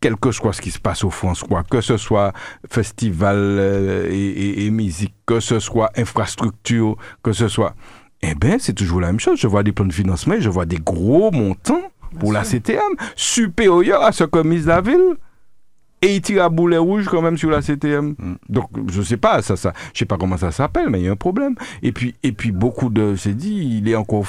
quel 0.01 0.17
que 0.17 0.31
soit 0.31 0.53
ce 0.53 0.61
qui 0.61 0.71
se 0.71 0.79
passe 0.81 1.03
au 1.05 1.09
François, 1.11 1.63
que 1.63 1.81
ce 1.81 1.97
soit 1.97 2.33
festival 2.69 3.37
euh, 3.39 4.11
et, 4.11 4.17
et, 4.17 4.67
et 4.67 4.71
musique, 4.71 5.15
que 5.25 5.41
ce 5.41 5.59
soit 5.59 5.91
infrastructure, 5.97 6.97
que 7.23 7.33
ce 7.33 7.49
soit 7.49 7.75
eh 8.27 8.35
bien, 8.35 8.57
c'est 8.59 8.73
toujours 8.73 9.01
la 9.01 9.09
même 9.09 9.21
chose. 9.21 9.39
Je 9.39 9.47
vois 9.47 9.63
des 9.63 9.73
plans 9.73 9.85
de 9.85 9.93
financement, 9.93 10.37
je 10.39 10.49
vois 10.49 10.65
des 10.65 10.79
gros 10.79 11.31
montants 11.31 11.83
pour 12.19 12.31
Bien 12.31 12.41
la 12.41 12.45
sûr. 12.45 12.61
CTM, 12.61 12.95
supérieurs 13.17 14.03
à 14.03 14.13
ce 14.13 14.25
que 14.25 14.43
mise 14.43 14.67
la 14.67 14.81
ville. 14.81 15.17
Et 16.05 16.17
il 16.17 16.21
tire 16.21 16.45
à 16.45 16.51
boulet 16.51 16.77
rouge 16.77 17.07
quand 17.07 17.23
même 17.23 17.39
sur 17.39 17.49
la 17.49 17.63
CTM. 17.63 18.15
Mm. 18.19 18.35
Donc, 18.51 18.69
je 18.93 19.01
sais 19.01 19.17
pas, 19.17 19.41
ça, 19.41 19.57
ça, 19.57 19.73
je 19.95 20.01
sais 20.01 20.05
pas 20.05 20.19
comment 20.19 20.37
ça 20.37 20.53
s'appelle, 20.53 20.91
mais 20.91 21.01
il 21.01 21.07
y 21.07 21.09
a 21.09 21.13
un 21.13 21.17
problème. 21.17 21.55
Et 21.83 21.93
puis, 21.93 22.15
et 22.23 22.33
puis 22.33 22.53
beaucoup 22.53 22.91
de, 22.91 23.17
c'est 23.17 23.33
dit, 23.33 23.79
il 23.81 23.89
est 23.89 23.97
encore 23.97 24.27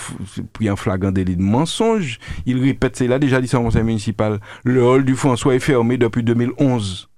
pris 0.53 0.69
en 0.69 0.77
flagrant 0.77 1.11
délit 1.11 1.35
de 1.35 1.41
mensonge. 1.41 2.19
Il 2.45 2.63
répète, 2.63 2.95
c'est, 2.95 3.11
a 3.11 3.19
déjà 3.19 3.41
dit 3.41 3.53
au 3.53 3.59
conseil 3.59 3.83
municipal. 3.83 4.39
Le 4.63 4.85
hall 4.85 5.03
du 5.03 5.17
François 5.17 5.53
est 5.53 5.59
fermé 5.59 5.97
depuis 5.97 6.23
2011. 6.23 7.09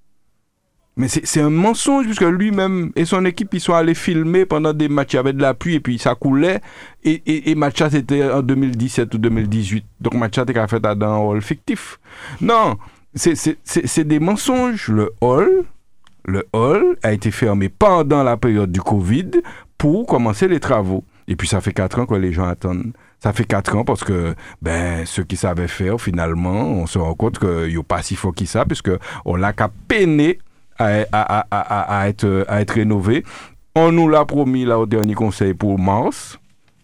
Mais 0.96 1.08
c'est 1.08 1.42
un 1.42 1.52
mensonge, 1.52 2.06
puisque 2.06 2.24
lui-même 2.24 2.92
et 2.96 3.06
son 3.06 3.24
équipe, 3.26 3.54
ils 3.54 3.62
sont 3.62 3.76
allés 3.76 3.94
filmer 3.94 4.48
pendant 4.48 4.74
des 4.74 4.90
matchs 4.90 5.14
avec 5.14 5.38
de 5.38 5.44
la 5.44 5.54
pluie, 5.54 5.76
et 5.76 5.80
puis 5.80 6.00
ça 6.00 6.16
coulait. 6.16 6.62
Et, 7.04 7.22
et, 7.28 7.52
et 7.52 7.56
Matcha, 7.56 7.92
c'était 7.92 8.24
en 8.24 8.42
2017 8.42 9.14
ou 9.14 9.20
2018. 9.20 9.86
Donc 10.02 10.16
Matcha, 10.16 10.42
était 10.42 10.68
fait 10.68 10.80
dans 10.80 11.06
un 11.06 11.18
hall 11.20 11.44
fictif. 11.44 12.00
Non, 12.42 12.78
c'est 13.18 14.04
des 14.04 14.20
mensonges. 14.20 14.90
Le 14.90 15.12
hall, 15.22 15.64
le 16.26 16.46
hall 16.54 16.98
a 17.04 17.14
été 17.14 17.32
fermé 17.32 17.70
pendant 17.70 18.24
la 18.24 18.38
période 18.38 18.72
du 18.72 18.82
Covid 18.82 19.32
pour 19.78 20.06
commencer 20.08 20.48
les 20.48 20.60
travaux. 20.60 21.04
Et 21.28 21.36
puis 21.36 21.48
ça 21.48 21.60
fait 21.60 21.74
quatre 21.74 22.00
ans 22.00 22.06
que 22.06 22.16
les 22.16 22.32
gens 22.32 22.48
attendent. 22.48 22.94
Ça 23.20 23.34
fait 23.34 23.44
quatre 23.44 23.76
ans 23.76 23.84
parce 23.84 24.04
que 24.04 24.36
ben 24.62 25.06
ceux 25.06 25.24
qui 25.24 25.36
savaient 25.36 25.68
faire 25.68 26.00
finalement, 26.00 26.70
on 26.70 26.86
se 26.86 27.00
rend 27.00 27.16
compte 27.16 27.40
qu'il 27.40 27.68
n'y 27.70 27.78
a 27.78 27.84
pas 27.84 28.02
si 28.02 28.16
fort 28.16 28.34
que 28.34 28.46
ça, 28.46 28.64
puisque 28.66 28.92
on 29.26 29.36
l'a 29.36 29.54
qu'à 29.54 29.70
peiner 29.88 30.40
à, 30.78 31.00
à, 31.12 31.46
à, 31.52 32.02
à, 32.02 32.08
être, 32.08 32.46
à 32.48 32.62
être 32.62 32.72
rénové. 32.76 33.24
On 33.76 33.92
nous 33.92 34.08
l'a 34.08 34.24
promis 34.26 34.66
là 34.66 34.80
au 34.80 34.86
dernier 34.86 35.16
conseil 35.16 35.54
pour 35.54 35.80
mars. 35.80 36.40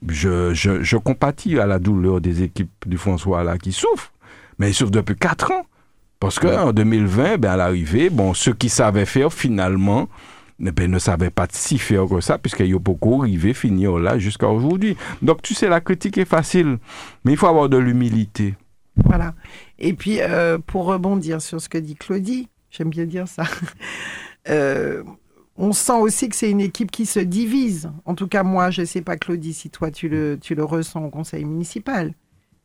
Je, 0.07 0.53
je, 0.53 0.83
je 0.83 0.97
compatis 0.97 1.59
à 1.59 1.65
la 1.65 1.79
douleur 1.79 2.19
des 2.19 2.43
équipes 2.43 2.71
du 2.85 2.97
François 2.97 3.43
là 3.43 3.57
qui 3.57 3.71
souffrent. 3.71 4.11
Mais 4.59 4.71
ils 4.71 4.73
souffrent 4.73 4.91
depuis 4.91 5.15
quatre 5.15 5.51
ans. 5.51 5.65
Parce 6.23 6.39
qu'en 6.39 6.67
ouais. 6.67 6.73
2020, 6.73 7.37
ben, 7.37 7.51
à 7.51 7.57
l'arrivée, 7.57 8.09
bon, 8.09 8.33
ceux 8.33 8.53
qui 8.53 8.69
savaient 8.69 9.05
faire 9.05 9.33
finalement, 9.33 10.07
ben, 10.57 10.89
ne 10.89 10.97
savaient 10.97 11.29
pas 11.29 11.47
si 11.51 11.77
faire 11.77 12.05
que 12.07 12.21
ça, 12.21 12.37
puisqu'il 12.37 12.67
y 12.67 12.73
a 12.73 12.79
beaucoup 12.79 13.23
arrivé, 13.23 13.53
finir 13.53 13.97
là 13.97 14.17
jusqu'à 14.17 14.47
aujourd'hui. 14.47 14.95
Donc, 15.21 15.41
tu 15.41 15.53
sais, 15.53 15.67
la 15.67 15.81
critique 15.81 16.17
est 16.17 16.23
facile, 16.23 16.77
mais 17.25 17.33
il 17.33 17.37
faut 17.37 17.47
avoir 17.47 17.67
de 17.67 17.75
l'humilité. 17.75 18.55
Voilà. 18.95 19.33
Et 19.79 19.91
puis, 19.91 20.21
euh, 20.21 20.59
pour 20.65 20.85
rebondir 20.85 21.41
sur 21.41 21.59
ce 21.59 21.67
que 21.67 21.77
dit 21.77 21.95
Claudie, 21.95 22.47
j'aime 22.71 22.89
bien 22.89 23.03
dire 23.03 23.27
ça, 23.27 23.43
euh, 24.47 25.03
on 25.57 25.73
sent 25.73 25.99
aussi 25.99 26.29
que 26.29 26.37
c'est 26.37 26.49
une 26.49 26.61
équipe 26.61 26.89
qui 26.89 27.05
se 27.05 27.19
divise. 27.19 27.91
En 28.05 28.15
tout 28.15 28.29
cas, 28.29 28.43
moi, 28.43 28.71
je 28.71 28.79
ne 28.79 28.85
sais 28.85 29.01
pas, 29.01 29.17
Claudie, 29.17 29.53
si 29.53 29.69
toi, 29.69 29.91
tu 29.91 30.07
le, 30.07 30.39
tu 30.41 30.55
le 30.55 30.63
ressens 30.63 31.03
au 31.03 31.09
conseil 31.09 31.43
municipal, 31.43 32.13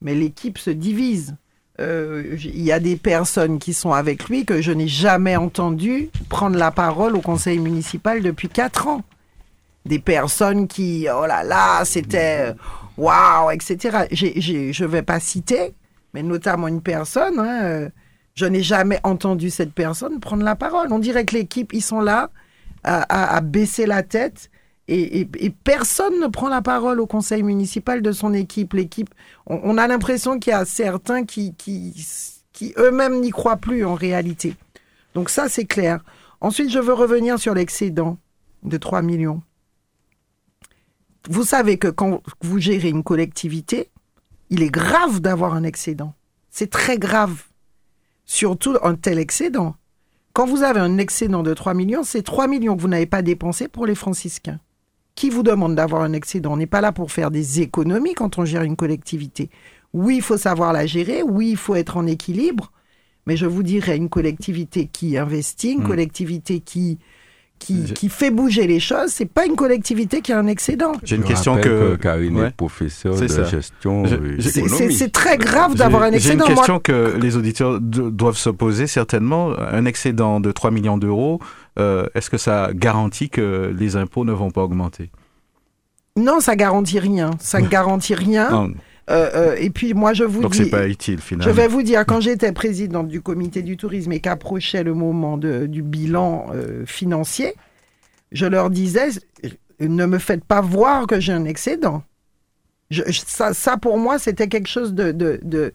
mais 0.00 0.14
l'équipe 0.14 0.58
se 0.58 0.70
divise. 0.70 1.34
Il 1.78 1.84
euh, 1.84 2.36
y 2.42 2.72
a 2.72 2.80
des 2.80 2.96
personnes 2.96 3.60
qui 3.60 3.72
sont 3.72 3.92
avec 3.92 4.28
lui 4.28 4.44
que 4.44 4.60
je 4.60 4.72
n'ai 4.72 4.88
jamais 4.88 5.36
entendu 5.36 6.10
prendre 6.28 6.56
la 6.56 6.72
parole 6.72 7.14
au 7.14 7.20
conseil 7.20 7.60
municipal 7.60 8.20
depuis 8.20 8.48
quatre 8.48 8.88
ans. 8.88 9.02
Des 9.84 10.00
personnes 10.00 10.66
qui, 10.66 11.06
oh 11.12 11.24
là 11.26 11.44
là, 11.44 11.84
c'était 11.84 12.52
waouh, 12.96 13.52
etc. 13.52 14.06
Je 14.10 14.82
ne 14.82 14.88
vais 14.88 15.02
pas 15.02 15.20
citer, 15.20 15.72
mais 16.14 16.24
notamment 16.24 16.66
une 16.66 16.82
personne, 16.82 17.38
hein, 17.38 17.62
euh, 17.62 17.88
je 18.34 18.46
n'ai 18.46 18.62
jamais 18.62 18.98
entendu 19.04 19.48
cette 19.48 19.72
personne 19.72 20.18
prendre 20.18 20.42
la 20.42 20.56
parole. 20.56 20.92
On 20.92 20.98
dirait 20.98 21.24
que 21.24 21.36
l'équipe, 21.36 21.72
ils 21.72 21.82
sont 21.82 22.00
là 22.00 22.30
à 22.84 23.40
baisser 23.40 23.86
la 23.86 24.02
tête 24.02 24.50
et, 24.88 25.50
personne 25.64 26.18
ne 26.18 26.26
prend 26.28 26.48
la 26.48 26.62
parole 26.62 27.00
au 27.00 27.06
conseil 27.06 27.42
municipal 27.42 28.00
de 28.00 28.10
son 28.10 28.32
équipe. 28.32 28.72
L'équipe, 28.72 29.14
on, 29.46 29.76
a 29.76 29.86
l'impression 29.86 30.38
qu'il 30.38 30.52
y 30.52 30.54
a 30.54 30.64
certains 30.64 31.24
qui, 31.24 31.54
qui, 31.54 31.94
eux-mêmes 32.78 33.20
n'y 33.20 33.30
croient 33.30 33.58
plus 33.58 33.84
en 33.84 33.94
réalité. 33.94 34.54
Donc 35.14 35.28
ça, 35.28 35.48
c'est 35.48 35.66
clair. 35.66 36.02
Ensuite, 36.40 36.70
je 36.70 36.78
veux 36.78 36.94
revenir 36.94 37.38
sur 37.38 37.54
l'excédent 37.54 38.16
de 38.62 38.76
3 38.78 39.02
millions. 39.02 39.42
Vous 41.28 41.44
savez 41.44 41.76
que 41.76 41.88
quand 41.88 42.22
vous 42.40 42.58
gérez 42.58 42.88
une 42.88 43.04
collectivité, 43.04 43.90
il 44.48 44.62
est 44.62 44.70
grave 44.70 45.20
d'avoir 45.20 45.52
un 45.52 45.64
excédent. 45.64 46.14
C'est 46.50 46.70
très 46.70 46.98
grave. 46.98 47.42
Surtout 48.24 48.76
un 48.82 48.94
tel 48.94 49.18
excédent. 49.18 49.76
Quand 50.32 50.46
vous 50.46 50.62
avez 50.62 50.80
un 50.80 50.96
excédent 50.96 51.42
de 51.42 51.52
3 51.52 51.74
millions, 51.74 52.04
c'est 52.04 52.22
3 52.22 52.46
millions 52.46 52.76
que 52.76 52.80
vous 52.80 52.88
n'avez 52.88 53.06
pas 53.06 53.22
dépensés 53.22 53.68
pour 53.68 53.84
les 53.84 53.94
franciscains 53.94 54.60
qui 55.18 55.30
vous 55.30 55.42
demande 55.42 55.74
d'avoir 55.74 56.02
un 56.02 56.12
excédent. 56.12 56.52
On 56.52 56.56
n'est 56.56 56.66
pas 56.66 56.80
là 56.80 56.92
pour 56.92 57.10
faire 57.10 57.32
des 57.32 57.60
économies 57.60 58.14
quand 58.14 58.38
on 58.38 58.44
gère 58.44 58.62
une 58.62 58.76
collectivité. 58.76 59.50
Oui, 59.92 60.18
il 60.18 60.22
faut 60.22 60.36
savoir 60.36 60.72
la 60.72 60.86
gérer, 60.86 61.24
oui, 61.24 61.50
il 61.50 61.56
faut 61.56 61.74
être 61.74 61.96
en 61.96 62.06
équilibre, 62.06 62.70
mais 63.26 63.36
je 63.36 63.44
vous 63.44 63.64
dirais 63.64 63.96
une 63.96 64.10
collectivité 64.10 64.86
qui 64.86 65.18
investit, 65.18 65.72
une 65.72 65.80
mmh. 65.80 65.88
collectivité 65.88 66.60
qui, 66.60 66.98
qui, 67.58 67.92
qui, 67.94 68.08
fait 68.08 68.30
bouger 68.30 68.68
les 68.68 68.78
choses, 68.78 69.10
c'est 69.10 69.26
pas 69.26 69.44
une 69.44 69.56
collectivité 69.56 70.20
qui 70.20 70.32
a 70.32 70.38
un 70.38 70.46
excédent. 70.46 70.92
J'ai 71.02 71.16
une 71.16 71.24
question 71.24 71.56
que... 71.56 71.62
que 71.62 71.96
Karine 71.96 72.36
ouais. 72.36 72.46
est 72.48 72.56
professeure 72.56 73.18
de 73.18 73.26
ça. 73.26 73.42
gestion. 73.42 74.04
C'est 74.38 75.10
très 75.10 75.36
grave 75.36 75.74
d'avoir 75.74 76.04
un 76.04 76.12
excédent. 76.12 76.44
J'ai 76.46 76.50
une 76.52 76.56
question 76.56 76.74
Moi... 76.74 76.80
que 76.80 77.18
les 77.20 77.36
auditeurs 77.36 77.80
doivent 77.80 78.38
se 78.38 78.50
poser 78.50 78.86
certainement. 78.86 79.52
Un 79.58 79.84
excédent 79.84 80.38
de 80.38 80.52
3 80.52 80.70
millions 80.70 80.96
d'euros, 80.96 81.40
euh, 81.42 81.46
est-ce 82.14 82.30
que 82.30 82.38
ça 82.38 82.70
garantit 82.74 83.30
que 83.30 83.74
les 83.78 83.96
impôts 83.96 84.24
ne 84.24 84.32
vont 84.32 84.50
pas 84.50 84.62
augmenter? 84.62 85.10
Non, 86.16 86.40
ça 86.40 86.56
garantit 86.56 86.98
rien. 86.98 87.30
Ça 87.38 87.60
ne 87.60 87.68
garantit 87.68 88.14
rien. 88.14 88.70
Euh, 89.10 89.30
euh, 89.34 89.56
et 89.58 89.70
puis 89.70 89.94
moi 89.94 90.12
je 90.12 90.24
vous 90.24 90.42
Donc 90.42 90.52
dis, 90.52 90.64
c'est 90.64 90.70
pas 90.70 90.86
utile 90.86 91.20
finalement. 91.20 91.50
Je 91.50 91.56
vais 91.56 91.66
vous 91.66 91.82
dire 91.82 92.04
quand 92.04 92.20
j'étais 92.20 92.52
présidente 92.52 93.08
du 93.08 93.22
comité 93.22 93.62
du 93.62 93.78
tourisme 93.78 94.12
et 94.12 94.20
qu'approchait 94.20 94.82
le 94.82 94.92
moment 94.92 95.38
de, 95.38 95.66
du 95.66 95.82
bilan 95.82 96.46
euh, 96.52 96.84
financier, 96.84 97.54
je 98.32 98.44
leur 98.44 98.68
disais 98.68 99.08
ne 99.80 100.04
me 100.04 100.18
faites 100.18 100.44
pas 100.44 100.60
voir 100.60 101.06
que 101.06 101.20
j'ai 101.20 101.32
un 101.32 101.46
excédent. 101.46 102.02
Je, 102.90 103.02
ça, 103.10 103.54
ça, 103.54 103.78
pour 103.78 103.96
moi 103.96 104.18
c'était 104.18 104.48
quelque 104.48 104.68
chose 104.68 104.92
de, 104.92 105.12
de, 105.12 105.40
de 105.42 105.72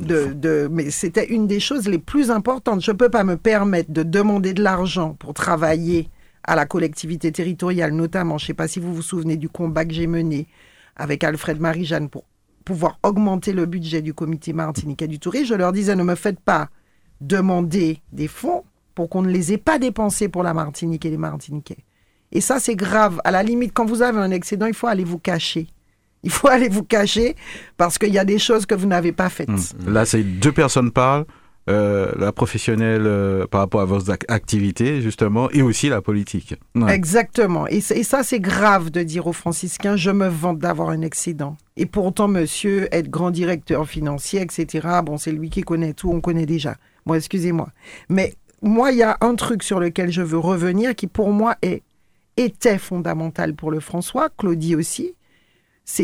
de, 0.00 0.32
de, 0.32 0.68
mais 0.70 0.90
c'était 0.90 1.26
une 1.26 1.46
des 1.46 1.60
choses 1.60 1.88
les 1.88 1.98
plus 1.98 2.30
importantes. 2.30 2.82
Je 2.82 2.90
ne 2.90 2.96
peux 2.96 3.08
pas 3.08 3.24
me 3.24 3.36
permettre 3.36 3.92
de 3.92 4.02
demander 4.02 4.52
de 4.52 4.62
l'argent 4.62 5.14
pour 5.18 5.34
travailler 5.34 6.08
à 6.44 6.56
la 6.56 6.66
collectivité 6.66 7.32
territoriale, 7.32 7.92
notamment, 7.92 8.38
je 8.38 8.44
ne 8.44 8.46
sais 8.48 8.54
pas 8.54 8.68
si 8.68 8.80
vous 8.80 8.94
vous 8.94 9.02
souvenez 9.02 9.36
du 9.36 9.48
combat 9.48 9.84
que 9.84 9.92
j'ai 9.92 10.06
mené 10.06 10.48
avec 10.96 11.22
Alfred 11.24 11.60
Marie-Jeanne 11.60 12.08
pour 12.08 12.24
pouvoir 12.64 12.98
augmenter 13.02 13.52
le 13.52 13.66
budget 13.66 14.02
du 14.02 14.14
comité 14.14 14.52
martiniquais 14.52 15.08
du 15.08 15.18
tourisme. 15.18 15.46
Je 15.46 15.54
leur 15.54 15.72
disais, 15.72 15.96
ne 15.96 16.02
me 16.02 16.14
faites 16.14 16.40
pas 16.40 16.68
demander 17.20 18.00
des 18.12 18.28
fonds 18.28 18.64
pour 18.94 19.08
qu'on 19.08 19.22
ne 19.22 19.30
les 19.30 19.52
ait 19.52 19.58
pas 19.58 19.78
dépensés 19.78 20.28
pour 20.28 20.42
la 20.42 20.54
Martinique 20.54 21.04
et 21.04 21.10
les 21.10 21.16
Martiniquais. 21.16 21.84
Et 22.32 22.40
ça, 22.40 22.60
c'est 22.60 22.76
grave. 22.76 23.20
À 23.24 23.30
la 23.30 23.42
limite, 23.42 23.72
quand 23.74 23.86
vous 23.86 24.02
avez 24.02 24.18
un 24.18 24.30
excédent, 24.30 24.66
il 24.66 24.74
faut 24.74 24.86
aller 24.86 25.04
vous 25.04 25.18
cacher. 25.18 25.68
Il 26.22 26.30
faut 26.30 26.48
aller 26.48 26.68
vous 26.68 26.84
cacher 26.84 27.36
parce 27.76 27.98
qu'il 27.98 28.12
y 28.12 28.18
a 28.18 28.24
des 28.24 28.38
choses 28.38 28.66
que 28.66 28.74
vous 28.74 28.86
n'avez 28.86 29.12
pas 29.12 29.28
faites. 29.28 29.48
Mmh. 29.48 29.88
Là, 29.92 30.04
c'est 30.04 30.22
deux 30.22 30.52
personnes 30.52 30.90
parlent. 30.90 31.24
Euh, 31.68 32.10
la 32.18 32.32
professionnelle 32.32 33.02
euh, 33.04 33.46
par 33.46 33.60
rapport 33.60 33.82
à 33.82 33.84
vos 33.84 34.10
activités, 34.10 35.02
justement, 35.02 35.50
et 35.50 35.62
aussi 35.62 35.88
la 35.88 36.00
politique. 36.00 36.54
Ouais. 36.74 36.92
Exactement. 36.92 37.68
Et, 37.68 37.76
et 37.76 38.02
ça, 38.02 38.22
c'est 38.24 38.40
grave 38.40 38.90
de 38.90 39.02
dire 39.02 39.26
aux 39.26 39.32
franciscains, 39.32 39.94
je 39.94 40.10
me 40.10 40.26
vante 40.26 40.58
d'avoir 40.58 40.88
un 40.88 41.02
excédent. 41.02 41.56
Et 41.76 41.86
pourtant, 41.86 42.28
monsieur, 42.28 42.88
être 42.92 43.08
grand 43.08 43.30
directeur 43.30 43.86
financier, 43.86 44.40
etc., 44.40 44.88
bon, 45.04 45.16
c'est 45.16 45.32
lui 45.32 45.48
qui 45.48 45.60
connaît 45.60 45.92
tout, 45.92 46.10
on 46.10 46.20
connaît 46.20 46.46
déjà. 46.46 46.76
Bon, 47.06 47.14
excusez-moi. 47.14 47.68
Mais 48.08 48.34
moi, 48.62 48.90
il 48.90 48.98
y 48.98 49.02
a 49.02 49.18
un 49.20 49.34
truc 49.36 49.62
sur 49.62 49.78
lequel 49.78 50.10
je 50.10 50.22
veux 50.22 50.38
revenir 50.38 50.96
qui, 50.96 51.06
pour 51.06 51.30
moi, 51.30 51.56
est, 51.62 51.82
était 52.36 52.78
fondamental 52.78 53.54
pour 53.54 53.70
le 53.70 53.80
François, 53.80 54.28
Claudie 54.30 54.74
aussi, 54.74 55.14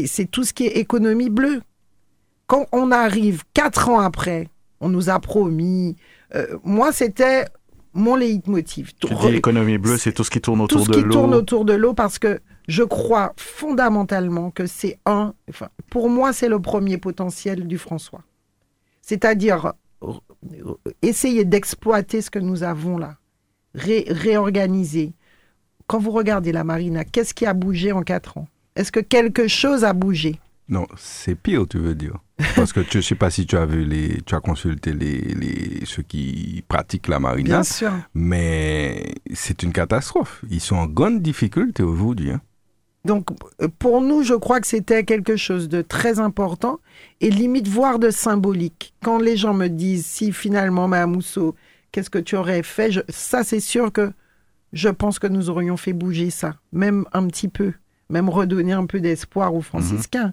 c'est 0.07 0.27
tout 0.31 0.45
ce 0.45 0.53
qui 0.53 0.67
est 0.67 0.79
économie 0.79 1.31
bleue. 1.31 1.63
Quand 2.47 2.67
on 2.73 2.91
arrive 2.91 3.45
quatre 3.55 3.89
ans 3.89 4.01
après, 4.01 4.49
on 4.81 4.89
nous 4.89 5.11
a 5.11 5.19
promis. 5.21 5.97
Euh, 6.35 6.59
moi, 6.65 6.93
c'était 6.93 7.45
mon 7.93 8.15
leitmotiv. 8.17 8.93
Tu 9.01 9.15
dis 9.15 9.31
l'économie 9.31 9.79
bleue, 9.79 9.97
c'est 9.97 10.13
tout 10.13 10.25
ce 10.25 10.31
qui 10.31 10.41
tourne 10.41 10.61
autour 10.61 10.81
de 10.81 10.87
l'eau. 10.87 10.93
Tout 10.93 11.01
ce 11.01 11.05
qui 11.05 11.09
tourne 11.13 11.35
autour 11.35 11.65
de 11.65 11.73
l'eau, 11.73 11.95
parce 11.95 12.19
que 12.19 12.41
je 12.69 12.83
crois 12.83 13.33
fondamentalement 13.37 14.51
que 14.51 14.67
c'est 14.67 14.99
un. 15.07 15.35
Enfin, 15.49 15.69
pour 15.91 16.11
moi, 16.11 16.33
c'est 16.33 16.49
le 16.49 16.61
premier 16.61 16.99
potentiel 16.99 17.67
du 17.67 17.79
François. 17.79 18.23
C'est-à-dire 19.03 19.73
essayer 21.03 21.45
d'exploiter 21.45 22.21
ce 22.21 22.31
que 22.31 22.39
nous 22.39 22.63
avons 22.63 22.99
là, 22.99 23.17
réorganiser. 23.75 25.15
Quand 25.87 26.01
vous 26.01 26.11
regardez 26.11 26.53
la 26.53 26.65
marina, 26.65 27.05
qu'est-ce 27.05 27.33
qui 27.33 27.47
a 27.47 27.55
bougé 27.55 27.93
en 27.93 28.03
quatre 28.03 28.39
ans? 28.39 28.49
Est-ce 28.77 28.93
que 28.93 29.01
quelque 29.01 29.49
chose 29.49 29.85
a 29.85 29.93
bougé? 29.93 30.39
Non, 30.69 30.87
c'est 30.97 31.35
pire, 31.35 31.67
tu 31.69 31.79
veux 31.79 31.95
dire. 31.95 32.19
Parce 32.55 32.73
que 32.73 32.83
je 32.83 32.99
ne 32.99 33.03
sais 33.03 33.15
pas 33.15 33.31
si 33.31 33.47
tu 33.47 33.57
as 33.57 33.67
vu 33.67 33.85
les, 33.85 34.21
tu 34.23 34.35
as 34.35 34.41
consulté 34.41 34.93
les, 34.93 35.21
les, 35.21 35.87
ceux 35.87 36.03
qui 36.03 36.63
pratiquent 36.69 37.09
la 37.09 37.19
marina. 37.19 37.49
Bien 37.49 37.63
sûr. 37.63 37.93
Mais 38.15 39.15
c'est 39.33 39.63
une 39.63 39.73
catastrophe. 39.73 40.45
Ils 40.51 40.61
sont 40.61 40.77
en 40.77 40.87
grande 40.87 41.23
difficulté 41.23 41.83
aujourd'hui. 41.83 42.33
Hein. 42.33 42.41
Donc, 43.07 43.29
euh, 43.63 43.69
pour 43.79 44.03
nous, 44.03 44.23
je 44.23 44.35
crois 44.35 44.61
que 44.61 44.67
c'était 44.67 45.05
quelque 45.05 45.37
chose 45.37 45.69
de 45.69 45.81
très 45.81 46.19
important 46.19 46.81
et 47.21 47.31
limite 47.31 47.69
voire 47.69 47.99
de 47.99 48.11
symbolique. 48.11 48.95
Quand 49.03 49.19
les 49.19 49.37
gens 49.37 49.55
me 49.55 49.69
disent 49.69 50.05
si 50.05 50.33
finalement, 50.33 50.89
Mahamousso, 50.89 51.55
qu'est-ce 51.93 52.11
que 52.11 52.19
tu 52.19 52.37
aurais 52.37 52.65
fait? 52.65 52.91
Ça, 53.09 53.45
c'est 53.45 53.61
sûr 53.61 53.93
que 53.93 54.13
je 54.73 54.89
pense 54.89 55.21
que 55.21 55.29
nous 55.29 55.49
aurions 55.49 55.77
fait 55.77 55.93
bouger 55.93 56.31
ça, 56.31 56.57
même 56.73 57.05
un 57.13 57.29
petit 57.29 57.49
peu, 57.49 57.73
même 58.09 58.29
redonner 58.29 58.73
un 58.73 58.87
peu 58.87 59.01
d'espoir 59.01 59.55
aux 59.55 59.63
franciscains. 59.63 60.33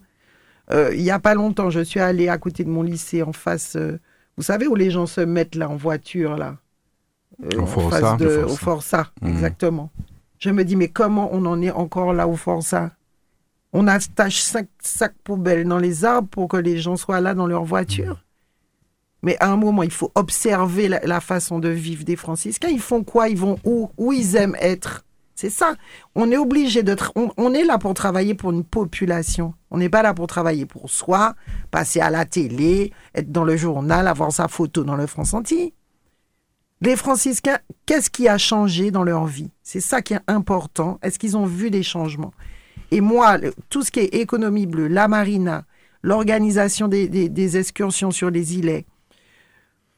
Euh, 0.72 0.92
il 0.94 1.04
n'y 1.04 1.12
a 1.12 1.20
pas 1.20 1.34
longtemps, 1.34 1.70
je 1.70 1.82
suis 1.82 2.00
allée 2.00 2.30
à 2.30 2.38
côté 2.38 2.64
de 2.64 2.70
mon 2.70 2.84
lycée 2.84 3.22
en 3.22 3.34
face, 3.34 3.76
euh, 3.76 4.00
vous 4.38 4.44
savez, 4.44 4.68
où 4.68 4.76
les 4.76 4.92
gens 4.92 5.06
se 5.06 5.22
mettent 5.22 5.56
là 5.56 5.70
en 5.70 5.76
voiture, 5.76 6.38
là? 6.38 6.58
au 7.58 7.66
Força. 7.66 8.18
Au 8.46 8.56
Força, 8.56 9.12
mhm. 9.22 9.34
exactement. 9.34 9.90
Je 10.40 10.50
me 10.50 10.64
dis, 10.64 10.76
mais 10.76 10.90
comment 10.90 11.30
on 11.32 11.46
en 11.46 11.62
est 11.62 11.72
encore 11.72 12.14
là 12.14 12.28
au 12.28 12.36
Forza 12.36 12.92
On 13.72 13.88
attache 13.88 14.42
cinq 14.42 14.68
sacs 14.80 15.16
poubelles 15.24 15.68
dans 15.68 15.80
les 15.80 16.06
arbres 16.06 16.28
pour 16.28 16.48
que 16.48 16.58
les 16.58 16.80
gens 16.80 16.96
soient 16.96 17.22
là 17.22 17.34
dans 17.34 17.48
leur 17.48 17.64
voiture? 17.64 18.24
Mais 19.22 19.38
à 19.40 19.50
un 19.50 19.56
moment, 19.56 19.84
il 19.84 19.92
faut 19.92 20.12
observer 20.16 20.90
la, 20.90 21.22
façon 21.22 21.60
de 21.60 21.70
vivre 21.70 22.04
des 22.04 22.18
franciscains. 22.18 22.68
Ils 22.68 22.82
font 22.82 23.06
quoi? 23.06 23.30
Ils 23.30 23.38
vont 23.38 23.58
où? 23.64 23.90
Où 23.98 24.12
ils 24.12 24.36
aiment 24.36 24.58
être? 24.60 25.06
C'est 25.36 25.50
ça. 25.50 25.76
On 26.16 26.32
est 26.32 26.38
obligé 26.38 26.84
de... 26.84 26.96
On, 27.16 27.54
est 27.54 27.64
là 27.64 27.78
pour 27.78 27.94
travailler 27.94 28.36
pour 28.36 28.52
une 28.52 28.64
population. 28.64 29.54
On 29.72 29.78
n'est 29.78 29.90
pas 29.90 30.04
là 30.04 30.14
pour 30.14 30.28
travailler 30.28 30.66
pour 30.66 30.90
soi, 30.90 31.36
passer 31.72 32.00
à 32.00 32.10
la 32.10 32.26
télé, 32.26 32.92
être 33.16 33.32
dans 33.32 33.44
le 33.44 33.58
journal, 33.58 34.08
avoir 34.08 34.32
sa 34.32 34.48
photo 34.48 34.84
dans 34.84 34.96
le 34.96 35.08
France 35.08 35.34
entier. 35.34 35.74
Les 36.82 36.96
franciscains, 36.96 37.60
qu'est-ce 37.86 38.10
qui 38.10 38.28
a 38.28 38.38
changé 38.38 38.92
dans 38.92 39.04
leur 39.04 39.26
vie? 39.26 39.50
C'est 39.64 39.80
ça 39.80 40.02
qui 40.02 40.14
est 40.14 40.22
important. 40.28 41.00
Est-ce 41.02 41.18
qu'ils 41.18 41.38
ont 41.38 41.46
vu 41.46 41.72
des 41.72 41.84
changements? 41.84 42.34
Et 42.92 43.02
moi, 43.02 43.38
tout 43.70 43.82
ce 43.82 43.90
qui 43.90 44.02
est 44.02 44.16
économie 44.16 44.68
bleue, 44.68 44.88
la 44.88 45.08
marina, 45.08 45.66
l'organisation 46.04 46.88
des, 46.88 47.58
excursions 47.58 48.12
sur 48.12 48.30
les 48.30 48.58
îlets, 48.58 48.86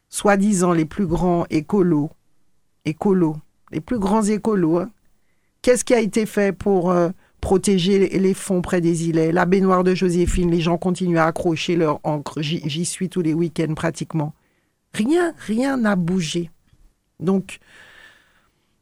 soi-disant 0.07 0.71
les 0.71 0.85
plus 0.85 1.07
grands 1.07 1.45
écolos, 1.49 2.11
écolos, 2.85 3.35
les 3.71 3.81
plus 3.81 3.99
grands 3.99 4.23
écolos, 4.23 4.77
hein. 4.77 4.91
Qu'est-ce 5.65 5.83
qui 5.83 5.95
a 5.95 5.99
été 5.99 6.27
fait 6.27 6.55
pour 6.55 6.91
euh, 6.91 7.09
protéger 7.41 8.07
les 8.19 8.33
fonds 8.35 8.61
près 8.61 8.81
des 8.81 9.09
îlets? 9.09 9.31
La 9.31 9.47
baignoire 9.47 9.83
de 9.83 9.95
Joséphine, 9.95 10.51
les 10.51 10.61
gens 10.61 10.77
continuent 10.77 11.17
à 11.17 11.25
accrocher 11.25 11.75
leur 11.75 11.99
encre. 12.03 12.39
J'y 12.43 12.85
suis 12.85 13.09
tous 13.09 13.23
les 13.23 13.33
week-ends 13.33 13.73
pratiquement. 13.73 14.35
Rien, 14.93 15.33
rien 15.39 15.77
n'a 15.77 15.95
bougé. 15.95 16.51
Donc, 17.19 17.57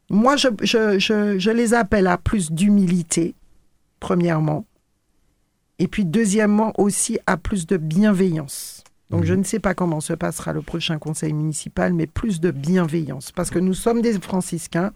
moi, 0.10 0.36
je, 0.36 1.52
les 1.52 1.74
appelle 1.74 2.06
à 2.06 2.18
plus 2.18 2.52
d'humilité, 2.52 3.34
premièrement. 4.02 4.66
Et 5.80 5.88
puis, 5.88 6.04
deuxièmement, 6.04 6.74
aussi 6.78 7.18
à 7.28 7.38
plus 7.38 7.66
de 7.66 7.78
bienveillance. 7.78 8.84
Donc, 9.10 9.24
je 9.24 9.32
mhm. 9.32 9.40
ne 9.40 9.46
sais 9.46 9.60
pas 9.60 9.74
comment 9.74 10.02
se 10.02 10.12
passera 10.12 10.52
le 10.52 10.62
prochain 10.62 11.00
conseil 11.00 11.32
municipal, 11.32 11.94
mais 11.94 12.08
plus 12.08 12.42
de 12.42 12.52
bienveillance. 12.52 13.32
Parce 13.32 13.52
que 13.52 13.60
nous 13.60 13.74
sommes 13.74 14.02
des 14.02 14.20
franciscains, 14.20 14.92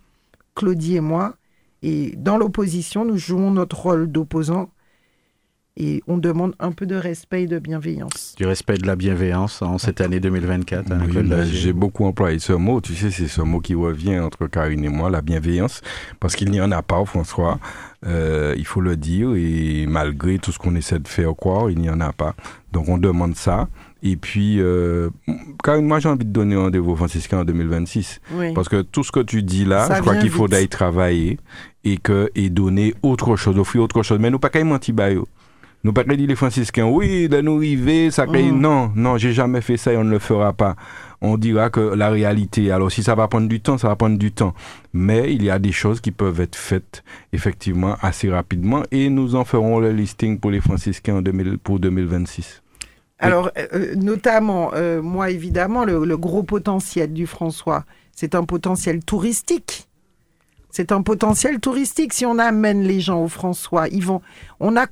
Claudie 0.53 0.97
et 0.97 1.01
moi, 1.01 1.36
et 1.83 2.15
dans 2.17 2.37
l'opposition, 2.37 3.05
nous 3.05 3.17
jouons 3.17 3.51
notre 3.51 3.79
rôle 3.79 4.11
d'opposants 4.11 4.69
et 5.79 6.01
on 6.07 6.17
demande 6.17 6.55
un 6.59 6.71
peu 6.71 6.87
de 6.87 6.95
respect 6.95 7.43
et 7.43 7.47
de 7.47 7.59
bienveillance. 7.59 8.33
Du 8.35 8.47
respect 8.47 8.77
de 8.77 8.87
la 8.87 8.95
bienveillance 8.95 9.61
en 9.61 9.77
cette 9.77 10.01
année 10.01 10.19
2024. 10.19 10.91
Hein, 10.91 11.43
j'ai 11.51 11.71
beaucoup 11.71 12.05
employé 12.05 12.39
ce 12.39 12.53
mot. 12.53 12.81
Tu 12.81 12.95
sais, 12.95 13.11
c'est 13.11 13.27
ce 13.27 13.41
mot 13.41 13.59
qui 13.59 13.75
revient 13.75 14.17
entre 14.17 14.47
Karine 14.47 14.83
et 14.83 14.89
moi, 14.89 15.11
la 15.11 15.21
bienveillance, 15.21 15.81
parce 16.19 16.35
qu'il 16.35 16.49
n'y 16.49 16.59
en 16.59 16.71
a 16.71 16.81
pas, 16.81 17.05
François. 17.05 17.59
Euh, 18.07 18.55
il 18.57 18.65
faut 18.65 18.81
le 18.81 18.97
dire, 18.97 19.35
et 19.35 19.85
malgré 19.87 20.39
tout 20.39 20.51
ce 20.51 20.57
qu'on 20.57 20.75
essaie 20.75 20.99
de 20.99 21.07
faire 21.07 21.35
croire, 21.35 21.69
il 21.69 21.77
n'y 21.77 21.91
en 21.91 22.01
a 22.01 22.11
pas. 22.11 22.35
Donc 22.71 22.89
on 22.89 22.97
demande 22.97 23.35
ça. 23.35 23.69
Et 24.03 24.15
puis, 24.15 24.59
euh, 24.59 25.09
Karine, 25.63 25.85
moi 25.85 25.99
j'ai 25.99 26.09
envie 26.09 26.25
de 26.25 26.31
donner 26.31 26.55
un 26.55 26.61
rendez-vous 26.61 26.95
franciscain 26.95 27.39
en 27.39 27.45
2026. 27.45 28.21
Parce 28.53 28.69
que 28.69 28.81
tout 28.81 29.03
ce 29.03 29.11
que 29.11 29.19
tu 29.19 29.43
dis 29.43 29.65
là, 29.65 29.87
je 29.95 30.01
crois 30.01 30.15
qu'il 30.17 30.29
faut 30.29 30.47
d'aller 30.47 30.67
travailler 30.67 31.39
et, 31.83 31.97
que, 31.97 32.29
et 32.35 32.49
donner 32.49 32.93
autre 33.01 33.35
chose, 33.35 33.57
offrir 33.57 33.83
autre 33.83 34.03
chose. 34.03 34.19
Mais 34.19 34.29
nous, 34.29 34.39
pas 34.39 34.49
qu'à 34.49 34.63
mentir, 34.63 34.93
nous 35.83 35.93
pas 35.93 36.03
dit 36.03 36.27
les 36.27 36.35
franciscains, 36.35 36.85
oui, 36.85 37.29
de 37.29 37.39
nous 37.39 37.57
river, 37.57 38.11
ça 38.11 38.25
crée. 38.25 38.51
Mm. 38.51 38.59
Non, 38.59 38.91
non, 38.95 39.17
j'ai 39.17 39.31
jamais 39.31 39.61
fait 39.61 39.77
ça 39.77 39.93
et 39.93 39.97
on 39.97 40.03
ne 40.03 40.11
le 40.11 40.19
fera 40.19 40.51
pas. 40.53 40.75
On 41.21 41.37
dira 41.37 41.69
que 41.69 41.79
la 41.79 42.09
réalité, 42.09 42.71
alors 42.71 42.91
si 42.91 43.03
ça 43.03 43.15
va 43.15 43.27
prendre 43.27 43.47
du 43.47 43.61
temps, 43.61 43.77
ça 43.77 43.87
va 43.87 43.95
prendre 43.95 44.17
du 44.17 44.31
temps. 44.31 44.53
Mais 44.93 45.33
il 45.33 45.43
y 45.43 45.49
a 45.49 45.59
des 45.59 45.71
choses 45.71 46.01
qui 46.01 46.11
peuvent 46.11 46.41
être 46.41 46.55
faites 46.55 47.03
effectivement 47.31 47.95
assez 48.01 48.29
rapidement 48.29 48.83
et 48.91 49.09
nous 49.09 49.35
en 49.35 49.45
ferons 49.45 49.79
le 49.79 49.91
listing 49.91 50.39
pour 50.39 50.51
les 50.51 50.61
franciscains 50.61 51.15
en 51.15 51.21
2000, 51.21 51.57
pour 51.59 51.79
2026. 51.79 52.61
Alors, 53.19 53.51
euh, 53.57 53.67
euh, 53.73 53.95
notamment, 53.95 54.71
euh, 54.73 55.01
moi 55.01 55.31
évidemment, 55.31 55.85
le, 55.85 56.05
le 56.05 56.17
gros 56.17 56.43
potentiel 56.43 57.13
du 57.13 57.25
François, 57.25 57.85
c'est 58.11 58.35
un 58.35 58.43
potentiel 58.43 59.03
touristique. 59.03 59.87
C'est 60.69 60.91
un 60.91 61.01
potentiel 61.01 61.59
touristique. 61.59 62.13
Si 62.13 62.25
on 62.25 62.37
amène 62.37 62.83
les 62.83 62.99
gens 62.99 63.23
au 63.23 63.27
François, 63.27 63.87
ils 63.87 64.05
vont. 64.05 64.21
On 64.59 64.75
a 64.75 64.85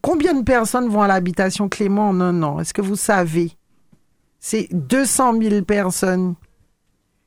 Combien 0.00 0.34
de 0.34 0.42
personnes 0.42 0.88
vont 0.88 1.02
à 1.02 1.08
l'habitation 1.08 1.68
Clément 1.68 2.08
en 2.08 2.20
un 2.20 2.42
an? 2.42 2.60
Est-ce 2.60 2.72
que 2.72 2.80
vous 2.80 2.96
savez? 2.96 3.52
C'est 4.38 4.68
200 4.72 5.38
000 5.40 5.64
personnes 5.64 6.34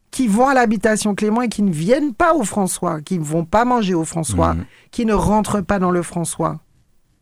qui 0.10 0.28
vont 0.28 0.48
à 0.48 0.54
l'habitation 0.54 1.14
Clément 1.14 1.42
et 1.42 1.50
qui 1.50 1.62
ne 1.62 1.72
viennent 1.72 2.14
pas 2.14 2.34
au 2.34 2.44
François, 2.44 3.02
qui 3.02 3.20
ne 3.20 3.24
vont 3.24 3.46
pas 3.46 3.66
manger 3.66 3.94
au 3.94 4.04
François, 4.04 4.56
mhm. 4.56 4.66
qui 4.92 5.06
ne 5.06 5.14
rentrent 5.14 5.62
pas 5.62 5.80
dans 5.80 5.92
le 5.92 6.02
François. 6.02 6.60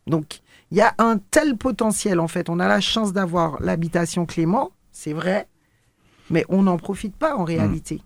Donc, 0.06 0.40
il 0.72 0.76
y 0.78 0.80
a 0.80 0.94
un 0.98 1.18
tel 1.18 1.56
potentiel, 1.56 2.18
en 2.18 2.26
fait. 2.26 2.50
On 2.50 2.58
a 2.58 2.66
la 2.66 2.80
chance 2.80 3.12
d'avoir 3.12 3.62
l'habitation 3.62 4.26
Clément, 4.26 4.72
c'est 4.90 5.12
vrai, 5.12 5.46
mais 6.30 6.44
on 6.48 6.64
n'en 6.64 6.78
profite 6.78 7.14
pas 7.14 7.36
en 7.36 7.44
réalité. 7.44 7.96
Mhm. 7.96 8.00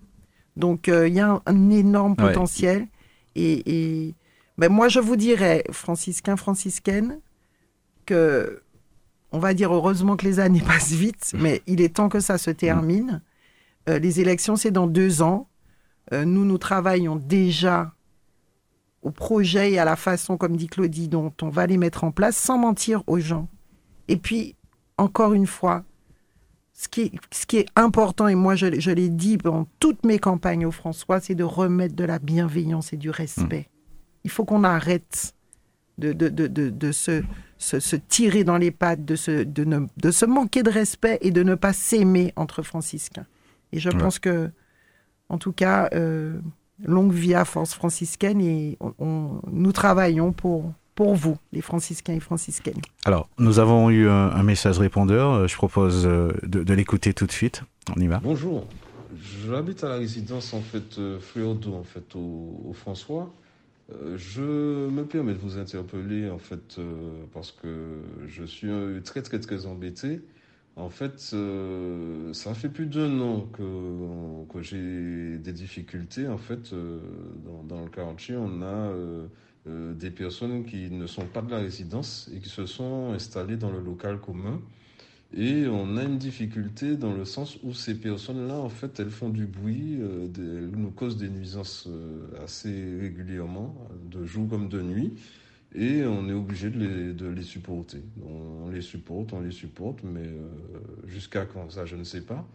Donc, 0.59 0.88
euh, 0.88 1.09
il 1.09 1.14
y 1.14 1.20
a 1.20 1.40
un, 1.47 1.70
énorme 1.70 2.16
potentiel. 2.16 2.86
et 3.34 4.14
mais 4.59 4.68
moi, 4.68 4.88
je 4.88 5.01
vous 5.01 5.16
dirais, 5.16 5.64
franciscain, 5.70 6.36
franciscaine, 6.36 7.20
que, 8.06 8.62
on 9.32 9.38
va 9.38 9.55
dire 9.55 9.74
heureusement 9.74 10.16
que 10.16 10.24
les 10.24 10.40
années 10.40 10.62
passent 10.66 10.93
vite, 10.93 11.34
mais 11.38 11.62
il 11.66 11.80
est 11.80 11.97
temps 11.97 12.09
que 12.09 12.20
ça 12.20 12.38
se 12.38 12.51
termine. 12.51 13.22
Euh, 13.88 13.98
les 13.98 14.20
élections, 14.20 14.56
c'est 14.56 14.70
dans 14.70 14.86
deux 14.86 15.22
ans. 15.22 15.48
Euh, 16.12 16.24
nous, 16.24 16.44
nous 16.44 16.59
travaillons 16.59 17.16
déjà 17.16 17.93
au 19.07 19.11
projet 19.11 19.73
et 19.73 19.78
à 19.78 19.85
la 19.85 19.97
façon, 19.97 20.37
comme 20.37 20.57
dit 20.57 20.66
Claudie, 20.66 21.09
dont 21.09 21.33
on 21.43 21.49
va 21.49 21.66
les 21.66 21.77
mettre 21.77 22.05
en 22.05 22.11
place 22.11 22.37
sans 22.37 22.59
mentir 22.59 23.03
aux 23.07 23.19
gens. 23.19 23.49
Et 24.09 24.16
puis, 24.16 24.57
encore 24.99 25.33
une 25.33 25.47
fois, 25.47 25.85
ce 26.73 26.89
qui 26.89 27.03
est, 27.03 27.12
ce 27.33 27.47
qui 27.47 27.57
est 27.59 27.66
important, 27.77 28.28
et 28.28 28.35
moi 28.35 28.55
je, 28.55 28.78
je 28.78 28.91
l'ai 28.91 29.09
dit 29.09 29.39
dans 29.39 29.66
toutes 29.81 30.05
mes 30.05 30.19
campagnes 30.19 30.66
au 30.66 30.70
François, 30.70 31.20
c'est 31.20 31.35
de 31.35 31.45
remettre 31.45 31.95
de 31.95 32.05
la 32.05 32.19
bienveillance 32.19 32.93
et 32.93 32.97
du 32.97 33.11
respect 33.11 33.69
il 34.27 34.31
faut 34.31 34.45
qu'on 34.45 34.65
arrête 34.65 35.35
de, 35.99 36.12
de, 36.12 36.28
de, 36.28 36.49
de 36.49 36.93
se, 36.93 37.23
se, 37.59 37.95
tirer 37.95 38.43
dans 38.43 38.59
les 38.59 38.73
pattes, 38.73 39.05
de 39.05 39.15
se, 39.15 39.45
de, 39.45 39.62
ne, 39.62 39.87
de 39.97 40.11
se 40.11 40.27
manquer 40.27 40.65
de 40.65 40.70
respect 40.70 41.19
et 41.20 41.31
de 41.31 41.45
ne 41.45 41.55
pas 41.55 41.73
s'aimer 41.73 42.33
entre 42.35 42.62
franciscains. 42.62 43.27
Et 43.70 43.78
je 43.78 43.89
pense 43.89 44.19
que, 44.19 44.51
en 45.28 45.39
tout 45.39 45.53
cas, 45.53 45.89
euh, 45.95 46.41
longue 46.85 47.12
vie 47.12 47.35
à 47.35 47.44
force 47.44 47.74
franciscaine 47.74 48.40
et 48.40 48.78
on, 48.98 49.40
nous 49.51 49.73
travaillons 49.73 50.32
pour, 50.32 50.73
pour 50.94 51.15
vous, 51.15 51.36
les 51.53 51.61
franciscains 51.61 52.15
et 52.15 52.20
franciscaines. 52.20 52.81
Alors, 53.05 53.28
nous 53.39 53.59
avons 53.59 53.90
eu 53.90 54.09
un, 54.09 54.43
message 54.43 54.78
répondeur. 54.78 55.32
Euh, 55.32 55.47
je 55.47 55.57
propose 55.57 56.07
euh, 56.07 56.32
de, 56.43 56.62
de 56.62 56.74
l'écouter 56.74 57.15
tout 57.15 57.27
de 57.27 57.32
suite. 57.32 57.62
On 57.97 58.01
y 58.01 58.07
va. 58.07 58.20
Bonjour. 58.23 58.66
J'habite 59.47 59.85
à 59.85 59.89
la 59.89 59.97
résidence 59.97 60.53
en 60.53 60.61
fait 60.61 60.98
d'eau 60.98 61.74
en 61.74 61.85
fait 61.85 62.15
au, 62.15 62.61
au 62.69 62.73
François. 62.73 63.32
Euh, 63.93 64.16
je 64.19 64.89
me 64.90 65.05
permets 65.05 65.32
de 65.32 65.39
vous 65.39 65.59
interpeller 65.59 66.28
en 66.28 66.39
fait 66.39 66.78
parce 67.32 67.53
que 67.53 68.01
je 68.27 68.44
suis 68.44 68.69
très 69.05 69.23
très 69.23 69.39
très 69.39 69.65
embêté. 69.66 70.20
En 70.77 70.90
fait, 70.90 71.19
ça 72.32 72.55
fait 72.55 72.69
plus 72.69 72.86
d'un 72.86 73.19
an 73.20 73.48
que, 73.53 74.53
que 74.53 74.62
j'ai 74.62 75.39
des 75.39 75.53
difficultés. 75.53 76.28
En 76.28 76.36
fait, 76.36 76.74
dans, 77.44 77.62
dans, 77.62 77.82
le 77.82 77.89
quartier, 77.89 78.36
on 78.36 78.61
a 78.61 78.93
des 79.66 80.11
personnes 80.11 80.66
qui 80.66 80.90
ne 80.90 81.07
sont 81.07 81.24
pas 81.24 81.40
de 81.40 81.51
la 81.51 81.59
résidence 81.59 82.31
et 82.35 82.40
qui 82.40 82.51
se 82.51 82.66
sont 82.66 83.12
installées 83.15 83.57
dans 83.57 83.70
le 83.70 83.81
local 83.81 84.20
commun. 84.20 84.61
Et 85.35 85.66
on 85.66 85.97
a 85.97 86.05
une 86.05 86.19
difficulté 86.19 86.97
dans 86.97 87.12
le 87.12 87.24
sens 87.24 87.59
où 87.62 87.74
ces 87.74 87.94
personnes-là, 87.94 88.55
en 88.55 88.69
fait, 88.69 89.01
elles 89.01 89.11
font 89.11 89.28
du 89.28 89.47
bruit, 89.47 89.98
euh, 90.01 90.28
elles 90.36 90.70
nous 90.70 90.90
causent 90.90 91.16
des 91.16 91.28
nuisances 91.28 91.86
euh, 91.89 92.43
assez 92.44 92.98
régulièrement, 93.01 93.74
de 94.11 94.24
jour 94.24 94.48
comme 94.48 94.69
de 94.69 94.81
nuit, 94.81 95.15
et 95.74 96.05
on 96.05 96.28
est 96.28 96.32
obligé 96.32 96.70
de 96.70 96.78
les, 96.78 97.12
de 97.12 97.26
les 97.26 97.43
supporter. 97.43 98.02
On, 98.24 98.70
les 98.70 98.80
supporte, 98.80 99.32
on 99.32 99.40
les 99.40 99.51
supporte, 99.51 100.02
mais 100.05 100.26
euh, 100.26 100.48
jusqu'à 101.06 101.44
quand 101.44 101.70
ça, 101.70 101.84
je 101.84 101.97
ne 101.97 102.05
sais 102.05 102.22
pas. 102.22 102.47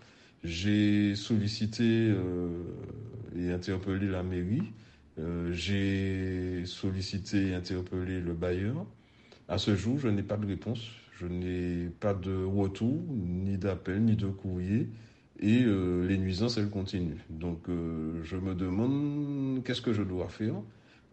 J'ai 0.44 1.16
sollicité 1.16 2.16
et 3.36 3.52
interpellé 3.52 4.08
la 4.08 4.24
mairie, 4.24 4.64
j'ai 5.52 6.66
sollicité 6.66 7.50
et 7.50 7.54
interpellé 7.54 8.20
le 8.20 8.34
bailleur. 8.34 8.88
À 9.48 9.60
ce 9.60 9.76
jour, 9.76 10.00
je 10.00 10.08
n'ai 10.08 10.24
pas 10.24 10.38
de 10.38 10.48
réponse. 10.48 10.90
Je 11.22 11.28
n'ai 11.28 11.90
pas 12.00 12.16
de 12.16 12.44
retour, 12.44 13.00
ni 13.10 13.56
d'appel, 13.58 14.04
ni 14.04 14.16
de 14.16 14.26
courrier. 14.26 14.90
Et 15.40 15.64
euh, 15.64 16.08
les 16.08 16.18
nuisances, 16.18 16.58
elles 16.58 16.70
continuent. 16.70 17.20
Donc, 17.30 17.70
euh, 17.70 18.24
je 18.24 18.38
me 18.38 18.56
demande 18.56 19.64
qu'est-ce 19.64 19.82
que 19.82 19.94
je 19.94 20.02
dois 20.02 20.30
faire. 20.30 20.56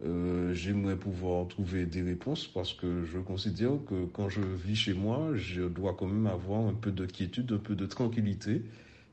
Euh, 0.05 0.53
j'aimerais 0.53 0.95
pouvoir 0.95 1.47
trouver 1.47 1.85
des 1.85 2.01
réponses 2.01 2.47
parce 2.47 2.73
que 2.73 3.03
je 3.03 3.19
considère 3.19 3.71
que 3.87 4.05
quand 4.05 4.29
je 4.29 4.41
vis 4.41 4.75
chez 4.75 4.93
moi, 4.93 5.31
je 5.35 5.63
dois 5.63 5.95
quand 5.97 6.07
même 6.07 6.27
avoir 6.27 6.65
un 6.67 6.73
peu 6.73 6.91
de 6.91 7.05
quiétude, 7.05 7.51
un 7.51 7.57
peu 7.57 7.75
de 7.75 7.85
tranquillité. 7.85 8.63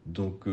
Donc, 0.07 0.47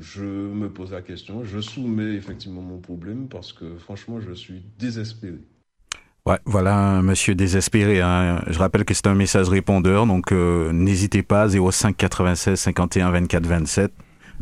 je 0.00 0.24
me 0.24 0.68
pose 0.68 0.92
la 0.92 1.02
question, 1.02 1.44
je 1.44 1.60
soumets 1.60 2.14
effectivement 2.14 2.62
mon 2.62 2.78
problème 2.78 3.28
parce 3.28 3.52
que 3.52 3.76
franchement, 3.78 4.20
je 4.20 4.32
suis 4.32 4.62
désespéré. 4.78 5.38
Ouais, 6.26 6.38
voilà 6.44 7.02
monsieur 7.02 7.36
désespéré. 7.36 8.00
Hein. 8.00 8.42
Je 8.48 8.58
rappelle 8.58 8.84
que 8.84 8.94
c'est 8.94 9.06
un 9.06 9.14
message 9.14 9.48
répondeur, 9.48 10.06
donc 10.06 10.32
euh, 10.32 10.72
n'hésitez 10.72 11.22
pas, 11.22 11.48
05 11.48 11.96
96 11.96 12.58
51 12.58 13.10
24 13.12 13.46
27. 13.46 13.92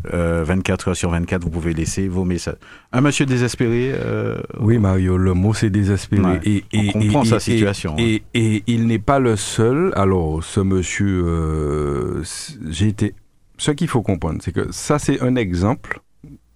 24 0.04 0.88
heures 0.88 0.96
sur 0.96 1.10
24, 1.10 1.42
vous 1.42 1.50
pouvez 1.50 1.72
laisser 1.72 2.08
vos 2.08 2.24
messages. 2.24 2.56
Un 2.92 3.00
monsieur 3.00 3.26
désespéré. 3.26 3.92
Euh, 3.94 4.38
oui, 4.60 4.78
Mario, 4.78 5.16
le 5.16 5.34
mot 5.34 5.54
c'est 5.54 5.70
désespéré. 5.70 6.40
et, 6.44 6.64
et, 6.72 6.90
on 6.94 7.00
comprend 7.00 7.24
sa 7.24 7.40
situation. 7.40 7.92
Hein. 7.92 8.02
Et, 8.02 8.22
et, 8.34 8.62
il 8.66 8.86
n'est 8.86 8.98
pas 8.98 9.18
le 9.18 9.36
seul. 9.36 9.92
Alors, 9.96 10.42
ce 10.44 10.60
monsieur, 10.60 11.24
euh, 11.26 12.22
j'ai 12.68 12.88
été. 12.88 13.14
Ce 13.56 13.70
qu'il 13.70 13.88
faut 13.88 14.02
comprendre, 14.02 14.40
c'est 14.42 14.52
que 14.52 14.72
ça, 14.72 14.98
c'est 14.98 15.22
un 15.22 15.36
exemple 15.36 16.00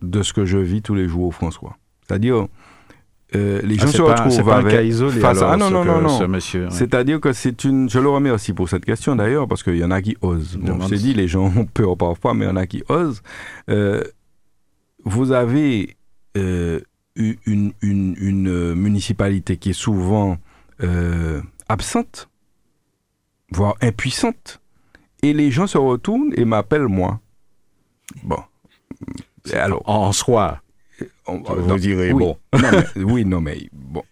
de 0.02 0.22
ce 0.22 0.32
que 0.32 0.44
je 0.44 0.58
vis 0.58 0.82
tous 0.82 0.94
les 0.94 1.08
jours 1.08 1.24
au 1.24 1.30
François. 1.30 1.76
C'est-à-dire, 2.06 2.48
euh, 3.34 3.60
les 3.62 3.76
ah, 3.78 3.82
gens 3.82 3.92
se 3.92 4.02
retrouvent 4.02 4.50
avec. 4.50 4.72
Cas 4.72 4.82
isolé, 4.82 5.20
face 5.20 5.42
à... 5.42 5.52
ah 5.52 5.56
non 5.56 5.70
non 5.70 5.84
non 5.84 6.00
non. 6.00 6.28
monsieur 6.28 6.68
c'est-à-dire 6.70 7.20
que 7.20 7.34
c'est 7.34 7.64
une 7.64 7.90
je 7.90 7.98
le 7.98 8.08
remercie 8.08 8.54
pour 8.54 8.70
cette 8.70 8.86
question 8.86 9.16
d'ailleurs 9.16 9.46
parce 9.46 9.62
qu'il 9.62 9.76
y 9.76 9.84
en 9.84 9.90
a 9.90 10.00
qui 10.00 10.16
osent. 10.22 10.56
Bon, 10.56 10.80
je 10.86 10.94
dit 10.94 11.12
les 11.12 11.28
gens 11.28 11.52
ont 11.54 11.66
peur 11.66 11.96
parfois 11.96 12.32
mais 12.32 12.46
il 12.46 12.48
y 12.48 12.50
en 12.50 12.56
a 12.56 12.66
qui 12.66 12.82
osent. 12.88 13.22
Euh, 13.68 14.02
vous 15.04 15.32
avez 15.32 15.96
euh, 16.38 16.80
une, 17.16 17.72
une, 17.82 18.14
une, 18.18 18.74
municipalité 18.74 19.56
qui 19.58 19.70
est 19.70 19.78
souvent 19.78 20.38
euh, 20.82 21.42
absente 21.68 22.30
voire 23.50 23.74
impuissante 23.82 24.60
et 25.22 25.34
les 25.34 25.50
gens 25.50 25.66
se 25.66 25.78
retournent 25.78 26.32
et 26.36 26.44
m'appellent 26.44 26.88
moi. 26.88 27.20
Bon. 28.22 28.38
Alors 29.52 29.82
en 29.86 30.12
soi 30.12 30.62
vous 31.28 31.78
direz, 31.78 32.12
oui. 32.12 32.24
bon. 32.24 32.36
Non, 32.54 32.68
mais, 32.72 33.02
oui, 33.02 33.24
non, 33.24 33.40
mais 33.40 33.68
bon. 33.72 34.02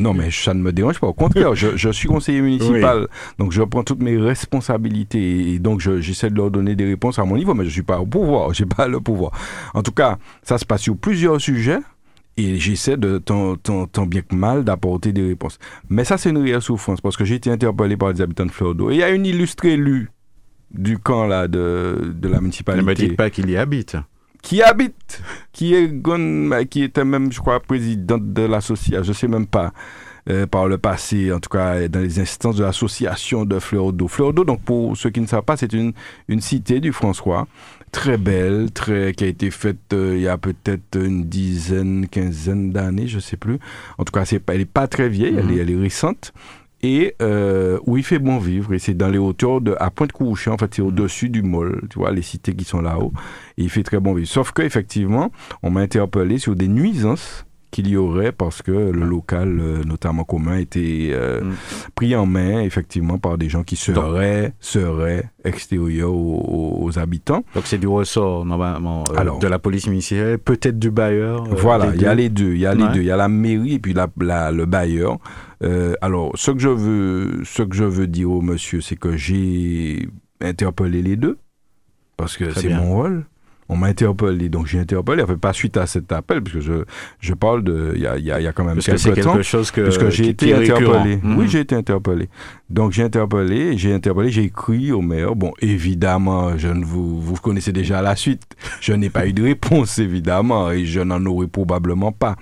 Non, 0.00 0.14
mais 0.14 0.30
ça 0.30 0.54
ne 0.54 0.60
me 0.60 0.72
dérange 0.72 0.98
pas. 0.98 1.06
Au 1.06 1.12
contraire, 1.12 1.54
je, 1.54 1.76
je 1.76 1.90
suis 1.90 2.08
conseiller 2.08 2.40
municipal, 2.40 3.08
donc 3.38 3.52
je 3.52 3.62
prends 3.62 3.84
toutes 3.84 4.02
mes 4.02 4.16
responsabilités 4.16 5.52
et 5.52 5.58
donc 5.58 5.80
j'essaie 5.80 6.30
de 6.30 6.36
leur 6.36 6.50
donner 6.50 6.74
des 6.74 6.84
réponses 6.84 7.18
à 7.18 7.24
mon 7.24 7.36
niveau, 7.36 7.54
mais 7.54 7.64
je 7.64 7.68
ne 7.68 7.72
suis 7.72 7.82
pas 7.82 8.00
au 8.00 8.06
pouvoir, 8.06 8.52
je 8.54 8.64
n'ai 8.64 8.68
pas 8.68 8.88
le 8.88 9.00
pouvoir. 9.00 9.32
En 9.74 9.82
tout 9.82 9.92
cas, 9.92 10.18
ça 10.42 10.58
se 10.58 10.64
passe 10.64 10.82
sur 10.82 10.96
plusieurs 10.96 11.40
sujets 11.40 11.78
et 12.36 12.58
j'essaie 12.58 12.96
de 12.96 13.18
tant, 13.18 13.56
tant, 13.56 13.86
tant, 13.86 14.06
bien 14.06 14.22
que 14.22 14.34
mal 14.34 14.64
d'apporter 14.64 15.12
des 15.12 15.26
réponses. 15.26 15.58
Mais 15.88 16.04
ça, 16.04 16.18
c'est 16.18 16.30
une 16.30 16.38
réelle 16.38 16.62
souffrance 16.62 17.00
parce 17.00 17.16
que 17.16 17.24
j'ai 17.24 17.34
été 17.34 17.50
interpellé 17.50 17.96
par 17.96 18.12
les 18.12 18.20
habitants 18.20 18.46
de 18.46 18.52
Fleur-d'Eau. 18.52 18.90
Et 18.90 18.94
il 18.94 18.98
y 19.00 19.02
a 19.02 19.10
une 19.10 19.26
illustrée 19.26 19.72
élue 19.72 20.10
du 20.70 20.98
camp 20.98 21.26
là, 21.26 21.48
de, 21.48 22.12
de 22.14 22.28
la 22.28 22.40
municipalité. 22.40 22.84
Ne 22.84 22.88
me 22.88 22.94
dites 22.94 23.16
pas 23.16 23.30
qu'il 23.30 23.50
y 23.50 23.56
habite 23.56 23.96
qui 24.48 24.62
habite, 24.62 25.20
qui 25.52 25.74
est 25.74 25.90
qui 26.70 26.82
était 26.82 27.04
même, 27.04 27.30
je 27.30 27.38
crois, 27.38 27.60
présidente 27.60 28.32
de 28.32 28.42
l'association, 28.44 29.02
je 29.02 29.12
sais 29.12 29.28
même 29.28 29.46
pas, 29.46 29.74
euh, 30.30 30.46
par 30.46 30.68
le 30.68 30.78
passé, 30.78 31.30
en 31.30 31.38
tout 31.38 31.50
cas 31.50 31.86
dans 31.88 32.00
les 32.00 32.18
instances 32.18 32.56
de 32.56 32.64
l'association 32.64 33.44
de 33.44 33.58
Fleur 33.58 33.92
d'eau. 33.92 34.08
Fleur 34.08 34.32
d'eau, 34.32 34.44
donc 34.44 34.62
pour 34.62 34.96
ceux 34.96 35.10
qui 35.10 35.20
ne 35.20 35.26
savent 35.26 35.42
pas, 35.42 35.58
c'est 35.58 35.74
une, 35.74 35.92
une 36.28 36.40
cité 36.40 36.80
du 36.80 36.94
François, 36.94 37.46
très 37.92 38.16
belle, 38.16 38.70
très, 38.72 39.12
qui 39.12 39.24
a 39.24 39.26
été 39.26 39.50
faite 39.50 39.92
euh, 39.92 40.14
il 40.16 40.22
y 40.22 40.28
a 40.28 40.38
peut-être 40.38 40.96
une 40.96 41.24
dizaine, 41.24 42.08
quinzaine 42.08 42.72
d'années, 42.72 43.06
je 43.06 43.18
sais 43.18 43.36
plus. 43.36 43.58
En 43.98 44.04
tout 44.04 44.12
cas, 44.12 44.24
c'est, 44.24 44.40
elle 44.48 44.58
n'est 44.60 44.64
pas 44.64 44.88
très 44.88 45.10
vieille, 45.10 45.34
elle, 45.36 45.50
est, 45.50 45.56
mhm. 45.56 45.60
elle 45.60 45.70
est 45.72 45.82
récente 45.82 46.32
et 46.82 47.14
euh, 47.22 47.78
où 47.86 47.96
il 47.96 48.04
fait 48.04 48.18
bon 48.18 48.38
vivre. 48.38 48.72
Et 48.72 48.78
c'est 48.78 48.94
dans 48.94 49.08
les 49.08 49.18
hauteurs 49.18 49.60
de 49.60 49.74
à 49.78 49.90
Pointe-Couchée, 49.90 50.50
en 50.50 50.58
fait, 50.58 50.74
c'est 50.74 50.82
au-dessus 50.82 51.28
du 51.28 51.42
mall, 51.42 51.82
tu 51.90 51.98
vois, 51.98 52.12
les 52.12 52.22
cités 52.22 52.54
qui 52.54 52.64
sont 52.64 52.80
là-haut. 52.80 53.12
Et 53.56 53.64
il 53.64 53.70
fait 53.70 53.82
très 53.82 54.00
bon 54.00 54.14
vivre. 54.14 54.28
Sauf 54.28 54.52
qu'effectivement, 54.52 55.32
on 55.62 55.70
m'a 55.70 55.80
interpellé 55.80 56.38
sur 56.38 56.54
des 56.54 56.68
nuisances 56.68 57.44
qu'il 57.70 57.88
y 57.88 57.96
aurait 57.96 58.32
parce 58.32 58.62
que 58.62 58.72
le 58.72 59.04
local, 59.04 59.58
euh, 59.60 59.84
notamment 59.84 60.24
commun, 60.24 60.56
était 60.56 61.10
euh, 61.12 61.42
mm. 61.42 61.54
pris 61.94 62.16
en 62.16 62.26
main 62.26 62.60
effectivement 62.62 63.18
par 63.18 63.38
des 63.38 63.48
gens 63.48 63.62
qui 63.62 63.76
seraient, 63.76 64.54
seraient 64.60 65.30
extérieurs 65.44 66.14
aux, 66.14 66.98
habitants. 66.98 67.44
Donc 67.54 67.66
c'est 67.66 67.78
du 67.78 67.86
ressort 67.86 68.44
normalement 68.46 69.04
euh, 69.12 69.38
de 69.38 69.46
la 69.46 69.58
police 69.58 69.86
municipale, 69.86 70.38
peut-être 70.38 70.78
du 70.78 70.90
bailleur. 70.90 71.44
voilà, 71.44 71.92
il 71.94 72.00
y 72.00 72.06
a 72.06 72.14
les 72.14 72.30
deux, 72.30 72.54
il 72.54 72.60
y 72.60 72.66
a 72.66 72.74
les 72.74 72.88
deux, 72.88 73.00
il 73.00 73.06
y 73.06 73.10
a 73.10 73.16
la 73.16 73.28
mairie 73.28 73.74
et 73.74 73.78
puis 73.78 73.94
la, 73.94 74.50
le 74.50 74.64
bailleur. 74.64 75.18
alors 76.00 76.32
ce 76.34 76.50
que 76.50 76.58
je 76.58 76.68
veux, 76.68 77.44
ce 77.44 77.62
que 77.62 77.76
je 77.76 77.84
veux 77.84 78.06
dire 78.06 78.30
au 78.30 78.40
monsieur, 78.40 78.80
c'est 78.80 78.96
que 78.96 79.16
j'ai 79.16 80.08
interpellé 80.40 81.02
les 81.02 81.16
deux 81.16 81.38
parce 82.16 82.36
que 82.36 82.50
c'est 82.50 82.70
mon 82.70 82.94
rôle 82.94 83.26
on 83.68 83.76
m'a 83.76 83.88
interpellé. 83.88 84.48
Donc 84.48 84.66
j'ai 84.66 84.78
interpellé, 84.80 85.24
fait 85.26 85.36
pas 85.36 85.52
suite 85.52 85.76
à 85.76 85.86
cet 85.86 86.10
appel, 86.12 86.42
puisque 86.42 86.60
je, 86.60 86.84
je 87.20 87.34
parle 87.34 87.62
de. 87.62 87.92
Il 87.94 88.00
y 88.00 88.06
a, 88.06 88.18
y, 88.18 88.30
a, 88.32 88.40
y 88.40 88.46
a 88.46 88.52
quand 88.52 88.64
même 88.64 88.76
parce 88.76 88.86
quelques 88.86 89.16
que 89.16 89.20
temps. 89.22 89.32
quelque 89.32 89.42
chose 89.44 89.70
que. 89.70 89.82
Puisque 89.82 90.08
j'ai 90.10 90.28
été 90.28 90.54
interpellé. 90.54 91.20
Oui, 91.22 91.30
mhm. 91.30 91.46
j'ai 91.48 91.60
été 91.60 91.74
interpellé. 91.74 92.28
Donc 92.70 92.92
j'ai 92.92 93.02
interpellé, 93.02 93.78
j'ai 93.78 93.94
interpellé, 93.94 94.30
j'ai 94.30 94.44
écrit 94.44 94.92
au 94.92 95.00
maire. 95.00 95.34
Bon, 95.34 95.52
évidemment, 95.60 96.58
je 96.58 96.68
ne 96.68 96.84
vous, 96.84 97.20
vous 97.20 97.34
connaissez 97.36 97.72
déjà 97.72 98.02
la 98.02 98.14
suite. 98.14 98.42
Je 98.80 98.92
n'ai 98.92 99.08
pas 99.08 99.26
eu 99.26 99.32
de 99.32 99.42
réponse, 99.42 99.98
évidemment, 99.98 100.70
et 100.70 100.84
je 100.84 101.00
n'en 101.00 101.24
aurai 101.24 101.46
probablement 101.46 102.12
pas. 102.12 102.36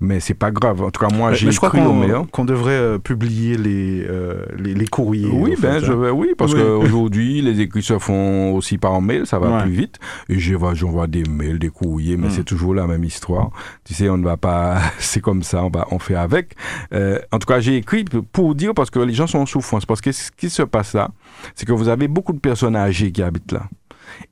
Mais 0.00 0.20
c'est 0.20 0.34
pas 0.34 0.52
grave. 0.52 0.82
En 0.82 0.90
tout 0.90 1.04
cas, 1.04 1.14
moi, 1.14 1.32
j'ai 1.32 1.48
écrit 1.48 1.80
au 1.80 1.92
maire. 1.92 2.24
Qu'on 2.30 2.44
devrait 2.44 2.72
euh, 2.72 2.98
publier 2.98 3.56
les, 3.56 4.04
euh, 4.08 4.46
les, 4.56 4.74
les, 4.74 4.86
courriers. 4.86 5.28
Oui, 5.32 5.56
ben, 5.60 5.80
je 5.80 5.92
hein. 5.92 6.10
oui, 6.12 6.28
parce 6.38 6.54
qu'aujourd'hui, 6.54 7.40
les 7.42 7.60
écrits 7.60 7.82
se 7.82 7.98
font 7.98 8.54
aussi 8.54 8.78
par 8.78 9.00
mail, 9.02 9.26
ça 9.26 9.38
va 9.38 9.62
plus 9.62 9.72
vite. 9.72 9.98
Et 10.28 10.38
j'envoie 10.38 11.08
des 11.08 11.24
mails, 11.24 11.58
des 11.58 11.70
courriers, 11.70 12.16
mais 12.16 12.28
hmm. 12.28 12.32
c'est 12.32 12.44
toujours 12.44 12.74
la 12.74 12.86
même 12.86 13.04
histoire. 13.04 13.50
Tu 13.84 13.94
sais, 13.94 14.08
on 14.08 14.16
ne 14.16 14.24
va 14.24 14.36
pas, 14.36 14.78
c'est 14.98 15.20
comme 15.20 15.42
ça, 15.42 15.64
on 15.64 15.70
va, 15.70 15.86
on 15.90 15.98
fait 15.98 16.14
avec. 16.14 16.54
Euh, 16.92 17.18
en 17.32 17.38
tout 17.38 17.46
cas, 17.46 17.58
j'ai 17.60 17.76
écrit 17.76 18.04
pour 18.32 18.54
dire 18.54 18.74
parce 18.74 18.90
que 18.90 19.00
les 19.00 19.14
gens 19.14 19.26
sont 19.26 19.38
en 19.38 19.46
Parce 19.86 20.00
que 20.00 20.12
ce 20.12 20.30
qui 20.30 20.50
se 20.50 20.62
passe 20.62 20.94
là, 20.94 21.10
c'est 21.54 21.66
que 21.66 21.72
vous 21.72 21.88
avez 21.88 22.08
beaucoup 22.08 22.32
de 22.32 22.38
personnes 22.38 22.76
âgées 22.76 23.12
qui 23.12 23.22
habitent 23.22 23.52
là. 23.52 23.68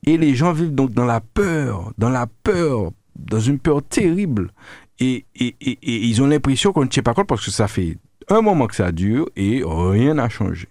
Et 0.05 0.17
les 0.17 0.35
gens 0.35 0.53
vivent 0.53 0.75
donc 0.75 0.91
dans 0.91 1.05
la 1.05 1.21
peur, 1.21 1.91
dans 1.97 2.09
la 2.09 2.27
peur, 2.43 2.91
dans 3.15 3.39
une 3.39 3.59
peur 3.59 3.81
terrible. 3.83 4.51
Et 4.99 5.25
ils 5.39 6.21
ont 6.21 6.27
l'impression 6.27 6.73
qu'on 6.73 6.83
ne 6.83 6.89
tient 6.89 7.03
pas 7.03 7.13
compte 7.13 7.27
parce 7.27 7.43
que 7.43 7.51
ça 7.51 7.67
fait 7.67 7.97
un 8.29 8.41
moment 8.41 8.67
que 8.67 8.75
ça 8.75 8.91
dure 8.91 9.29
et 9.35 9.63
rien 9.65 10.13
n'a 10.15 10.29
changé. 10.29 10.67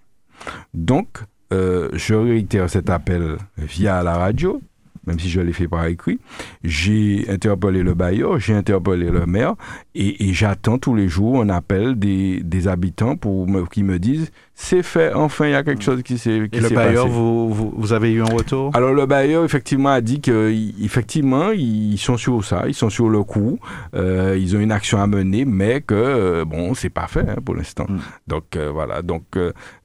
Donc, 0.72 1.08
euh, 1.52 1.88
je 1.92 2.14
réitère 2.14 2.70
cet 2.70 2.90
appel 2.90 3.38
via 3.58 4.02
la 4.02 4.16
radio 4.16 4.62
même 5.06 5.18
si 5.18 5.28
je 5.28 5.40
l'ai 5.40 5.52
fait 5.52 5.68
par 5.68 5.86
écrit. 5.86 6.18
J'ai 6.64 7.26
interpellé 7.28 7.82
le 7.82 7.94
bailleur, 7.94 8.38
j'ai 8.38 8.54
interpellé 8.54 9.10
le 9.10 9.26
maire, 9.26 9.54
et, 9.94 10.32
j'attends 10.32 10.78
tous 10.78 10.94
les 10.94 11.08
jours 11.08 11.40
un 11.42 11.48
appel 11.48 11.98
des, 11.98 12.40
des 12.42 12.68
habitants 12.68 13.16
pour 13.16 13.48
me, 13.48 13.66
qui 13.66 13.82
me 13.82 13.98
disent 13.98 14.30
c'est 14.54 14.82
fait, 14.82 15.14
enfin 15.14 15.46
il 15.46 15.52
y 15.52 15.54
a 15.54 15.62
quelque 15.62 15.82
chose 15.82 16.02
qui 16.02 16.18
s'est 16.18 16.48
Et 16.52 16.60
le 16.60 16.68
bailleur, 16.68 17.08
vous, 17.08 17.52
vous, 17.52 17.72
vous, 17.74 17.92
avez 17.94 18.12
eu 18.12 18.20
un 18.20 18.26
retour? 18.26 18.70
Alors 18.74 18.92
le 18.92 19.06
bailleur 19.06 19.42
effectivement 19.42 19.88
a 19.88 20.02
dit 20.02 20.20
qu'effectivement 20.20 21.50
ils 21.50 21.96
sont 21.96 22.18
sur 22.18 22.44
ça, 22.44 22.64
ils 22.66 22.74
sont 22.74 22.90
sur 22.90 23.08
le 23.08 23.22
coup, 23.22 23.58
euh, 23.94 24.36
ils 24.38 24.54
ont 24.56 24.60
une 24.60 24.70
action 24.70 25.00
à 25.00 25.06
mener, 25.06 25.46
mais 25.46 25.80
que 25.80 25.94
euh, 25.94 26.44
bon 26.44 26.74
c'est 26.74 26.90
pas 26.90 27.06
fait 27.06 27.28
hein, 27.28 27.36
pour 27.42 27.54
l'instant. 27.54 27.86
Mm. 27.88 27.98
Donc 28.26 28.56
euh, 28.56 28.70
voilà, 28.70 29.00
donc 29.00 29.24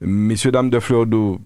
messieurs 0.02 0.52
dames 0.52 0.70
de 0.70 0.78
Fleur 0.78 1.06
d'eau 1.06 1.40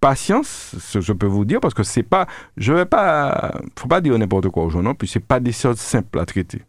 patience, 0.00 0.74
je 0.98 1.12
peux 1.12 1.26
vous 1.26 1.44
dire, 1.44 1.60
parce 1.60 1.74
que 1.74 1.82
c'est 1.82 2.02
pas, 2.02 2.26
je 2.56 2.72
vais 2.72 2.86
pas, 2.86 3.52
faut 3.78 3.88
pas 3.88 4.00
dire 4.00 4.18
n'importe 4.18 4.48
quoi 4.48 4.64
aux 4.64 4.82
non, 4.82 4.94
puis 4.94 5.06
c'est 5.06 5.20
pas 5.20 5.40
des 5.40 5.52
choses 5.52 5.78
simples 5.78 6.18
à 6.18 6.26
traiter. 6.26 6.62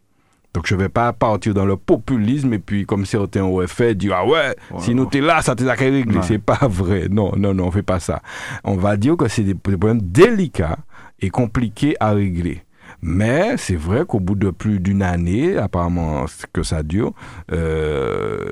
Donc 0.53 0.67
je 0.67 0.75
vais 0.75 0.89
pas 0.89 1.13
partir 1.13 1.53
dans 1.53 1.65
le 1.65 1.77
populisme 1.77 2.53
et 2.53 2.59
puis 2.59 2.85
comme 2.85 3.05
certains 3.05 3.43
ont 3.43 3.65
fait 3.67 3.95
dire 3.95 4.13
ah 4.17 4.25
ouais, 4.25 4.55
si 4.79 4.93
nous 4.93 5.05
t'es 5.05 5.21
là 5.21 5.41
ça 5.41 5.55
t'est 5.55 5.71
réglé, 5.71 6.19
c'est 6.23 6.39
pas 6.43 6.67
vrai. 6.67 7.07
Non 7.09 7.31
non 7.37 7.53
non 7.53 7.67
on 7.67 7.71
fait 7.71 7.83
pas 7.83 8.01
ça. 8.01 8.21
On 8.65 8.75
va 8.75 8.97
dire 8.97 9.15
que 9.15 9.29
c'est 9.29 9.43
des, 9.43 9.55
problèmes 9.55 10.01
délicats 10.01 10.79
et 11.21 11.29
compliqués 11.29 11.95
à 12.01 12.11
régler. 12.11 12.63
Mais 13.01 13.55
c'est 13.57 13.77
vrai 13.77 14.03
qu'au 14.05 14.19
bout 14.19 14.35
de 14.35 14.49
plus 14.49 14.79
d'une 14.79 15.01
année, 15.01 15.57
apparemment 15.57 16.25
que 16.51 16.63
ça 16.63 16.83
dure, 16.83 17.13
euh, 17.51 18.51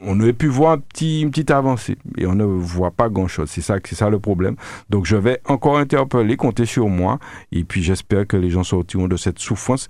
on 0.00 0.18
aurait 0.20 0.32
pu 0.32 0.46
voir 0.46 0.72
un 0.72 0.78
petit, 0.78 1.22
une 1.22 1.30
petite 1.30 1.50
avancée 1.50 1.96
et 2.16 2.26
on 2.26 2.34
ne 2.34 2.44
voit 2.44 2.90
pas 2.90 3.08
grand-chose. 3.08 3.50
C'est 3.50 3.60
ça, 3.60 3.76
c'est 3.84 3.94
ça 3.94 4.10
le 4.10 4.18
problème. 4.18 4.56
Donc 4.88 5.06
je 5.06 5.16
vais 5.16 5.40
encore 5.46 5.78
interpeller, 5.78 6.36
compter 6.36 6.66
sur 6.66 6.88
moi 6.88 7.18
et 7.52 7.64
puis 7.64 7.82
j'espère 7.82 8.26
que 8.26 8.36
les 8.36 8.50
gens 8.50 8.64
sortiront 8.64 9.08
de 9.08 9.16
cette 9.16 9.38
souffrance 9.38 9.88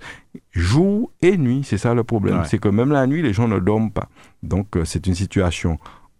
jour 0.51 1.11
et 1.21 1.37
nuit. 1.37 1.61
C'est 1.63 1.77
ça 1.77 1.93
le 1.93 2.03
problème. 2.03 2.43
C'est 2.45 2.59
que 2.59 2.69
même 2.69 2.91
la 2.91 3.07
nuit, 3.07 3.21
les 3.21 3.33
gens 3.33 3.47
ne 3.47 3.59
dorment 3.59 3.91
pas. 3.91 4.09
Donc 4.43 4.77
euh, 4.77 4.85
c'est 4.85 5.07
une 5.07 5.15
situation 5.15 5.77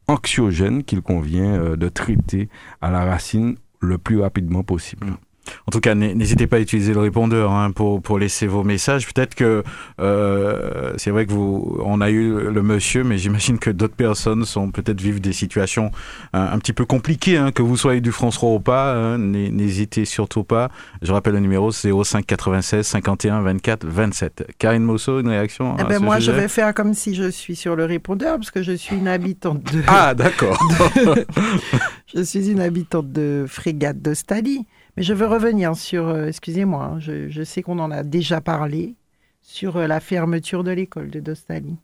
anxiogène 0.07 0.83
qu'il 0.83 1.01
convient 1.01 1.53
euh, 1.53 1.75
de 1.75 1.89
traiter 1.89 2.49
à 2.81 2.91
la 2.91 3.05
racine 3.05 3.55
le 3.79 3.97
plus 3.97 4.19
rapidement 4.19 4.63
possible. 4.63 5.07
Mm. 5.07 5.17
En 5.67 5.71
tout 5.71 5.79
cas, 5.79 5.95
n'hésitez 5.95 6.47
pas 6.47 6.57
à 6.57 6.59
utiliser 6.59 6.93
le 6.93 6.99
répondeur 6.99 7.51
hein, 7.51 7.71
pour, 7.71 8.01
pour 8.01 8.19
laisser 8.19 8.47
vos 8.47 8.63
messages. 8.63 9.07
Peut-être 9.07 9.35
que 9.35 9.63
euh, 9.99 10.93
c'est 10.97 11.11
vrai 11.11 11.25
que 11.25 11.31
vous, 11.31 11.79
on 11.83 12.01
a 12.01 12.09
eu 12.09 12.51
le 12.51 12.61
monsieur, 12.61 13.03
mais 13.03 13.17
j'imagine 13.17 13.59
que 13.59 13.69
d'autres 13.69 13.95
personnes 13.95 14.45
sont 14.45 14.71
peut-être 14.71 15.01
vivent 15.01 15.21
des 15.21 15.33
situations 15.33 15.91
un, 16.33 16.57
petit 16.59 16.73
peu 16.73 16.85
compliquées, 16.85 17.37
hein, 17.37 17.51
que 17.51 17.61
vous 17.61 17.77
soyez 17.77 18.01
du 18.01 18.11
France 18.11 18.39
ou 18.41 18.59
pas. 18.59 18.93
Hein, 18.93 19.17
n'hésitez 19.17 20.05
surtout 20.05 20.43
pas. 20.43 20.69
Je 21.01 21.11
rappelle 21.11 21.33
le 21.33 21.39
numéro, 21.39 21.71
c'est 21.71 21.91
05 21.91 22.25
96 22.25 22.85
51 22.85 23.41
24 23.41 23.85
27. 23.85 24.47
Karine 24.57 24.83
Mosso, 24.83 25.19
une 25.19 25.29
réaction 25.29 25.75
eh 25.79 25.83
ben 25.83 25.99
Moi, 25.99 26.19
je 26.19 26.31
vais 26.31 26.47
faire 26.47 26.73
comme 26.73 26.93
si 26.93 27.15
je 27.15 27.29
suis 27.29 27.55
sur 27.55 27.75
le 27.75 27.85
répondeur, 27.85 28.37
parce 28.37 28.51
que 28.51 28.63
je 28.63 28.73
suis 28.73 28.95
une 28.95 29.07
habitante 29.07 29.63
de. 29.73 29.81
Ah, 29.87 30.13
d'accord. 30.13 30.57
je 32.15 32.21
suis 32.21 32.49
une 32.49 32.61
habitante 32.61 33.11
de 33.11 33.45
Frégate 33.47 34.01
de 34.01 34.13
Stali. 34.13 34.65
Mais 34.97 35.03
je 35.03 35.13
veux 35.13 35.25
revenir 35.25 35.75
sur, 35.75 36.07
euh, 36.07 36.27
excusez-moi, 36.27 36.83
hein, 36.83 36.99
je, 36.99 37.43
sais 37.43 37.61
qu'on 37.61 37.79
en 37.79 37.91
a 37.91 38.03
déjà 38.03 38.41
parlé, 38.41 38.95
sur 39.41 39.77
euh, 39.77 39.87
la 39.87 39.99
fermeture 39.99 40.63
de 40.63 40.71
l'école 40.71 41.09
de 41.09 41.19
Dostali. 41.19 41.77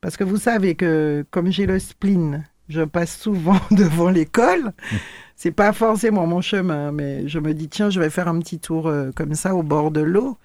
Parce 0.00 0.16
que 0.16 0.24
vous 0.24 0.36
savez 0.36 0.74
que 0.74 1.24
comme 1.30 1.50
j'ai 1.50 1.66
le 1.66 1.78
spleen, 1.78 2.44
je 2.68 2.82
passe 2.82 3.18
souvent 3.18 3.58
devant 3.70 4.10
l'école. 4.10 4.72
C'est 5.36 5.50
pas 5.52 5.72
forcément 5.72 6.26
mon 6.26 6.40
chemin, 6.40 6.92
mais 6.92 7.26
je 7.26 7.38
me 7.38 7.54
dis 7.54 7.68
tiens, 7.68 7.90
je 7.90 8.00
vais 8.00 8.10
faire 8.10 8.28
un 8.28 8.38
petit 8.38 8.58
tour 8.58 8.86
euh, 8.86 9.10
comme 9.14 9.34
ça 9.34 9.54
au 9.54 9.62
bord 9.62 9.90
de 9.90 10.00
l'eau. 10.00 10.36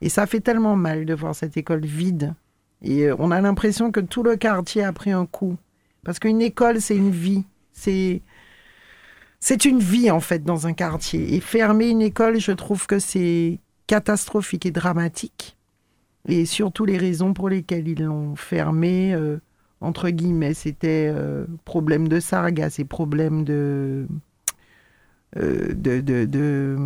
Et 0.00 0.08
ça 0.08 0.26
fait 0.26 0.40
tellement 0.40 0.76
mal 0.76 1.04
de 1.04 1.14
voir 1.14 1.34
cette 1.34 1.56
école 1.56 1.84
vide. 1.84 2.34
Et 2.82 3.10
on 3.18 3.30
a 3.30 3.40
l'impression 3.40 3.90
que 3.90 4.00
tout 4.00 4.22
le 4.22 4.36
quartier 4.36 4.82
a 4.82 4.92
pris 4.92 5.12
un 5.12 5.26
coup. 5.26 5.56
Parce 6.04 6.18
qu'une 6.18 6.40
école, 6.40 6.80
c'est 6.80 6.96
une 6.96 7.10
vie. 7.10 7.44
C'est 7.72 8.22
c'est 9.40 9.64
une 9.64 9.80
vie 9.80 10.10
en 10.10 10.20
fait 10.20 10.44
dans 10.44 10.66
un 10.66 10.74
quartier. 10.74 11.34
Et 11.34 11.40
fermer 11.40 11.88
une 11.88 12.02
école, 12.02 12.38
je 12.38 12.52
trouve 12.52 12.86
que 12.86 12.98
c'est 12.98 13.58
catastrophique 13.86 14.66
et 14.66 14.70
dramatique. 14.70 15.56
Et 16.28 16.44
surtout 16.44 16.84
les 16.84 16.98
raisons 16.98 17.32
pour 17.32 17.48
lesquelles 17.48 17.88
ils 17.88 18.04
l'ont 18.04 18.36
fermé, 18.36 19.14
euh, 19.14 19.38
entre 19.80 20.10
guillemets, 20.10 20.54
c'était 20.54 21.10
euh, 21.12 21.46
problème 21.64 22.06
de 22.06 22.20
sargasses 22.20 22.78
et 22.78 22.84
problème 22.84 23.44
de, 23.44 24.06
euh, 25.38 25.72
de, 25.72 26.00
de, 26.00 26.26
de, 26.26 26.76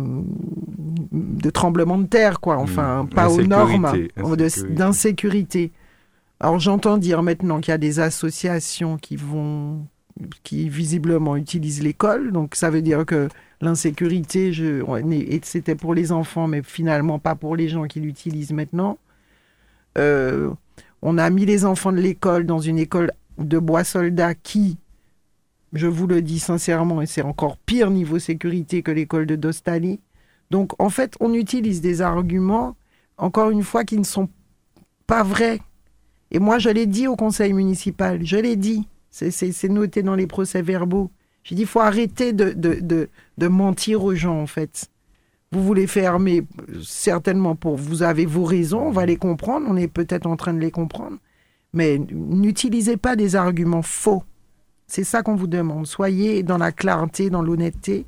tremblement 1.49 1.97
de 1.97 2.07
terre, 2.07 2.39
quoi. 2.39 2.57
Enfin, 2.57 3.03
mmh. 3.03 3.09
pas 3.09 3.29
aux 3.29 3.43
normes, 3.43 3.91
d'insécurité. 4.69 5.73
Alors 6.39 6.59
j'entends 6.59 6.97
dire 6.97 7.23
maintenant 7.23 7.59
qu'il 7.59 7.71
y 7.71 7.75
a 7.75 7.77
des 7.77 7.99
associations 7.99 8.97
qui 8.97 9.15
vont 9.15 9.85
qui 10.43 10.69
visiblement 10.69 11.35
utilisent 11.35 11.83
l'école. 11.83 12.31
Donc 12.31 12.55
ça 12.55 12.69
veut 12.69 12.81
dire 12.81 13.05
que 13.05 13.27
l'insécurité, 13.61 14.51
c'était 15.43 15.75
pour 15.75 15.93
les 15.93 16.11
enfants, 16.11 16.47
mais 16.47 16.61
finalement 16.63 17.19
pas 17.19 17.35
pour 17.35 17.55
les 17.55 17.67
gens 17.67 17.85
qui 17.85 17.99
l'utilisent 17.99 18.53
maintenant. 18.53 18.97
Euh, 19.97 20.51
on 21.01 21.17
a 21.17 21.29
mis 21.29 21.45
les 21.45 21.65
enfants 21.65 21.91
de 21.91 21.99
l'école 21.99 22.45
dans 22.45 22.59
une 22.59 22.79
école 22.79 23.11
de 23.37 23.59
bois 23.59 23.83
soldats 23.83 24.35
qui, 24.35 24.77
je 25.73 25.87
vous 25.87 26.07
le 26.07 26.21
dis 26.21 26.39
sincèrement, 26.39 27.01
et 27.01 27.05
c'est 27.05 27.21
encore 27.21 27.57
pire 27.57 27.91
niveau 27.91 28.19
sécurité 28.19 28.81
que 28.81 28.91
l'école 28.91 29.25
de 29.25 29.35
Dostali. 29.35 29.99
Donc 30.51 30.79
en 30.81 30.89
fait, 30.89 31.15
on 31.19 31.33
utilise 31.33 31.81
des 31.81 32.01
arguments, 32.01 32.75
encore 33.17 33.49
une 33.49 33.63
fois, 33.63 33.83
qui 33.83 33.97
ne 33.97 34.03
sont 34.03 34.29
pas 35.07 35.23
vrais. 35.23 35.59
Et 36.31 36.39
moi, 36.39 36.59
je 36.59 36.69
l'ai 36.69 36.85
dit 36.85 37.07
au 37.07 37.15
conseil 37.15 37.53
municipal, 37.53 38.25
je 38.25 38.37
l'ai 38.37 38.55
dit. 38.55 38.87
C'est 39.15 39.69
noté 39.69 40.03
dans 40.03 40.15
les 40.15 40.27
procès-verbaux. 40.27 41.09
J'ai 41.43 41.55
dit, 41.55 41.61
il 41.61 41.67
faut 41.67 41.79
arrêter 41.79 42.33
de, 42.33 42.51
de, 42.51 43.07
de, 43.37 43.47
mentir 43.47 44.03
aux 44.03 44.13
gens, 44.13 44.41
en 44.41 44.47
fait. 44.47 44.89
Vous 45.51 45.63
voulez 45.63 45.87
fermer, 45.87 46.43
certainement 46.83 47.55
pour... 47.55 47.77
Vous 47.77 48.03
avez 48.03 48.25
vos 48.25 48.43
raisons, 48.43 48.87
on 48.87 48.91
va 48.91 49.05
les 49.05 49.15
comprendre, 49.15 49.67
on 49.69 49.77
est 49.77 49.87
peut-être 49.87 50.25
en 50.25 50.35
train 50.35 50.53
de 50.53 50.59
les 50.59 50.71
comprendre. 50.71 51.17
Mais 51.71 51.97
n'utilisez 52.11 52.97
pas 52.97 53.15
des 53.15 53.37
arguments 53.37 53.83
faux. 53.83 54.23
C'est 54.87 55.05
ça 55.05 55.23
qu'on 55.23 55.35
vous 55.35 55.47
demande. 55.47 55.87
Soyez 55.87 56.43
dans 56.43 56.57
la 56.57 56.73
clarté, 56.73 57.29
dans 57.29 57.41
l'honnêteté. 57.41 58.05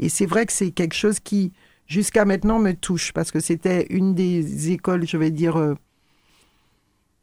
Et 0.00 0.08
c'est 0.08 0.26
vrai 0.26 0.44
que 0.44 0.52
c'est 0.52 0.72
quelque 0.72 0.94
chose 0.94 1.20
qui, 1.20 1.52
jusqu'à 1.86 2.24
maintenant, 2.24 2.58
me 2.58 2.72
touche, 2.72 3.12
parce 3.12 3.30
que 3.30 3.38
c'était 3.38 3.86
une 3.90 4.14
des 4.14 4.72
écoles, 4.72 5.06
je 5.06 5.16
vais 5.18 5.30
dire, 5.30 5.56
euh, 5.56 5.74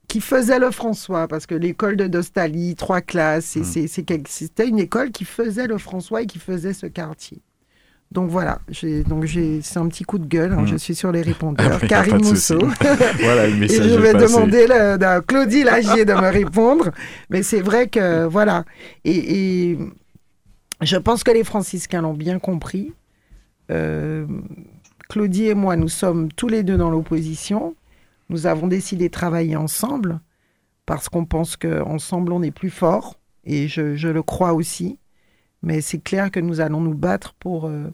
qui 0.07 0.21
faisait 0.21 0.59
le 0.59 0.71
François, 0.71 1.27
parce 1.27 1.45
que 1.45 1.55
l'école 1.55 1.95
de 1.95 2.07
Dostali, 2.07 2.75
trois 2.75 3.01
classes, 3.01 3.55
hmm. 3.55 3.87
c'était 3.87 4.67
une 4.67 4.79
école 4.79 5.11
qui 5.11 5.25
faisait 5.25 5.67
le 5.67 5.77
François 5.77 6.21
et 6.21 6.25
qui 6.25 6.39
faisait 6.39 6.73
ce 6.73 6.85
quartier. 6.85 7.41
Donc 8.11 8.29
voilà, 8.29 8.59
donc 9.07 9.27
c'est 9.27 9.77
un 9.77 9.87
petit 9.87 10.03
coup 10.03 10.19
de 10.19 10.27
gueule. 10.27 10.53
Hein, 10.53 10.61
hmm. 10.61 10.67
Je 10.67 10.75
suis 10.77 10.95
sur 10.95 11.11
les 11.11 11.21
répondeurs. 11.21 11.81
Karine 11.81 12.23
Mousseau. 12.23 12.59
voilà, 13.19 13.47
le 13.47 13.55
message 13.59 13.85
et 13.85 13.89
je 13.89 13.99
vais 13.99 14.13
demander 14.13 14.67
à 14.71 15.21
Claudie 15.21 15.63
Lagier 15.63 16.05
de 16.05 16.13
me 16.13 16.31
répondre. 16.31 16.91
Mais 17.29 17.43
c'est 17.43 17.61
vrai 17.61 17.87
que 17.87 18.25
voilà. 18.25 18.63
Et, 19.03 19.77
je 20.81 20.97
pense 20.97 21.23
que 21.23 21.31
les 21.31 21.43
franciscains 21.43 22.01
l'ont 22.01 22.13
bien 22.13 22.37
compris. 22.39 22.93
Euh, 23.71 24.25
Claudie 25.09 25.47
et 25.47 25.55
moi, 25.55 25.75
nous 25.75 25.89
sommes 25.89 26.31
tous 26.31 26.47
les 26.47 26.63
deux 26.63 26.77
dans 26.77 26.89
l'opposition. 26.91 27.75
Nous 28.29 28.47
avons 28.47 28.67
décidé 28.67 29.07
de 29.07 29.13
travailler 29.13 29.55
ensemble 29.55 30.19
parce 30.85 31.09
qu'on 31.09 31.25
pense 31.25 31.57
qu'ensemble 31.57 32.31
on 32.31 32.41
est 32.41 32.51
plus 32.51 32.69
fort 32.69 33.19
et 33.43 33.67
je, 33.67 34.07
le 34.07 34.23
crois 34.23 34.53
aussi. 34.53 34.99
Mais 35.61 35.81
c'est 35.81 35.99
clair 35.99 36.31
que 36.31 36.39
nous 36.39 36.59
allons 36.59 36.81
nous 36.81 36.93
battre 36.93 37.33
pour 37.39 37.65
euh, 37.65 37.89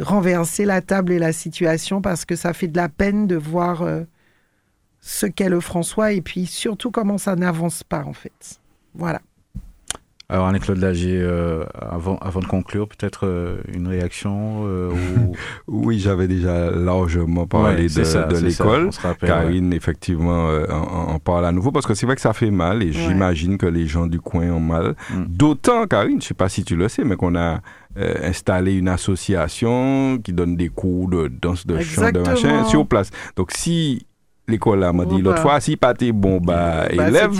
renverser 0.00 0.64
la 0.64 0.80
table 0.80 1.12
et 1.12 1.18
la 1.18 1.32
situation 1.32 2.02
parce 2.02 2.24
que 2.24 2.36
ça 2.36 2.52
fait 2.52 2.68
de 2.68 2.76
la 2.76 2.88
peine 2.88 3.26
de 3.26 3.36
voir 3.36 3.82
euh, 3.82 4.02
ce 5.00 5.26
qu'est 5.26 5.48
le 5.48 5.60
François 5.60 6.12
et 6.12 6.20
puis 6.20 6.46
surtout 6.46 6.90
comment 6.90 7.18
ça 7.18 7.36
n'avance 7.36 7.82
pas 7.82 8.04
en 8.04 8.12
fait. 8.12 8.60
Voilà. 8.94 9.20
Alors, 10.32 10.46
Anne-Claude 10.46 10.78
Lagier, 10.78 11.20
euh, 11.20 11.64
avant, 11.78 12.16
avant 12.22 12.40
de 12.40 12.46
conclure, 12.46 12.88
peut-être 12.88 13.26
euh, 13.26 13.58
une 13.70 13.86
réaction 13.86 14.62
euh, 14.64 14.90
Oui, 15.68 15.98
j'avais 15.98 16.26
déjà 16.26 16.70
largement 16.70 17.46
parlé 17.46 17.86
de, 17.88 18.42
l'école. 18.42 18.88
Karine, 19.20 19.74
effectivement, 19.74 20.48
en, 20.70 21.18
parle 21.18 21.44
à 21.44 21.52
nouveau 21.52 21.70
parce 21.70 21.86
que 21.86 21.92
c'est 21.92 22.06
vrai 22.06 22.14
que 22.14 22.22
ça 22.22 22.32
fait 22.32 22.50
mal 22.50 22.82
et 22.82 22.92
j'imagine 22.92 23.58
que 23.58 23.66
les 23.66 23.86
gens 23.86 24.06
du 24.06 24.20
coin 24.20 24.48
ont 24.48 24.58
mal. 24.58 24.94
Mm. 25.10 25.24
D'autant, 25.28 25.86
Karine, 25.86 26.12
je 26.12 26.16
ne 26.16 26.28
sais 26.28 26.34
pas 26.34 26.48
si 26.48 26.64
tu 26.64 26.76
le 26.76 26.88
sais, 26.88 27.04
mais 27.04 27.16
qu'on 27.16 27.36
a 27.36 27.60
installé 27.94 28.72
une 28.72 28.88
association 28.88 30.18
qui 30.24 30.32
donne 30.32 30.56
des 30.56 30.70
cours 30.70 31.10
de 31.10 31.28
danse 31.28 31.66
de 31.66 31.78
chant, 31.80 32.10
de 32.10 32.20
machin 32.20 32.64
sur 32.64 32.86
place. 32.86 33.10
Donc, 33.36 33.50
si 33.50 34.06
l'école 34.52 34.78
là, 34.80 34.92
m'a 34.92 35.04
dit 35.04 35.20
l'autre 35.20 35.36
bah. 35.36 35.42
fois, 35.42 35.60
si 35.60 35.76
pas 35.76 35.92
t'es 35.94 36.12
bon, 36.12 36.38
bah, 36.40 36.86
Bah, 36.96 37.08
élève. 37.08 37.30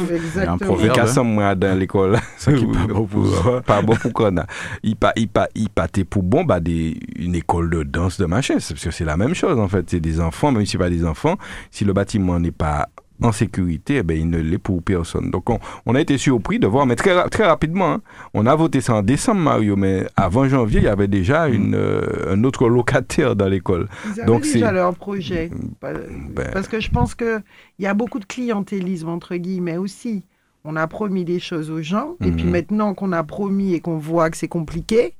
un 0.48 0.58
proverbe, 0.58 0.80
Il 0.86 0.92
casse 0.92 1.16
moi 1.18 1.54
dans 1.54 1.78
l'école. 1.78 2.18
Ça 2.36 2.52
qui 2.52 2.64
est 2.64 2.66
pas 2.72 2.86
bon 2.92 3.06
pour- 3.06 3.62
pas 3.62 3.82
bon 3.82 3.94
pour 3.94 4.12
qu'on 4.12 4.36
a. 4.38 4.46
Il 4.82 4.96
pas, 4.96 5.12
il 5.16 5.28
pas, 5.28 5.48
il 5.54 5.68
pas 5.68 5.86
t'es 5.88 6.04
pour 6.04 6.22
bon, 6.24 6.44
bah, 6.44 6.58
des, 6.60 6.98
une 7.16 7.34
école 7.36 7.70
de 7.70 7.82
danse 7.84 8.18
de 8.18 8.26
machin. 8.26 8.56
C'est 8.58 8.74
parce 8.74 8.84
que 8.84 8.90
c'est 8.90 9.04
la 9.04 9.16
même 9.16 9.34
chose, 9.34 9.58
en 9.58 9.68
fait. 9.68 9.84
C'est 9.88 10.00
des 10.00 10.20
enfants, 10.20 10.50
même 10.50 10.64
si 10.64 10.72
c'est 10.72 10.78
pas 10.78 10.90
des 10.90 11.04
enfants. 11.06 11.36
Si 11.70 11.84
le 11.84 11.92
bâtiment 11.92 12.38
n'est 12.40 12.50
pas 12.50 12.88
en 13.20 13.32
sécurité, 13.32 13.96
eh 13.96 14.02
ben, 14.02 14.16
il 14.16 14.28
ne 14.30 14.38
l'est 14.38 14.58
pour 14.58 14.82
personne. 14.82 15.30
Donc, 15.30 15.50
on, 15.50 15.58
on 15.86 15.94
a 15.94 16.00
été 16.00 16.18
surpris 16.18 16.58
de 16.58 16.66
voir, 16.66 16.86
mais 16.86 16.96
très, 16.96 17.12
ra- 17.12 17.28
très 17.28 17.44
rapidement, 17.46 17.92
hein. 17.92 18.02
on 18.34 18.46
a 18.46 18.54
voté 18.54 18.80
ça 18.80 18.94
en 18.94 19.02
décembre, 19.02 19.40
Mario, 19.40 19.76
mais 19.76 20.06
avant 20.16 20.48
janvier, 20.48 20.80
il 20.80 20.84
y 20.84 20.88
avait 20.88 21.08
déjà 21.08 21.48
une, 21.48 21.74
euh, 21.74 22.32
un 22.32 22.42
autre 22.44 22.68
locataire 22.68 23.36
dans 23.36 23.48
l'école. 23.48 23.88
Ils 24.06 24.20
avaient 24.20 24.26
Donc, 24.26 24.42
déjà 24.42 24.72
leur 24.72 24.94
projet. 24.94 25.50
Pa- 25.80 25.92
Ben, 25.92 26.50
Parce 26.52 26.68
que 26.68 26.80
je 26.80 26.90
pense 26.90 27.14
qu'il 27.14 27.42
y 27.78 27.86
a 27.86 27.94
beaucoup 27.94 28.18
de 28.18 28.24
clientélisme, 28.24 29.08
entre 29.08 29.36
guillemets, 29.36 29.76
aussi. 29.76 30.24
On 30.64 30.76
a 30.76 30.86
promis 30.86 31.24
des 31.24 31.40
choses 31.40 31.70
aux 31.70 31.82
gens, 31.82 32.16
et 32.24 32.30
puis 32.30 32.44
Mhm. 32.44 32.50
maintenant 32.50 32.94
qu'on 32.94 33.12
a 33.12 33.22
promis 33.24 33.74
et 33.74 33.80
qu'on 33.80 33.98
voit 33.98 34.30
que 34.30 34.36
c'est 34.36 34.48
compliqué, 34.48 35.14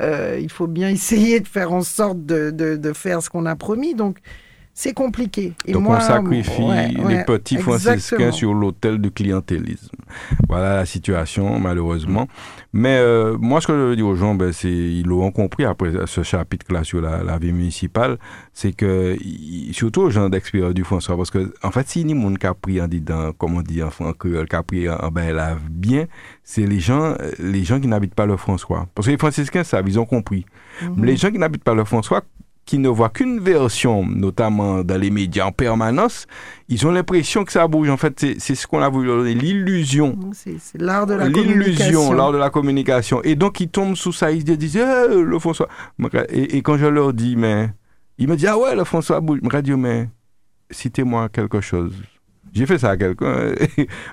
euh, 0.00 0.38
il 0.40 0.50
faut 0.50 0.66
bien 0.66 0.88
essayer 1.30 1.40
de 1.40 1.48
faire 1.48 1.72
en 1.72 1.82
sorte 1.82 2.24
de, 2.26 2.50
de- 2.50 2.76
de 2.76 2.92
faire 2.92 3.22
ce 3.22 3.30
qu'on 3.30 3.46
a 3.46 3.56
promis. 3.56 3.94
Donc, 3.94 4.18
c'est 4.78 4.92
compliqué. 4.92 5.54
Et 5.64 5.72
Donc 5.72 5.84
moi, 5.84 5.96
on 5.96 6.00
sacrifie 6.00 6.62
ouais, 6.62 6.88
les 6.88 7.02
ouais, 7.02 7.24
petits 7.24 7.56
franciscains 7.56 8.30
sur 8.30 8.52
l'autel 8.52 8.98
du 8.98 9.10
clientélisme. 9.10 9.96
Voilà 10.50 10.76
la 10.76 10.84
situation, 10.84 11.58
malheureusement. 11.58 12.28
Mais 12.74 12.98
euh, 12.98 13.38
moi, 13.40 13.62
ce 13.62 13.68
que 13.68 13.72
je 13.72 13.78
veux 13.78 13.96
dire 13.96 14.06
aux 14.06 14.16
gens, 14.16 14.34
ben, 14.34 14.52
c'est 14.52 14.68
ils 14.68 15.06
l'auront 15.06 15.30
compris 15.30 15.64
après 15.64 15.92
ce 16.04 16.22
chapitre-là 16.22 16.84
sur 16.84 17.00
la, 17.00 17.22
la 17.22 17.38
vie 17.38 17.52
municipale, 17.52 18.18
c'est 18.52 18.72
que, 18.72 19.16
surtout 19.72 20.02
aux 20.02 20.10
gens 20.10 20.28
d'expérience 20.28 20.74
du 20.74 20.84
François, 20.84 21.16
parce 21.16 21.30
que, 21.30 21.54
en 21.62 21.70
fait, 21.70 21.88
si 21.88 22.04
ni 22.04 22.12
monde 22.12 22.36
qui 22.36 22.46
a 22.46 22.52
pris 22.52 22.78
en 22.78 22.86
disant, 22.86 23.32
comme 23.32 23.56
on 23.56 23.62
dit 23.62 23.82
en 23.82 23.88
créole, 24.12 24.46
qui 24.46 24.56
a 24.56 24.62
pris 24.62 24.90
en, 24.90 24.96
en 24.96 25.10
ben, 25.10 25.56
bien, 25.70 26.04
c'est 26.44 26.66
les 26.66 26.80
gens, 26.80 27.14
les 27.38 27.64
gens 27.64 27.80
qui 27.80 27.88
n'habitent 27.88 28.14
pas 28.14 28.26
le 28.26 28.36
François. 28.36 28.86
Parce 28.94 29.06
que 29.06 29.12
les 29.12 29.18
franciscains 29.18 29.64
savent, 29.64 29.88
ils 29.88 29.98
ont 29.98 30.04
compris. 30.04 30.44
Mhm. 30.82 31.02
Les 31.02 31.16
gens 31.16 31.30
qui 31.30 31.38
n'habitent 31.38 31.64
pas 31.64 31.74
le 31.74 31.84
François, 31.84 32.22
qui 32.66 32.78
ne 32.78 32.88
voient 32.88 33.08
qu'une 33.10 33.38
version, 33.40 34.04
notamment 34.04 34.82
dans 34.82 35.00
les 35.00 35.10
médias 35.10 35.46
en 35.46 35.52
permanence, 35.52 36.26
ils 36.68 36.84
ont 36.86 36.90
l'impression 36.90 37.44
que 37.44 37.52
ça 37.52 37.66
bouge. 37.68 37.88
En 37.88 37.96
fait, 37.96 38.18
c'est- 38.18 38.36
c'est 38.40 38.54
ce 38.56 38.66
qu'on 38.66 38.82
a 38.82 38.88
voulu 38.88 39.06
leur 39.06 39.18
donner, 39.18 39.34
l'illusion. 39.34 40.18
C'est 40.32 40.56
c'est 40.58 40.80
l'art 40.82 41.06
de 41.06 41.14
la 41.14 41.28
L'illusion, 41.28 41.52
communication. 41.54 42.12
l'art 42.12 42.32
de 42.32 42.38
la 42.38 42.50
communication. 42.50 43.22
Et 43.22 43.36
donc, 43.36 43.60
ils 43.60 43.68
tombent 43.68 43.94
sous 43.94 44.12
ça, 44.12 44.32
ils 44.32 44.40
se 44.40 44.52
disent, 44.52 44.76
Eh, 44.76 45.14
le 45.22 45.38
François. 45.38 45.68
Et, 46.28 46.56
et 46.56 46.62
quand 46.62 46.76
je 46.76 46.86
leur 46.86 47.12
dis, 47.14 47.36
mais. 47.36 47.70
Ils 48.18 48.26
me 48.28 48.34
disent, 48.36 48.48
ah 48.50 48.58
ouais, 48.58 48.74
le 48.74 48.82
François 48.84 49.20
bouge. 49.20 49.38
Dis, 49.62 49.72
mais 49.74 50.08
citez-moi 50.70 51.28
quelque 51.28 51.60
chose. 51.60 51.92
J'ai 52.52 52.64
fait 52.66 52.78
ça 52.78 52.90
à 52.90 52.96
quelqu'un, 52.96 53.52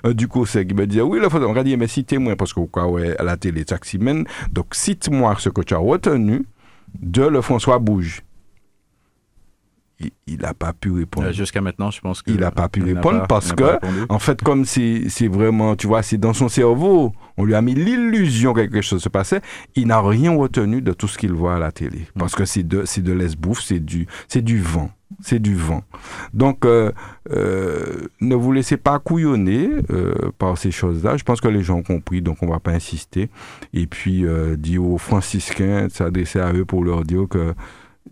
un 0.04 0.12
du 0.12 0.28
conseil 0.28 0.66
qui 0.66 0.74
me 0.74 0.86
dit, 0.86 1.00
oui, 1.00 1.18
le 1.18 1.28
François. 1.28 1.48
On 1.48 1.62
dit, 1.62 1.76
mais 1.76 1.88
citez-moi, 1.88 2.36
parce 2.36 2.52
que 2.52 2.60
quoi, 2.60 2.86
ouais, 2.86 3.16
à 3.18 3.22
la 3.24 3.36
télé, 3.36 3.64
semaine. 3.82 4.24
Donc, 4.52 4.74
cite-moi 4.74 5.34
ce 5.38 5.48
que 5.48 5.62
tu 5.62 5.74
as 5.74 5.78
retenu 5.78 6.44
de 7.00 7.22
le 7.22 7.40
François 7.40 7.78
bouge. 7.78 8.20
Il 10.26 10.40
n'a 10.40 10.54
pas 10.54 10.72
pu 10.72 10.90
répondre. 10.90 11.28
Euh, 11.28 11.32
Jusqu'à 11.32 11.60
maintenant, 11.60 11.90
je 11.90 12.00
pense 12.00 12.22
qu'il 12.22 12.34
Il 12.34 12.40
n'a 12.40 12.50
pas 12.50 12.68
pu 12.68 12.82
répondre 12.82 13.20
pas- 13.20 13.26
parce 13.26 13.52
que, 13.52 13.78
en 14.08 14.18
fait, 14.18 14.42
comme 14.42 14.64
c'est 14.64 15.28
vraiment, 15.28 15.76
tu 15.76 15.86
vois, 15.86 16.02
c'est 16.02 16.18
dans 16.18 16.32
son 16.32 16.48
cerveau, 16.48 17.12
on 17.36 17.44
lui 17.44 17.54
a 17.54 17.62
mis 17.62 17.74
l'illusion 17.74 18.52
que 18.52 18.60
quelque 18.60 18.80
chose 18.82 19.02
se 19.02 19.08
passait, 19.08 19.40
il 19.76 19.86
n'a 19.86 20.00
rien 20.00 20.36
retenu 20.36 20.82
de 20.82 20.92
tout 20.92 21.08
ce 21.08 21.16
qu'il 21.18 21.32
voit 21.32 21.56
à 21.56 21.58
la 21.58 21.72
télé. 21.72 22.00
Mm. 22.14 22.18
Parce 22.18 22.34
que 22.34 22.44
c'est 22.44 22.62
de, 22.66 22.84
de 23.00 23.12
l'esbouffe, 23.12 23.60
c'est 23.62 23.80
du, 23.80 24.06
c'est 24.28 24.42
du 24.42 24.60
vent. 24.60 24.90
C'est 25.20 25.38
du 25.38 25.54
vent. 25.54 25.84
Donc, 26.32 26.64
euh, 26.64 26.90
euh, 27.30 28.08
ne 28.20 28.34
vous 28.34 28.50
laissez 28.50 28.76
pas 28.76 28.98
couillonner 28.98 29.70
euh, 29.90 30.12
par 30.38 30.58
ces 30.58 30.72
choses-là. 30.72 31.16
Je 31.16 31.22
pense 31.22 31.40
que 31.40 31.46
les 31.46 31.62
gens 31.62 31.76
ont 31.76 31.82
compris, 31.84 32.20
donc 32.20 32.38
on 32.42 32.48
va 32.48 32.58
pas 32.58 32.72
insister. 32.72 33.30
Et 33.72 33.86
puis, 33.86 34.24
dire 34.58 34.84
aux 34.84 34.98
franciscains 34.98 35.88
s'adresser 35.88 36.40
à 36.40 36.52
eux 36.52 36.64
pour 36.64 36.84
leur 36.84 37.04
dire 37.04 37.26
que 37.30 37.54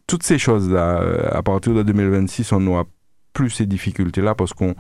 toutes 0.06 0.23
ces 0.23 0.39
choses-là, 0.39 1.01
euh, 1.01 1.28
à 1.31 1.43
partir 1.43 1.74
de 1.74 1.82
2026, 1.82 2.52
on 2.52 2.60
n'aura 2.60 2.85
plus 3.32 3.51
ces 3.51 3.66
difficultés-là 3.66 4.35
parce 4.35 4.52
qu'on 4.52 4.74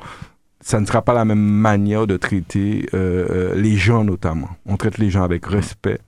ça 0.62 0.80
ne 0.80 0.86
sera 0.86 1.02
pas 1.02 1.12
la 1.12 1.24
même 1.24 1.42
manière 1.42 2.06
de 2.06 2.16
traiter 2.16 2.88
euh, 2.94 3.26
euh, 3.30 3.54
les 3.54 3.76
gens 3.76 4.04
notamment. 4.04 4.48
On 4.64 4.76
traite 4.76 4.98
les 4.98 5.10
gens 5.10 5.24
avec 5.24 5.44
respect, 5.46 5.98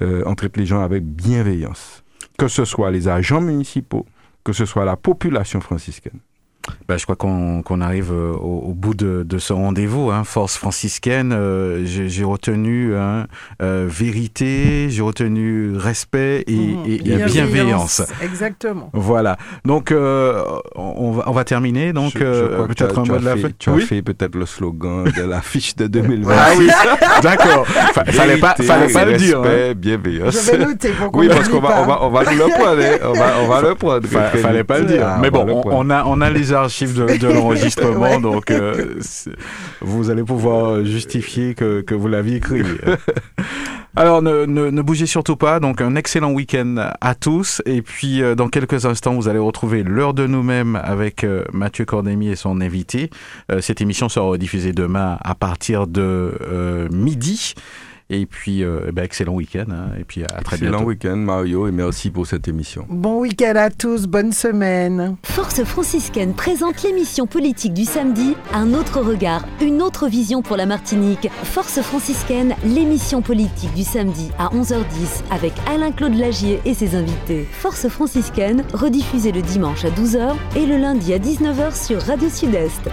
euh, 0.00 0.22
on 0.26 0.34
traite 0.34 0.56
les 0.56 0.66
gens 0.66 0.80
avec 0.80 1.04
bienveillance. 1.04 2.02
Que 2.38 2.48
ce 2.48 2.64
soit 2.64 2.90
les 2.90 3.08
agents 3.08 3.42
municipaux, 3.42 4.06
que 4.42 4.54
ce 4.54 4.64
soit 4.64 4.86
la 4.86 4.96
population 4.96 5.60
franciscaine. 5.60 6.20
Bah, 6.88 6.96
je 6.98 7.04
crois 7.04 7.16
qu'on 7.16 7.80
arrive 7.80 8.12
euh, 8.12 8.32
au, 8.32 8.64
au 8.68 8.74
bout 8.74 8.94
de, 8.94 9.22
de 9.26 9.38
ce 9.38 9.52
rendez-vous. 9.52 10.10
Hein. 10.10 10.24
Force 10.24 10.56
franciscaine, 10.56 11.32
euh, 11.32 11.82
j'ai 11.84 12.22
retenu 12.24 12.94
hein, 12.96 13.26
euh, 13.62 13.86
vérité, 13.88 14.88
j'ai 14.90 15.00
retenu 15.02 15.76
respect 15.76 16.44
et, 16.46 16.52
Mhm. 16.54 16.84
et- 16.86 17.12
et 17.12 17.16
bienveillance. 17.24 18.02
Exactement. 18.22 18.90
Voilà. 18.92 19.36
Donc, 19.64 19.90
euh, 19.90 20.42
on, 20.74 21.12
va, 21.12 21.24
on 21.28 21.32
va 21.32 21.44
terminer. 21.44 21.92
Donc, 21.92 22.12
Je- 22.14 22.18
je 22.18 22.24
euh, 22.24 22.54
crois 22.54 22.68
que 22.68 22.74
tu 22.74 22.82
as- 22.82 22.86
peut-être 22.86 22.98
un 22.98 23.02
tu 23.04 23.10
mot 23.10 23.16
as 23.16 23.20
de 23.20 23.24
la 23.24 23.34
fait- 23.36 23.40
fin. 23.42 23.48
Tu 23.58 23.70
as 23.70 23.72
Oui 23.72 23.82
fait 23.82 24.02
peut-être 24.02 24.34
le 24.36 24.46
slogan 24.46 25.04
de 25.04 25.22
l'affiche 25.22 25.74
de 25.76 25.86
2020. 25.86 26.34
Ah 26.36 26.50
oui, 26.58 26.68
d'accord. 27.22 27.66
Fa- 27.66 28.04
Fallait 28.04 28.36
pas, 28.36 28.54
fallait 28.56 28.92
pas 28.92 29.04
le 29.06 29.16
dire. 29.16 29.38
hein. 29.38 29.42
Respect, 29.42 29.74
bienveillance. 29.76 30.46
Je 30.46 30.50
vais 30.52 30.58
noter 30.64 30.90
Oui, 31.14 31.28
parce 31.28 31.48
qu'on 31.48 31.60
va, 31.60 31.82
on 31.82 31.86
va, 31.86 32.02
on 32.04 32.10
va 32.10 32.22
le 32.24 32.38
prendre. 32.50 32.82
On 33.04 33.12
va, 33.18 33.34
on 33.42 33.48
va 33.48 33.62
le 33.62 33.74
prendre. 33.74 34.06
Fallait 34.06 34.64
pas 34.64 34.78
le 34.80 34.84
dire. 34.84 35.06
Mais 35.22 35.30
bon, 35.30 35.62
on 35.64 35.88
a, 35.90 36.04
on 36.04 36.20
a 36.20 36.28
les 36.30 36.49
archives 36.52 36.94
de, 36.94 37.18
de 37.18 37.28
l'enregistrement, 37.32 38.00
Ouais. 38.00 38.20
donc 38.20 38.50
euh, 38.50 38.94
vous 39.80 40.10
allez 40.10 40.22
pouvoir 40.24 40.84
justifier 40.84 41.54
que, 41.54 41.80
que 41.80 41.94
vous 41.94 42.08
l'aviez 42.08 42.36
écrit. 42.36 42.62
Alors, 43.96 44.22
ne, 44.22 44.44
ne, 44.46 44.70
ne 44.70 44.82
bougez 44.82 45.06
surtout 45.06 45.34
pas. 45.34 45.58
Donc, 45.58 45.80
un 45.80 45.96
excellent 45.96 46.30
week-end 46.30 46.76
à 47.00 47.14
tous. 47.16 47.60
Et 47.66 47.82
puis, 47.82 48.22
euh, 48.22 48.36
dans 48.36 48.48
quelques 48.48 48.86
instants, 48.86 49.14
vous 49.14 49.28
allez 49.28 49.40
retrouver 49.40 49.82
l'heure 49.82 50.14
de 50.14 50.28
nous-mêmes 50.28 50.80
avec 50.82 51.24
euh, 51.24 51.42
Mathieu 51.52 51.84
Cordémy 51.84 52.28
et 52.28 52.36
son 52.36 52.60
invité. 52.60 53.10
Euh, 53.50 53.60
cette 53.60 53.80
émission 53.80 54.08
sera 54.08 54.38
diffusée 54.38 54.72
demain 54.72 55.18
à 55.22 55.34
partir 55.34 55.88
de 55.88 56.34
euh, 56.40 56.88
midi. 56.92 57.54
Et 58.12 58.26
puis, 58.26 58.64
euh, 58.64 58.86
eh 58.88 58.92
ben, 58.92 59.04
excellent 59.04 59.34
week-end. 59.34 59.66
hein. 59.70 59.90
et 59.98 60.02
puis, 60.02 60.24
à 60.24 60.42
très 60.42 60.56
Excellent 60.56 60.78
bientôt. 60.78 60.86
week-end, 60.88 61.16
Mario, 61.16 61.68
et 61.68 61.70
merci 61.70 62.10
pour 62.10 62.26
cette 62.26 62.48
émission. 62.48 62.84
Bon 62.88 63.20
week-end 63.20 63.52
à 63.54 63.70
tous, 63.70 64.06
bonne 64.08 64.32
semaine. 64.32 65.16
Force 65.24 65.62
franciscaine 65.62 66.34
présente 66.34 66.82
l'émission 66.82 67.28
politique 67.28 67.72
du 67.72 67.84
samedi, 67.84 68.34
un 68.52 68.74
autre 68.74 69.00
regard, 69.00 69.46
une 69.62 69.80
autre 69.80 70.08
vision 70.08 70.42
pour 70.42 70.56
la 70.56 70.66
Martinique. 70.66 71.28
Force 71.44 71.80
franciscaine, 71.82 72.56
l'émission 72.64 73.22
politique 73.22 73.72
du 73.74 73.84
samedi 73.84 74.30
à 74.40 74.48
11h10 74.48 75.22
avec 75.30 75.52
Alain-Claude 75.72 76.16
Lagier 76.16 76.60
et 76.64 76.74
ses 76.74 76.96
invités. 76.96 77.46
Force 77.52 77.86
franciscaine, 77.88 78.64
rediffusée 78.74 79.30
le 79.30 79.42
dimanche 79.42 79.84
à 79.84 79.90
12h 79.90 80.34
et 80.56 80.66
le 80.66 80.78
lundi 80.78 81.12
à 81.14 81.18
19h 81.20 81.80
sur 81.86 82.02
Radio 82.02 82.28
Sud-Est. 82.28 82.88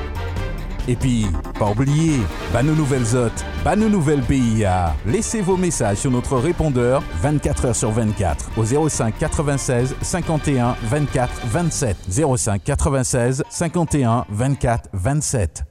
Et 0.88 0.95
puis, 0.95 1.27
pas 1.59 1.69
oublier, 1.69 2.19
bah 2.53 2.64
nos 2.64 2.73
nouvelles 2.76 3.15
hôtes, 3.15 3.45
bah 3.64 3.76
nos 3.76 3.89
nouvelles 3.89 4.22
PIA. 4.22 4.95
Laissez 5.05 5.41
vos 5.41 5.57
messages 5.57 5.97
sur 5.97 6.11
notre 6.11 6.38
répondeur 6.38 7.03
24 7.22 7.65
heures 7.65 7.76
sur 7.76 7.91
24 7.91 8.51
au 8.57 8.89
05 8.89 9.18
96 9.18 9.95
51 10.01 10.76
24 10.84 11.31
27. 11.47 11.97
05 12.09 12.64
96 12.64 13.43
51 13.49 14.26
24 14.30 14.89
27. 14.93 15.64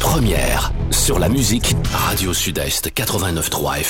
Première 0.00 0.72
sur 0.90 1.18
la 1.18 1.28
musique 1.28 1.74
Radio 1.92 2.32
Sud-Est 2.32 2.88
89.3 2.88 3.80
FM. 3.80 3.84